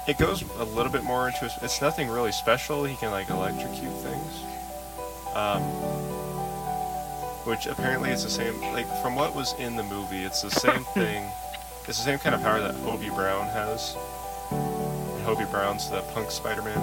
it 0.08 0.18
goes 0.18 0.44
a 0.60 0.66
little 0.66 0.92
bit 0.92 1.04
more 1.04 1.28
into. 1.28 1.50
It's 1.62 1.82
nothing 1.82 2.10
really 2.10 2.32
special. 2.34 2.84
He 2.84 2.96
can 2.98 3.12
like 3.12 3.30
electrocute 3.30 3.94
things, 3.94 4.44
um, 5.36 5.62
which 7.46 7.66
apparently 7.66 8.12
is 8.12 8.24
the 8.24 8.30
same. 8.30 8.60
Like 8.62 8.88
from 9.02 9.16
what 9.16 9.36
was 9.36 9.54
in 9.60 9.76
the 9.76 9.84
movie, 9.84 10.24
it's 10.24 10.42
the 10.42 10.52
same 10.52 10.84
thing. 10.94 11.26
It's 11.88 11.98
the 11.98 12.06
same 12.06 12.20
kind 12.20 12.36
of 12.36 12.42
power 12.42 12.60
that 12.60 12.76
Hobie 12.76 13.14
Brown 13.16 13.48
has. 13.48 13.96
And 14.52 15.26
Hobie 15.26 15.50
Brown's 15.52 15.90
the 15.90 16.02
punk 16.14 16.30
Spider-Man. 16.32 16.78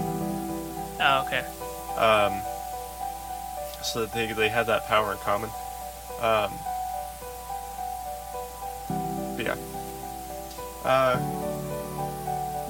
Oh, 1.01 1.25
okay. 1.27 1.45
Um, 1.97 2.43
so 3.83 4.01
that 4.01 4.13
they 4.13 4.33
they 4.33 4.49
had 4.49 4.67
that 4.67 4.87
power 4.87 5.13
in 5.13 5.19
common. 5.19 5.51
Um, 6.21 6.53
but 9.37 9.47
yeah. 9.47 9.57
Uh, 10.85 11.19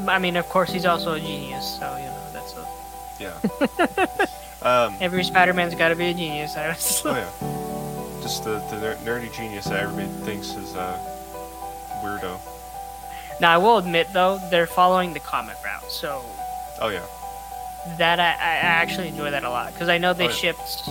I 0.07 0.19
mean, 0.19 0.37
of 0.37 0.49
course, 0.49 0.71
he's 0.71 0.85
also 0.85 1.15
a 1.15 1.21
genius, 1.21 1.79
so 1.79 1.97
you 1.97 2.05
know 2.05 2.27
that's 2.33 2.55
a. 2.55 2.67
yeah. 3.19 4.27
um, 4.87 4.97
Every 5.01 5.25
Spider-Man's 5.25 5.75
got 5.75 5.89
to 5.89 5.97
be 5.97 6.07
a 6.07 6.15
genius. 6.15 6.57
I 6.57 6.69
was 6.69 7.03
oh 7.05 7.15
yeah. 7.15 7.68
Just 8.29 8.45
the 8.45 8.59
the 8.69 8.79
ner- 8.79 8.97
nerdy 9.07 9.35
genius 9.35 9.65
that 9.65 9.83
everybody 9.83 10.07
thinks 10.27 10.49
is 10.49 10.75
a 10.75 11.01
weirdo. 12.05 12.39
Now, 13.41 13.55
I 13.55 13.57
will 13.57 13.79
admit 13.79 14.07
though, 14.13 14.39
they're 14.51 14.67
following 14.67 15.15
the 15.15 15.21
comic 15.21 15.57
route, 15.65 15.91
so 15.91 16.23
Oh 16.79 16.89
yeah. 16.91 17.07
that 17.97 18.21
I, 18.21 18.33
I 18.33 18.57
actually 18.83 19.09
enjoy 19.09 19.31
that 19.31 19.45
a 19.45 19.49
lot 19.49 19.73
because 19.73 19.89
I 19.89 19.97
know 19.97 20.13
they 20.13 20.27
Oh, 20.27 20.29
yeah. 20.29 20.35
shipped 20.35 20.89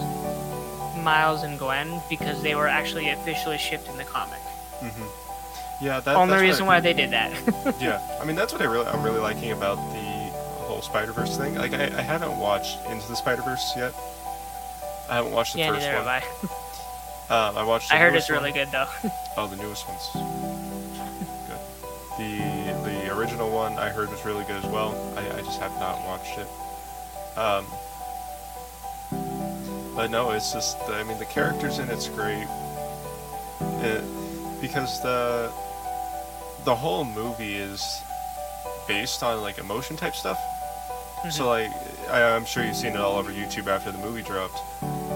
Miles 1.04 1.44
and 1.44 1.60
Gwen 1.60 2.02
because 2.10 2.42
they 2.42 2.56
were 2.56 2.68
actually 2.68 3.10
officially 3.10 3.60
shipped 3.60 3.88
in 3.88 3.98
the 3.98 4.04
comic. 4.04 4.42
Mm-hmm. 4.82 5.86
Yeah. 5.86 6.00
That, 6.00 6.16
Only 6.16 6.40
reason 6.42 6.66
what 6.66 6.78
why 6.78 6.80
they 6.80 6.94
did 6.94 7.12
that. 7.12 7.32
Yeah. 7.80 8.02
I 8.20 8.26
mean, 8.26 8.36
that's 8.36 8.52
what 8.52 8.64
I 8.64 8.66
really 8.66 8.88
I'm 8.88 9.04
really 9.04 9.20
liking 9.20 9.52
about 9.52 9.76
the 9.94 10.66
whole 10.66 10.82
Spider 10.82 11.12
Verse 11.12 11.38
thing. 11.38 11.54
Like, 11.54 11.74
I, 11.76 11.84
I 11.84 12.02
haven't 12.02 12.36
watched 12.40 12.84
Into 12.90 13.08
the 13.08 13.16
Spider 13.16 13.44
Verse 13.44 13.74
yet. 13.78 13.94
I 15.08 15.18
haven't 15.18 15.34
watched 15.34 15.54
the 15.54 15.60
yeah, 15.60 15.72
first 15.72 16.50
one. 16.50 16.58
Um, 17.30 17.58
I 17.58 17.64
watched. 17.64 17.90
The 17.90 17.96
I 17.96 18.00
heard 18.00 18.16
it's 18.16 18.30
really 18.30 18.52
one. 18.52 18.60
good 18.60 18.72
though. 18.72 18.88
Oh, 19.40 19.48
the 19.48 19.56
newest 19.58 19.88
one's 19.88 20.08
good. 20.14 21.60
The 22.18 22.38
the 22.90 23.16
original 23.16 23.52
one 23.52 23.74
I 23.78 23.90
heard 23.90 24.10
was 24.10 24.26
really 24.26 24.44
good 24.46 24.64
as 24.64 24.72
well. 24.72 24.96
I, 25.16 25.38
I 25.38 25.42
just 25.42 25.60
have 25.60 25.74
not 25.80 26.04
watched 26.06 26.40
it. 26.40 26.48
Um, 27.38 27.66
but 29.96 30.10
no, 30.10 30.32
it's 30.32 30.54
just 30.54 30.78
I 30.90 31.04
mean 31.04 31.20
the 31.20 31.26
characters 31.26 31.78
in 31.80 31.90
it's 31.90 32.08
great. 32.10 32.48
It, 33.82 34.04
because 34.62 35.02
the 35.04 35.52
the 36.66 36.76
whole 36.76 37.04
movie 37.06 37.56
is 37.58 38.02
based 38.88 39.22
on 39.22 39.42
like 39.42 39.60
emotion 39.60 39.96
type 39.98 40.16
stuff. 40.16 40.40
So 41.32 41.48
like 41.48 41.72
I, 42.10 42.22
I'm 42.36 42.46
sure 42.46 42.64
you've 42.64 42.76
seen 42.76 42.94
it 42.94 43.00
all 43.00 43.18
over 43.18 43.32
YouTube 43.32 43.68
after 43.68 43.92
the 43.92 43.98
movie 43.98 44.22
dropped. 44.22 44.58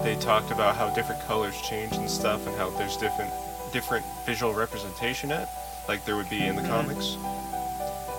They 0.04 0.16
talked 0.16 0.50
about 0.50 0.76
how 0.76 0.90
different 0.94 1.22
colors 1.22 1.54
change 1.62 1.92
and 1.94 2.08
stuff, 2.10 2.46
and 2.46 2.54
how 2.56 2.70
there's 2.70 2.96
different 2.96 3.32
different 3.72 4.04
visual 4.26 4.52
representation 4.52 5.32
at, 5.32 5.48
like 5.88 6.04
there 6.04 6.16
would 6.16 6.28
be 6.28 6.44
in 6.46 6.56
the 6.56 6.62
Mhm. 6.62 6.68
comics. 6.68 7.16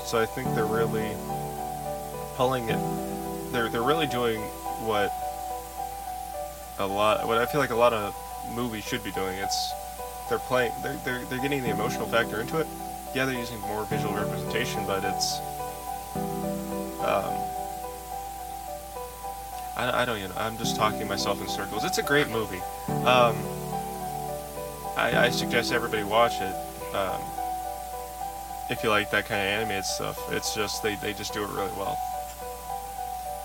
So 0.05 0.19
I 0.19 0.25
think 0.25 0.53
they're 0.55 0.65
really 0.65 1.15
pulling 2.35 2.69
it. 2.69 2.79
They're 3.51 3.69
they're 3.69 3.83
really 3.83 4.07
doing 4.07 4.41
what 4.87 5.11
a 6.79 6.87
lot. 6.87 7.27
What 7.27 7.37
I 7.37 7.45
feel 7.45 7.61
like 7.61 7.69
a 7.69 7.75
lot 7.75 7.93
of 7.93 8.15
movies 8.55 8.83
should 8.85 9.03
be 9.03 9.11
doing. 9.11 9.37
It's 9.37 9.71
they're 10.29 10.39
playing. 10.39 10.71
They're 10.81 10.97
they're, 11.05 11.25
they're 11.25 11.39
getting 11.41 11.61
the 11.61 11.69
emotional 11.69 12.07
factor 12.07 12.41
into 12.41 12.57
it. 12.59 12.67
Yeah, 13.13 13.25
they're 13.25 13.35
using 13.37 13.59
more 13.59 13.83
visual 13.85 14.13
representation, 14.15 14.83
but 14.87 15.03
it's. 15.03 15.37
Um, 17.05 17.33
I, 19.75 20.01
I 20.01 20.05
don't, 20.05 20.19
you 20.19 20.27
know, 20.27 20.35
I'm 20.37 20.57
just 20.57 20.75
talking 20.75 21.07
myself 21.07 21.41
in 21.41 21.47
circles. 21.47 21.83
It's 21.83 21.97
a 21.97 22.03
great 22.03 22.29
movie. 22.29 22.61
Um, 23.05 23.35
I, 24.95 25.25
I 25.25 25.29
suggest 25.29 25.71
everybody 25.71 26.03
watch 26.03 26.33
it. 26.39 26.55
Um, 26.95 27.21
if 28.69 28.83
you 28.83 28.89
like 28.89 29.09
that 29.11 29.25
kind 29.25 29.41
of 29.41 29.47
animated 29.47 29.85
stuff, 29.85 30.19
it's 30.31 30.53
just 30.55 30.83
they, 30.83 30.95
they 30.95 31.13
just 31.13 31.33
do 31.33 31.43
it 31.43 31.49
really 31.49 31.71
well. 31.77 31.97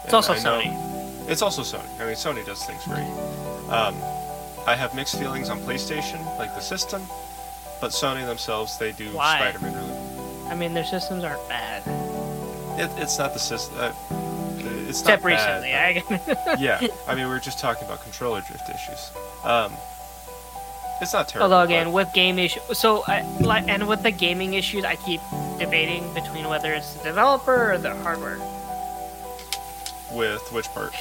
It's 0.05 0.07
And 0.07 0.15
also 0.15 0.33
I 0.35 0.43
know- 0.43 0.61
Sony. 0.61 1.29
It's 1.31 1.43
also 1.43 1.61
Sony. 1.63 2.01
I 2.01 2.07
mean, 2.07 2.15
Sony 2.15 2.45
does 2.47 2.65
things 2.65 2.83
great. 2.85 3.05
Um, 3.71 3.95
I 4.67 4.75
have 4.75 4.95
mixed 4.95 5.19
feelings 5.19 5.51
on 5.51 5.61
PlayStation, 5.61 6.25
like 6.39 6.55
the 6.55 6.61
system, 6.61 7.03
but 7.83 7.91
Sony 7.91 8.25
themselves, 8.25 8.79
they 8.79 8.93
do 8.93 9.09
Why? 9.13 9.37
Spider-Man 9.39 9.75
really. 9.75 10.51
I 10.51 10.55
mean, 10.55 10.73
their 10.73 10.85
systems 10.87 11.25
aren't 11.25 11.47
bad. 11.49 11.83
It, 12.81 12.91
it's 13.03 13.19
not 13.19 13.35
the 13.35 13.39
system. 13.39 13.77
Uh, 13.79 13.93
it's 14.89 15.01
Except 15.01 15.23
not 15.23 15.31
bad, 15.31 15.97
recently. 15.97 16.19
but- 16.45 16.61
yeah, 16.61 16.81
I 17.07 17.15
mean, 17.15 17.27
we 17.27 17.31
were 17.33 17.41
just 17.41 17.59
talking 17.61 17.85
about 17.85 18.03
controller 18.03 18.41
drift 18.41 18.69
issues. 18.71 19.11
Um, 19.45 19.73
it's 21.01 21.13
not 21.13 21.29
terrible. 21.29 21.53
Although 21.53 21.65
again, 21.65 21.87
but 21.87 21.93
with 21.93 22.13
game 22.13 22.39
issues, 22.39 22.63
so 22.77 23.05
I, 23.07 23.19
and 23.69 23.87
with 23.87 24.03
the 24.03 24.11
gaming 24.11 24.55
issues, 24.55 24.85
I 24.85 24.97
keep 24.97 25.21
debating 25.59 26.13
between 26.15 26.49
whether 26.49 26.73
it's 26.73 26.95
the 26.95 27.05
developer 27.05 27.73
or 27.73 27.79
the 27.79 27.95
hardware. 27.97 28.39
with 30.13 30.43
which 30.53 30.67
part? 30.75 30.95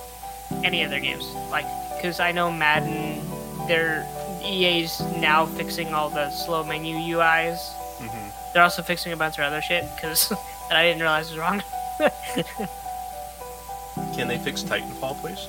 Any 0.64 0.84
other 0.84 1.00
games, 1.00 1.24
like, 1.50 1.66
because 1.96 2.20
I 2.20 2.32
know 2.32 2.50
Madden, 2.50 3.20
their 3.66 4.06
EA's 4.42 5.00
now 5.18 5.46
fixing 5.46 5.92
all 5.92 6.08
the 6.10 6.30
slow 6.30 6.62
menu 6.64 6.96
UIs. 6.96 7.58
hmm 7.98 8.28
They're 8.52 8.62
also 8.62 8.82
fixing 8.82 9.12
a 9.12 9.16
bunch 9.16 9.38
of 9.38 9.44
other 9.44 9.60
shit 9.62 9.84
because 9.96 10.28
that 10.68 10.76
I 10.78 10.84
didn't 10.84 11.00
realize 11.02 11.28
was 11.30 11.38
wrong. 11.38 11.62
Can 14.14 14.28
they 14.28 14.38
fix 14.38 14.62
Titanfall, 14.62 15.16
please? 15.20 15.48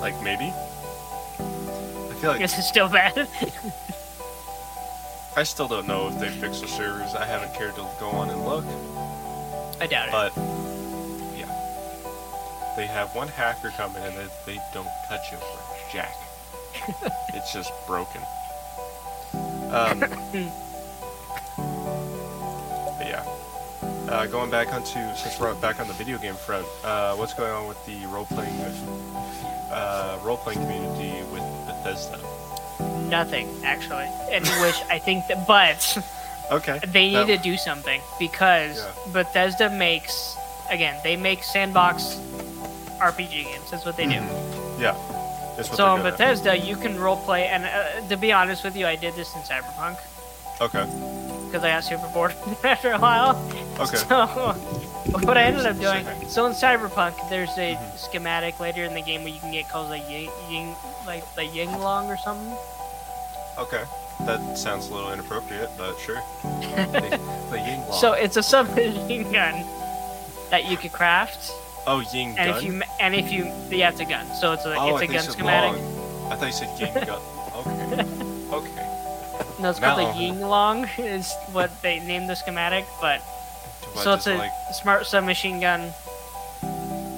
Like 0.00 0.20
maybe. 0.22 0.52
I 1.38 2.14
feel 2.20 2.30
like 2.30 2.40
This 2.40 2.58
is 2.58 2.66
still 2.66 2.88
bad. 2.88 3.28
I 5.36 5.42
still 5.44 5.68
don't 5.68 5.86
know 5.86 6.08
if 6.08 6.18
they 6.18 6.28
fixed 6.28 6.62
the 6.62 6.68
servers. 6.68 7.14
I 7.14 7.24
haven't 7.24 7.54
cared 7.54 7.74
to 7.76 7.86
go 8.00 8.08
on 8.10 8.30
and 8.30 8.44
look, 8.44 8.64
I 9.80 9.86
doubt 9.86 10.08
it. 10.08 10.12
but 10.12 10.32
yeah, 11.36 11.46
they 12.76 12.86
have 12.86 13.14
one 13.14 13.28
hacker 13.28 13.70
coming 13.70 14.02
and 14.02 14.16
they, 14.16 14.26
they 14.46 14.58
don't 14.74 14.88
touch 15.08 15.32
it 15.32 15.38
for 15.38 15.92
jack. 15.92 16.14
it's 17.34 17.52
just 17.52 17.72
broken. 17.86 18.20
Um, 19.70 20.00
but 22.98 23.06
yeah. 23.06 23.24
Uh, 24.08 24.26
going 24.26 24.50
back 24.50 24.72
onto 24.72 24.98
since 25.16 25.38
we're 25.38 25.54
back 25.56 25.78
on 25.80 25.86
the 25.86 25.92
video 25.94 26.16
game 26.18 26.34
front, 26.34 26.66
uh, 26.82 27.14
what's 27.14 27.34
going 27.34 27.52
on 27.52 27.68
with 27.68 27.84
the 27.86 28.06
role 28.06 28.24
playing 28.26 28.58
uh, 29.70 30.18
role 30.24 30.38
playing 30.38 30.58
community 30.60 31.12
with 31.30 31.42
Bethesda? 31.66 32.18
Nothing 33.08 33.48
actually, 33.64 34.08
and 34.32 34.46
which 34.62 34.76
I 34.90 34.98
think 34.98 35.26
that, 35.28 35.46
but 35.46 35.98
Okay. 36.50 36.80
they 36.88 37.08
need 37.08 37.16
that- 37.16 37.26
to 37.26 37.36
do 37.38 37.56
something 37.58 38.00
because 38.18 38.78
Yeah. 38.78 39.12
Bethesda 39.12 39.68
makes 39.68 40.34
again 40.70 40.96
they 41.04 41.16
make 41.16 41.44
sandbox 41.44 42.16
RPG 43.00 43.44
games. 43.44 43.70
That's 43.70 43.84
what 43.84 43.96
they 43.98 44.06
do. 44.06 44.12
Mhm. 44.20 44.80
Yeah. 44.80 44.96
So 45.62 45.96
in 45.96 46.02
they're 46.02 46.12
at. 46.12 46.18
Bethesda, 46.18 46.56
you 46.56 46.76
can 46.76 46.96
roleplay, 46.96 47.42
and 47.46 47.64
uh, 47.66 48.08
to 48.08 48.16
be 48.16 48.32
honest 48.32 48.64
with 48.64 48.74
you, 48.76 48.86
I 48.86 48.96
did 48.96 49.14
this 49.16 49.34
in 49.34 49.42
Cyberpunk 49.42 49.98
Okay. 50.62 50.86
Because 51.50 51.64
I 51.64 51.70
got 51.70 51.84
super 51.84 52.08
bored 52.14 52.34
after 52.64 52.92
a 52.92 52.98
while. 52.98 53.36
Okay. 53.80 53.96
So 53.96 54.26
what 55.26 55.36
I 55.38 55.42
ended 55.42 55.66
up 55.66 55.78
doing, 55.80 56.04
so 56.28 56.46
in 56.46 56.52
Cyberpunk, 56.52 57.14
there's 57.30 57.56
a 57.56 57.74
Mhm. 57.76 57.96
schematic 57.98 58.60
later 58.60 58.84
in 58.84 58.94
the 58.94 59.00
game 59.02 59.22
where 59.24 59.32
you 59.32 59.40
can 59.40 59.50
get 59.52 59.68
called 59.68 59.88
like 59.90 60.08
Ying, 60.08 60.30
Ying 60.50 60.76
like 61.06 61.24
the 61.34 61.44
Ying 61.44 61.72
Long 61.80 62.08
or 62.10 62.16
something. 62.18 62.56
Okay. 63.58 63.82
That 64.26 64.58
sounds 64.58 64.88
a 64.88 64.94
little 64.94 65.12
inappropriate, 65.12 65.70
but 65.78 65.96
sure. 65.98 66.20
the, 66.42 67.18
the 67.50 67.56
Ying 67.58 67.80
Long. 67.88 68.00
So 68.00 68.12
it's 68.12 68.36
a 68.36 68.42
submachine 68.42 69.30
gun 69.32 69.64
that 70.50 70.64
you 70.70 70.76
could 70.76 70.92
craft, 70.92 71.50
oh, 71.86 72.00
Ying 72.12 72.36
and 72.38 72.50
Gun? 72.50 72.56
if 72.58 72.62
you 72.64 72.82
and 73.00 73.14
if 73.14 73.30
you 73.32 73.52
yeah, 73.70 73.90
it's 73.90 74.00
a 74.00 74.04
gun. 74.04 74.26
So 74.40 74.52
it's 74.52 74.64
a 74.66 74.74
oh, 74.76 74.96
it's 74.96 75.02
I 75.02 75.04
a 75.04 75.16
gun 75.16 75.22
schematic. 75.32 75.80
Long. 75.80 76.32
I 76.32 76.36
thought 76.36 76.46
you 76.46 76.52
said 76.52 76.80
Ying 76.80 76.94
Gun. 77.06 77.20
Okay. 77.58 78.04
Okay. 78.52 78.87
No, 79.60 79.70
it's 79.70 79.80
called 79.80 79.98
No. 79.98 80.12
the 80.12 80.18
Ying 80.18 80.40
Long 80.40 80.84
is 80.98 81.32
what 81.52 81.70
they 81.82 82.00
named 82.00 82.28
the 82.28 82.34
schematic, 82.36 82.84
but 83.00 83.20
What, 83.92 84.04
so 84.04 84.12
it's 84.14 84.26
a 84.26 84.36
like 84.36 84.52
smart 84.72 85.06
submachine 85.06 85.60
gun 85.60 85.92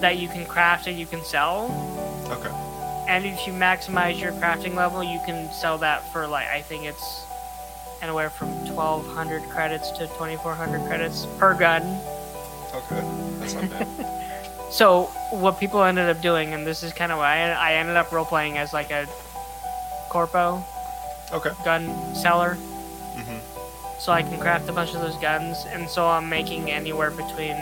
that 0.00 0.16
you 0.18 0.28
can 0.28 0.46
craft 0.46 0.86
and 0.86 0.98
you 0.98 1.06
can 1.06 1.22
sell. 1.24 1.66
okay. 2.30 2.50
And 3.08 3.26
if 3.26 3.46
you 3.46 3.52
maximize 3.52 4.20
your 4.20 4.32
crafting 4.32 4.74
level, 4.76 5.02
you 5.02 5.20
can 5.26 5.50
sell 5.52 5.78
that 5.78 6.00
for 6.12 6.26
like 6.26 6.46
I 6.48 6.62
think 6.62 6.84
it's 6.84 7.24
anywhere 8.02 8.30
from 8.30 8.48
1,200 8.66 9.42
credits 9.50 9.90
to 9.90 10.06
2,400 10.06 10.86
credits 10.86 11.26
per 11.38 11.54
gun. 11.54 11.82
Okay. 12.72 13.02
That's 13.40 13.54
not 13.54 13.70
bad. 13.70 14.06
So 14.70 15.06
what 15.32 15.58
people 15.58 15.82
ended 15.82 16.08
up 16.08 16.22
doing, 16.22 16.54
and 16.54 16.64
this 16.64 16.84
is 16.84 16.92
kind 16.92 17.10
of 17.10 17.18
why 17.18 17.40
I, 17.50 17.72
I 17.72 17.74
ended 17.74 17.96
up 17.96 18.12
role 18.12 18.24
playing 18.24 18.56
as 18.56 18.72
like 18.72 18.92
a 18.92 19.04
corpo 20.08 20.64
okay. 21.32 21.51
gun 21.65 22.15
seller, 22.15 22.57
Mm-hmm. 23.16 23.39
so 24.01 24.12
I 24.12 24.23
can 24.23 24.39
craft 24.40 24.69
a 24.69 24.73
bunch 24.73 24.94
of 24.94 25.01
those 25.01 25.16
guns, 25.16 25.65
and 25.69 25.89
so 25.89 26.07
I'm 26.07 26.28
making 26.28 26.70
anywhere 26.70 27.11
between, 27.11 27.57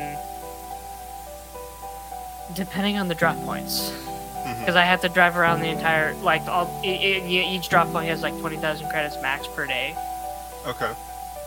depending 2.54 2.98
on 2.98 3.08
the 3.08 3.14
drop 3.14 3.36
points, 3.44 3.90
Mm-hmm. 4.38 4.60
because 4.60 4.76
I 4.76 4.84
have 4.84 5.00
to 5.02 5.08
drive 5.08 5.36
around 5.36 5.60
the 5.60 5.68
entire 5.68 6.14
like 6.22 6.42
all 6.46 6.70
e- 6.84 6.88
e- 6.94 7.54
each 7.56 7.68
drop 7.68 7.88
point 7.90 8.08
has 8.08 8.22
like 8.22 8.38
20,000 8.38 8.88
credits 8.88 9.20
max 9.20 9.46
per 9.48 9.66
day. 9.66 9.94
Okay. 10.66 10.90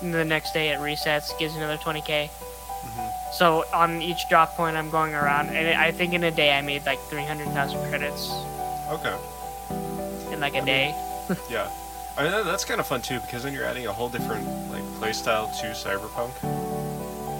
And 0.01 0.13
the 0.13 0.25
next 0.25 0.51
day 0.53 0.69
it 0.69 0.79
resets, 0.79 1.31
gives 1.39 1.55
another 1.55 1.77
20k. 1.77 2.27
Mm-hmm. 2.27 3.07
So 3.33 3.63
on 3.73 4.01
each 4.01 4.27
drop 4.29 4.55
point 4.57 4.75
I'm 4.77 4.89
going 4.91 5.15
around, 5.15 5.49
and 5.49 5.79
I 5.79 5.91
think 5.91 6.13
in 6.13 6.23
a 6.25 6.31
day 6.31 6.51
I 6.57 6.61
made 6.61 6.85
like 6.85 6.99
300,000 7.09 7.89
credits 7.89 8.29
Okay. 8.89 9.15
in 10.33 10.39
like 10.41 10.55
a 10.55 10.65
day. 10.65 10.93
Yeah. 11.49 11.69
I 12.21 12.25
mean, 12.25 12.45
that's 12.45 12.65
kind 12.65 12.79
of 12.79 12.85
fun 12.85 13.01
too 13.01 13.19
because 13.21 13.41
then 13.41 13.51
you're 13.51 13.65
adding 13.65 13.87
a 13.87 13.91
whole 13.91 14.07
different 14.07 14.45
like 14.71 14.83
playstyle 15.01 15.49
to 15.59 15.67
Cyberpunk. 15.73 16.31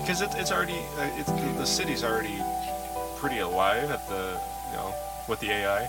Because 0.02 0.24
it, 0.24 0.32
it's 0.38 0.52
already 0.52 0.80
uh, 0.98 1.08
it's 1.18 1.32
the, 1.32 1.66
city's 1.68 2.03
already 2.03 2.41
pretty 3.18 3.38
alive 3.40 3.91
at 3.91 4.08
the 4.10 4.41
you 4.72 4.78
know 4.78 4.91
with 5.28 5.40
the 5.40 5.52
AI. 5.52 5.88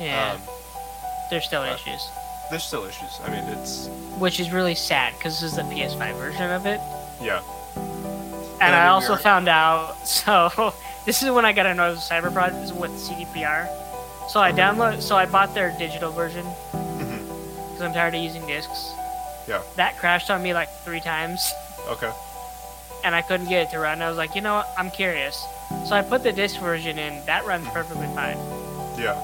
Yeah, 0.00 0.32
Um, 0.32 0.40
there's 1.28 1.44
still 1.44 1.60
uh, 1.60 1.74
issues, 1.74 2.08
there's 2.50 2.64
still 2.64 2.86
issues. 2.86 3.20
I 3.22 3.28
mean, 3.28 3.44
it's 3.58 3.88
which 4.18 4.40
is 4.40 4.50
really 4.50 4.74
sad 4.74 5.12
because 5.18 5.42
this 5.42 5.50
is 5.50 5.56
the 5.56 5.64
PS5 5.64 6.16
version 6.16 6.50
of 6.52 6.64
it. 6.64 6.80
yeah. 7.20 7.42
And 8.62 8.74
I 8.74 8.84
I 8.84 8.88
also 8.88 9.14
found 9.16 9.46
out, 9.46 9.94
so 10.08 10.72
this 11.04 11.22
is 11.22 11.30
when 11.30 11.44
I 11.44 11.52
got 11.52 11.64
know 11.76 11.96
Cyberprod 11.96 12.64
is 12.64 12.72
with 12.72 12.92
CDPR. 12.92 13.68
So 14.30 14.40
I 14.40 14.52
download, 14.52 15.02
so 15.02 15.16
I 15.16 15.26
bought 15.26 15.52
their 15.52 15.76
digital 15.78 16.10
version 16.10 16.46
because 17.84 17.96
I'm 17.96 18.00
tired 18.00 18.14
of 18.14 18.22
using 18.22 18.46
discs. 18.46 18.92
Yeah. 19.46 19.60
That 19.76 19.98
crashed 19.98 20.30
on 20.30 20.42
me 20.42 20.54
like 20.54 20.70
three 20.84 21.00
times, 21.00 21.52
Okay. 21.88 22.10
and 23.04 23.14
I 23.14 23.20
couldn't 23.20 23.48
get 23.48 23.66
it 23.68 23.70
to 23.72 23.78
run. 23.78 24.00
I 24.00 24.08
was 24.08 24.16
like, 24.16 24.34
you 24.34 24.40
know 24.40 24.54
what? 24.54 24.68
I'm 24.78 24.90
curious. 24.90 25.44
So 25.86 25.94
I 25.94 26.00
put 26.02 26.22
the 26.22 26.32
disc 26.32 26.58
version 26.60 26.98
in. 26.98 27.24
That 27.26 27.44
runs 27.44 27.68
perfectly 27.68 28.06
fine. 28.14 28.38
Yeah. 28.98 29.20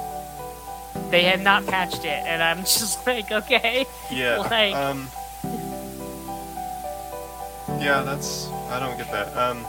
They 1.11 1.23
had 1.23 1.41
not 1.41 1.65
patched 1.67 2.05
it, 2.05 2.23
and 2.27 2.43
I'm 2.43 2.59
just 2.61 3.07
like, 3.07 3.31
okay. 3.33 3.87
Yeah. 4.11 4.37
Like- 4.51 4.75
Um. 4.75 5.09
Yeah, 7.81 8.03
that's 8.03 8.49
I 8.69 8.79
don't 8.79 8.99
get 8.99 9.11
that. 9.11 9.35
Um. 9.37 9.65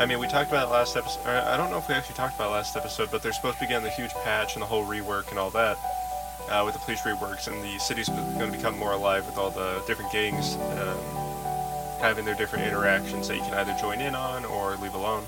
I 0.00 0.06
mean, 0.06 0.18
we 0.20 0.26
talked 0.28 0.50
about 0.50 0.68
it 0.68 0.70
last 0.70 0.96
episode. 0.96 1.26
I 1.26 1.56
don't 1.56 1.70
know 1.70 1.78
if 1.78 1.88
we 1.88 1.94
actually 1.94 2.14
talked 2.14 2.34
about 2.36 2.48
it 2.50 2.52
last 2.52 2.76
episode, 2.76 3.10
but 3.10 3.20
they're 3.22 3.32
supposed 3.32 3.56
to 3.58 3.60
be 3.64 3.68
getting 3.68 3.82
the 3.84 3.90
huge 3.90 4.12
patch 4.24 4.54
and 4.54 4.62
the 4.62 4.66
whole 4.66 4.84
rework 4.84 5.30
and 5.30 5.38
all 5.40 5.50
that 5.50 5.76
uh, 6.50 6.62
with 6.64 6.74
the 6.74 6.80
police 6.80 7.00
reworks, 7.02 7.46
and 7.48 7.62
the 7.62 7.78
city's 7.78 8.08
going 8.08 8.50
to 8.50 8.56
become 8.56 8.78
more 8.78 8.92
alive 8.92 9.26
with 9.26 9.36
all 9.38 9.50
the 9.50 9.82
different 9.86 10.10
gangs 10.12 10.54
um, 10.56 10.98
having 12.00 12.24
their 12.24 12.34
different 12.34 12.64
interactions 12.66 13.28
that 13.28 13.36
you 13.36 13.42
can 13.42 13.54
either 13.54 13.74
join 13.80 14.00
in 14.00 14.14
on 14.14 14.44
or 14.44 14.76
leave 14.76 14.94
alone. 14.94 15.24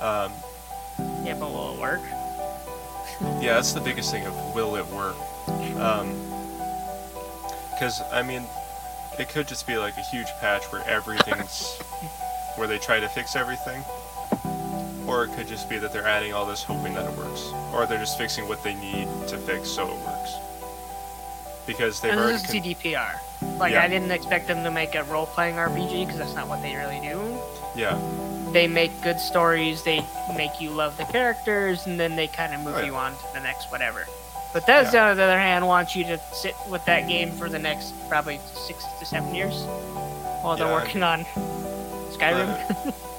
Um, 0.00 0.32
Yeah, 1.24 1.36
but 1.38 1.50
will 1.50 1.74
it 1.74 1.80
work? 1.80 2.00
yeah, 3.40 3.54
that's 3.54 3.72
the 3.72 3.80
biggest 3.80 4.10
thing 4.10 4.26
of 4.26 4.34
will 4.54 4.74
it 4.76 4.86
work? 4.86 5.16
Because 7.70 8.00
I 8.12 8.22
mean, 8.22 8.44
it 9.18 9.28
could 9.28 9.46
just 9.48 9.66
be 9.66 9.76
like 9.76 9.96
a 9.96 10.02
huge 10.02 10.28
patch 10.40 10.64
where 10.72 10.86
everything's 10.88 11.76
where 12.56 12.66
they 12.66 12.78
try 12.78 13.00
to 13.00 13.08
fix 13.08 13.36
everything, 13.36 13.82
or 15.06 15.24
it 15.24 15.32
could 15.34 15.48
just 15.48 15.68
be 15.68 15.78
that 15.78 15.92
they're 15.92 16.06
adding 16.06 16.32
all 16.32 16.46
this 16.46 16.62
hoping 16.62 16.94
that 16.94 17.04
it 17.10 17.16
works, 17.16 17.50
or 17.72 17.86
they're 17.86 17.98
just 17.98 18.18
fixing 18.18 18.48
what 18.48 18.62
they 18.62 18.74
need 18.74 19.08
to 19.28 19.36
fix 19.38 19.68
so 19.68 19.86
it 19.88 20.00
works. 20.06 20.32
Because 21.66 22.00
they've 22.00 22.12
And 22.12 22.20
already 22.20 22.38
this 22.38 22.44
is 22.44 22.50
CDPR. 22.50 23.18
Like, 23.58 23.72
Yeah. 23.72 23.82
I 23.84 23.88
didn't 23.88 24.10
expect 24.10 24.48
them 24.48 24.64
to 24.64 24.70
make 24.70 24.94
a 24.94 25.04
role-playing 25.04 25.56
RPG 25.56 26.04
because 26.06 26.18
that's 26.18 26.34
not 26.34 26.48
what 26.48 26.60
they 26.62 26.74
really 26.76 27.00
do. 27.00 27.20
yeah 27.76 27.98
They 28.52 28.66
make 28.68 28.90
good 29.02 29.18
stories. 29.18 29.82
They 29.82 30.04
make 30.36 30.60
you 30.60 30.70
love 30.70 30.96
the 30.98 31.04
characters, 31.04 31.86
and 31.86 31.98
then 31.98 32.16
they 32.16 32.26
kind 32.26 32.52
of 32.54 32.60
move 32.60 32.76
yeah. 32.78 32.84
you 32.86 32.94
on 32.96 33.12
to 33.12 33.24
the 33.34 33.40
next 33.40 33.70
whatever. 33.70 34.06
But 34.52 34.66
Bethesda, 34.66 34.96
Yeah. 34.98 35.10
on 35.10 35.16
the 35.16 35.22
other 35.22 35.38
hand, 35.38 35.66
wants 35.66 35.96
you 35.96 36.04
to 36.04 36.18
sit 36.32 36.54
with 36.68 36.84
that 36.84 37.08
game 37.08 37.30
for 37.32 37.48
the 37.48 37.58
next 37.58 37.94
probably 38.08 38.38
six 38.54 38.84
to 38.98 39.06
seven 39.06 39.34
years 39.34 39.54
while 40.42 40.56
they're 40.56 40.66
Yeah, 40.66 40.74
working 40.74 41.02
on 41.02 41.24
Skyrim. 42.12 42.92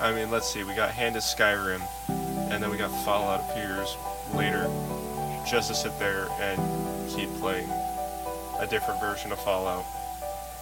I 0.00 0.12
mean, 0.12 0.30
let's 0.30 0.48
see. 0.52 0.62
We 0.62 0.74
got 0.74 0.90
Hand 0.90 1.16
of 1.16 1.22
Skyrim, 1.22 1.80
and 2.50 2.62
then 2.62 2.70
we 2.70 2.76
got 2.76 2.90
Fallout 3.04 3.40
Appears 3.50 3.96
later, 4.34 4.68
just 5.48 5.68
to 5.68 5.74
sit 5.74 5.98
there 5.98 6.28
and 6.40 6.60
keep 7.10 7.30
playing 7.40 7.68
a 8.60 8.66
different 8.68 9.00
version 9.00 9.32
of 9.32 9.38
Fallout. 9.40 9.84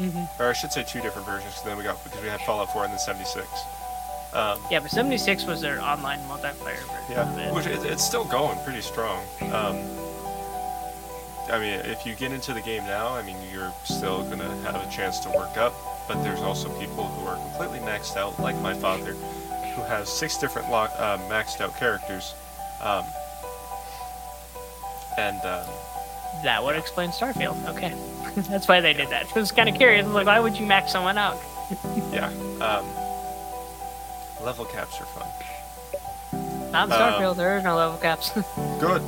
Mhm. 0.01 0.29
Or 0.41 0.49
I 0.51 0.53
should 0.53 0.73
say 0.73 0.83
two 0.85 1.01
different 1.01 1.27
versions, 1.27 1.63
then 1.63 1.77
we 1.77 1.85
got 1.85 2.03
because 2.05 2.21
we 2.21 2.29
had 2.29 2.41
Fallout 2.43 2.73
4 2.73 2.85
and 2.85 2.93
then 2.93 2.99
76. 2.99 3.47
Um, 4.33 4.59
Yeah, 4.71 4.81
but 4.81 4.91
76 4.91 5.45
was 5.45 5.61
their 5.61 5.81
online 5.81 6.19
multiplayer 6.29 6.83
version 6.91 7.19
of 7.19 7.39
yeah, 7.39 7.47
it. 7.49 7.55
which 7.55 7.67
it, 7.67 7.85
it's 7.85 8.03
still 8.05 8.25
going 8.25 8.59
pretty 8.65 8.81
strong. 8.83 9.23
Um, 9.53 9.79
I 11.53 11.59
mean, 11.59 11.79
if 11.85 12.05
you 12.07 12.15
get 12.17 12.33
into 12.33 12.53
the 12.53 12.61
game 12.61 12.85
now, 12.87 13.15
I 13.15 13.23
mean, 13.23 13.37
you're 13.53 13.73
still 13.85 14.25
gonna 14.25 14.49
have 14.63 14.77
a 14.77 14.91
chance 14.91 15.21
to 15.21 15.29
work 15.31 15.57
up, 15.57 15.73
but 16.09 16.23
there's 16.23 16.41
also 16.41 16.69
people 16.79 17.05
who 17.07 17.27
are 17.27 17.37
completely 17.37 17.79
maxed 17.81 18.17
out, 18.17 18.39
like 18.41 18.57
my 18.61 18.75
father, 18.75 19.13
who 19.13 19.83
has 19.83 20.09
six 20.09 20.37
different 20.39 20.71
lo- 20.71 20.89
uh, 20.99 21.19
maxed 21.31 21.61
out 21.61 21.77
characters. 21.79 22.35
Um, 22.83 23.05
and 25.19 25.41
um, 25.43 25.67
That 26.43 26.63
would 26.63 26.77
explain 26.77 27.11
Starfield. 27.11 27.57
Okay. 27.69 27.95
That's 28.51 28.67
why 28.69 28.81
they 28.81 28.93
did 28.93 29.09
that. 29.11 29.27
I 29.35 29.39
was 29.39 29.53
kind 29.53 29.69
of 29.69 29.77
curious. 29.77 30.05
I 30.05 30.07
was 30.09 30.15
Like, 30.15 30.27
why 30.27 30.41
would 30.41 30.57
you 30.59 30.67
max 30.67 30.93
someone 30.93 31.17
out? 31.19 31.39
yeah, 32.13 32.27
um, 32.61 32.85
level 34.45 34.65
caps 34.67 35.01
are 35.01 35.07
fun. 35.07 35.29
Not 36.73 36.87
in 36.89 36.93
Um, 36.93 36.99
Starfield. 37.01 37.37
there 37.37 37.57
are 37.57 37.63
no 37.63 37.77
level 37.77 37.97
caps. 37.99 38.31
Good. 38.81 39.03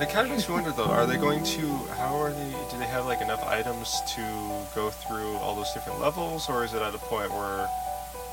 It 0.00 0.10
kind 0.10 0.26
of 0.26 0.30
makes 0.30 0.48
me 0.48 0.54
wonder 0.54 0.70
though. 0.70 0.84
Are 0.84 1.06
they 1.06 1.16
going 1.16 1.42
to? 1.42 1.76
How 1.96 2.16
are 2.20 2.30
they? 2.30 2.50
Do 2.70 2.78
they 2.78 2.86
have 2.86 3.06
like 3.06 3.20
enough 3.20 3.42
items 3.44 4.00
to 4.14 4.22
go 4.74 4.90
through 4.90 5.36
all 5.38 5.56
those 5.56 5.72
different 5.72 6.00
levels, 6.00 6.48
or 6.48 6.64
is 6.64 6.72
it 6.72 6.82
at 6.82 6.94
a 6.94 6.98
point 6.98 7.32
where 7.32 7.68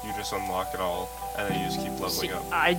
you 0.06 0.14
just 0.14 0.32
unlock 0.32 0.74
it 0.76 0.80
all 0.80 1.10
and 1.38 1.50
then 1.50 1.60
you 1.60 1.66
just 1.66 1.80
keep 1.80 1.92
leveling 1.94 2.12
See, 2.12 2.32
up? 2.32 2.44
I. 2.52 2.78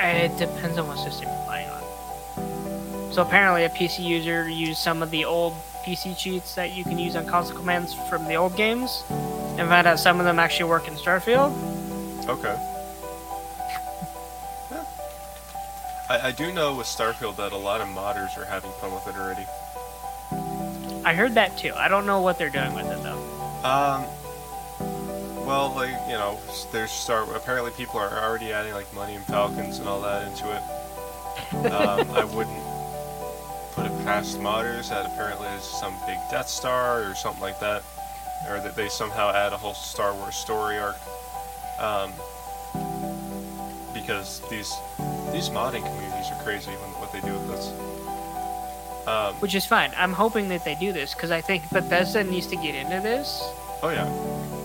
It 0.00 0.36
depends 0.38 0.76
on 0.76 0.86
what 0.86 0.98
system 0.98 1.28
you're 1.28 1.46
playing 1.46 1.68
on. 1.70 3.12
So 3.12 3.22
apparently, 3.22 3.64
a 3.64 3.70
PC 3.70 4.04
user 4.04 4.48
used 4.50 4.80
some 4.80 5.02
of 5.02 5.10
the 5.10 5.24
old 5.24 5.54
PC 5.84 6.18
cheats 6.18 6.54
that 6.56 6.72
you 6.72 6.84
can 6.84 6.98
use 6.98 7.16
on 7.16 7.26
console 7.26 7.56
commands 7.56 7.94
from 8.10 8.26
the 8.26 8.34
old 8.34 8.56
games, 8.56 9.02
and 9.08 9.68
found 9.68 9.86
out 9.86 9.98
some 9.98 10.18
of 10.18 10.26
them 10.26 10.38
actually 10.38 10.68
work 10.68 10.88
in 10.88 10.94
Starfield. 10.94 11.52
Okay. 12.28 12.56
I, 16.08 16.28
I 16.28 16.32
do 16.32 16.52
know 16.52 16.76
with 16.76 16.86
Starfield 16.86 17.36
that 17.36 17.52
a 17.52 17.56
lot 17.56 17.80
of 17.80 17.88
modders 17.88 18.36
are 18.36 18.44
having 18.44 18.70
fun 18.72 18.92
with 18.92 19.06
it 19.08 19.16
already. 19.16 19.46
I 21.04 21.14
heard 21.14 21.34
that 21.34 21.56
too. 21.56 21.72
I 21.74 21.88
don't 21.88 22.06
know 22.06 22.20
what 22.20 22.38
they're 22.38 22.50
doing 22.50 22.74
with 22.74 22.86
it 22.86 23.02
though. 23.02 23.18
Um. 23.64 24.04
Well, 25.46 25.74
like 25.74 25.92
you 26.08 26.14
know, 26.14 26.38
there's 26.72 26.90
Star. 26.90 27.22
Apparently, 27.34 27.70
people 27.72 28.00
are 28.00 28.18
already 28.18 28.52
adding 28.52 28.72
like 28.72 28.92
Millennium 28.94 29.22
Falcons 29.22 29.78
and 29.78 29.88
all 29.88 30.00
that 30.00 30.26
into 30.26 30.50
it. 30.50 31.72
Um, 31.72 32.10
I 32.16 32.24
wouldn't 32.24 32.64
put 33.72 33.86
it 33.86 34.04
past 34.04 34.38
modders 34.38 34.88
that 34.88 35.04
apparently 35.04 35.48
is 35.48 35.64
some 35.64 35.94
big 36.06 36.18
Death 36.30 36.48
Star 36.48 37.02
or 37.02 37.14
something 37.14 37.42
like 37.42 37.60
that, 37.60 37.82
or 38.48 38.60
that 38.60 38.74
they 38.74 38.88
somehow 38.88 39.32
add 39.32 39.52
a 39.52 39.56
whole 39.56 39.74
Star 39.74 40.14
Wars 40.14 40.34
story 40.34 40.78
arc. 40.78 40.96
Um, 41.78 42.12
because 44.06 44.40
these 44.50 44.72
these 45.32 45.48
modding 45.48 45.82
communities 45.84 46.26
are 46.32 46.42
crazy 46.42 46.70
when 46.70 46.90
what 47.00 47.12
they 47.12 47.20
do 47.20 47.32
with 47.32 47.48
this. 47.48 47.72
Um, 49.06 49.34
which 49.36 49.54
is 49.54 49.66
fine. 49.66 49.92
I'm 49.96 50.12
hoping 50.12 50.48
that 50.48 50.64
they 50.64 50.74
do 50.76 50.92
this 50.92 51.12
because 51.14 51.30
I 51.30 51.40
think 51.40 51.68
Bethesda 51.70 52.24
needs 52.24 52.46
to 52.48 52.56
get 52.56 52.74
into 52.74 53.00
this 53.02 53.42
oh 53.82 53.90
yeah, 53.90 54.06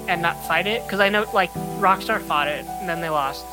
and 0.08 0.22
not 0.22 0.42
fight 0.48 0.68
it. 0.68 0.84
Because 0.84 1.00
I 1.00 1.10
know 1.10 1.26
like 1.34 1.52
Rockstar 1.80 2.22
fought 2.22 2.48
it 2.48 2.66
and 2.66 2.88
then 2.88 3.02
they 3.02 3.10
lost. 3.10 3.46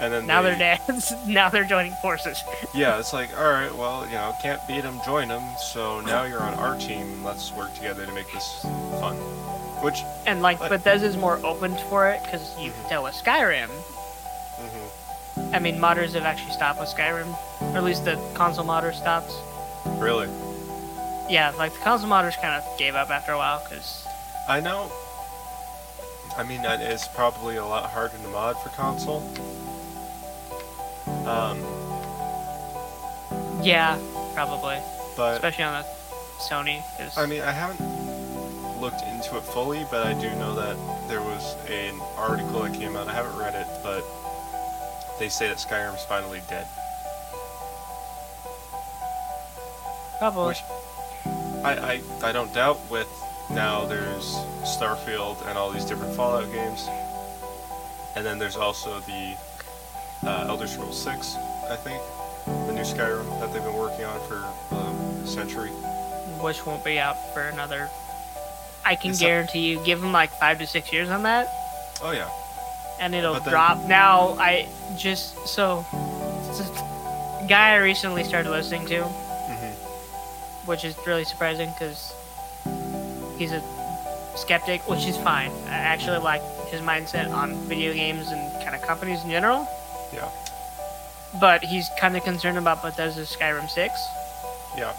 and 0.00 0.12
then 0.12 0.26
Now 0.26 0.42
they, 0.42 0.50
they're 0.54 0.78
dead. 0.88 1.02
now 1.28 1.48
they're 1.48 1.64
joining 1.64 1.92
forces. 2.02 2.42
Yeah, 2.74 2.98
it's 2.98 3.14
like, 3.14 3.30
all 3.38 3.50
right, 3.50 3.74
well, 3.74 4.04
you 4.04 4.12
know, 4.12 4.34
can't 4.42 4.60
beat 4.68 4.82
them, 4.82 5.00
join 5.06 5.28
them. 5.28 5.42
So 5.72 6.00
now 6.02 6.24
you're 6.24 6.42
on 6.42 6.52
our 6.54 6.76
team. 6.78 7.24
Let's 7.24 7.50
work 7.54 7.72
together 7.74 8.04
to 8.04 8.12
make 8.12 8.30
this 8.32 8.60
fun. 9.00 9.16
Which, 9.82 10.00
And 10.26 10.42
like 10.42 10.58
But- 10.58 10.68
Bethesda's 10.70 11.16
more 11.16 11.40
open 11.44 11.74
for 11.88 12.10
it 12.10 12.22
because 12.22 12.52
you 12.58 12.70
Mhm. 12.70 12.74
can 12.80 12.88
tell 12.90 13.02
with 13.04 13.14
Skyrim. 13.14 13.70
I 15.52 15.58
mean, 15.58 15.76
modders 15.78 16.12
have 16.14 16.24
actually 16.24 16.52
stopped 16.52 16.80
with 16.80 16.88
Skyrim, 16.88 17.36
or 17.60 17.76
at 17.78 17.84
least 17.84 18.04
the 18.04 18.16
console 18.34 18.64
modders 18.64 18.94
stopped. 18.94 19.32
really, 19.98 20.28
Yeah, 21.28 21.50
like 21.58 21.72
the 21.72 21.80
console 21.80 22.08
modders 22.08 22.40
kind 22.40 22.54
of 22.54 22.78
gave 22.78 22.94
up 22.94 23.10
after 23.10 23.32
a 23.32 23.38
while 23.38 23.62
because 23.68 24.06
I 24.48 24.60
know. 24.60 24.90
I 26.36 26.42
mean, 26.42 26.62
that 26.62 26.80
is 26.82 27.08
probably 27.14 27.56
a 27.56 27.64
lot 27.64 27.90
harder 27.90 28.16
to 28.18 28.28
mod 28.28 28.56
for 28.62 28.68
console. 28.70 29.22
Um, 31.26 31.58
yeah, 33.62 33.98
probably, 34.34 34.78
but 35.16 35.34
especially 35.36 35.64
on 35.64 35.82
the 35.82 35.88
Sony. 36.38 36.82
'cause- 36.98 37.16
I 37.16 37.26
mean, 37.26 37.42
I 37.42 37.50
haven't 37.52 37.80
looked 38.80 39.02
into 39.02 39.36
it 39.36 39.42
fully, 39.44 39.86
but 39.90 40.06
I 40.06 40.12
do 40.12 40.30
know 40.36 40.54
that 40.54 40.76
there 41.08 41.22
was 41.22 41.54
an 41.68 42.00
article 42.16 42.62
that 42.62 42.74
came 42.74 42.96
out. 42.96 43.08
I 43.08 43.12
haven't 43.14 43.36
read 43.36 43.54
it, 43.54 43.66
but 43.82 44.04
they 45.18 45.28
say 45.28 45.48
that 45.48 45.56
Skyrim's 45.58 46.04
finally 46.04 46.40
dead. 46.48 46.66
probably. 50.18 50.48
Which 50.48 50.62
I, 51.64 52.00
I, 52.22 52.28
I 52.28 52.32
don't 52.32 52.52
doubt 52.54 52.78
with 52.90 53.08
now 53.50 53.84
there's 53.86 54.34
Starfield 54.78 55.46
and 55.48 55.58
all 55.58 55.70
these 55.70 55.84
different 55.84 56.14
Fallout 56.14 56.50
games. 56.52 56.86
And 58.14 58.24
then 58.24 58.38
there's 58.38 58.56
also 58.56 59.00
the 59.00 59.36
uh, 60.24 60.46
Elder 60.48 60.66
Scrolls 60.66 61.00
6, 61.02 61.34
I 61.70 61.76
think. 61.76 62.00
The 62.46 62.72
new 62.72 62.82
Skyrim 62.82 63.28
that 63.40 63.52
they've 63.52 63.62
been 63.62 63.76
working 63.76 64.04
on 64.06 64.20
for 64.26 64.36
um, 64.74 64.96
a 65.22 65.26
century. 65.26 65.68
which 66.40 66.64
won't 66.64 66.84
be 66.84 66.98
out 66.98 67.16
for 67.34 67.42
another. 67.42 67.90
I 68.84 68.94
can 68.94 69.10
It's 69.10 69.20
guarantee 69.20 69.66
you, 69.68 69.84
give 69.84 70.00
them 70.00 70.12
like 70.12 70.30
five 70.30 70.58
to 70.60 70.66
six 70.66 70.92
years 70.92 71.08
on 71.10 71.24
that, 71.24 71.48
Oh, 72.02 72.12
yeah. 72.12 72.28
And 73.00 73.14
it'll 73.14 73.34
then- 73.34 73.48
drop. 73.50 73.78
Now, 73.84 74.36
I 74.38 74.68
just 74.96 75.46
so 75.48 75.84
guy 77.48 77.74
I 77.74 77.76
recently 77.76 78.24
started 78.24 78.50
listening 78.50 78.86
to, 78.88 79.02
hmm 79.04 79.72
which 80.66 80.84
is 80.84 80.96
really 81.06 81.24
surprising 81.24 81.70
because 81.78 82.12
he's 83.38 83.52
a 83.52 83.62
skeptic, 84.34 84.80
which 84.88 85.06
is 85.06 85.16
fine. 85.18 85.52
I 85.68 85.74
actually 85.76 86.18
like 86.18 86.42
his 86.70 86.80
mindset 86.80 87.30
on 87.32 87.54
video 87.68 87.92
games 87.92 88.26
and 88.32 88.52
kind 88.64 88.74
of 88.74 88.82
companies 88.82 89.22
in 89.22 89.30
general. 89.30 89.68
Yeah. 90.12 90.28
But 91.40 91.62
he's 91.62 91.88
kind 92.00 92.16
of 92.16 92.24
concerned 92.24 92.58
about 92.58 92.82
Bethesda's 92.82 93.34
Skyrim 93.34 93.70
6. 93.70 93.92
Yeah. 94.76 94.92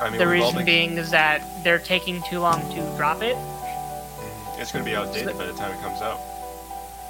I 0.00 0.08
mean, 0.08 0.18
the 0.18 0.26
reason 0.26 0.54
been- 0.56 0.64
being 0.64 0.96
is 0.96 1.10
that 1.10 1.42
they're 1.62 1.78
taking 1.78 2.22
too 2.30 2.40
long 2.40 2.60
to 2.74 2.80
drop 2.96 3.20
it. 3.22 3.36
Mhm. 3.36 4.58
It's 4.60 4.72
going 4.72 4.82
to 4.84 4.90
be 4.90 4.96
outdated 4.96 5.36
by 5.36 5.44
the 5.44 5.52
time 5.52 5.72
it 5.72 5.80
comes 5.82 6.00
out. 6.00 6.18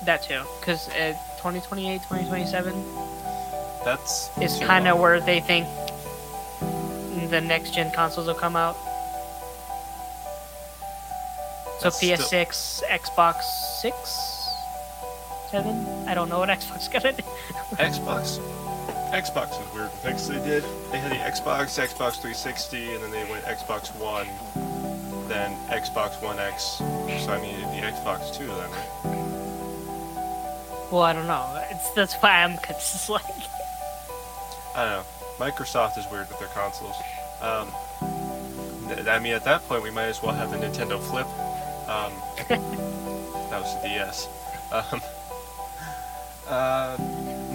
That 0.04 0.22
too, 0.22 0.42
because 0.60 0.88
uh, 0.90 1.12
2028, 1.36 2.02
2027 2.02 2.84
That's 3.84 4.30
is 4.38 4.58
kind 4.58 4.88
of 4.88 4.98
where 4.98 5.20
they 5.20 5.40
think 5.40 5.66
the 7.30 7.40
next 7.40 7.74
gen 7.74 7.90
consoles 7.92 8.26
will 8.26 8.34
come 8.34 8.56
out. 8.56 8.76
So 11.80 11.88
That's 11.88 12.02
PS6, 12.02 12.82
Xbox 12.84 13.42
6, 13.80 14.48
7. 15.50 16.08
I 16.08 16.14
don't 16.14 16.28
know 16.28 16.38
what 16.40 16.48
Xbox 16.58 16.90
do. 16.90 17.22
Xbox. 17.76 18.38
Xbox 19.12 19.60
is 19.60 19.74
weird. 19.74 19.90
Because 20.02 20.28
they 20.28 20.34
did, 20.44 20.64
they 20.92 20.98
had 20.98 21.10
the 21.10 21.16
Xbox, 21.16 21.78
Xbox 21.78 22.20
360, 22.20 22.94
and 22.94 23.02
then 23.02 23.10
they 23.10 23.24
went 23.30 23.44
Xbox 23.44 23.88
One, 23.96 24.28
then 25.28 25.56
Xbox 25.68 26.22
One 26.22 26.38
X. 26.38 26.64
So 26.64 27.32
I 27.32 27.40
mean, 27.40 27.54
it'd 27.56 27.94
Xbox 27.94 28.36
Two 28.36 28.46
then, 28.46 28.70
right? 28.70 29.49
Well, 30.90 31.02
I 31.02 31.12
don't 31.12 31.26
know. 31.26 31.62
It's, 31.70 31.90
that's 31.90 32.14
why 32.14 32.42
I'm 32.42 32.58
just 32.68 33.08
like, 33.08 33.22
I 34.74 34.84
don't 34.84 34.92
know. 34.92 35.04
Microsoft 35.38 35.96
is 35.96 36.10
weird 36.10 36.28
with 36.28 36.38
their 36.38 36.48
consoles. 36.48 36.96
Um, 37.40 37.68
I 39.08 39.18
mean, 39.18 39.32
at 39.32 39.44
that 39.44 39.66
point, 39.68 39.82
we 39.82 39.90
might 39.90 40.06
as 40.06 40.22
well 40.22 40.34
have 40.34 40.50
the 40.50 40.58
Nintendo 40.58 41.00
Flip. 41.00 41.26
Um, 41.88 42.12
that 43.50 43.60
was 43.60 43.74
the 43.82 43.88
DS. 43.88 44.28
Um, 44.72 45.00
uh, 46.48 46.96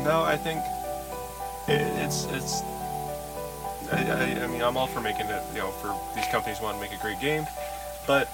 no, 0.04 0.24
I 0.24 0.38
think 0.38 0.62
it, 1.68 1.82
it's 2.04 2.26
it's. 2.26 2.62
I, 3.92 4.40
I, 4.40 4.44
I 4.44 4.48
mean, 4.48 4.62
I'm 4.62 4.78
all 4.78 4.88
for 4.88 5.02
making 5.02 5.28
it. 5.28 5.44
You 5.54 5.60
know, 5.60 5.72
for 5.72 5.94
these 6.16 6.26
companies 6.28 6.62
want 6.62 6.78
to 6.78 6.82
make 6.82 6.98
a 6.98 7.02
great 7.02 7.20
game, 7.20 7.46
but 8.08 8.30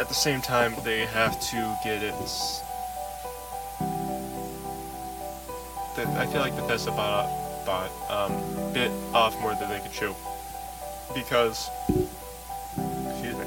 at 0.00 0.08
the 0.08 0.14
same 0.14 0.42
time, 0.42 0.74
they 0.84 1.06
have 1.06 1.40
to 1.40 1.78
get 1.84 2.02
it. 2.02 2.14
That- 5.96 6.06
I 6.16 6.26
feel 6.26 6.40
like 6.40 6.54
Bethesda 6.56 6.90
bought 6.92 7.28
bought 7.66 7.90
um, 8.08 8.32
bit 8.72 8.90
off 9.12 9.38
more 9.40 9.54
than 9.56 9.68
they 9.68 9.80
could 9.80 9.92
chew. 9.92 10.14
Because 11.14 11.68
excuse 11.88 13.34
me 13.36 13.44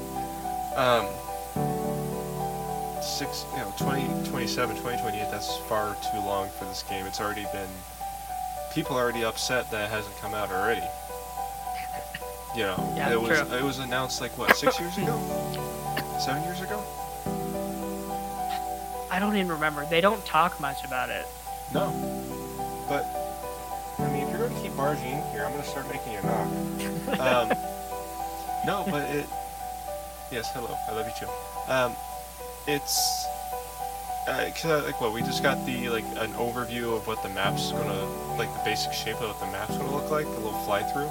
um, 0.76 1.06
six 3.02 3.44
you 3.52 3.58
know 3.58 3.72
20 3.78 4.28
27 4.28 4.76
2028 4.76 5.30
that's 5.30 5.56
far 5.68 5.96
too 6.12 6.18
long 6.18 6.48
for 6.58 6.64
this 6.66 6.82
game. 6.88 7.06
It's 7.06 7.20
already 7.20 7.46
been 7.52 7.68
people 8.74 8.96
are 8.96 9.02
already 9.02 9.24
upset 9.24 9.70
that 9.70 9.86
it 9.86 9.90
hasn't 9.90 10.16
come 10.18 10.34
out 10.34 10.50
already. 10.50 10.86
You 12.56 12.64
know 12.64 12.92
Yeah, 12.96 13.12
it 13.12 13.20
was 13.20 13.38
it 13.52 13.62
was 13.62 13.78
announced 13.78 14.20
like 14.20 14.36
what 14.38 14.56
six 14.56 14.78
years 14.80 14.96
ago? 14.98 15.18
Seven 16.18 16.42
years 16.44 16.60
ago? 16.60 16.82
I 19.10 19.18
don't 19.18 19.36
even 19.36 19.48
remember. 19.48 19.84
They 19.86 20.00
don't 20.00 20.24
talk 20.24 20.60
much 20.60 20.84
about 20.84 21.10
it. 21.10 21.26
no 21.72 21.90
but 22.90 23.06
I 24.00 24.10
mean, 24.12 24.26
if 24.26 24.30
you're 24.30 24.38
going 24.48 24.54
to 24.54 24.60
keep 24.60 24.76
barging 24.76 25.06
in 25.12 25.22
here, 25.30 25.44
I'm 25.46 25.52
going 25.52 25.62
to 25.62 25.68
start 25.68 25.86
making 25.90 26.12
you 26.12 26.20
knock. 26.22 27.20
um, 27.20 27.48
no, 28.66 28.84
but 28.90 29.08
it. 29.08 29.26
Yes, 30.32 30.50
hello. 30.52 30.76
I 30.88 30.92
love 30.92 31.06
you 31.06 31.14
too. 31.26 31.72
Um, 31.72 31.94
it's. 32.66 33.24
Uh, 34.28 34.50
'cause, 34.50 34.64
uh, 34.66 34.82
like 34.84 35.00
what 35.00 35.12
we 35.12 35.22
just 35.22 35.42
got 35.42 35.64
the 35.66 35.88
like 35.88 36.04
an 36.18 36.32
overview 36.34 36.94
of 36.96 37.06
what 37.06 37.22
the 37.22 37.28
map's 37.30 37.72
gonna 37.72 38.04
like 38.36 38.52
the 38.52 38.60
basic 38.64 38.92
shape 38.92 39.16
of 39.16 39.28
what 39.28 39.40
the 39.40 39.46
map's 39.46 39.76
gonna 39.76 39.90
look 39.90 40.10
like, 40.10 40.24
the 40.26 40.30
little 40.32 40.52
fly 40.64 40.82
through. 40.82 41.10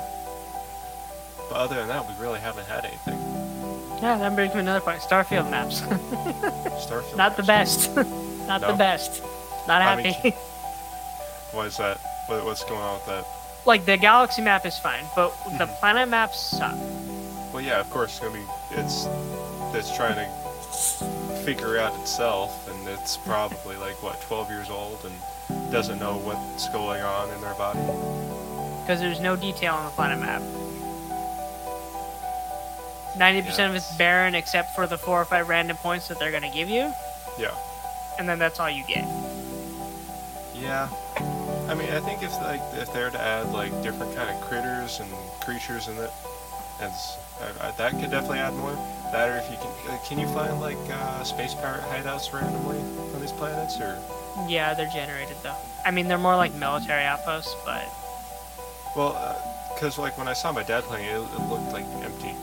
But 1.50 1.58
other 1.58 1.76
than 1.76 1.88
that, 1.88 2.08
we 2.08 2.14
really 2.24 2.40
haven't 2.40 2.68
had 2.68 2.86
anything. 2.86 3.20
Yeah, 4.02 4.18
that 4.20 4.36
brings 4.36 4.50
me 4.54 4.56
to 4.56 4.60
another 4.60 4.80
point. 4.80 5.02
Starfield 5.02 5.50
maps. 5.50 5.82
Starfield. 5.82 7.18
Not 7.18 7.36
the 7.36 7.44
best. 7.44 7.94
Not 8.48 8.62
the 8.62 8.74
best. 8.74 9.22
Not 9.68 9.82
I 9.82 9.96
mean, 10.02 10.14
happy. 10.14 10.36
Why 11.52 11.66
is 11.66 11.78
that? 11.78 11.98
What, 12.28 12.46
what's 12.46 12.64
going 12.64 12.82
on 12.82 12.96
with 12.96 13.06
that? 13.08 13.26
like 13.66 13.86
the 13.86 13.98
galaxy 13.98 14.42
map 14.42 14.66
is 14.66 14.78
fine, 14.80 15.04
but 15.16 15.32
the 15.58 15.66
Mhm. 15.66 15.80
planet 15.80 16.08
maps 16.10 16.40
suck. 16.40 16.74
Well, 17.54 17.62
yeah, 17.62 17.80
of 17.80 17.90
course, 17.90 18.12
it's 18.12 18.20
gonna 18.20 18.34
be. 18.34 18.46
It's 18.72 19.06
it's 19.76 19.96
trying 19.96 20.16
to 20.16 20.28
figure 21.44 21.78
out 21.78 21.94
itself, 22.00 22.68
and 22.70 22.88
it's 22.88 23.18
probably 23.18 23.76
like 23.76 24.02
what 24.02 24.20
12 24.22 24.50
years 24.50 24.70
old 24.70 24.98
and 25.06 25.72
doesn't 25.72 26.00
know 26.00 26.16
what's 26.18 26.68
going 26.70 27.02
on 27.02 27.30
in 27.32 27.42
their 27.42 27.54
body. 27.56 27.80
because 28.82 29.00
there's 29.02 29.20
no 29.20 29.36
detail 29.36 29.76
on 29.76 29.86
the 29.86 29.92
planet 29.92 30.18
map. 30.20 30.42
90% 33.18 33.70
of 33.70 33.76
it's 33.76 33.96
barren 33.98 34.34
except 34.34 34.74
for 34.74 34.88
the 34.88 34.98
four 34.98 35.22
or 35.22 35.26
five 35.26 35.48
random 35.50 35.78
points 35.78 36.08
that 36.08 36.18
they're 36.20 36.32
going 36.32 36.44
to 36.44 36.50
give 36.50 36.70
you, 36.70 36.92
Yeah. 37.38 37.52
and 38.18 38.28
then 38.28 38.40
that's 38.40 38.60
all 38.60 38.70
you 38.70 38.84
get. 38.88 39.06
Yeah. 40.56 40.88
I 41.70 41.76
mean, 41.76 41.90
I 41.92 42.00
think 42.00 42.24
if 42.24 42.34
like 42.42 42.62
if 42.74 42.92
they're 42.92 43.12
to 43.12 43.22
add 43.22 43.52
like 43.52 43.72
different 43.84 44.16
kind 44.16 44.28
of 44.28 44.42
critters 44.42 45.00
and 45.00 45.10
creatures 45.40 45.88
in 45.88 45.98
it, 45.98 46.10
it's, 46.82 47.18
I, 47.40 47.68
I, 47.68 47.72
that 47.78 47.92
could 47.92 48.10
definitely 48.10 48.40
add 48.40 48.56
more. 48.56 48.74
That 49.12 49.30
or 49.30 49.38
if 49.38 49.52
you 49.52 49.58
can, 49.58 49.94
uh, 49.94 50.00
can 50.04 50.18
you 50.18 50.28
find 50.30 50.60
like 50.60 50.80
uh, 50.90 51.24
space 51.24 51.54
pirate 51.54 51.84
hideouts 51.84 52.34
randomly 52.34 52.80
on 53.14 53.22
these 53.22 53.32
planets, 53.32 53.80
or 53.80 54.02
Yeah, 54.48 54.74
they're 54.74 54.90
generated 54.90 55.38
though. 55.44 55.56
I 55.86 55.92
mean, 55.92 56.08
they're 56.08 56.18
more 56.18 56.36
like 56.36 56.56
military 56.56 57.04
outposts, 57.04 57.56
but 57.66 57.86
well, 58.96 59.14
because 59.76 60.00
like 60.00 60.18
when 60.18 60.28
I 60.28 60.34
saw 60.34 60.52
my 60.52 60.64
dad 60.64 60.84
playing 60.86 61.06
it, 61.06 61.18
it, 61.18 61.50
looked 61.50 61.72
like 61.72 61.86
empty. 62.02 62.34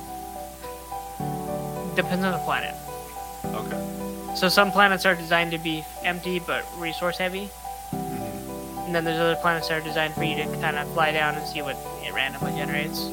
depends 1.96 2.24
on 2.24 2.30
the 2.30 2.42
planet. 2.44 2.74
Okay. 3.44 4.34
So 4.36 4.48
some 4.48 4.70
planets 4.70 5.04
are 5.04 5.16
designed 5.16 5.50
to 5.50 5.58
be 5.58 5.84
empty 6.04 6.38
but 6.38 6.64
resource 6.78 7.18
heavy, 7.18 7.50
and 8.86 8.94
then 8.94 9.04
there's 9.04 9.18
other 9.18 9.36
planets 9.36 9.68
that 9.68 9.80
are 9.82 9.84
designed 9.84 10.14
for 10.14 10.24
you 10.24 10.36
to 10.36 10.44
kind 10.60 10.76
of 10.76 10.88
fly 10.94 11.12
down 11.12 11.34
and 11.34 11.46
see 11.46 11.60
what 11.60 11.76
it 12.02 12.14
randomly 12.14 12.52
generates. 12.52 13.10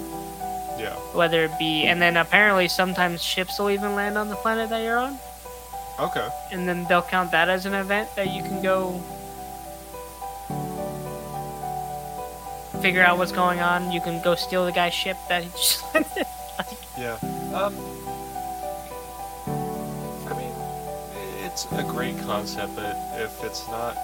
Yeah. 0.80 0.96
Whether 1.14 1.44
it 1.46 1.58
be, 1.60 1.86
and 1.86 2.02
then 2.02 2.16
apparently 2.18 2.68
sometimes 2.68 3.22
ships 3.22 3.60
will 3.60 3.70
even 3.70 3.96
land 3.96 4.18
on 4.18 4.28
the 4.30 4.36
planet 4.36 4.70
that 4.70 4.84
you're 4.84 4.98
on, 4.98 5.18
Okay. 6.00 6.28
and 6.52 6.68
then 6.68 6.86
they'll 6.88 7.02
count 7.02 7.32
that 7.32 7.50
as 7.50 7.66
an 7.66 7.74
event 7.74 8.10
that 8.16 8.32
you 8.32 8.42
can 8.44 8.62
go 8.62 9.02
figure 12.82 13.02
out 13.04 13.18
what's 13.18 13.32
going 13.32 13.60
on. 13.62 13.92
You 13.92 14.02
can 14.02 14.22
go 14.24 14.36
steal 14.36 14.66
the 14.66 14.72
guy's 14.72 14.94
ship 14.94 15.18
that 15.30 15.44
he 15.44 15.50
just 15.52 15.84
landed. 15.94 16.26
Yeah. 16.98 17.18
Um. 17.54 17.74
I 20.28 20.34
mean, 20.38 20.54
it's 21.46 21.66
a 21.72 21.84
great 21.84 22.18
concept, 22.20 22.76
but 22.76 22.96
if 23.16 23.44
it's 23.44 23.68
not 23.68 23.96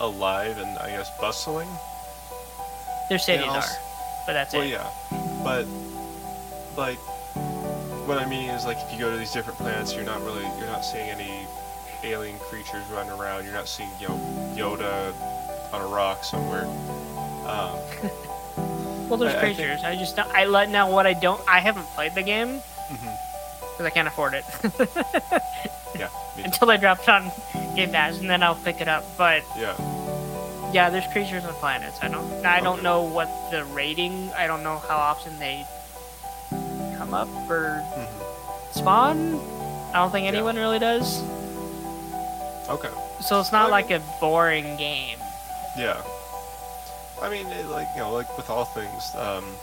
alive 0.00 0.58
and 0.58 0.78
I 0.78 0.90
guess 0.90 1.10
bustling, 1.20 1.68
Their 3.08 3.18
cities 3.18 3.46
I'll 3.48 3.56
are, 3.56 3.62
but 4.26 4.32
that's 4.34 4.54
it. 4.54 4.58
well, 4.58 4.66
it. 4.66 4.70
yeah. 4.70 4.90
But 5.44 5.66
like, 6.76 6.98
what 8.06 8.18
I 8.18 8.26
mean 8.28 8.50
is 8.50 8.64
like 8.64 8.78
if 8.78 8.92
you 8.92 8.98
go 8.98 9.10
to 9.10 9.16
these 9.16 9.32
different 9.32 9.58
planets, 9.58 9.94
you're 9.94 10.04
not 10.04 10.22
really 10.22 10.42
you're 10.58 10.66
not 10.66 10.84
seeing 10.84 11.08
any 11.10 11.46
alien 12.04 12.38
creatures 12.38 12.84
running 12.92 13.12
around. 13.12 13.44
You're 13.44 13.54
not 13.54 13.68
seeing 13.68 13.88
you 14.00 14.08
know 14.08 14.16
Yoda 14.56 15.12
on 15.72 15.80
a 15.80 15.86
rock 15.86 16.24
somewhere. 16.24 16.64
Um, 17.46 17.78
Well, 19.08 19.18
there's 19.18 19.34
I- 19.34 19.38
I 19.38 19.40
think- 19.42 19.56
creatures. 19.58 19.84
I, 19.84 19.94
just 19.94 20.16
don't, 20.16 20.28
I 20.34 20.46
let 20.46 20.68
now 20.68 20.90
what 20.90 21.06
I 21.06 21.12
don't. 21.12 21.40
I 21.48 21.60
haven't 21.60 21.86
played 21.94 22.12
the 22.16 22.22
game 22.24 22.60
because 22.90 23.86
I 23.86 23.90
can't 23.90 24.08
afford 24.08 24.34
it 24.34 24.44
Yeah. 25.98 26.08
Until 26.44 26.70
I 26.70 26.76
drop 26.76 27.00
it 27.00 27.08
on 27.08 27.30
Game 27.74 27.90
Pass, 27.90 28.18
and 28.18 28.28
then 28.28 28.42
I'll 28.42 28.54
pick 28.54 28.80
it 28.80 28.88
up. 28.88 29.04
But 29.16 29.42
Yeah. 29.56 29.74
yeah, 30.72 30.90
there's 30.90 31.06
creatures 31.12 31.44
on 31.44 31.54
planets. 31.54 31.98
I 32.02 32.08
don't. 32.08 32.44
I 32.44 32.60
don't 32.60 32.74
Okay. 32.74 32.82
know 32.82 33.02
what 33.02 33.28
the 33.50 33.64
rating. 33.64 34.30
I 34.36 34.46
don't 34.46 34.62
know 34.62 34.78
how 34.88 34.96
often 34.96 35.38
they 35.38 35.66
come 36.98 37.14
up 37.14 37.28
or 37.48 37.82
Mhm. 37.96 38.78
spawn. 38.78 39.40
I 39.94 39.98
don't 39.98 40.10
think 40.10 40.24
Yeah. 40.24 40.32
anyone 40.32 40.56
really 40.56 40.78
does. 40.78 41.22
Okay. 42.68 42.88
So 43.20 43.40
it's 43.40 43.52
not 43.52 43.68
I 43.68 43.70
like 43.70 43.90
a 43.90 44.00
boring 44.20 44.76
game. 44.76 45.18
Yeah. 45.76 45.96
I 47.22 47.28
mean, 47.30 47.46
it, 47.46 47.66
like 47.66 47.88
you 47.94 48.02
know, 48.02 48.12
like 48.12 48.36
with 48.36 48.50
all 48.50 48.64
things, 48.66 49.14
um, 49.16 49.56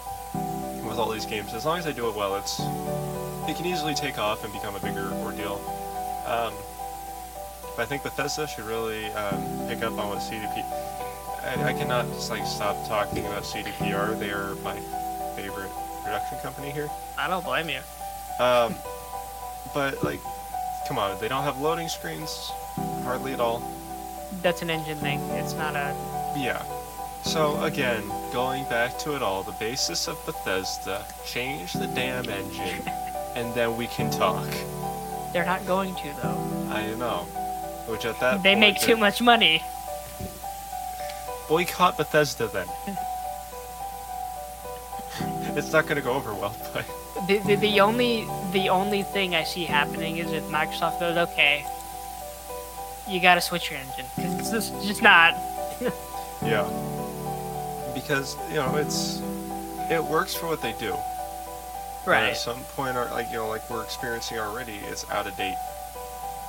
with 0.88 0.97
all 0.97 1.10
these 1.10 1.26
games, 1.26 1.53
as 1.53 1.65
long 1.65 1.77
as 1.77 1.85
they 1.85 1.93
do 1.93 2.10
it 2.10 2.15
well, 2.15 2.35
it's 2.35 2.60
it 3.47 3.57
can 3.57 3.65
easily 3.65 3.93
take 3.93 4.18
off 4.18 4.43
and 4.43 4.53
become 4.53 4.76
a 4.76 4.80
bigger 4.80 5.11
ordeal. 5.22 5.60
Um, 6.26 6.54
but 7.76 7.84
I 7.84 7.86
think 7.86 8.04
Bethesda 8.04 8.48
should 8.48 8.66
really 8.66 9.06
um, 9.14 9.68
pick 9.68 9.82
up 9.84 9.98
on 9.98 10.10
what 10.10 10.20
CDP. 10.20 10.64
I, 11.44 11.70
I 11.70 11.74
cannot 11.74 12.08
just 12.08 12.30
like 12.30 12.45
stop 12.45 12.88
talking 12.88 13.26
about 13.26 13.44
CDPR. 13.44 14.18
They 14.20 14.32
are 14.32 14.56
my 14.64 14.76
favorite 15.36 15.72
production 16.04 16.38
company 16.40 16.70
here. 16.70 16.90
I 17.18 17.28
don't 17.28 17.44
blame 17.44 17.70
you. 17.70 17.80
Um, 18.40 18.76
but 19.74 20.04
like, 20.04 20.20
come 20.88 20.98
on, 20.98 21.20
they 21.20 21.28
don't 21.28 21.44
have 21.44 21.60
loading 21.60 21.90
screens 21.90 22.52
hardly 23.04 23.34
at 23.34 23.40
all. 23.40 23.62
That's 24.41 24.62
an 24.62 24.70
engine 24.70 24.98
thing. 24.98 25.20
It's 25.32 25.54
not 25.54 25.76
a. 25.76 25.95
Yeah. 26.38 26.64
So 27.24 27.62
again, 27.64 28.04
going 28.32 28.64
back 28.66 28.98
to 29.00 29.16
it 29.16 29.22
all, 29.22 29.44
the 29.44 29.54
basis 29.54 30.08
of 30.08 30.24
Bethesda, 30.26 31.06
change 31.26 31.74
the 31.74 31.88
damn 31.88 32.30
engine, 32.30 32.88
and 33.36 33.54
then 33.56 33.78
we 33.78 33.88
can 33.88 34.12
talk. 34.12 34.48
They're 35.34 35.45
not 35.45 35.65
going 35.65 35.95
to 35.95 36.14
though. 36.22 36.69
I 36.72 36.93
know. 36.95 37.26
Which 37.88 38.05
at 38.05 38.19
that 38.22 38.41
They 38.43 38.51
point, 38.51 38.60
make 38.60 38.80
too 38.80 38.88
they're- 38.88 38.97
much 38.97 39.22
money. 39.22 39.61
Boycott 41.49 41.97
Bethesda 41.97 42.47
then. 42.47 42.68
it's 45.57 45.72
not 45.73 45.85
gonna 45.88 46.01
go 46.01 46.14
over 46.14 46.34
well, 46.34 46.55
but 46.73 46.85
The, 47.27 47.38
the, 47.39 47.55
the 47.55 47.80
only 47.81 48.26
the 48.51 48.69
only 48.69 49.03
thing 49.03 49.35
I 49.35 49.43
see 49.43 49.65
happening 49.65 50.18
is 50.18 50.31
if 50.31 50.43
Microsoft 50.45 50.99
goes, 50.99 51.18
okay, 51.30 51.65
you 53.07 53.19
gotta 53.22 53.41
switch 53.41 53.69
your 53.69 53.80
engine. 53.80 54.05
'Cause 54.15 54.39
it's 54.39 54.49
just, 54.51 54.88
just 54.88 55.01
not. 55.01 55.34
yeah. 56.41 56.64
Because 57.93 58.35
you 58.49 58.55
know 58.55 58.76
it's 58.77 59.22
it 59.91 60.03
works 60.03 60.34
for 60.34 60.47
what 60.47 60.61
they 60.61 60.73
do. 60.80 60.95
But 62.05 62.23
at 62.23 62.38
some 62.38 62.59
point, 62.75 62.95
like 62.95 63.27
you 63.30 63.38
know, 63.38 63.47
like 63.47 63.69
we're 63.69 63.84
experiencing 63.84 64.38
already, 64.39 64.80
it's 64.89 65.09
out 65.09 65.27
of 65.27 65.35
date. 65.38 65.57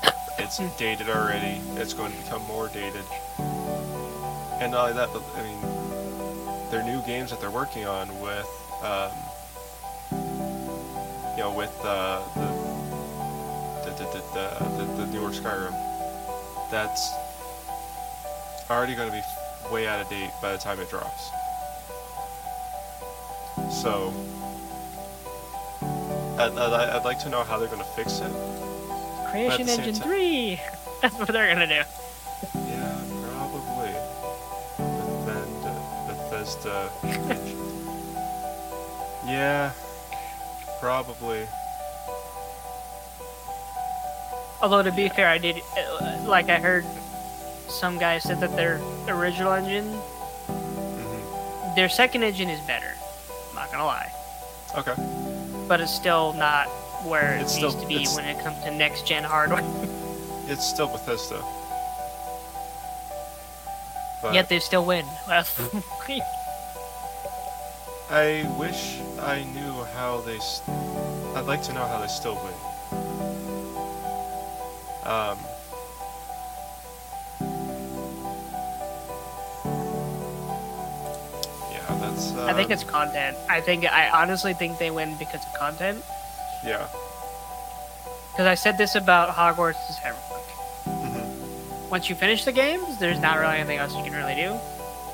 It's 0.37 0.59
dated 0.77 1.09
already. 1.09 1.61
It's 1.77 1.93
going 1.95 2.11
to 2.11 2.19
become 2.19 2.43
more 2.43 2.69
dated. 2.69 3.05
And 4.61 4.73
not 4.73 4.91
only 4.91 4.95
that, 4.95 5.11
but 5.13 5.23
I 5.37 5.43
mean, 5.45 5.61
their 6.73 6.83
new 6.83 7.01
games 7.03 7.31
that 7.31 7.41
they're 7.41 7.53
working 7.53 7.87
on 7.87 8.09
with, 8.21 8.49
um, 8.83 9.13
you 11.37 11.43
know, 11.45 11.55
with 11.57 11.73
uh, 11.85 12.21
the, 13.85 13.91
the, 13.91 14.05
the, 14.11 14.23
the, 14.35 14.77
the, 14.77 14.85
the, 14.85 15.07
the 15.07 15.13
newer 15.13 15.31
Skyrim, 15.31 15.73
that's 16.69 17.15
already 18.69 18.97
going 18.97 19.09
to 19.09 19.15
be 19.15 19.23
way 19.73 19.87
out 19.87 20.01
of 20.01 20.09
date 20.11 20.31
by 20.43 20.53
the 20.53 20.59
time 20.59 20.81
it 20.81 20.91
drops. 20.91 21.31
So, 23.71 24.13
I'd, 26.39 26.53
I'd, 26.59 26.91
I'd 26.91 27.05
like 27.05 27.19
to 27.21 27.29
know 27.29 27.45
how 27.45 27.59
they're 27.59 27.69
going 27.69 27.79
to 27.83 27.85
fix 27.85 28.21
it. 28.21 28.33
Creation 29.31 29.69
Engine 29.69 29.95
ti- 29.95 30.01
3! 30.01 30.61
That's 31.03 31.19
what 31.19 31.29
they're 31.29 31.53
gonna 31.53 31.67
do. 31.67 31.83
Yeah, 32.55 32.99
probably. 33.21 33.93
Bethesda. 36.07 36.91
Bethesda. 37.03 37.45
yeah, 39.27 39.73
probably. 40.81 41.47
Although, 44.63 44.83
to 44.83 44.93
be 44.93 45.09
fair, 45.11 45.29
I 45.29 45.37
did. 45.39 45.61
Like, 46.25 46.49
I 46.49 46.59
heard 46.59 46.87
some 47.69 47.99
guy 47.99 48.19
said 48.19 48.41
that 48.41 48.57
their 48.57 48.81
original 49.09 49.53
engine, 49.53 49.85
hmm 50.47 51.75
their 51.77 51.89
second 51.91 52.23
engine 52.23 52.49
is 52.49 52.61
better. 52.67 52.95
I'm 53.51 53.57
not 53.57 53.71
gonna 53.71 53.85
lie. 53.85 54.11
Okay. 54.79 54.95
But 55.69 55.81
it's 55.81 55.95
still 55.95 56.33
not 56.35 56.67
where 57.07 57.35
it 57.37 57.43
It's 57.43 57.57
needs 57.57 57.69
still- 57.75 57.81
to 57.83 57.87
be 57.87 58.07
when 58.09 58.25
it 58.25 58.43
comes 58.43 58.63
to 58.65 58.71
next 58.71 59.07
gen 59.07 59.25
hardware. 59.25 59.65
It's 60.47 60.67
still 60.67 60.89
Bethesda. 60.89 61.43
But 64.21 64.35
Yet 64.35 64.51
they 64.51 64.59
still 64.59 64.85
win. 64.85 65.07
I 68.11 68.45
wish 68.59 68.99
I 69.23 69.43
knew 69.55 69.73
how 69.97 70.21
they. 70.21 70.39
I'd 71.35 71.47
like 71.47 71.63
to 71.63 71.73
know 71.73 71.87
how 71.87 71.99
they 71.99 72.09
still 72.09 72.35
win. 72.45 72.55
Um. 75.05 75.39
That's. 82.15 82.33
Uh, 82.33 82.47
I 82.47 82.53
think 82.53 82.71
it's 82.71 82.85
content. 82.85 83.37
I 83.49 83.61
think 83.61 83.85
I 83.85 84.11
honestly 84.11 84.55
think 84.55 84.79
they 84.79 84.91
win 84.91 85.17
because 85.19 85.45
of 85.45 85.53
content. 85.55 86.03
Yeah. 86.65 86.87
Because 88.33 88.47
I 88.47 88.55
said 88.55 88.79
this 88.79 88.95
about 88.95 89.29
Hogwarts 89.31 89.79
is 89.91 89.99
Everyone. 90.05 90.41
hmm 90.87 91.91
Once 91.91 92.09
you 92.09 92.15
finish 92.15 92.45
the 92.45 92.53
games, 92.53 92.99
there's 92.99 93.21
not 93.21 93.39
really 93.39 93.57
anything 93.59 93.79
else 93.79 93.95
you 93.95 94.03
can 94.03 94.13
really 94.13 94.35
do 94.35 94.59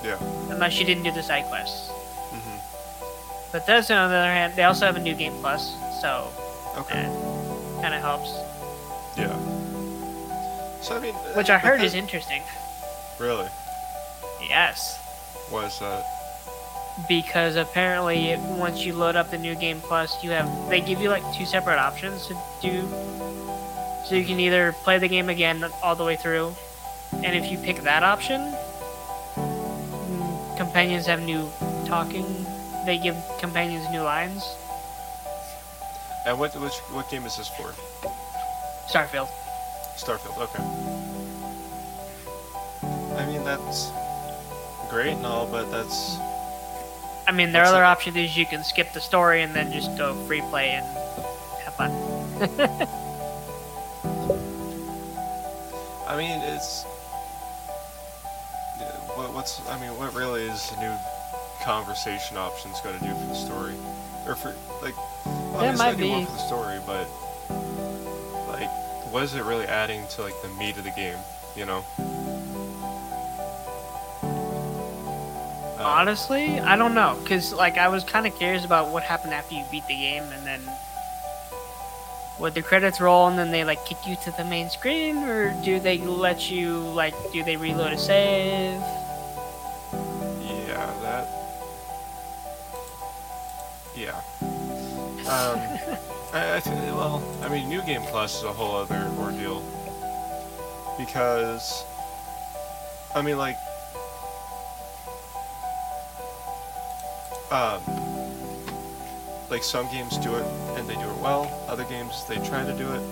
Yeah. 0.02 0.16
unless 0.50 0.78
you 0.78 0.86
didn't 0.86 1.02
do 1.02 1.12
the 1.12 1.22
side 1.22 1.44
quests. 1.46 1.90
Mm-hmm. 1.90 2.58
But 3.52 3.66
Bethesda, 3.66 3.94
on 3.96 4.10
the 4.10 4.16
other 4.16 4.32
hand, 4.32 4.54
they 4.56 4.62
also 4.64 4.86
have 4.86 4.96
a 4.96 5.00
new 5.00 5.14
game 5.14 5.34
plus, 5.40 5.74
so 6.00 6.28
Okay. 6.78 7.02
that 7.02 7.82
kind 7.82 7.94
of 7.94 8.00
helps. 8.00 8.30
Yeah. 9.18 9.36
So 10.80 10.96
I 10.96 11.00
mean. 11.00 11.14
Which 11.36 11.50
I 11.50 11.58
heard 11.58 11.82
is 11.82 11.94
interesting. 11.94 12.42
Really? 13.18 13.48
Yes. 14.48 14.98
Was 15.52 15.78
that? 15.80 16.06
Because 17.08 17.56
apparently 17.56 18.36
once 18.58 18.84
you 18.84 18.92
load 18.94 19.16
up 19.16 19.30
the 19.30 19.38
new 19.38 19.54
game 19.54 19.80
plus 19.80 20.22
you 20.22 20.30
have 20.30 20.48
they 20.68 20.80
give 20.80 21.00
you 21.00 21.08
like 21.08 21.22
two 21.34 21.46
separate 21.46 21.78
options 21.78 22.26
to 22.26 22.34
do 22.60 22.82
so 24.06 24.14
you 24.14 24.24
can 24.24 24.38
either 24.40 24.72
play 24.84 24.98
the 24.98 25.08
game 25.08 25.28
again 25.28 25.64
all 25.82 25.94
the 25.94 26.04
way 26.04 26.16
through 26.16 26.52
and 27.24 27.34
if 27.36 27.50
you 27.50 27.58
pick 27.58 27.76
that 27.82 28.02
option 28.02 28.40
companions 30.56 31.06
have 31.06 31.22
new 31.22 31.48
talking 31.86 32.26
they 32.86 32.98
give 32.98 33.16
companions 33.38 33.88
new 33.90 34.02
lines 34.02 34.42
And 36.26 36.38
what 36.38 36.52
which 36.60 36.76
what 36.92 37.08
game 37.10 37.24
is 37.24 37.36
this 37.36 37.48
for? 37.48 37.72
starfield 38.92 39.28
Starfield. 39.96 40.36
Okay. 40.36 40.62
I 43.16 43.26
mean 43.26 43.42
that's 43.44 43.90
great 44.90 45.12
and 45.12 45.26
all, 45.26 45.46
but 45.46 45.70
that's 45.70 46.16
i 47.26 47.32
mean 47.32 47.52
their 47.52 47.64
other 47.64 47.82
it- 47.82 47.86
option 47.86 48.16
is 48.16 48.36
you 48.36 48.46
can 48.46 48.62
skip 48.64 48.92
the 48.92 49.00
story 49.00 49.42
and 49.42 49.54
then 49.54 49.72
just 49.72 49.96
go 49.96 50.14
free 50.26 50.42
play 50.42 50.70
and 50.70 50.84
have 51.64 51.74
fun 51.74 51.90
I 56.10 56.16
mean, 56.16 56.40
it's. 56.42 56.84
Uh, 58.80 58.84
what, 59.14 59.32
what's. 59.32 59.64
I 59.68 59.78
mean, 59.80 59.96
what 59.96 60.12
really 60.12 60.42
is 60.42 60.72
new 60.80 60.92
conversation 61.62 62.36
options 62.36 62.80
going 62.80 62.98
to 62.98 63.04
do 63.04 63.12
for 63.12 63.26
the 63.26 63.34
story? 63.34 63.74
or 64.26 64.34
for 64.34 64.56
like. 64.82 64.94
Obviously, 65.54 65.78
might 65.78 65.88
I 65.88 65.94
do 65.94 66.02
be. 66.02 66.24
for 66.24 66.32
the 66.32 66.38
story, 66.38 66.78
but 66.84 67.06
like, 68.48 68.68
what 69.12 69.22
is 69.22 69.34
it 69.34 69.44
really 69.44 69.66
adding 69.66 70.04
to 70.16 70.22
like 70.22 70.34
the 70.42 70.48
meat 70.58 70.76
of 70.78 70.82
the 70.84 70.90
game? 70.90 71.18
You 71.54 71.66
know. 71.66 71.84
Honestly, 75.90 76.60
I 76.60 76.76
don't 76.76 76.94
know, 76.94 77.18
cause 77.26 77.52
like 77.52 77.76
I 77.76 77.88
was 77.88 78.04
kind 78.04 78.24
of 78.24 78.36
curious 78.38 78.64
about 78.64 78.92
what 78.92 79.02
happened 79.02 79.34
after 79.34 79.56
you 79.56 79.64
beat 79.72 79.84
the 79.88 79.96
game, 79.96 80.22
and 80.22 80.46
then 80.46 80.60
would 82.38 82.54
the 82.54 82.62
credits 82.62 83.00
roll 83.00 83.26
and 83.26 83.36
then 83.36 83.50
they 83.50 83.64
like 83.64 83.84
kick 83.84 83.98
you 84.06 84.14
to 84.24 84.30
the 84.30 84.44
main 84.44 84.70
screen, 84.70 85.16
or 85.24 85.52
do 85.64 85.80
they 85.80 85.98
let 85.98 86.48
you 86.48 86.78
like 86.78 87.14
do 87.32 87.42
they 87.42 87.56
reload 87.56 87.92
a 87.92 87.98
save? 87.98 88.80
Yeah, 90.68 90.94
that. 91.02 91.28
Yeah. 93.96 94.20
Um, 95.28 95.58
I, 96.32 96.56
I 96.56 96.60
th- 96.60 96.92
well, 96.94 97.20
I 97.42 97.48
mean, 97.48 97.68
New 97.68 97.82
Game 97.82 98.02
Plus 98.02 98.38
is 98.38 98.44
a 98.44 98.52
whole 98.52 98.76
other 98.76 99.10
ordeal. 99.18 99.60
Because, 100.96 101.84
I 103.14 103.22
mean, 103.22 103.38
like, 103.38 103.56
um, 107.50 107.80
like 109.50 109.62
some 109.62 109.90
games 109.90 110.16
do 110.18 110.34
it 110.36 110.44
and 110.76 110.88
they 110.88 110.94
do 110.94 111.08
it 111.08 111.16
well. 111.18 111.50
Other 111.68 111.84
games 111.84 112.24
they 112.28 112.36
try 112.36 112.64
to 112.64 112.76
do 112.76 112.88
it. 112.92 113.02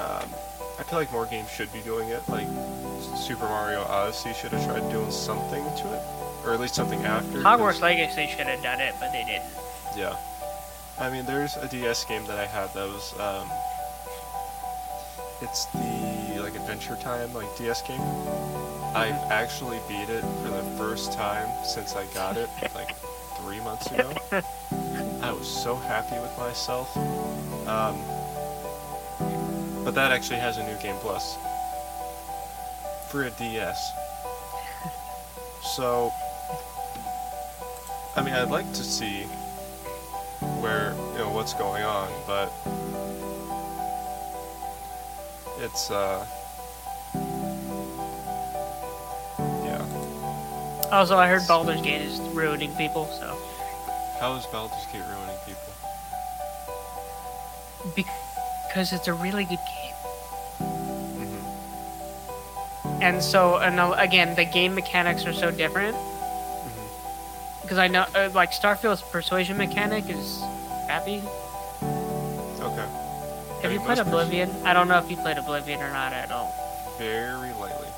Um, 0.00 0.28
I 0.78 0.82
feel 0.82 0.98
like 0.98 1.12
more 1.12 1.26
games 1.26 1.50
should 1.50 1.72
be 1.72 1.80
doing 1.80 2.08
it. 2.08 2.26
Like 2.28 2.46
Super 3.16 3.44
Mario 3.46 3.82
Odyssey 3.82 4.32
should 4.34 4.52
have 4.52 4.64
tried 4.64 4.90
doing 4.90 5.10
something 5.10 5.64
to 5.64 5.94
it, 5.94 6.02
or 6.44 6.52
at 6.52 6.60
least 6.60 6.74
something 6.74 7.00
after. 7.04 7.38
Hogwarts 7.38 7.80
Legacy 7.80 8.26
should 8.28 8.46
have 8.46 8.62
done 8.62 8.80
it, 8.80 8.94
but 9.00 9.12
they 9.12 9.24
didn't. 9.24 9.50
Yeah. 9.96 10.16
I 10.98 11.10
mean, 11.10 11.24
there's 11.26 11.56
a 11.56 11.66
DS 11.68 12.04
game 12.04 12.24
that 12.26 12.38
I 12.38 12.46
had 12.46 12.72
that 12.74 12.86
was, 12.88 13.18
um, 13.18 13.50
it's 15.42 15.64
the, 15.66 16.40
like, 16.40 16.54
Adventure 16.54 16.96
Time, 16.96 17.34
like, 17.34 17.48
DS 17.58 17.82
game. 17.82 18.00
I've 18.94 19.30
actually 19.30 19.80
beat 19.88 20.08
it 20.08 20.22
for 20.42 20.48
the 20.48 20.62
first 20.78 21.12
time 21.12 21.48
since 21.64 21.96
I 21.96 22.06
got 22.14 22.36
it, 22.36 22.48
like, 22.74 22.94
three 23.40 23.60
months 23.60 23.90
ago. 23.90 24.12
I 25.20 25.32
was 25.32 25.48
so 25.48 25.74
happy 25.74 26.18
with 26.20 26.36
myself. 26.38 26.96
Um, 27.66 27.98
but 29.84 29.94
that 29.94 30.12
actually 30.12 30.38
has 30.38 30.58
a 30.58 30.62
new 30.64 30.76
game 30.80 30.96
plus. 31.00 31.36
For 33.08 33.24
a 33.24 33.30
DS. 33.30 33.92
So, 35.76 36.12
I 38.16 38.22
mean, 38.22 38.34
I'd 38.34 38.50
like 38.50 38.70
to 38.74 38.84
see 38.84 39.22
where 40.60 40.94
you 41.12 41.18
know 41.18 41.30
what's 41.30 41.54
going 41.54 41.82
on, 41.82 42.08
but 42.26 42.52
it's 45.58 45.90
uh 45.90 46.26
Also, 50.94 51.16
I 51.18 51.26
heard 51.26 51.42
Baldur's 51.48 51.80
Gate 51.82 52.02
is 52.02 52.20
ruining 52.20 52.72
people, 52.76 53.06
so 53.06 53.36
How 54.20 54.36
is 54.36 54.46
Baldur's 54.46 54.86
Gate 54.92 55.02
ruining 55.02 55.36
people? 55.44 55.60
because 57.96 58.92
it's 58.92 59.08
a 59.08 59.12
really 59.12 59.44
good 59.44 59.58
game. 59.58 59.94
hmm 61.18 63.02
And 63.02 63.20
so, 63.20 63.56
and 63.58 63.80
uh, 63.80 63.92
again, 63.98 64.36
the 64.36 64.44
game 64.44 64.76
mechanics 64.76 65.26
are 65.26 65.32
so 65.32 65.50
different. 65.50 65.96
hmm 65.96 67.62
Because 67.62 67.78
I 67.78 67.88
know, 67.88 68.06
uh, 68.14 68.30
like, 68.32 68.52
Starfield's 68.52 69.02
persuasion 69.02 69.56
mechanic 69.56 70.08
is 70.08 70.40
crappy. 70.86 71.20
Okay. 72.60 72.88
Have 73.62 73.72
you 73.72 73.78
mean, 73.78 73.86
played 73.86 73.98
most 73.98 74.06
pers- 74.06 74.06
Oblivion? 74.06 74.48
I 74.64 74.72
don't 74.72 74.86
know 74.86 74.98
if 74.98 75.10
you 75.10 75.16
played 75.16 75.38
Oblivion 75.38 75.82
or 75.82 75.90
not 75.90 76.12
at 76.12 76.30
all. 76.30 76.54
Very 76.98 77.52
lightly. 77.60 77.88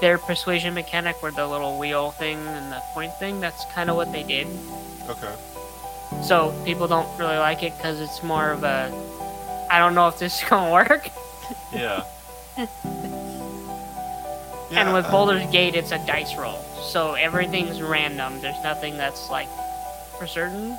Their 0.00 0.18
persuasion 0.18 0.74
mechanic, 0.74 1.22
where 1.22 1.32
the 1.32 1.46
little 1.46 1.78
wheel 1.78 2.12
thing 2.12 2.38
and 2.38 2.72
the 2.72 2.80
point 2.94 3.12
thing, 3.14 3.40
that's 3.40 3.64
kind 3.74 3.90
of 3.90 3.96
what 3.96 4.12
they 4.12 4.22
did. 4.22 4.46
Okay. 5.08 5.34
So 6.22 6.54
people 6.64 6.86
don't 6.88 7.08
really 7.18 7.36
like 7.36 7.62
it 7.62 7.76
because 7.76 8.00
it's 8.00 8.22
more 8.22 8.50
of 8.50 8.64
a, 8.64 8.92
I 9.70 9.78
don't 9.78 9.94
know 9.94 10.08
if 10.08 10.18
this 10.18 10.42
is 10.42 10.48
gonna 10.48 10.72
work. 10.88 11.10
Yeah. 11.72 12.04
and 14.72 14.92
with 14.92 15.10
Baldur's 15.10 15.50
Gate, 15.50 15.74
it's 15.74 15.92
a 15.92 15.98
dice 16.06 16.36
roll, 16.36 16.60
so 16.82 17.14
everything's 17.14 17.80
random. 17.80 18.40
There's 18.40 18.62
nothing 18.62 18.96
that's 18.96 19.30
like 19.30 19.48
for 20.18 20.26
certain. 20.26 20.78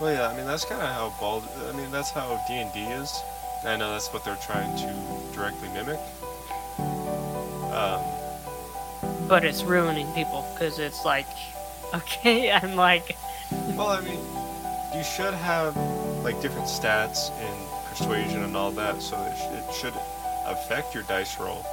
Well, 0.00 0.12
yeah. 0.12 0.28
I 0.28 0.36
mean, 0.36 0.46
that's 0.46 0.64
kind 0.64 0.82
of 0.82 0.88
how 0.88 1.12
Bald. 1.20 1.48
I 1.68 1.72
mean, 1.72 1.90
that's 1.90 2.10
how 2.10 2.42
D 2.48 2.54
and 2.54 2.72
D 2.72 2.80
is. 2.80 3.22
I 3.64 3.76
know 3.76 3.92
that's 3.92 4.12
what 4.12 4.24
they're 4.24 4.34
trying 4.36 4.76
to 4.78 4.92
directly 5.32 5.68
mimic. 5.68 6.00
Um, 7.72 8.02
but 9.28 9.44
it's 9.44 9.62
ruining 9.62 10.06
people 10.12 10.44
because 10.52 10.78
it's 10.78 11.04
like, 11.04 11.26
okay, 11.94 12.52
I'm 12.52 12.76
like, 12.76 13.16
Well, 13.76 13.88
I 13.88 14.00
mean, 14.00 14.20
you 14.94 15.02
should 15.02 15.34
have 15.34 15.76
like 16.22 16.40
different 16.40 16.66
stats 16.68 17.30
in 17.40 17.88
persuasion 17.88 18.42
and 18.44 18.56
all 18.56 18.70
that, 18.72 19.00
so 19.02 19.20
it, 19.22 19.36
sh- 19.36 19.68
it 19.68 19.74
should 19.74 19.94
affect 20.46 20.94
your 20.94 21.02
dice 21.04 21.38
roll, 21.40 21.64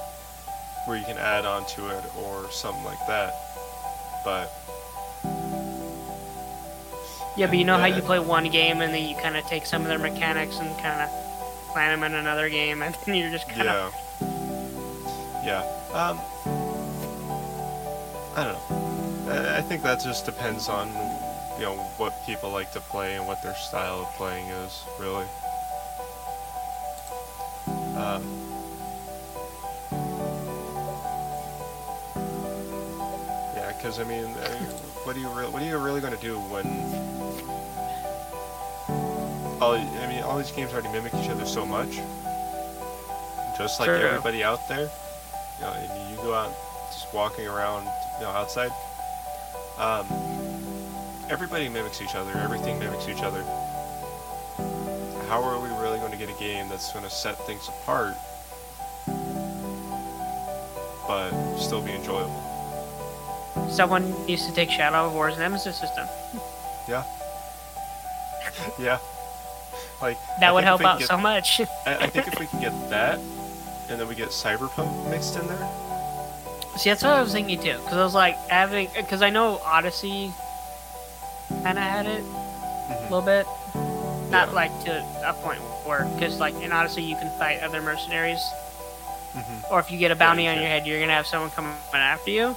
where 0.85 0.97
you 0.97 1.05
can 1.05 1.17
add 1.17 1.45
on 1.45 1.65
to 1.67 1.87
it 1.89 2.03
or 2.17 2.49
something 2.51 2.83
like 2.83 3.05
that. 3.07 3.33
But 4.25 4.51
yeah, 7.37 7.47
but 7.47 7.57
you 7.57 7.63
know 7.65 7.77
how 7.77 7.85
you 7.85 8.01
play 8.01 8.19
one 8.19 8.49
game 8.49 8.81
and 8.81 8.93
then 8.93 9.07
you 9.07 9.15
kind 9.15 9.37
of 9.37 9.45
take 9.45 9.65
some 9.65 9.81
of 9.83 9.87
their 9.87 9.99
mechanics 9.99 10.57
and 10.59 10.77
kind 10.79 11.01
of 11.01 11.09
plant 11.71 11.99
them 11.99 12.11
in 12.11 12.17
another 12.17 12.49
game, 12.49 12.81
and 12.83 12.95
then 13.05 13.15
you're 13.15 13.31
just 13.31 13.47
kind 13.47 13.61
of 13.69 13.93
yeah, 13.93 13.99
yeah. 15.49 15.63
Um, 15.93 16.19
I 18.35 18.43
don't 18.43 18.53
know. 18.53 19.31
I, 19.33 19.57
I 19.57 19.61
think 19.61 19.81
that 19.81 19.99
just 20.03 20.25
depends 20.25 20.69
on 20.69 20.89
you 21.57 21.65
know 21.65 21.75
what 21.97 22.13
people 22.25 22.51
like 22.51 22.71
to 22.73 22.79
play 22.79 23.15
and 23.15 23.25
what 23.25 23.41
their 23.41 23.55
style 23.55 24.01
of 24.01 24.13
playing 24.13 24.45
is, 24.45 24.83
really. 24.99 25.25
Um, 27.97 28.23
yeah, 33.55 33.73
because 33.75 33.99
I 33.99 34.03
mean, 34.03 34.27
what 35.03 35.15
are 35.15 35.19
you 35.19 35.29
re- 35.29 35.49
what 35.49 35.63
are 35.63 35.65
you 35.65 35.77
really 35.79 35.99
going 35.99 36.15
to 36.15 36.21
do 36.21 36.37
when 36.53 36.67
all 39.59 39.73
I 39.73 40.07
mean 40.07 40.21
all 40.21 40.37
these 40.37 40.51
games 40.51 40.73
already 40.73 40.89
mimic 40.89 41.13
each 41.15 41.29
other 41.29 41.47
so 41.47 41.65
much, 41.65 41.99
just 43.57 43.79
like 43.79 43.87
True. 43.87 43.97
everybody 43.97 44.43
out 44.43 44.67
there. 44.69 44.91
You 45.59 45.65
know, 45.65 45.73
and 45.73 46.11
you 46.11 46.15
go 46.17 46.33
out 46.33 46.51
just 46.91 47.13
walking 47.13 47.47
around, 47.47 47.85
you 48.19 48.25
know, 48.25 48.31
outside. 48.31 48.71
Um, 49.77 50.07
everybody 51.29 51.69
mimics 51.69 52.01
each 52.01 52.15
other. 52.15 52.31
Everything 52.37 52.79
mimics 52.79 53.07
each 53.07 53.21
other. 53.21 53.43
How 55.27 55.43
are 55.43 55.59
we 55.61 55.69
really 55.81 55.99
going 55.99 56.11
to 56.11 56.17
get 56.17 56.29
a 56.29 56.39
game 56.39 56.69
that's 56.69 56.91
going 56.91 57.05
to 57.05 57.11
set 57.11 57.37
things 57.45 57.67
apart, 57.67 58.15
but 61.07 61.31
still 61.57 61.81
be 61.81 61.91
enjoyable? 61.91 62.45
someone 63.69 64.13
needs 64.25 64.47
to 64.47 64.53
take 64.53 64.69
Shadow 64.71 65.05
of 65.05 65.13
War's 65.13 65.37
Nemesis 65.37 65.77
system. 65.79 66.07
Yeah. 66.87 67.03
yeah. 68.79 68.97
Like 70.01 70.17
That 70.39 70.49
I 70.49 70.51
would 70.53 70.63
help 70.63 70.81
out 70.81 70.99
get- 70.99 71.07
so 71.07 71.17
much. 71.17 71.61
I, 71.85 71.95
I 71.97 72.07
think 72.07 72.27
if 72.27 72.39
we 72.39 72.47
can 72.47 72.61
get 72.61 72.89
that, 72.89 73.19
and 73.89 73.99
then 73.99 74.07
we 74.07 74.15
get 74.15 74.29
Cyberpunk 74.29 75.09
mixed 75.09 75.35
in 75.37 75.47
there. 75.47 75.69
See, 76.77 76.89
that's 76.89 77.03
what 77.03 77.11
I 77.13 77.21
was 77.21 77.31
thinking 77.31 77.59
too, 77.59 77.77
because 77.77 77.93
I 77.97 78.03
was 78.03 78.13
like 78.13 78.35
having, 78.49 78.87
because 78.95 79.21
I 79.21 79.29
know 79.29 79.59
Odyssey 79.65 80.31
kind 81.63 81.77
of 81.77 81.83
had 81.83 82.05
it 82.05 82.23
a 82.23 83.01
little 83.03 83.21
bit, 83.21 83.45
not 84.31 84.49
Yeah. 84.49 84.53
like 84.53 84.83
to 84.85 85.03
a 85.27 85.33
point 85.33 85.59
where, 85.85 86.05
because 86.15 86.39
like 86.39 86.53
in 86.61 86.71
Odyssey 86.71 87.03
you 87.03 87.15
can 87.15 87.29
fight 87.37 87.61
other 87.61 87.81
mercenaries, 87.81 88.39
Mhm. 89.35 89.71
or 89.71 89.79
if 89.79 89.91
you 89.91 89.97
get 89.97 90.11
a 90.11 90.15
bounty 90.15 90.43
you 90.45 90.49
on 90.49 90.55
your 90.57 90.67
head, 90.67 90.85
you're 90.87 90.99
gonna 90.99 91.13
have 91.13 91.27
someone 91.27 91.49
coming 91.51 91.73
after 91.93 92.31
you. 92.31 92.55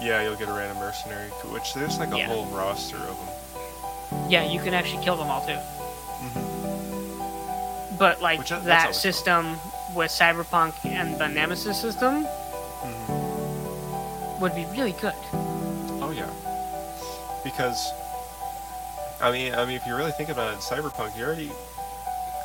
Yeah, 0.00 0.22
you'll 0.22 0.36
get 0.36 0.48
a 0.48 0.52
random 0.52 0.78
mercenary, 0.78 1.28
which 1.52 1.74
there's 1.74 1.98
like 1.98 2.12
a 2.12 2.18
Yeah. 2.18 2.26
whole 2.26 2.46
roster 2.46 2.96
of 2.96 3.16
them. 3.18 4.30
Yeah, 4.30 4.44
you 4.44 4.60
can 4.60 4.74
actually 4.74 5.04
kill 5.04 5.16
them 5.16 5.30
all 5.30 5.42
too. 5.46 5.52
Mm-hmm. 6.24 7.96
But 7.98 8.20
like 8.22 8.38
Which 8.40 8.48
that- 8.48 8.94
system, 8.96 9.58
fun. 9.58 9.70
With 9.94 10.10
Cyberpunk 10.10 10.74
and 10.84 11.18
the 11.18 11.28
Nemesis 11.28 11.80
system 11.80 12.26
Mm-hmm. 12.82 14.40
would 14.40 14.54
be 14.54 14.64
really 14.66 14.92
good. 14.92 15.12
Oh 16.02 16.14
yeah. 16.16 16.30
Because, 17.44 17.90
I 19.20 19.30
mean, 19.30 19.54
I 19.54 19.66
mean, 19.66 19.76
if 19.76 19.86
you 19.86 19.94
really 19.94 20.12
think 20.12 20.30
about 20.30 20.48
it, 20.50 20.54
in 20.54 20.60
Cyberpunk, 20.60 21.14
you 21.16 21.24
already, 21.24 21.50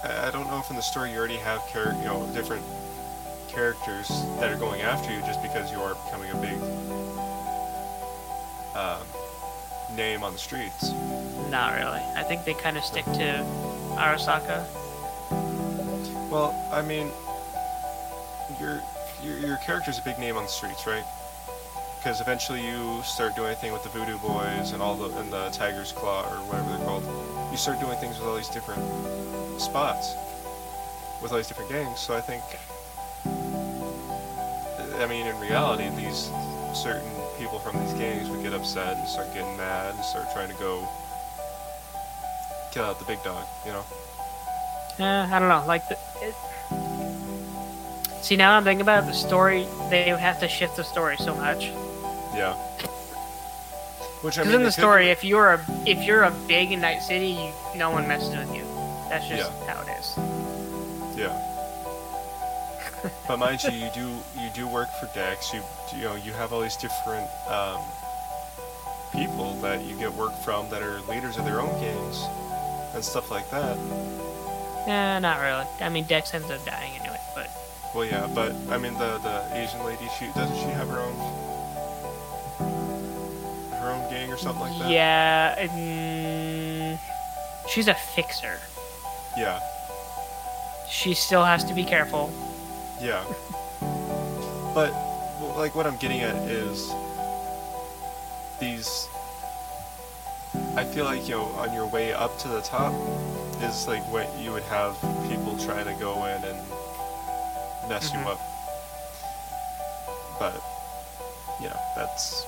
I 0.03 0.29
don't 0.31 0.47
know 0.47 0.59
if 0.59 0.69
in 0.69 0.75
the 0.75 0.81
story 0.81 1.11
you 1.13 1.17
already 1.17 1.37
have 1.37 1.65
char- 1.71 1.93
you 1.93 2.03
know, 2.03 2.27
different 2.33 2.63
characters 3.47 4.09
that 4.39 4.51
are 4.51 4.57
going 4.57 4.81
after 4.81 5.13
you 5.13 5.21
just 5.21 5.41
because 5.41 5.71
you 5.71 5.79
are 5.79 5.95
becoming 6.05 6.29
a 6.31 6.35
big 6.41 6.57
um, 8.75 9.95
name 9.95 10.21
on 10.23 10.33
the 10.33 10.39
streets. 10.39 10.91
Not 11.49 11.75
really. 11.75 12.01
I 12.17 12.23
think 12.27 12.43
they 12.43 12.53
kind 12.53 12.77
of 12.77 12.83
stick 12.83 13.05
to 13.05 13.45
Arasaka. 13.95 14.65
Well, 16.29 16.53
I 16.73 16.81
mean, 16.81 17.09
your 18.59 18.81
your 19.23 19.37
your 19.39 19.57
character's 19.57 19.99
a 19.99 20.01
big 20.01 20.19
name 20.19 20.37
on 20.37 20.43
the 20.43 20.49
streets, 20.49 20.85
right? 20.87 21.03
Because 21.97 22.21
eventually 22.21 22.65
you 22.65 23.01
start 23.03 23.35
doing 23.35 23.47
anything 23.47 23.73
with 23.73 23.83
the 23.83 23.89
Voodoo 23.89 24.17
Boys 24.19 24.73
and 24.73 24.81
all 24.81 24.95
the 24.95 25.15
and 25.17 25.31
the 25.31 25.49
Tiger's 25.49 25.91
Claw 25.91 26.21
or 26.21 26.37
whatever 26.45 26.69
they're 26.69 26.85
called. 26.85 27.03
You 27.51 27.57
start 27.57 27.79
doing 27.79 27.97
things 27.97 28.19
with 28.19 28.27
all 28.27 28.35
these 28.35 28.49
different 28.49 28.83
spots, 29.59 30.15
with 31.21 31.31
all 31.31 31.37
these 31.37 31.47
different 31.47 31.71
gangs. 31.71 31.99
So 31.99 32.15
I 32.15 32.21
think, 32.21 32.43
I 35.01 35.07
mean, 35.07 35.25
in 35.25 35.39
reality, 35.39 35.89
these 35.95 36.29
certain 36.75 37.09
people 37.39 37.59
from 37.59 37.79
these 37.79 37.93
gangs 37.93 38.29
would 38.29 38.43
get 38.43 38.53
upset 38.53 38.97
and 38.97 39.07
start 39.07 39.33
getting 39.33 39.57
mad 39.57 39.95
and 39.95 40.03
start 40.05 40.31
trying 40.33 40.49
to 40.49 40.55
go 40.55 40.87
kill 42.71 42.83
out 42.83 42.99
the 42.99 43.05
big 43.05 43.23
dog, 43.23 43.45
you 43.65 43.71
know? 43.71 43.85
Yeah, 44.99 45.29
I 45.31 45.39
don't 45.39 45.49
know. 45.49 45.63
Like 45.65 45.87
the. 45.87 45.97
It... 46.21 46.35
See, 48.25 48.35
now 48.35 48.57
I'm 48.57 48.63
thinking 48.63 48.81
about 48.81 49.03
it, 49.03 49.07
the 49.07 49.13
story. 49.13 49.67
They 49.91 50.09
would 50.11 50.19
have 50.19 50.39
to 50.39 50.47
shift 50.47 50.77
the 50.77 50.83
story 50.83 51.15
so 51.17 51.35
much. 51.35 51.65
Yeah. 52.33 52.53
Which 54.23 54.39
I 54.39 54.41
Because 54.41 54.47
mean, 54.47 54.55
in 54.55 54.61
the 54.63 54.69
could- 54.69 54.73
story, 54.73 55.09
if 55.11 55.23
you're 55.23 55.53
a 55.53 55.65
if 55.85 56.03
you're 56.03 56.23
a 56.23 56.31
big 56.47 56.71
in 56.71 56.81
Night 56.81 57.03
City, 57.03 57.27
you, 57.27 57.51
no 57.77 57.91
one 57.91 58.07
messes 58.07 58.35
with 58.35 58.51
you. 58.55 58.63
That's 59.09 59.27
just 59.27 59.51
Yeah. 59.51 59.67
how 59.67 59.81
it 59.83 59.89
is. 59.99 60.17
Yeah. 61.15 61.39
but 63.27 63.37
mind 63.37 63.61
you, 63.63 63.69
you 63.69 63.89
do 63.93 64.07
you 64.41 64.49
do 64.55 64.67
work 64.67 64.89
for 64.99 65.05
Dex. 65.13 65.53
You 65.53 65.61
you 65.95 66.05
know 66.05 66.15
you 66.15 66.33
have 66.33 66.51
all 66.51 66.61
these 66.61 66.77
different 66.77 67.29
um, 67.47 67.79
people 69.11 69.53
that 69.61 69.83
you 69.85 69.95
get 69.97 70.11
work 70.13 70.33
from 70.43 70.67
that 70.71 70.81
are 70.81 70.99
leaders 71.01 71.37
of 71.37 71.45
their 71.45 71.61
own 71.61 71.79
gangs 71.79 72.23
and 72.95 73.03
stuff 73.05 73.29
like 73.29 73.47
that. 73.51 73.77
Yeah, 74.87 75.19
not 75.19 75.39
really. 75.41 75.67
I 75.79 75.89
mean, 75.89 76.05
Dex 76.05 76.33
ends 76.33 76.49
up 76.49 76.65
dying 76.65 76.93
Well, 77.95 78.03
yeah, 78.03 78.27
but 78.35 78.51
I 78.69 78.77
mean 78.77 78.93
the 78.95 79.19
the 79.19 79.47
Asian 79.53 79.81
lady, 79.85 80.09
she 80.19 80.25
doesn't 80.35 80.57
she 80.57 80.65
have 80.65 80.89
her 80.89 80.99
own 80.99 81.15
her 83.71 83.89
own 83.89 84.09
gang 84.11 84.29
or 84.29 84.37
something 84.37 84.63
like 84.63 84.77
that? 84.79 84.91
yeah, 84.91 85.67
mm, 85.67 86.99
she's 87.69 87.87
a 87.87 87.93
fixer. 87.93 88.59
Yeah. 89.37 89.61
She 90.89 91.13
still 91.13 91.45
has 91.45 91.63
to 91.63 91.73
be 91.73 91.85
careful. 91.85 92.33
Yeah. 93.01 93.23
But 94.73 94.91
like 95.55 95.73
what 95.73 95.87
I'm 95.87 95.95
getting 95.95 96.19
at 96.19 96.35
is 96.49 96.91
these 98.59 99.07
I 100.75 100.83
feel 100.83 101.05
like 101.05 101.29
you 101.29 101.35
know 101.35 101.45
on 101.63 101.73
your 101.73 101.87
way 101.87 102.11
up 102.11 102.37
to 102.39 102.49
the 102.49 102.59
top 102.59 102.93
is 103.61 103.87
like 103.87 104.03
what 104.11 104.27
you 104.37 104.51
would 104.51 104.63
have 104.63 104.99
people 105.29 105.57
trying 105.57 105.85
to 105.85 105.93
go 105.97 106.25
in 106.25 106.43
and 106.43 106.59
mess 107.87 108.09
Mhm. 108.11 108.23
you 108.23 108.29
up. 108.29 108.39
But 110.39 110.61
you 111.61 111.69
know, 111.69 111.79
that's 111.95 112.45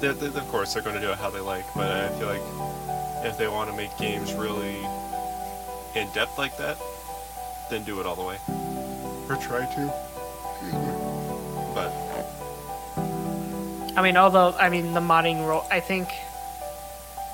they 0.00 0.08
they- 0.12 0.26
of 0.38 0.48
course 0.50 0.74
they're 0.74 0.82
going 0.82 0.96
to 0.96 1.00
do 1.00 1.10
it 1.10 1.18
how 1.18 1.30
they 1.30 1.40
like, 1.40 1.64
but 1.74 1.90
I 1.90 2.08
feel 2.18 2.28
like 2.28 2.42
if 3.24 3.38
they 3.38 3.48
want 3.48 3.70
to 3.70 3.76
make 3.76 3.96
games 3.98 4.32
really 4.34 4.76
in 5.94 6.08
depth 6.12 6.36
like 6.38 6.56
that, 6.58 6.76
then 7.70 7.82
do 7.84 8.00
it 8.00 8.06
all 8.06 8.14
the 8.16 8.22
way. 8.24 8.36
Or 9.28 9.36
try 9.36 9.64
to. 9.64 9.92
But 11.74 11.92
I 13.96 14.02
mean, 14.02 14.16
although 14.16 14.54
I 14.58 14.68
mean 14.68 14.92
the 14.92 15.00
modding 15.00 15.46
role, 15.46 15.64
I 15.70 15.80
think 15.80 16.08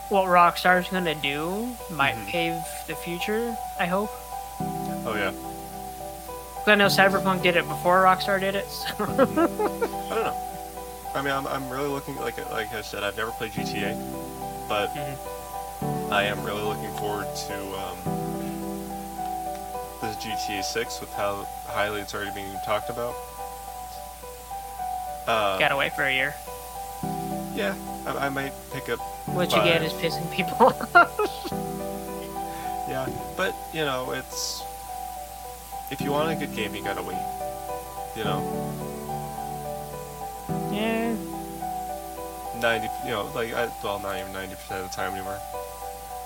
what 0.08 0.26
Rockstar's 0.26 0.88
gonna 0.88 1.14
do 1.14 1.74
might 1.90 2.14
Mhm. 2.16 2.26
pave 2.28 2.64
the 2.86 2.94
future. 2.94 3.56
I 3.78 3.86
hope. 3.86 4.10
oh 5.04 5.14
yeah, 5.16 5.32
'Cause 5.32 5.51
I 6.66 6.74
know 6.76 6.86
Cyberpunk 6.86 7.42
did 7.42 7.56
it 7.56 7.66
before 7.68 8.02
Rockstar 8.04 8.38
did 8.40 8.54
it. 8.54 8.66
So. 8.68 8.86
I 9.04 9.06
don't 9.06 9.36
know. 9.36 10.36
I 11.14 11.20
mean, 11.22 11.32
I'm, 11.32 11.46
I'm 11.46 11.68
really 11.68 11.88
looking 11.88 12.16
like 12.16 12.38
like 12.50 12.72
I 12.72 12.80
said, 12.82 13.02
I've 13.02 13.16
never 13.16 13.30
played 13.32 13.52
GTA, 13.52 13.96
but 14.68 14.88
Mhm. 14.94 15.18
I 16.12 16.22
am 16.24 16.42
really 16.44 16.62
looking 16.62 16.90
forward 16.98 17.26
to 17.48 17.54
um, 17.78 17.98
this 20.00 20.16
GTA 20.16 20.62
6 20.62 21.00
with 21.00 21.12
how 21.14 21.46
highly 21.66 22.00
it's 22.00 22.14
already 22.14 22.30
being 22.34 22.52
talked 22.64 22.88
about. 22.90 23.14
Uh, 25.26 25.58
Gotta 25.58 25.76
wait 25.76 25.92
for 25.94 26.04
a 26.04 26.12
year, 26.12 26.34
yeah, 27.54 27.74
I, 28.06 28.26
I 28.26 28.28
might 28.28 28.52
pick 28.72 28.88
up. 28.88 28.98
which 29.34 29.52
you 29.54 29.62
get 29.62 29.82
is 29.82 29.92
pissing 29.94 30.30
people 30.32 30.66
off. 30.94 31.52
Yeah, 32.88 33.06
but 33.36 33.54
you 33.72 33.84
know, 33.84 34.12
it's 34.12 34.62
if 35.92 36.00
you 36.00 36.10
want 36.10 36.30
a 36.30 36.34
good 36.34 36.54
game, 36.56 36.74
you 36.74 36.82
gotta 36.82 37.02
wait. 37.02 37.16
You 38.16 38.24
know, 38.24 38.40
yeah. 40.72 41.14
ninety, 42.60 42.88
you 43.04 43.10
know, 43.10 43.30
like 43.34 43.52
I, 43.54 43.68
well, 43.82 43.98
not 44.00 44.18
even 44.18 44.32
ninety 44.32 44.54
percent 44.54 44.84
of 44.84 44.90
the 44.90 44.96
time 44.96 45.12
anymore. 45.14 45.38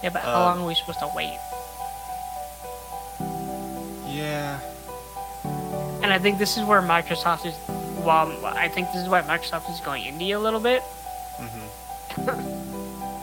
Yeah, 0.02 0.10
but 0.10 0.22
how 0.22 0.34
Um, 0.34 0.43
long 0.43 0.60
are 0.62 0.66
we 0.66 0.74
supposed 0.74 0.98
to 1.01 1.10
wait? 1.14 1.38
Yeah. 4.06 4.59
And 6.02 6.12
I 6.12 6.18
think 6.18 6.38
this 6.38 6.56
is 6.56 6.64
where 6.64 6.80
Microsoft 6.80 7.47
is. 7.47 7.55
Well, 8.05 8.32
I 8.44 8.68
think 8.68 8.93
this 8.93 9.02
is 9.02 9.09
why 9.09 9.22
Microsoft 9.22 9.68
is 9.72 9.80
going 9.80 10.05
indie 10.05 10.34
a 10.34 10.38
little 10.38 10.60
bit. 10.60 10.82
Mm-hmm. 11.40 12.52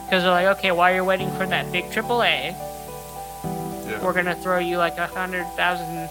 Because 0.04 0.22
they're 0.22 0.30
like, 0.32 0.58
okay, 0.58 0.70
while 0.70 0.94
you're 0.94 1.02
waiting 1.02 1.30
for 1.32 1.46
that 1.46 1.72
big 1.72 1.86
AAA, 1.86 2.52
Yeah. 2.52 4.04
we're 4.04 4.12
gonna 4.12 4.36
throw 4.36 4.58
you 4.58 4.76
like 4.76 4.98
a 4.98 5.06
hundred 5.06 5.46
thousand 5.56 6.08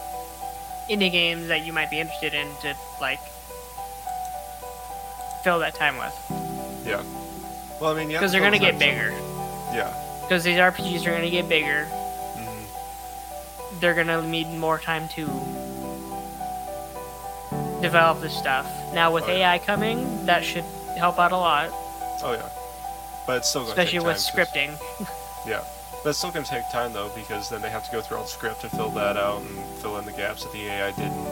indie 0.89 1.11
games 1.11 1.47
that 1.47 1.65
you 1.65 1.73
might 1.73 1.89
be 1.89 1.99
interested 1.99 2.33
in 2.33 2.47
to 2.61 2.75
like 3.01 3.19
fill 5.43 5.59
that 5.59 5.75
time 5.75 5.97
with. 5.97 6.13
yeah. 6.85 7.01
Well, 7.81 7.91
I 7.91 7.95
mean, 7.99 8.09
yeah. 8.09 8.19
Because 8.19 8.31
they're 8.31 8.41
gonna 8.41 8.59
get 8.59 8.79
bigger. 8.79 9.11
Yeah. 9.73 9.93
Because 10.21 10.43
these 10.43 10.57
RPGs 10.57 11.05
are 11.07 11.11
gonna 11.11 11.29
get 11.29 11.49
bigger. 11.49 11.85
hmm 11.85 13.79
They're 13.79 13.93
gonna 13.95 14.21
need 14.27 14.47
more 14.49 14.79
time 14.79 15.07
to 15.09 15.25
develop 17.81 18.21
this 18.21 18.35
stuff. 18.37 18.65
Now 18.93 19.11
with 19.13 19.25
Oh, 19.25 19.27
yeah. 19.35 19.53
AI 19.53 19.59
coming, 19.59 20.25
that 20.25 20.43
should 20.45 20.63
help 20.97 21.19
out 21.19 21.31
a 21.31 21.37
lot, 21.37 21.69
Oh 22.23 22.31
yeah. 22.33 22.47
But 23.27 23.37
it's 23.37 23.49
still 23.49 23.61
hard. 23.65 23.77
especially 23.77 23.99
with 24.05 24.17
scripting. 24.17 24.71
Yeah. 25.45 25.63
But 26.03 26.09
it's 26.09 26.19
still 26.19 26.31
gonna 26.31 26.45
take 26.45 26.69
time 26.71 26.91
though, 26.93 27.09
because 27.15 27.49
then 27.49 27.61
they 27.61 27.69
have 27.69 27.85
to 27.85 27.91
go 27.91 28.01
through 28.01 28.17
all 28.17 28.23
the 28.23 28.29
script 28.29 28.61
to 28.61 28.69
fill 28.69 28.89
that 28.91 29.15
out 29.17 29.41
and 29.41 29.65
fill 29.81 29.97
in 29.99 30.05
the 30.05 30.11
gaps 30.11 30.43
that 30.43 30.51
the 30.51 30.67
AI 30.67 30.91
didn't. 30.91 31.23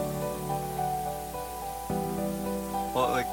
Well, 2.93 3.09
like, 3.11 3.27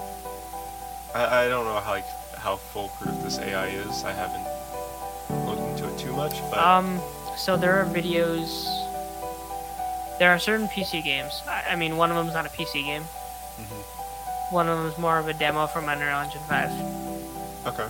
I, 1.15 1.45
I 1.45 1.49
don't 1.49 1.65
know 1.65 1.79
how 1.81 1.91
like 1.93 2.07
how 2.37 2.57
foolproof 2.57 3.23
this 3.23 3.39
AI 3.39 3.69
is. 3.69 4.05
I 4.05 4.13
haven't 4.13 4.47
looked 5.47 5.63
into 5.81 5.93
it 5.93 5.99
too 5.99 6.13
much, 6.13 6.41
but 6.51 6.59
Um, 6.59 7.01
so 7.37 7.57
there 7.57 7.75
are 7.81 7.85
videos. 7.85 8.67
There 10.19 10.31
are 10.31 10.39
certain 10.41 10.67
PC 10.69 11.05
games. 11.05 11.43
I, 11.47 11.63
I 11.71 11.77
mean, 11.77 11.97
one 11.97 12.11
of 12.11 12.17
them's 12.17 12.35
not 12.35 12.47
a 12.47 12.49
PC 12.51 12.85
game. 12.85 13.05
Mhm. 13.61 13.83
One 14.53 14.69
of 14.69 14.79
them's 14.79 14.99
more 14.99 15.19
of 15.19 15.29
a 15.29 15.35
demo 15.35 15.67
from 15.67 15.89
Unreal 15.89 16.19
Engine 16.19 16.41
5. 16.49 16.71
okay. 17.67 17.87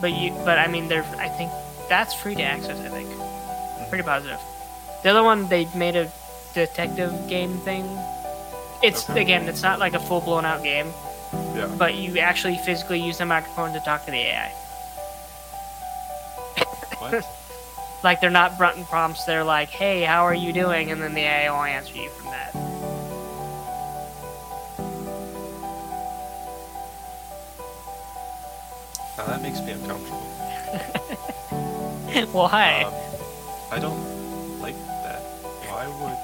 But 0.00 0.12
you, 0.12 0.32
but 0.44 0.58
I 0.58 0.66
mean, 0.66 0.88
there. 0.88 1.04
I 1.18 1.28
think 1.28 1.50
that's 1.88 2.14
free 2.14 2.34
to 2.34 2.42
access. 2.42 2.78
I 2.78 2.88
think. 2.88 3.08
Pretty 3.88 4.04
positive. 4.04 4.40
The 5.02 5.10
other 5.10 5.22
one 5.22 5.48
they 5.48 5.68
made 5.74 5.96
a 5.96 6.10
detective 6.54 7.12
game 7.28 7.58
thing. 7.58 7.84
It's 8.82 9.08
Okay. 9.08 9.22
again, 9.22 9.48
it's 9.48 9.62
not 9.62 9.78
like 9.78 9.94
a 9.94 10.00
full 10.00 10.20
blown 10.20 10.44
out 10.44 10.62
game, 10.62 10.92
Yeah. 11.54 11.66
but 11.78 11.94
you 11.94 12.18
actually 12.18 12.58
physically 12.58 13.00
use 13.00 13.18
the 13.18 13.26
microphone 13.26 13.72
to 13.72 13.80
talk 13.80 14.04
to 14.06 14.10
the 14.10 14.18
AI. 14.18 14.52
What? 16.98 17.24
Like 18.04 18.20
they're 18.20 18.28
not 18.28 18.58
button 18.58 18.84
prompts. 18.84 19.24
They're 19.24 19.44
like, 19.44 19.70
"Hey, 19.70 20.02
how 20.02 20.24
are 20.24 20.34
you 20.34 20.52
doing?" 20.52 20.90
And 20.90 21.00
then 21.02 21.14
the 21.14 21.22
AI 21.22 21.50
will 21.50 21.62
answer 21.62 21.94
you 21.96 22.10
from 22.10 22.26
that. 22.32 22.54
now 29.16 29.26
that 29.26 29.42
makes 29.42 29.60
me 29.60 29.72
uncomfortable. 29.72 30.20
Why? 32.32 32.84
Um, 32.84 32.94
I 33.72 33.80
don't 33.80 34.60
like 34.60 34.76
that. 35.02 35.20
Why 35.66 35.88
would? 35.88 36.18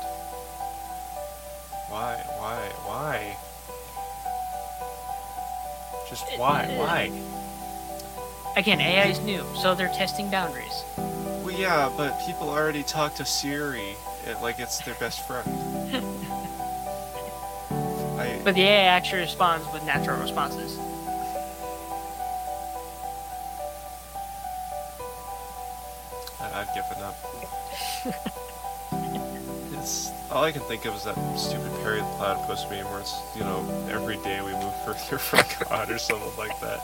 Why? 1.89 2.15
Why? 2.39 2.69
Why? 2.87 3.37
Just 6.09 6.25
why? 6.39 6.67
Why? 6.77 7.11
Again, 8.57 8.81
AI 8.81 9.07
is 9.07 9.19
new, 9.21 9.45
so 9.57 9.75
they're 9.75 9.89
testing 9.89 10.31
boundaries. 10.31 10.85
Well, 10.97 11.51
yeah, 11.51 11.91
but 11.97 12.21
people 12.25 12.49
already 12.51 12.85
talk 12.85 13.17
to 13.17 13.25
Siri 13.25 13.97
it, 14.27 14.41
like 14.41 14.61
it's 14.61 14.79
their 14.83 14.95
best 14.95 15.27
friend. 15.27 15.49
I 18.17 18.41
But 18.45 18.55
the 18.55 18.63
AI 18.63 18.85
actually 18.85 19.23
responds 19.23 19.67
with 19.73 19.83
natural 19.85 20.21
responses. 20.21 20.79
Given 26.75 27.03
up. 27.03 27.17
it's 29.79 30.11
all 30.31 30.45
I 30.45 30.53
can 30.53 30.63
think 30.63 30.85
of 30.85 30.95
is 30.95 31.05
that 31.05 31.17
stupid 31.37 31.71
Perry 31.83 32.01
the 32.01 32.07
Platypus 32.17 32.65
meme 32.71 32.85
where 32.91 33.01
it's 33.01 33.15
you 33.35 33.43
know 33.43 33.65
every 33.91 34.17
day 34.19 34.41
we 34.43 34.53
move 34.53 34.75
further 34.85 35.19
from 35.19 35.45
God 35.69 35.91
or 35.91 35.99
something 35.99 36.37
like 36.39 36.59
that. 36.61 36.81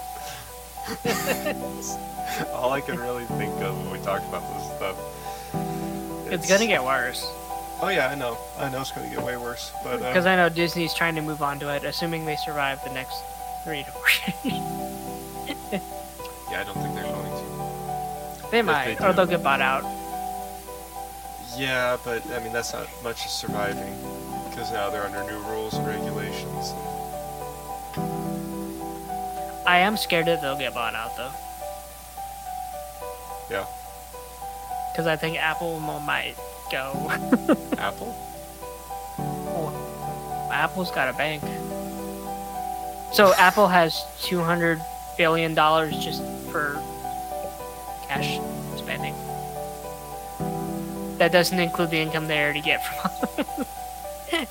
all 2.53 2.73
I 2.73 2.81
can 2.81 2.99
really 2.99 3.25
think 3.25 3.53
of 3.63 3.77
when 3.79 3.91
we 3.91 3.99
talk 4.05 4.23
about 4.29 4.43
this 4.55 4.67
stuff. 4.77 4.97
It's 6.31 6.49
gonna 6.49 6.67
get 6.67 6.83
worse. 6.83 7.25
Oh 7.81 7.89
yeah, 7.89 8.09
I 8.09 8.15
know. 8.15 8.39
I 8.59 8.71
know 8.71 8.81
it's 8.81 8.93
gonna 8.93 9.11
get 9.11 9.23
way 9.23 9.37
worse, 9.37 9.71
but 9.85 9.95
uh, 10.03 10.09
Because 10.09 10.27
I 10.27 10.37
know 10.37 10.49
Disney's 10.49 10.95
trying 10.95 11.15
to 11.17 11.23
move 11.23 11.43
on 11.43 11.59
to 11.61 11.75
it, 11.75 11.85
assuming 11.85 12.25
they 12.25 12.37
survive 12.37 12.83
the 12.85 12.91
next 12.93 13.23
three 13.65 13.83
to 13.83 13.91
four 13.91 14.07
yeah, 16.51 16.61
I 16.61 16.65
don't 16.65 16.75
think 16.75 16.95
they're. 16.95 17.06
They 18.57 18.63
might, 18.63 18.99
they 18.99 19.07
or 19.07 19.13
they'll 19.13 19.27
get 19.27 19.43
bought 19.43 19.61
out. 19.61 19.85
Yeah, 21.59 21.99
but 22.05 22.27
I 22.33 22.43
mean 22.43 22.53
that's 22.53 22.73
not 22.73 22.87
much 23.03 23.25
of 23.25 23.31
surviving 23.31 23.95
because 24.49 24.73
now 24.73 24.89
they're 24.89 25.05
under 25.05 25.23
new 25.31 25.39
rules 25.49 25.75
and 25.75 25.87
regulations. 25.87 26.73
I 29.67 29.79
am 29.79 29.97
scared 29.97 30.27
that 30.27 30.41
they'll 30.41 30.59
get 30.59 30.73
bought 30.73 30.95
out 30.95 31.17
though, 31.17 31.33
Yeah, 33.51 33.67
because 34.93 35.07
I 35.07 35.17
think 35.17 35.37
Apple 35.39 35.79
might 35.81 36.35
go. 36.73 36.93
Apple. 37.79 38.15
Oh, 39.19 40.49
Apple's 40.51 40.91
got 40.93 41.13
a 41.13 41.17
bank. 41.19 41.43
So 43.13 43.35
Apple 43.35 43.69
has 43.69 44.03
two 44.23 44.41
hundred 44.41 44.81
billion 45.19 45.55
dollars 45.55 45.97
just 45.99 46.23
for 46.51 46.81
cash 48.09 48.39
spending. 48.77 49.15
That 51.19 51.33
doesn't 51.33 51.59
include 51.59 51.91
the 51.91 51.99
income 51.99 52.29
they 52.29 52.43
already 52.43 52.61
get 52.61 52.85
from. 52.85 53.11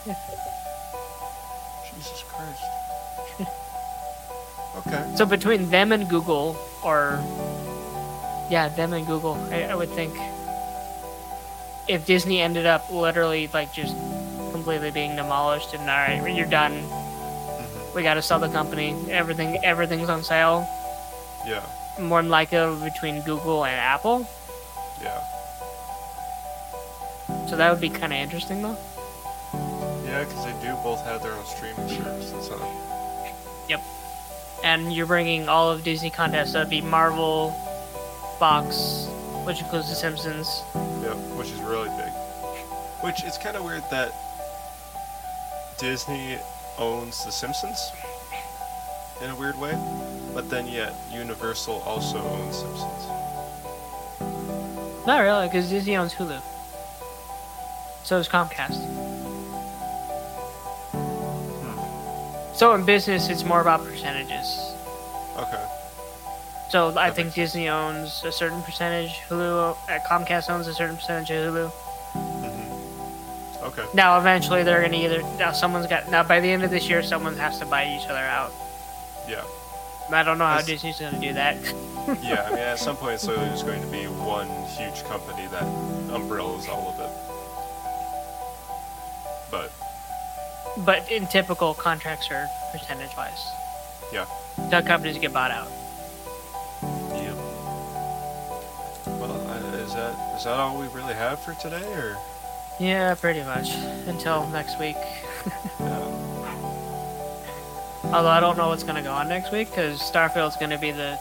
Jesus 1.86 2.24
Christ. 2.28 2.64
okay. 4.88 5.14
so 5.16 5.26
between 5.26 5.70
them 5.70 5.92
and 5.92 6.10
Google, 6.10 6.58
or 6.84 7.20
yeah, 8.50 8.70
them 8.70 8.94
and 8.94 9.06
Google, 9.06 9.36
I, 9.52 9.64
I 9.64 9.76
would 9.76 9.90
think 9.90 10.16
if 11.88 12.06
Disney 12.06 12.42
ended 12.42 12.66
up 12.66 12.92
literally 12.92 13.48
like 13.54 13.72
just 13.74 13.96
completely 14.52 14.90
being 14.92 15.16
demolished 15.16 15.74
and 15.74 15.82
all 15.82 15.88
right, 15.88 16.36
you're 16.36 16.48
done. 16.48 16.74
hmm 16.74 17.96
We 17.96 18.02
got 18.02 18.16
to 18.16 18.22
sell 18.22 18.40
the 18.40 18.50
company. 18.50 18.96
Everything, 19.10 19.64
everything's 19.64 20.10
on 20.10 20.24
sale. 20.24 20.68
Yeah. 21.46 21.64
More 22.00 22.22
than 22.22 22.30
likely 22.30 22.60
between 22.84 23.22
Google 23.22 23.66
and 23.66 23.80
Apple. 23.80 24.28
Yeah. 25.02 25.22
So 27.48 27.56
that 27.56 27.72
would 27.72 27.82
be 27.82 27.90
kind 27.90 28.12
of 28.12 28.20
interesting, 28.20 28.62
though. 28.62 28.78
Yeah, 30.06 30.24
because 30.24 30.46
they 30.46 30.54
do 30.62 30.76
both 30.84 31.04
have 31.06 31.22
their 31.24 31.34
own 31.34 31.46
streaming 31.46 31.88
services, 31.88 32.50
huh? 32.52 32.66
Yep. 33.70 33.82
And 34.64 34.94
you're 34.94 35.06
bringing 35.06 35.48
all 35.48 35.72
of 35.72 35.84
Disney 35.84 36.10
content, 36.10 36.48
so 36.48 36.54
that'd 36.54 36.70
be 36.70 36.82
Marvel, 36.82 37.52
Fox, 38.40 39.08
which 39.46 39.62
includes 39.62 39.90
The 39.90 39.96
Simpsons. 39.96 40.64
Yep, 40.74 41.18
which 41.38 41.52
is 41.52 41.60
really 41.62 41.90
big. 41.90 42.12
Which 43.02 43.24
it's 43.24 43.38
kind 43.38 43.56
of 43.56 43.64
weird 43.64 43.84
that 43.92 44.12
Disney 45.78 46.38
owns 46.78 47.24
The 47.24 47.32
Simpsons 47.32 47.92
in 49.22 49.30
a 49.30 49.36
weird 49.36 49.58
way, 49.60 49.74
but 50.34 50.50
then 50.50 50.68
yet 50.68 50.94
Universal 51.14 51.82
also 51.86 52.18
owns 52.20 52.58
Simpsons. 52.58 53.08
Not 55.08 55.20
really, 55.20 55.48
because 55.48 55.70
Disney 55.70 55.96
owns 55.96 56.14
Hulu. 56.14 56.42
So 58.04 58.18
does 58.18 58.28
Comcast. 58.28 58.82
So 62.56 62.74
in 62.74 62.86
business, 62.86 63.30
it's 63.30 63.44
more 63.44 63.60
about 63.62 63.84
percentages. 63.84 64.60
Okay. 65.38 65.66
So 66.70 66.88
I 66.90 66.92
That 67.10 67.16
think 67.16 67.28
makes 67.28 67.36
Disney 67.36 67.68
owns 67.68 68.24
a 68.24 68.32
certain 68.32 68.62
percentage. 68.64 69.12
Hulu, 69.30 69.76
uh, 69.90 70.00
Comcast 70.10 70.50
owns 70.50 70.68
a 70.68 70.74
certain 70.74 70.96
percentage 70.96 71.32
of 71.32 71.54
Hulu. 71.54 71.70
hmm 72.14 73.66
Okay. 73.66 73.86
Now, 73.94 74.18
eventually, 74.20 74.64
they're 74.64 74.82
gonna 74.82 74.98
either 74.98 75.22
now 75.38 75.52
someone's 75.52 75.88
got 75.88 76.10
now 76.10 76.24
by 76.24 76.40
the 76.40 76.50
end 76.50 76.64
of 76.64 76.72
this 76.72 76.88
year, 76.88 77.04
someone 77.04 77.36
has 77.38 77.60
to 77.60 77.66
buy 77.66 77.84
each 78.00 78.08
other 78.08 78.20
out. 78.20 78.52
Yeah. 79.28 79.44
I 80.12 80.22
don't 80.24 80.38
know 80.38 80.46
how 80.46 80.58
That's- 80.62 80.68
Disney's 80.82 81.00
gonna 81.00 81.20
do 81.20 81.34
that. 81.34 81.58
Yeah, 82.22 82.46
I 82.46 82.50
mean, 82.52 82.60
at 82.60 82.78
some 82.78 82.96
point, 83.02 83.16
it's 83.16 83.26
literally 83.26 83.50
just 83.50 83.66
going 83.66 83.82
to 83.82 83.88
be 83.88 84.04
one 84.06 84.48
huge 84.78 85.04
company 85.06 85.48
that 85.48 85.64
umbrellas 86.14 86.68
all 86.68 86.90
of 86.90 87.00
it. 87.00 87.10
But, 89.50 89.72
but 90.86 91.10
in 91.12 91.26
typical 91.26 91.74
contracts 91.74 92.30
are 92.30 92.48
percentage 92.72 93.10
wise. 93.18 93.44
yeah. 94.14 94.26
So 94.70 94.84
companies 94.84 95.18
get 95.18 95.34
bought 95.34 95.50
out. 95.50 95.68
Yep. 96.84 97.36
Well, 99.20 99.32
uh, 99.50 99.78
is 99.78 99.94
that 99.96 100.36
is 100.38 100.44
that 100.44 100.60
all 100.60 100.78
we 100.80 100.86
really 100.90 101.16
have 101.16 101.40
for 101.40 101.54
today, 101.56 101.84
or? 101.94 102.18
Yeah, 102.80 103.16
pretty 103.16 103.42
much 103.44 103.72
until 104.08 104.46
next 104.50 104.80
week. 104.80 104.96
Yeah. 105.80 106.15
Although 108.16 108.30
I 108.30 108.40
don't 108.40 108.58
know 108.58 108.70
what's 108.70 108.84
gonna 108.84 109.02
go 109.04 109.12
on 109.12 109.28
next 109.28 109.52
week 109.52 109.70
because 109.70 110.00
Starfield's 110.00 110.56
gonna 110.56 110.78
be 110.78 110.92
the 110.92 111.20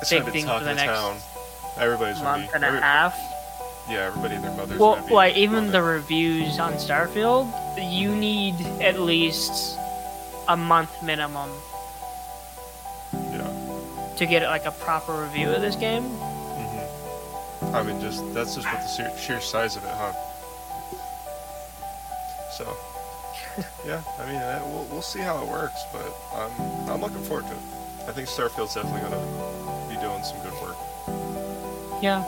It's 0.00 0.10
Big 0.10 0.24
thing 0.24 0.46
for 0.46 0.58
the 0.58 0.74
next 0.74 0.90
town. 0.92 1.18
Everybody's 1.78 2.20
month 2.20 2.48
be, 2.48 2.54
and 2.54 2.64
a 2.64 2.66
every- 2.66 2.80
half. 2.80 3.16
Yeah, 3.88 4.06
everybody 4.06 4.34
and 4.34 4.44
their 4.44 4.50
mothers. 4.52 4.78
Well, 4.78 4.98
like 5.10 5.36
even 5.36 5.70
the 5.70 5.82
reviews 5.82 6.58
on 6.58 6.72
Starfield, 6.74 7.46
you 7.78 8.14
need 8.14 8.54
at 8.80 8.98
least 8.98 9.76
a 10.48 10.56
month 10.56 11.00
minimum 11.02 11.50
Yeah. 13.12 13.46
to 14.16 14.26
get 14.26 14.42
like 14.44 14.64
a 14.64 14.72
proper 14.72 15.12
review 15.12 15.50
of 15.52 15.60
this 15.60 15.76
game. 15.76 16.02
hmm 16.08 17.74
I 17.74 17.82
mean, 17.84 18.00
just 18.00 18.34
that's 18.34 18.56
just 18.56 18.66
with 18.72 18.80
the 18.82 19.16
sheer 19.16 19.40
size 19.40 19.76
of 19.76 19.84
it, 19.84 19.90
huh? 19.94 20.12
So, 22.58 22.76
yeah. 23.86 24.02
I 24.18 24.26
mean, 24.26 24.36
uh, 24.36 24.62
we'll 24.66 24.84
we'll 24.90 25.02
see 25.02 25.20
how 25.20 25.42
it 25.42 25.48
works, 25.48 25.82
but 25.92 26.06
I'm 26.34 26.50
I'm 26.88 27.00
looking 27.00 27.22
forward 27.22 27.46
to 27.46 27.52
it. 27.52 28.08
I 28.08 28.12
think 28.12 28.28
Starfield's 28.28 28.74
definitely 28.74 29.00
gonna 29.02 29.88
be 29.88 29.96
doing 30.00 30.22
some 30.24 30.38
good 30.40 30.54
work. 30.62 30.76
Yeah, 32.02 32.22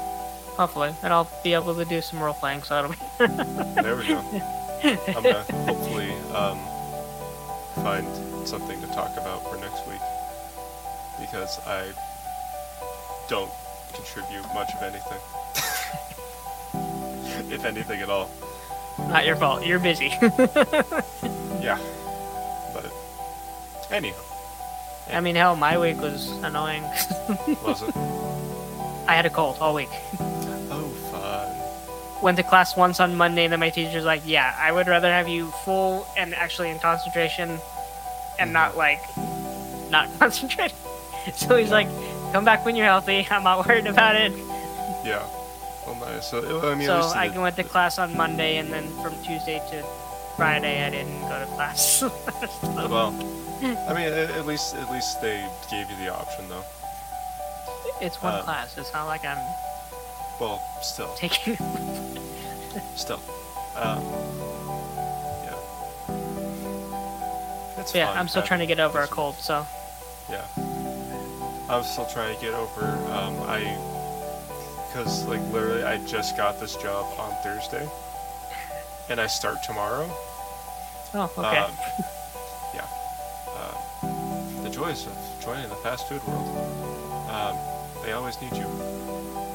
hopefully, 0.56 0.94
and 1.02 1.12
I'll 1.12 1.30
be 1.42 1.54
able 1.54 1.74
to 1.74 1.84
do 1.84 2.00
some 2.00 2.22
role 2.22 2.34
playing, 2.34 2.62
so 2.62 2.78
it'll 2.78 2.90
be. 3.26 3.82
There 3.82 3.96
we 3.96 4.06
go. 4.08 4.18
I'm 4.84 5.22
gonna 5.22 5.44
hopefully 5.64 6.10
um, 6.34 6.58
find 7.82 8.06
something 8.46 8.80
to 8.80 8.86
talk 8.88 9.12
about 9.16 9.48
for 9.48 9.56
next 9.58 9.86
week 9.86 10.00
because 11.20 11.58
I 11.66 11.92
don't 13.28 13.50
contribute 13.94 14.44
much 14.54 14.70
of 14.74 14.82
anything, 14.82 15.20
if 17.52 17.64
anything 17.64 18.00
at 18.00 18.10
all. 18.10 18.28
Not 19.08 19.26
your 19.26 19.36
fault. 19.36 19.66
You're 19.66 19.78
busy. 19.78 20.12
Yeah, 21.62 21.78
but 22.74 22.92
anyhow, 23.92 24.18
I 25.12 25.20
mean, 25.20 25.36
hell, 25.36 25.54
my 25.54 25.78
week 25.78 26.00
was 26.00 26.28
annoying. 26.42 26.82
was 27.62 27.82
it? 27.82 27.96
I 29.06 29.14
had 29.14 29.26
a 29.26 29.30
cold 29.30 29.58
all 29.60 29.72
week. 29.72 29.88
Oh, 30.18 30.88
fun. 31.12 32.20
Went 32.20 32.36
to 32.38 32.42
class 32.42 32.76
once 32.76 32.98
on 32.98 33.14
Monday, 33.14 33.44
and 33.44 33.52
then 33.52 33.60
my 33.60 33.70
teacher's 33.70 34.04
like, 34.04 34.22
"Yeah, 34.26 34.56
I 34.58 34.72
would 34.72 34.88
rather 34.88 35.08
have 35.08 35.28
you 35.28 35.52
full 35.64 36.04
and 36.16 36.34
actually 36.34 36.70
in 36.70 36.80
concentration, 36.80 37.50
and 38.40 38.48
mm-hmm. 38.48 38.52
not 38.52 38.76
like 38.76 39.00
not 39.88 40.08
concentrating." 40.18 40.76
So 41.34 41.54
he's 41.54 41.70
like, 41.70 41.86
"Come 42.32 42.44
back 42.44 42.66
when 42.66 42.74
you're 42.74 42.86
healthy. 42.86 43.24
I'm 43.30 43.44
not 43.44 43.64
worried 43.68 43.86
about 43.86 44.16
it." 44.16 44.32
Yeah. 45.04 45.24
Well, 45.86 45.96
nice. 45.96 46.30
So, 46.30 46.60
I 46.70 46.74
mean, 46.74 46.86
so 46.86 47.00
I 47.14 47.26
it- 47.26 47.34
went 47.36 47.56
to 47.56 47.64
class 47.64 47.98
on 47.98 48.16
Monday, 48.16 48.56
and 48.58 48.72
then 48.72 48.88
from 49.02 49.14
Tuesday 49.24 49.60
to 49.70 49.82
Friday, 50.36 50.84
I 50.86 50.90
didn't 50.90 51.20
go 51.22 51.38
to 51.40 51.46
class. 51.54 52.02
Well, 52.62 53.14
I 53.88 53.94
mean, 53.94 54.12
at, 54.12 54.44
least 54.46 54.74
at 54.74 54.90
least 54.90 55.20
they 55.22 55.46
gave 55.70 55.88
you 55.90 55.96
the 56.04 56.12
option, 56.12 56.48
though. 56.48 56.64
it's 58.00 58.20
one 58.20 58.34
uh, 58.34 58.42
class. 58.42 58.76
It's 58.76 58.92
not 58.92 59.06
like 59.06 59.24
I'm 59.24 59.38
Well, 60.40 60.60
still. 60.82 61.12
taking. 61.14 61.56
Still. 62.96 63.20
Um, 63.76 64.02
yeah. 65.44 65.54
It's 67.78 67.94
yeah, 67.94 68.06
fine 68.08 68.16
I'm 68.18 68.28
still 68.28 68.40
having- 68.42 68.48
trying 68.48 68.60
to 68.60 68.66
get 68.66 68.80
over 68.80 69.00
a 69.02 69.06
cold. 69.06 69.34
So 69.36 69.66
Yeah. 70.30 70.44
I'm 71.68 71.82
still 71.84 72.06
trying 72.06 72.34
to 72.34 72.40
get 72.40 72.54
over, 72.54 72.84
um, 73.12 73.36
I, 73.48 73.60
because, 74.92 75.24
like, 75.26 75.40
literally, 75.52 75.84
I 75.84 75.96
just 76.06 76.36
got 76.36 76.60
this 76.60 76.76
job 76.76 77.06
on 77.18 77.32
Thursday, 77.42 77.88
and 79.08 79.18
I 79.20 79.26
start 79.26 79.62
tomorrow. 79.62 80.06
oh, 81.14 81.30
okay. 81.38 81.58
Um, 81.58 81.72
yeah. 82.74 82.86
Um, 84.02 84.62
the 84.62 84.68
joys 84.70 85.06
of 85.06 85.16
joining 85.42 85.68
the 85.70 85.76
fast 85.76 86.08
food 86.08 86.22
world. 86.26 86.46
Um, 87.30 87.56
they 88.04 88.12
always 88.12 88.38
need 88.42 88.52
you. 88.54 88.66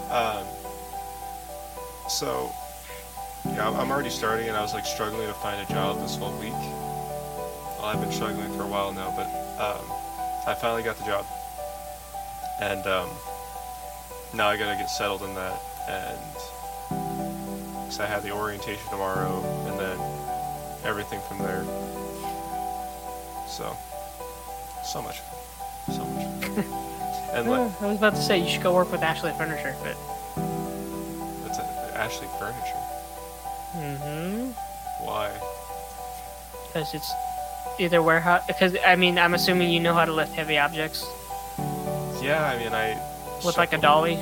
Um, 0.10 0.44
so, 2.10 2.52
yeah, 3.46 3.66
I'm- 3.66 3.76
I'm 3.80 3.92
already 3.92 4.10
starting, 4.10 4.48
and 4.48 4.58
I 4.58 4.62
was 4.62 4.74
like 4.74 4.86
struggling 4.86 5.28
to 5.28 5.34
find 5.36 5.62
a 5.62 5.72
job 5.72 6.00
this 6.02 6.16
whole 6.16 6.32
week. 6.40 6.54
Well, 6.54 7.86
I've 7.86 8.00
been 8.02 8.12
struggling 8.12 8.52
for 8.58 8.64
a 8.64 8.68
while 8.68 8.92
now, 8.92 9.12
but 9.16 9.28
um, 9.62 9.86
I 10.48 10.56
finally 10.56 10.82
got 10.84 10.98
the 10.98 11.06
job, 11.06 11.26
and 12.60 12.86
um, 12.88 13.10
now 14.38 14.50
I 14.50 14.58
gotta 14.58 14.78
get 14.78 14.90
settled 14.90 15.24
in 15.24 15.34
that, 15.34 15.60
and 15.90 16.20
because 17.84 18.00
I 18.00 18.06
have 18.06 18.22
the 18.22 18.32
orientation 18.32 18.88
tomorrow, 18.90 19.44
and 19.68 19.80
then 19.80 19.98
everything 20.84 21.20
from 21.28 21.40
there. 21.40 21.64
So, 23.48 23.76
so 24.84 25.02
much, 25.02 25.22
so 25.88 26.06
much. 26.06 26.26
and 27.34 27.50
like, 27.50 27.82
I 27.82 27.88
was 27.88 27.98
about 27.98 28.14
to 28.14 28.22
say 28.22 28.38
you 28.38 28.48
should 28.48 28.62
go 28.62 28.74
work 28.76 28.92
with 28.92 29.02
Ashley 29.02 29.32
Furniture, 29.38 29.76
but. 29.82 29.98
it's 31.48 31.58
a, 31.58 31.98
Ashley 31.98 32.28
Furniture. 32.38 32.78
Mm-hmm. 33.76 34.52
Why? 35.04 35.32
Because 36.68 36.94
it's 36.94 37.12
either 37.80 38.04
warehouse. 38.04 38.44
Because 38.46 38.78
I 38.86 38.96
mean, 38.96 39.18
I'm 39.18 39.34
assuming 39.34 39.72
you 39.72 39.80
know 39.80 39.94
how 39.94 40.06
to 40.06 40.14
lift 40.14 40.36
heavy 40.36 40.60
objects 40.60 41.06
Yeah, 42.22 42.46
I 42.46 42.58
mean, 42.60 42.74
I. 42.74 43.07
with 43.46 43.58
like 43.58 43.74
a 43.74 43.78
dolly. 43.78 44.18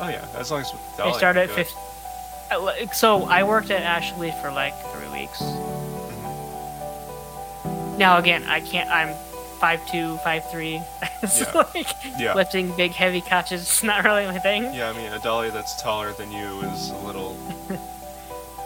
Oh 0.00 0.08
yeah, 0.08 0.24
as 0.36 0.50
long 0.50 0.60
as 0.62 0.72
with 0.72 0.80
They 0.96 1.02
dolly, 1.04 1.18
start 1.18 1.36
I'm 1.36 1.42
at 1.48 1.54
good. 1.56 1.66
50. 1.66 2.94
So 2.94 3.24
I 3.24 3.42
worked 3.44 3.70
at 3.70 3.82
Ashley 3.82 4.32
for 4.42 4.50
like 4.50 4.74
three 4.92 5.08
weeks. 5.08 5.40
Mhm. 7.64 7.98
Now 7.98 8.18
again, 8.18 8.44
I 8.44 8.60
can't. 8.60 8.90
I'm 8.90 9.14
five 9.60 9.84
two, 9.86 10.16
five 10.18 10.48
three. 10.50 10.80
it's 11.22 11.40
Yeah. 11.40 11.52
like 11.74 11.86
Yeah. 12.18 12.34
lifting 12.34 12.72
big 12.76 12.92
heavy 12.92 13.20
couches. 13.20 13.62
is 13.62 13.82
not 13.82 14.04
really 14.04 14.26
my 14.26 14.38
thing. 14.38 14.72
Yeah, 14.74 14.90
I 14.90 14.92
mean, 14.92 15.12
a 15.12 15.18
dolly 15.20 15.50
that's 15.50 15.80
taller 15.80 16.12
than 16.12 16.30
you 16.32 16.60
is 16.62 16.90
a 16.90 16.96
little. 17.06 17.36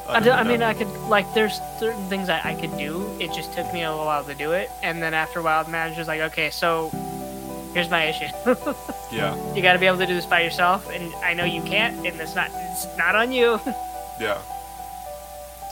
I, 0.09 0.21
d- 0.21 0.31
I 0.31 0.45
mean, 0.45 0.63
I 0.63 0.73
could 0.73 0.87
like. 1.09 1.33
There's 1.35 1.59
certain 1.81 2.05
things 2.09 2.29
that 2.29 2.47
I 2.47 2.55
could 2.55 2.77
do. 2.79 3.05
It 3.19 3.33
just 3.33 3.53
took 3.53 3.73
me 3.75 3.83
a 3.83 3.91
little 3.91 4.07
while 4.07 4.23
to 4.25 4.35
do 4.35 4.53
it, 4.53 4.71
and 4.83 5.03
then 5.03 5.15
after 5.15 5.41
a 5.41 5.43
while, 5.43 5.65
the 5.65 5.71
manager's 5.71 6.07
like, 6.07 6.21
"Okay, 6.21 6.49
so 6.51 6.91
here's 7.77 7.91
my 7.91 8.05
issue. 8.05 8.29
Yeah, 9.13 9.37
you 9.55 9.63
got 9.63 9.75
to 9.75 9.79
be 9.79 9.87
able 9.87 9.99
to 9.99 10.07
do 10.07 10.15
this 10.17 10.27
by 10.27 10.41
yourself, 10.43 10.91
and 10.91 11.15
I 11.23 11.33
know 11.33 11.45
you 11.45 11.63
can't, 11.63 11.95
and 12.05 12.21
it's 12.21 12.35
not. 12.35 12.51
It's 12.53 12.89
not 12.99 13.15
on 13.15 13.31
you." 13.31 13.61
yeah. 14.21 14.39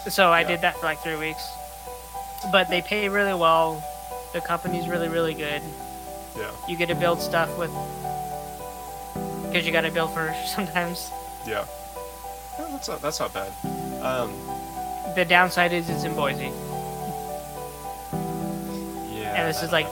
So 0.09 0.31
I 0.31 0.43
Yeah. 0.43 0.49
did 0.49 0.61
that 0.61 0.77
for 0.79 0.87
like 0.87 1.01
three 1.03 1.17
weeks. 1.17 1.43
But 2.53 2.69
they 2.71 2.81
pay 2.81 3.09
really 3.09 3.35
well. 3.35 3.83
The 4.33 4.41
company's 4.41 4.87
really, 4.87 5.09
really 5.09 5.35
good. 5.35 5.63
Yeah, 6.39 6.51
You 6.69 6.77
get 6.77 6.89
to 6.91 6.95
build 6.95 7.21
stuff 7.21 7.51
with. 7.59 7.73
Because 9.49 9.67
you 9.67 9.73
gotta 9.73 9.91
build 9.91 10.15
furniture 10.15 10.47
sometimes. 10.59 11.11
yeah. 11.45 11.65
Yeah, 12.59 12.69
that's 12.71 12.89
not 12.89 13.03
that's 13.03 13.19
not 13.19 13.33
bad. 13.35 13.51
Um, 14.01 14.31
The 15.17 15.25
downside 15.25 15.73
is 15.73 15.91
it's 15.91 16.05
in 16.05 16.15
Boise. 16.15 16.53
yeah. 19.11 19.35
And 19.37 19.49
this 19.49 19.63
is 19.63 19.73
like-. 19.73 19.89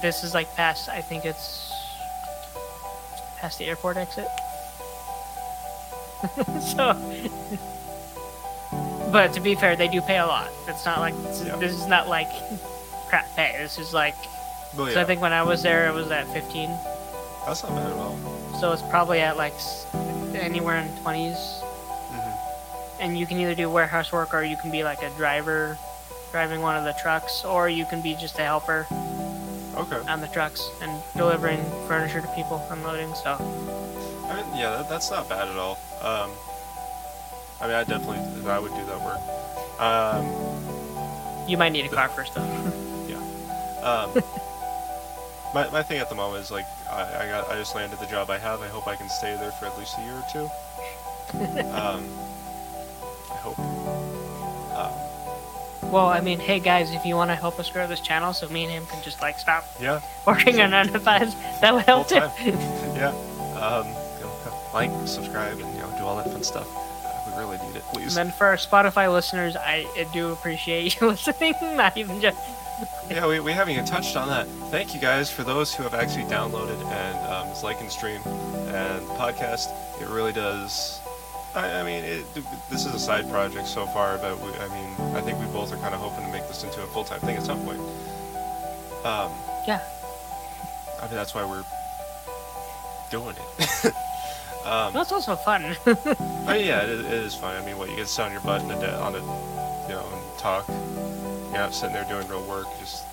This 0.00 0.24
is 0.24 0.34
like 0.34 0.54
past, 0.56 0.88
I 0.88 1.00
think 1.00 1.24
it's. 1.24 1.72
past 3.38 3.58
the 3.58 3.66
airport 3.66 3.96
exit. 3.96 4.26
so. 6.60 6.94
But 9.10 9.32
to 9.34 9.40
be 9.40 9.54
fair, 9.54 9.76
they 9.76 9.88
do 9.88 10.00
pay 10.00 10.18
a 10.18 10.26
lot. 10.26 10.48
It's 10.68 10.84
not 10.86 11.00
like. 11.00 11.14
This 11.24 11.40
is, 11.40 11.46
Yeah. 11.48 11.56
this 11.56 11.72
is 11.72 11.86
not 11.86 12.08
like 12.08 12.30
crap 13.08 13.26
pay. 13.36 13.54
This 13.58 13.78
is 13.78 13.92
like. 13.92 14.14
Well, 14.76 14.90
So 14.90 15.00
I 15.00 15.04
think 15.04 15.20
when 15.20 15.32
I 15.34 15.42
was 15.42 15.62
there, 15.62 15.88
it 15.88 15.92
was 15.94 16.10
at 16.10 16.26
15. 16.32 16.70
that's 17.46 17.62
not 17.62 17.72
bad 17.74 17.86
at 17.90 17.92
all. 17.98 18.16
So 18.60 18.72
it's 18.72 18.82
probably 18.82 19.20
at 19.20 19.36
like 19.36 19.52
anywhere 20.34 20.78
in 20.78 20.88
20s. 21.04 21.60
hmm 22.10 23.02
And 23.02 23.18
you 23.18 23.26
can 23.26 23.38
either 23.38 23.54
do 23.54 23.68
warehouse 23.68 24.12
work 24.12 24.32
or 24.32 24.42
you 24.42 24.56
can 24.56 24.70
be 24.70 24.82
like 24.82 25.02
a 25.02 25.10
driver 25.18 25.76
driving 26.30 26.62
one 26.62 26.76
of 26.76 26.84
the 26.84 26.94
trucks, 27.02 27.44
or 27.44 27.68
you 27.68 27.84
can 27.84 28.00
be 28.00 28.14
just 28.14 28.38
a 28.38 28.42
helper 28.42 28.86
Okay. 29.74 29.96
on 30.08 30.20
the 30.20 30.28
trucks 30.28 30.68
and 30.82 31.02
delivering 31.16 31.62
furniture 31.88 32.20
to 32.20 32.28
people, 32.28 32.64
unloading 32.70 33.14
stuff. 33.14 33.40
I 33.40 34.36
mean, 34.36 34.46
yeah, 34.56 34.76
that, 34.76 34.88
that's 34.88 35.10
not 35.10 35.28
bad 35.28 35.48
at 35.48 35.56
all. 35.56 35.78
Um, 36.00 36.30
I 37.60 37.66
mean, 37.66 37.76
I 37.76 37.84
definitely 37.84 38.18
I 38.50 38.58
would 38.58 38.72
do 38.74 38.84
that 38.86 39.00
work. 39.00 39.80
Um, 39.80 41.48
You 41.48 41.56
might 41.56 41.70
need 41.70 41.84
a 41.86 41.88
car 41.88 42.08
first, 42.08 42.34
though. 42.34 42.42
Yeah. 43.08 43.18
Um, 43.82 44.12
my, 45.54 45.68
my 45.70 45.82
thing 45.82 45.98
at 45.98 46.08
the 46.08 46.14
moment 46.14 46.44
is 46.44 46.50
like 46.50 46.66
I, 46.90 47.24
I 47.24 47.28
got 47.28 47.50
I 47.50 47.56
just 47.56 47.74
landed 47.74 47.98
the 47.98 48.06
job 48.06 48.30
I 48.30 48.38
have. 48.38 48.60
I 48.62 48.68
hope 48.68 48.86
I 48.86 48.94
can 48.96 49.08
stay 49.08 49.36
there 49.36 49.50
for 49.52 49.66
at 49.66 49.78
least 49.78 49.96
a 49.98 50.02
year 50.02 50.14
or 50.14 50.24
two. 50.32 50.44
um, 51.72 52.04
I 53.30 53.36
hope. 53.36 53.58
Well, 55.92 56.06
I 56.06 56.22
mean, 56.22 56.38
hey 56.38 56.58
guys, 56.58 56.90
if 56.94 57.04
you 57.04 57.16
want 57.16 57.30
to 57.32 57.34
help 57.34 57.60
us 57.60 57.68
grow 57.68 57.86
this 57.86 58.00
channel 58.00 58.32
so 58.32 58.48
me 58.48 58.64
and 58.64 58.72
him 58.72 58.86
can 58.86 59.02
just 59.02 59.20
like 59.20 59.38
stop 59.38 59.66
yeah, 59.78 60.00
working 60.26 60.58
on 60.62 60.70
nine 60.70 60.88
to 60.88 60.98
fives, 60.98 61.34
that 61.60 61.74
would 61.74 61.84
help 61.84 62.08
too. 62.08 62.14
yeah. 62.46 63.08
Um, 63.60 63.86
you 64.16 64.24
know, 64.24 64.32
like, 64.72 64.90
subscribe, 65.06 65.58
and 65.60 65.74
you 65.74 65.80
know, 65.80 65.94
do 65.98 66.04
all 66.04 66.16
that 66.16 66.32
fun 66.32 66.42
stuff. 66.42 66.66
Uh, 67.04 67.12
we 67.26 67.44
really 67.44 67.58
need 67.66 67.76
it, 67.76 67.82
please. 67.92 68.16
And 68.16 68.28
then 68.28 68.32
for 68.38 68.46
our 68.46 68.56
Spotify 68.56 69.12
listeners, 69.12 69.54
I, 69.54 69.86
I 69.94 70.08
do 70.14 70.32
appreciate 70.32 70.98
you 70.98 71.08
listening, 71.10 71.52
not 71.76 71.98
even 71.98 72.22
just. 72.22 72.38
Yeah, 73.10 73.26
we, 73.26 73.40
we 73.40 73.52
haven't 73.52 73.74
even 73.74 73.84
touched 73.84 74.16
on 74.16 74.28
that. 74.28 74.48
Thank 74.70 74.94
you 74.94 75.00
guys 75.00 75.30
for 75.30 75.44
those 75.44 75.74
who 75.74 75.82
have 75.82 75.92
actually 75.92 76.24
downloaded 76.24 76.82
and 76.86 77.26
um, 77.30 77.48
is 77.48 77.62
liking 77.62 77.90
stream 77.90 78.22
and 78.24 79.06
the 79.06 79.14
podcast. 79.18 79.66
It 80.00 80.08
really 80.08 80.32
does. 80.32 81.01
I, 81.54 81.80
I 81.80 81.82
mean, 81.82 82.04
it, 82.04 82.24
this 82.70 82.86
is 82.86 82.94
a 82.94 82.98
side 82.98 83.28
project 83.30 83.66
so 83.68 83.86
far, 83.86 84.16
but 84.18 84.40
we, 84.40 84.48
I 84.54 84.68
mean, 84.68 85.16
I 85.16 85.20
think 85.20 85.38
we 85.38 85.46
both 85.46 85.72
are 85.72 85.76
kind 85.76 85.94
of 85.94 86.00
hoping 86.00 86.24
to 86.24 86.32
make 86.32 86.46
this 86.48 86.64
into 86.64 86.82
a 86.82 86.86
full 86.86 87.04
time 87.04 87.20
thing 87.20 87.36
at 87.36 87.42
some 87.44 87.60
point. 87.64 87.80
Um, 89.04 89.30
Yeah. 89.66 89.80
I 91.00 91.06
mean, 91.06 91.16
that's 91.16 91.34
why 91.34 91.44
we're 91.44 91.64
doing 93.10 93.34
it. 93.36 93.86
um, 94.66 94.92
That's 94.94 95.10
also 95.12 95.34
fun. 95.36 95.64
I 95.64 95.72
mean, 96.56 96.66
yeah, 96.66 96.82
it, 96.84 96.88
is- 96.90 97.04
it 97.06 97.12
is 97.12 97.34
fun. 97.34 97.60
I 97.60 97.66
mean, 97.66 97.76
what 97.76 97.90
you 97.90 97.96
get 97.96 98.06
to 98.06 98.12
sit 98.12 98.22
on 98.22 98.32
your 98.32 98.40
butt 98.42 98.62
and 98.62 98.70
a 98.72 98.94
on 99.00 99.14
a, 99.16 99.18
you 99.18 99.94
know, 99.94 100.06
and 100.12 100.38
talk. 100.38 100.66
You're 100.68 101.58
not 101.60 101.74
sitting 101.74 101.92
there 101.94 102.04
doing 102.08 102.26
real 102.28 102.42
work. 102.48 102.66
Just 102.80 103.04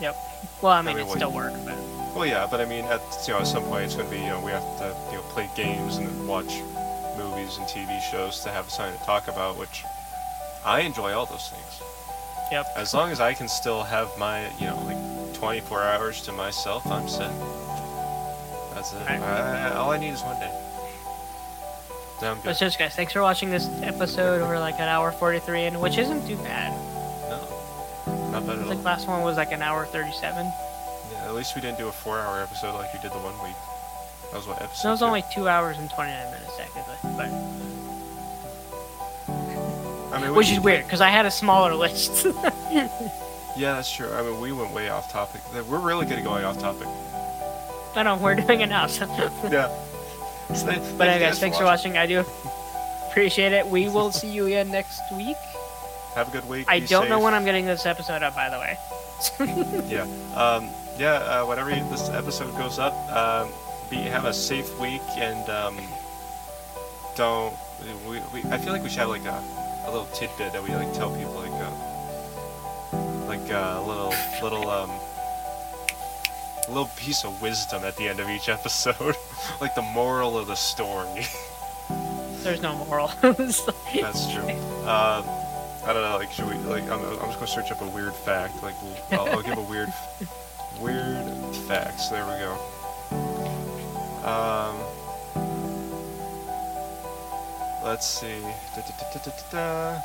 yep. 0.00 0.14
Well, 0.62 0.72
I 0.72 0.82
mean, 0.82 0.96
mean, 0.96 1.06
it's 1.06 1.14
still 1.16 1.32
work, 1.32 1.52
but. 1.64 1.76
well, 2.14 2.26
yeah, 2.26 2.46
but 2.48 2.60
I 2.60 2.64
mean, 2.66 2.84
at 2.84 3.00
you 3.26 3.32
know, 3.34 3.40
at 3.40 3.46
some 3.46 3.64
point 3.64 3.84
it's 3.86 3.96
going 3.96 4.08
to 4.08 4.14
be 4.14 4.20
you 4.22 4.28
know 4.28 4.40
we 4.44 4.52
have 4.52 4.62
to 4.78 4.94
you 5.10 5.16
know 5.16 5.22
play 5.30 5.48
games 5.56 5.96
and 5.96 6.28
watch 6.28 6.60
movies 7.16 7.56
and 7.58 7.66
TV 7.66 8.00
shows 8.10 8.40
to 8.40 8.50
have 8.50 8.70
something 8.70 8.98
to 8.98 9.04
talk 9.04 9.28
about, 9.28 9.56
which 9.58 9.84
I 10.64 10.80
enjoy 10.80 11.12
all 11.12 11.26
those 11.26 11.48
things. 11.48 11.82
Yep. 12.52 12.66
As 12.76 12.94
long 12.94 13.10
as 13.10 13.20
I 13.20 13.32
can 13.34 13.48
still 13.48 13.82
have 13.82 14.10
my 14.18 14.48
you 14.58 14.66
know 14.66 14.76
like 14.86 15.34
24 15.34 15.82
hours 15.82 16.20
to 16.22 16.32
myself, 16.32 16.86
I'm 16.86 17.08
set. 17.08 17.32
That's 18.74 18.92
it. 18.92 19.02
I, 19.08 19.70
all 19.74 19.90
I 19.90 19.98
need 19.98 20.10
is 20.10 20.22
one 20.22 20.38
day. 20.40 20.52
I'm 22.22 22.38
But 22.44 22.56
seriously, 22.56 22.84
guys, 22.84 22.94
thanks 22.94 23.12
for 23.14 23.22
watching 23.22 23.48
this 23.50 23.66
episode. 23.82 24.42
We're 24.42 24.58
like 24.58 24.74
an 24.74 24.88
hour 24.88 25.10
43 25.10 25.64
in, 25.64 25.80
which 25.80 25.96
isn't 25.96 26.26
too 26.26 26.36
bad. 26.36 26.72
No, 27.30 28.30
not 28.30 28.46
bad 28.46 28.58
I 28.58 28.62
at 28.62 28.68
think 28.68 28.78
all. 28.80 28.84
last 28.84 29.08
one 29.08 29.22
was 29.22 29.36
like 29.38 29.52
an 29.52 29.62
hour 29.62 29.86
37. 29.86 30.44
Yeah, 31.12 31.24
at 31.26 31.34
least 31.34 31.54
we 31.54 31.62
didn't 31.62 31.78
do 31.78 31.88
a 31.88 31.92
four-hour 31.92 32.42
episode 32.42 32.74
like 32.74 32.92
we 32.92 33.00
did 33.00 33.10
the 33.12 33.18
one 33.18 33.32
week. 33.42 33.56
That 34.30 34.36
was 34.36 34.46
what 34.46 34.62
episode. 34.62 34.76
So 34.82 34.88
it 34.88 34.92
was 34.92 35.00
two? 35.00 35.06
only 35.06 35.24
two 35.34 35.48
hours 35.48 35.76
and 35.78 35.90
29 35.90 36.24
minutes 36.30 36.56
technically, 36.56 36.96
but 37.16 37.30
I 40.12 40.18
mean, 40.20 40.30
we- 40.30 40.36
which 40.38 40.50
is 40.50 40.60
weird 40.60 40.84
because 40.84 41.00
I 41.00 41.08
had 41.08 41.26
a 41.26 41.30
smaller 41.30 41.74
list. 41.74 42.26
Yeah, 43.56 43.74
that's 43.74 43.92
true. 43.92 44.10
I 44.12 44.22
mean, 44.22 44.40
we 44.40 44.52
went 44.52 44.72
way 44.72 44.88
off 44.90 45.10
topic. 45.12 45.40
We're 45.52 45.80
really 45.80 46.06
good 46.06 46.18
at 46.18 46.24
going 46.24 46.44
off 46.44 46.58
topic. 46.58 46.86
I 46.86 47.90
don't 47.96 48.04
know 48.04 48.16
we're 48.24 48.36
doing 48.36 48.60
it 48.60 48.68
now. 48.68 48.86
So. 48.86 49.06
Yeah. 49.50 49.68
So 50.54 50.66
thank- 50.66 50.96
But 50.96 51.04
you 51.08 51.10
anyways, 51.14 51.40
thanks 51.40 51.58
for 51.58 51.64
watching. 51.64 51.98
I 51.98 52.06
do 52.06 52.24
appreciate 53.10 53.52
it. 53.52 53.66
We 53.66 53.88
will 53.88 54.12
see 54.12 54.28
you 54.30 54.46
again 54.46 54.70
next 54.70 55.00
week. 55.14 55.36
Have 56.14 56.28
a 56.28 56.30
good 56.30 56.48
week. 56.48 56.66
I 56.68 56.78
Be 56.80 56.86
don't 56.86 57.08
know 57.08 57.18
when 57.18 57.34
I'm 57.34 57.44
getting 57.44 57.66
this 57.66 57.84
episode 57.86 58.22
up, 58.22 58.34
by 58.36 58.48
the 58.48 58.58
way. 58.58 58.78
Yeah. 59.90 60.06
Um, 60.34 60.70
yeah. 60.96 61.14
Uh, 61.14 61.44
whenever 61.44 61.70
you- 61.74 61.84
this 61.90 62.08
episode 62.08 62.56
goes 62.56 62.78
up, 62.78 62.94
um, 63.14 63.50
be 63.90 63.96
have 63.96 64.24
a 64.24 64.32
safe 64.32 64.78
week 64.78 65.02
and 65.16 65.48
um, 65.50 65.76
don't. 67.16 67.54
We, 68.08 68.20
we, 68.32 68.48
I 68.50 68.58
feel 68.58 68.72
like 68.72 68.82
we 68.82 68.88
should 68.88 69.00
have 69.00 69.08
like 69.08 69.24
a, 69.24 69.42
a 69.86 69.90
little 69.90 70.06
tidbit 70.14 70.52
that 70.52 70.62
we 70.62 70.74
like 70.74 70.92
tell 70.94 71.14
people 71.14 71.34
like 71.34 71.50
uh, 71.52 73.26
like 73.26 73.50
uh, 73.52 73.80
a 73.80 73.84
little 73.86 74.14
little 74.42 74.70
um. 74.70 74.90
Little 76.68 76.90
piece 76.96 77.24
of 77.24 77.42
wisdom 77.42 77.82
at 77.82 77.96
the 77.96 78.06
end 78.06 78.20
of 78.20 78.28
each 78.28 78.48
episode, 78.48 79.16
like 79.60 79.74
the 79.74 79.82
moral 79.82 80.38
of 80.38 80.46
the 80.46 80.54
story. 80.54 81.26
There's 82.44 82.62
no 82.62 82.76
moral. 82.84 83.10
That's 83.22 84.32
true. 84.32 84.50
Um, 84.86 85.24
I 85.84 85.92
don't 85.92 86.02
know. 86.02 86.16
Like, 86.16 86.30
should 86.30 86.48
we? 86.48 86.54
Like, 86.54 86.84
I'm, 86.84 87.04
I'm 87.04 87.26
just 87.26 87.34
gonna 87.40 87.46
search 87.48 87.72
up 87.72 87.80
a 87.82 87.88
weird 87.88 88.14
fact. 88.14 88.62
Like, 88.62 88.74
we'll, 88.82 89.20
I'll, 89.20 89.28
I'll 89.30 89.42
give 89.42 89.58
a 89.58 89.62
weird, 89.62 89.92
weird 90.78 91.26
facts. 91.66 92.08
There 92.08 92.24
we 92.24 92.38
go. 92.38 93.39
Um, 94.24 94.76
Let's 97.82 98.06
see. 98.06 98.40
Da, 98.76 98.82
da, 98.82 99.32
da. 99.50 100.00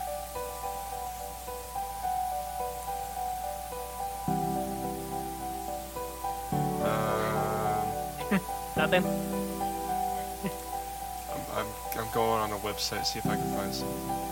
Um, 6.81 8.39
Nothing. 8.75 9.05
I'm, 11.31 11.41
I'm, 11.53 11.67
I'm 11.99 12.11
going 12.13 12.41
on 12.41 12.51
a 12.53 12.57
website, 12.57 13.05
see 13.05 13.19
if 13.19 13.27
I 13.27 13.35
can 13.35 13.51
find 13.53 13.73
some. 13.73 14.24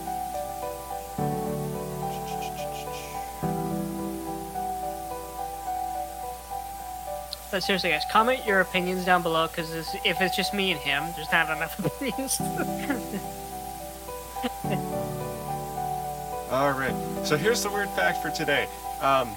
But 7.54 7.62
seriously, 7.62 7.90
guys, 7.90 8.02
comment 8.10 8.44
your 8.44 8.60
opinions 8.62 9.04
down 9.04 9.22
below 9.22 9.46
because 9.46 9.70
if 10.04 10.20
it's 10.20 10.34
just 10.34 10.52
me 10.52 10.72
and 10.72 10.80
him, 10.80 11.04
there's 11.14 11.30
not 11.30 11.56
enough 11.56 11.78
opinions. 11.86 12.40
All 16.50 16.72
right. 16.72 16.96
So 17.24 17.36
here's 17.36 17.62
the 17.62 17.70
weird 17.70 17.90
fact 17.90 18.20
for 18.20 18.30
today. 18.30 18.66
Um, 19.00 19.28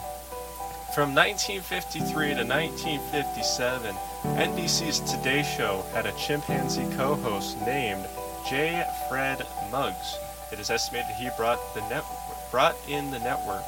from 0.96 1.14
1953 1.14 2.10
to 2.10 2.44
1957, 2.44 3.96
NBC's 4.24 5.00
Today 5.02 5.44
Show 5.56 5.86
had 5.94 6.08
a 6.08 6.12
chimpanzee 6.14 6.90
co-host 6.96 7.62
named 7.68 8.08
J. 8.50 8.84
Fred 9.08 9.46
Muggs. 9.70 10.18
It 10.52 10.60
is 10.60 10.72
estimated 10.72 11.16
he 11.18 11.30
brought 11.38 11.60
the 11.76 11.82
net 11.82 12.04
brought 12.50 12.76
in 12.88 13.12
the 13.12 13.20
network 13.20 13.66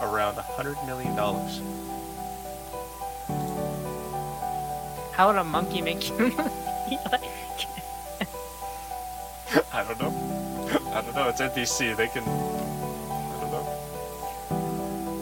around 0.00 0.36
100 0.36 0.82
million 0.86 1.14
dollars. 1.14 1.60
How 5.16 5.28
would 5.28 5.36
a 5.36 5.44
monkey 5.44 5.80
make 5.80 6.10
you? 6.10 6.14
I 9.72 9.82
don't 9.82 9.98
know. 9.98 10.12
I 10.92 11.00
don't 11.00 11.14
know. 11.14 11.30
It's 11.30 11.40
NBC. 11.40 11.96
They 11.96 12.08
can. 12.08 12.22
I 12.22 13.38
don't 13.40 13.50
know. 13.50 13.66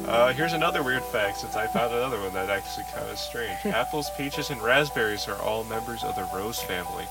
Uh, 0.09 0.33
here's 0.33 0.53
another 0.53 0.83
weird 0.83 1.05
fact 1.05 1.39
since 1.39 1.55
I 1.55 1.69
found 1.69 1.95
another 1.95 2.21
one 2.21 2.35
that 2.35 2.51
actually 2.51 2.87
kind 2.93 3.09
of 3.09 3.17
strange. 3.17 3.57
Apples, 3.67 4.11
peaches, 4.17 4.51
and 4.51 4.61
raspberries 4.61 5.29
are 5.29 5.41
all 5.41 5.63
members 5.63 6.03
of 6.03 6.17
the 6.17 6.29
rose 6.35 6.61
family. 6.61 7.07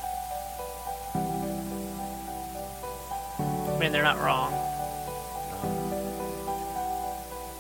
I 3.73 3.77
mean, 3.79 3.93
they're 3.93 4.03
not 4.03 4.19
wrong. 4.19 4.53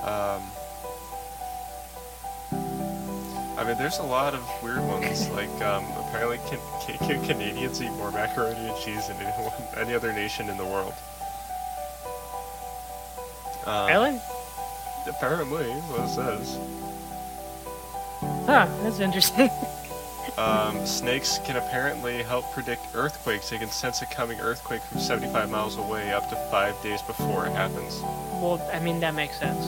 Um, 0.01 0.43
I 3.57 3.63
mean, 3.63 3.77
there's 3.77 3.99
a 3.99 4.03
lot 4.03 4.33
of 4.33 4.43
weird 4.63 4.81
ones. 4.81 5.29
Like, 5.29 5.49
um, 5.61 5.85
apparently, 5.97 6.39
can, 6.49 6.59
can, 6.97 7.23
Canadians 7.23 7.81
eat 7.81 7.91
more 7.91 8.11
macaroni 8.11 8.67
and 8.67 8.77
cheese 8.77 9.07
than 9.07 9.17
anyone, 9.17 9.53
any 9.77 9.93
other 9.93 10.11
nation 10.11 10.49
in 10.49 10.57
the 10.57 10.65
world. 10.65 10.93
Um, 13.65 13.87
Really? 13.87 14.21
Apparently, 15.07 15.65
what 15.65 16.01
it 16.01 16.09
says. 16.09 16.57
Huh, 18.45 18.67
that's 18.83 18.99
interesting. 18.99 19.49
Um, 20.37 20.83
snakes 20.87 21.37
can 21.45 21.57
apparently 21.57 22.23
help 22.23 22.51
predict 22.53 22.87
earthquakes. 22.95 23.51
They 23.51 23.59
can 23.59 23.69
sense 23.69 24.01
a 24.01 24.07
coming 24.07 24.39
earthquake 24.39 24.81
from 24.81 24.99
75 24.99 25.51
miles 25.51 25.77
away 25.77 26.11
up 26.11 26.27
to 26.29 26.35
five 26.49 26.81
days 26.81 27.03
before 27.03 27.45
it 27.45 27.51
happens. 27.51 28.01
well, 28.41 28.59
I 28.73 28.79
mean, 28.79 28.99
that 29.01 29.13
makes 29.13 29.37
sense. 29.37 29.63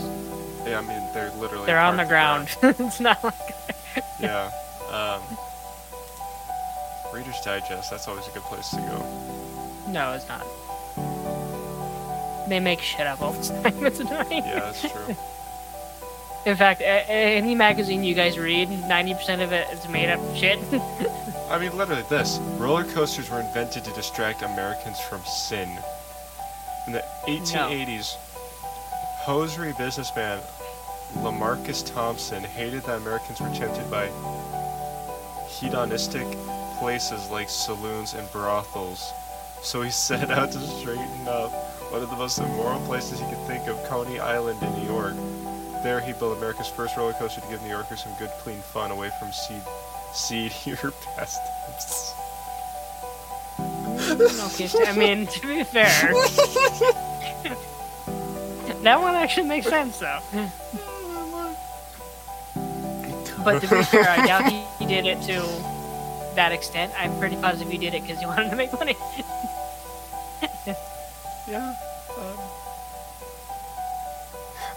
Yeah, 0.65 0.79
I 0.79 0.81
mean, 0.81 1.07
they're 1.13 1.31
literally. 1.33 1.67
They're 1.67 1.79
on 1.79 1.97
the 1.97 2.03
part 2.05 2.05
of 2.05 2.59
ground. 2.61 2.79
it's 2.79 2.99
not 2.99 3.23
like. 3.23 3.35
Yeah. 4.19 4.51
Um, 4.85 5.21
Reader's 7.11 7.41
Digest, 7.43 7.89
that's 7.89 8.07
always 8.07 8.27
a 8.27 8.31
good 8.31 8.43
place 8.43 8.69
to 8.69 8.77
go. 8.77 9.03
No, 9.91 10.13
it's 10.13 10.27
not. 10.29 10.45
They 12.47 12.59
make 12.59 12.79
shit 12.81 13.07
up 13.07 13.19
all 13.19 13.33
the 13.33 13.41
time. 13.63 13.83
It's 13.83 13.99
annoying. 13.99 14.43
Yeah, 14.45 14.59
that's 14.59 14.81
true. 14.81 15.15
In 16.45 16.55
fact, 16.55 16.83
any 16.85 17.55
magazine 17.55 18.03
you 18.03 18.13
guys 18.13 18.37
read, 18.37 18.69
90% 18.69 19.43
of 19.43 19.51
it 19.51 19.67
is 19.71 19.89
made 19.89 20.11
up 20.11 20.19
shit. 20.35 20.59
I 21.49 21.57
mean, 21.57 21.75
literally 21.75 22.03
this. 22.03 22.37
Roller 22.57 22.83
coasters 22.83 23.31
were 23.31 23.39
invented 23.39 23.83
to 23.85 23.91
distract 23.93 24.43
Americans 24.43 24.99
from 24.99 25.21
sin. 25.25 25.67
In 26.85 26.93
the 26.93 27.03
1880s, 27.25 28.13
hosiery 29.23 29.73
businessman 29.79 30.39
Lamarcus 31.15 31.85
Thompson 31.93 32.43
hated 32.43 32.83
that 32.83 32.97
Americans 32.97 33.39
were 33.39 33.49
tempted 33.49 33.89
by 33.89 34.09
hedonistic 35.47 36.27
places 36.79 37.29
like 37.29 37.49
saloons 37.49 38.13
and 38.13 38.29
brothels. 38.31 39.13
So 39.61 39.81
he 39.81 39.89
set 40.07 40.29
out 40.31 40.51
to 40.51 40.59
straighten 40.59 41.27
up 41.27 41.51
one 41.91 42.01
of 42.03 42.09
the 42.09 42.15
most 42.17 42.39
immoral 42.39 42.79
places 42.81 43.19
he 43.19 43.25
could 43.27 43.39
think 43.47 43.67
of, 43.67 43.81
Coney 43.85 44.19
Island 44.19 44.61
in 44.61 44.73
New 44.79 44.87
York. 44.87 45.15
There 45.83 45.99
he 46.01 46.13
built 46.13 46.37
America's 46.37 46.67
first 46.67 46.97
roller 46.97 47.13
coaster 47.13 47.41
to 47.41 47.47
give 47.47 47.61
New 47.61 47.69
Yorkers 47.69 48.03
some 48.03 48.13
good, 48.19 48.31
clean 48.39 48.59
fun 48.59 48.91
away 48.91 49.11
from 49.19 49.31
seed, 49.31 49.61
seedier 50.13 50.75
pastimes. 51.15 52.13
okay, 54.53 54.67
I 54.87 54.91
mean, 54.97 55.27
to 55.27 55.47
be 55.47 55.63
fair, 55.63 56.13
that 58.81 58.99
one 58.99 59.15
actually 59.15 59.47
makes 59.47 59.67
sense 59.67 59.99
though. 59.99 60.19
But 63.45 63.61
to 63.61 63.67
be 63.67 63.83
fair, 63.93 64.09
I 64.09 64.25
doubt 64.25 64.51
he, 64.51 64.63
he 64.79 64.85
did 64.87 65.05
it 65.05 65.21
to 65.27 65.41
that 66.35 66.51
extent. 66.51 66.91
I'm 66.97 67.17
pretty 67.19 67.37
positive 67.37 67.71
he 67.71 67.77
did 67.77 67.93
it 67.93 68.01
because 68.01 68.19
he 68.19 68.25
wanted 68.33 68.49
to 68.49 68.55
make 68.55 68.73
money. 68.73 68.95
Yeah. 71.47 71.75
Um, 72.17 72.39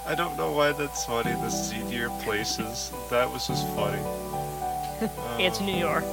I 0.07 0.15
don't 0.15 0.37
know 0.37 0.53
why 0.53 0.73
that's 0.73 1.07
funny. 1.07 1.33
The 1.33 1.49
seedier 1.49 2.11
places. 2.23 2.93
That 3.09 3.33
was 3.33 3.47
just 3.47 3.67
funny. 3.75 3.97
it's 5.43 5.61
Uh, 5.63 5.65
New 5.65 5.75
York 5.77 6.05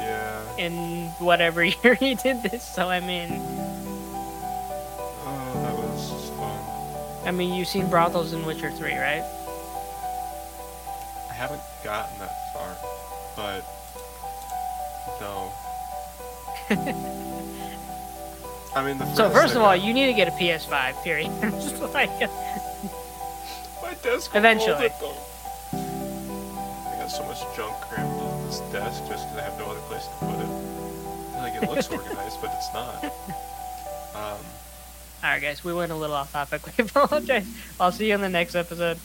Yeah. 0.00 0.40
in 0.56 1.08
whatever 1.18 1.62
year 1.62 1.94
he 1.94 2.14
did 2.14 2.42
this, 2.42 2.62
so 2.64 2.88
I 2.88 3.00
mean, 3.00 3.28
Oh, 5.26 5.60
that 5.62 5.74
was 5.76 6.10
just 6.10 6.32
fun. 6.32 6.58
I 7.28 7.30
mean, 7.32 7.52
you've 7.52 7.68
seen 7.68 7.90
brothels 7.90 8.32
in 8.32 8.46
Witcher 8.46 8.70
3, 8.70 8.94
right? 8.96 9.24
I 11.36 11.38
haven't 11.38 11.60
gotten 11.84 12.18
that 12.18 12.32
far, 12.54 12.74
but 13.36 13.62
no. 15.20 15.52
I 18.74 18.82
mean, 18.82 18.96
the 18.96 19.14
So 19.14 19.28
first 19.28 19.54
of 19.54 19.60
all, 19.60 19.76
you 19.76 19.92
need 19.92 20.06
to 20.06 20.14
get 20.14 20.28
a 20.28 20.30
PS5. 20.30 21.04
Period. 21.04 21.30
Just 21.42 21.78
like, 21.92 22.08
my 23.82 23.92
desk 24.02 24.30
Eventually. 24.34 24.86
it, 24.86 24.92
though. 24.98 25.14
I 25.74 26.96
got 27.00 27.08
so 27.08 27.22
much 27.24 27.40
junk 27.54 27.74
crammed 27.82 28.18
on 28.18 28.46
this 28.46 28.60
desk 28.72 29.02
just 29.06 29.28
because 29.28 29.36
I 29.36 29.42
have 29.42 29.58
no 29.58 29.66
other 29.66 29.80
place 29.80 30.06
to 30.06 30.12
put 30.24 30.40
it. 30.40 30.48
Like 31.36 31.54
it 31.62 31.68
looks 31.68 31.88
organized, 31.90 32.40
but 32.40 32.50
it's 32.54 32.72
not. 32.72 33.04
Um, 34.14 34.14
all 34.14 34.38
right, 35.22 35.42
guys, 35.42 35.62
we 35.62 35.74
went 35.74 35.92
a 35.92 35.96
little 35.96 36.16
off 36.16 36.32
topic. 36.32 36.62
We 36.78 36.84
apologize. 36.84 37.46
I'll 37.78 37.92
see 37.92 38.08
you 38.08 38.14
in 38.14 38.22
the 38.22 38.30
next 38.30 38.54
episode. 38.54 38.98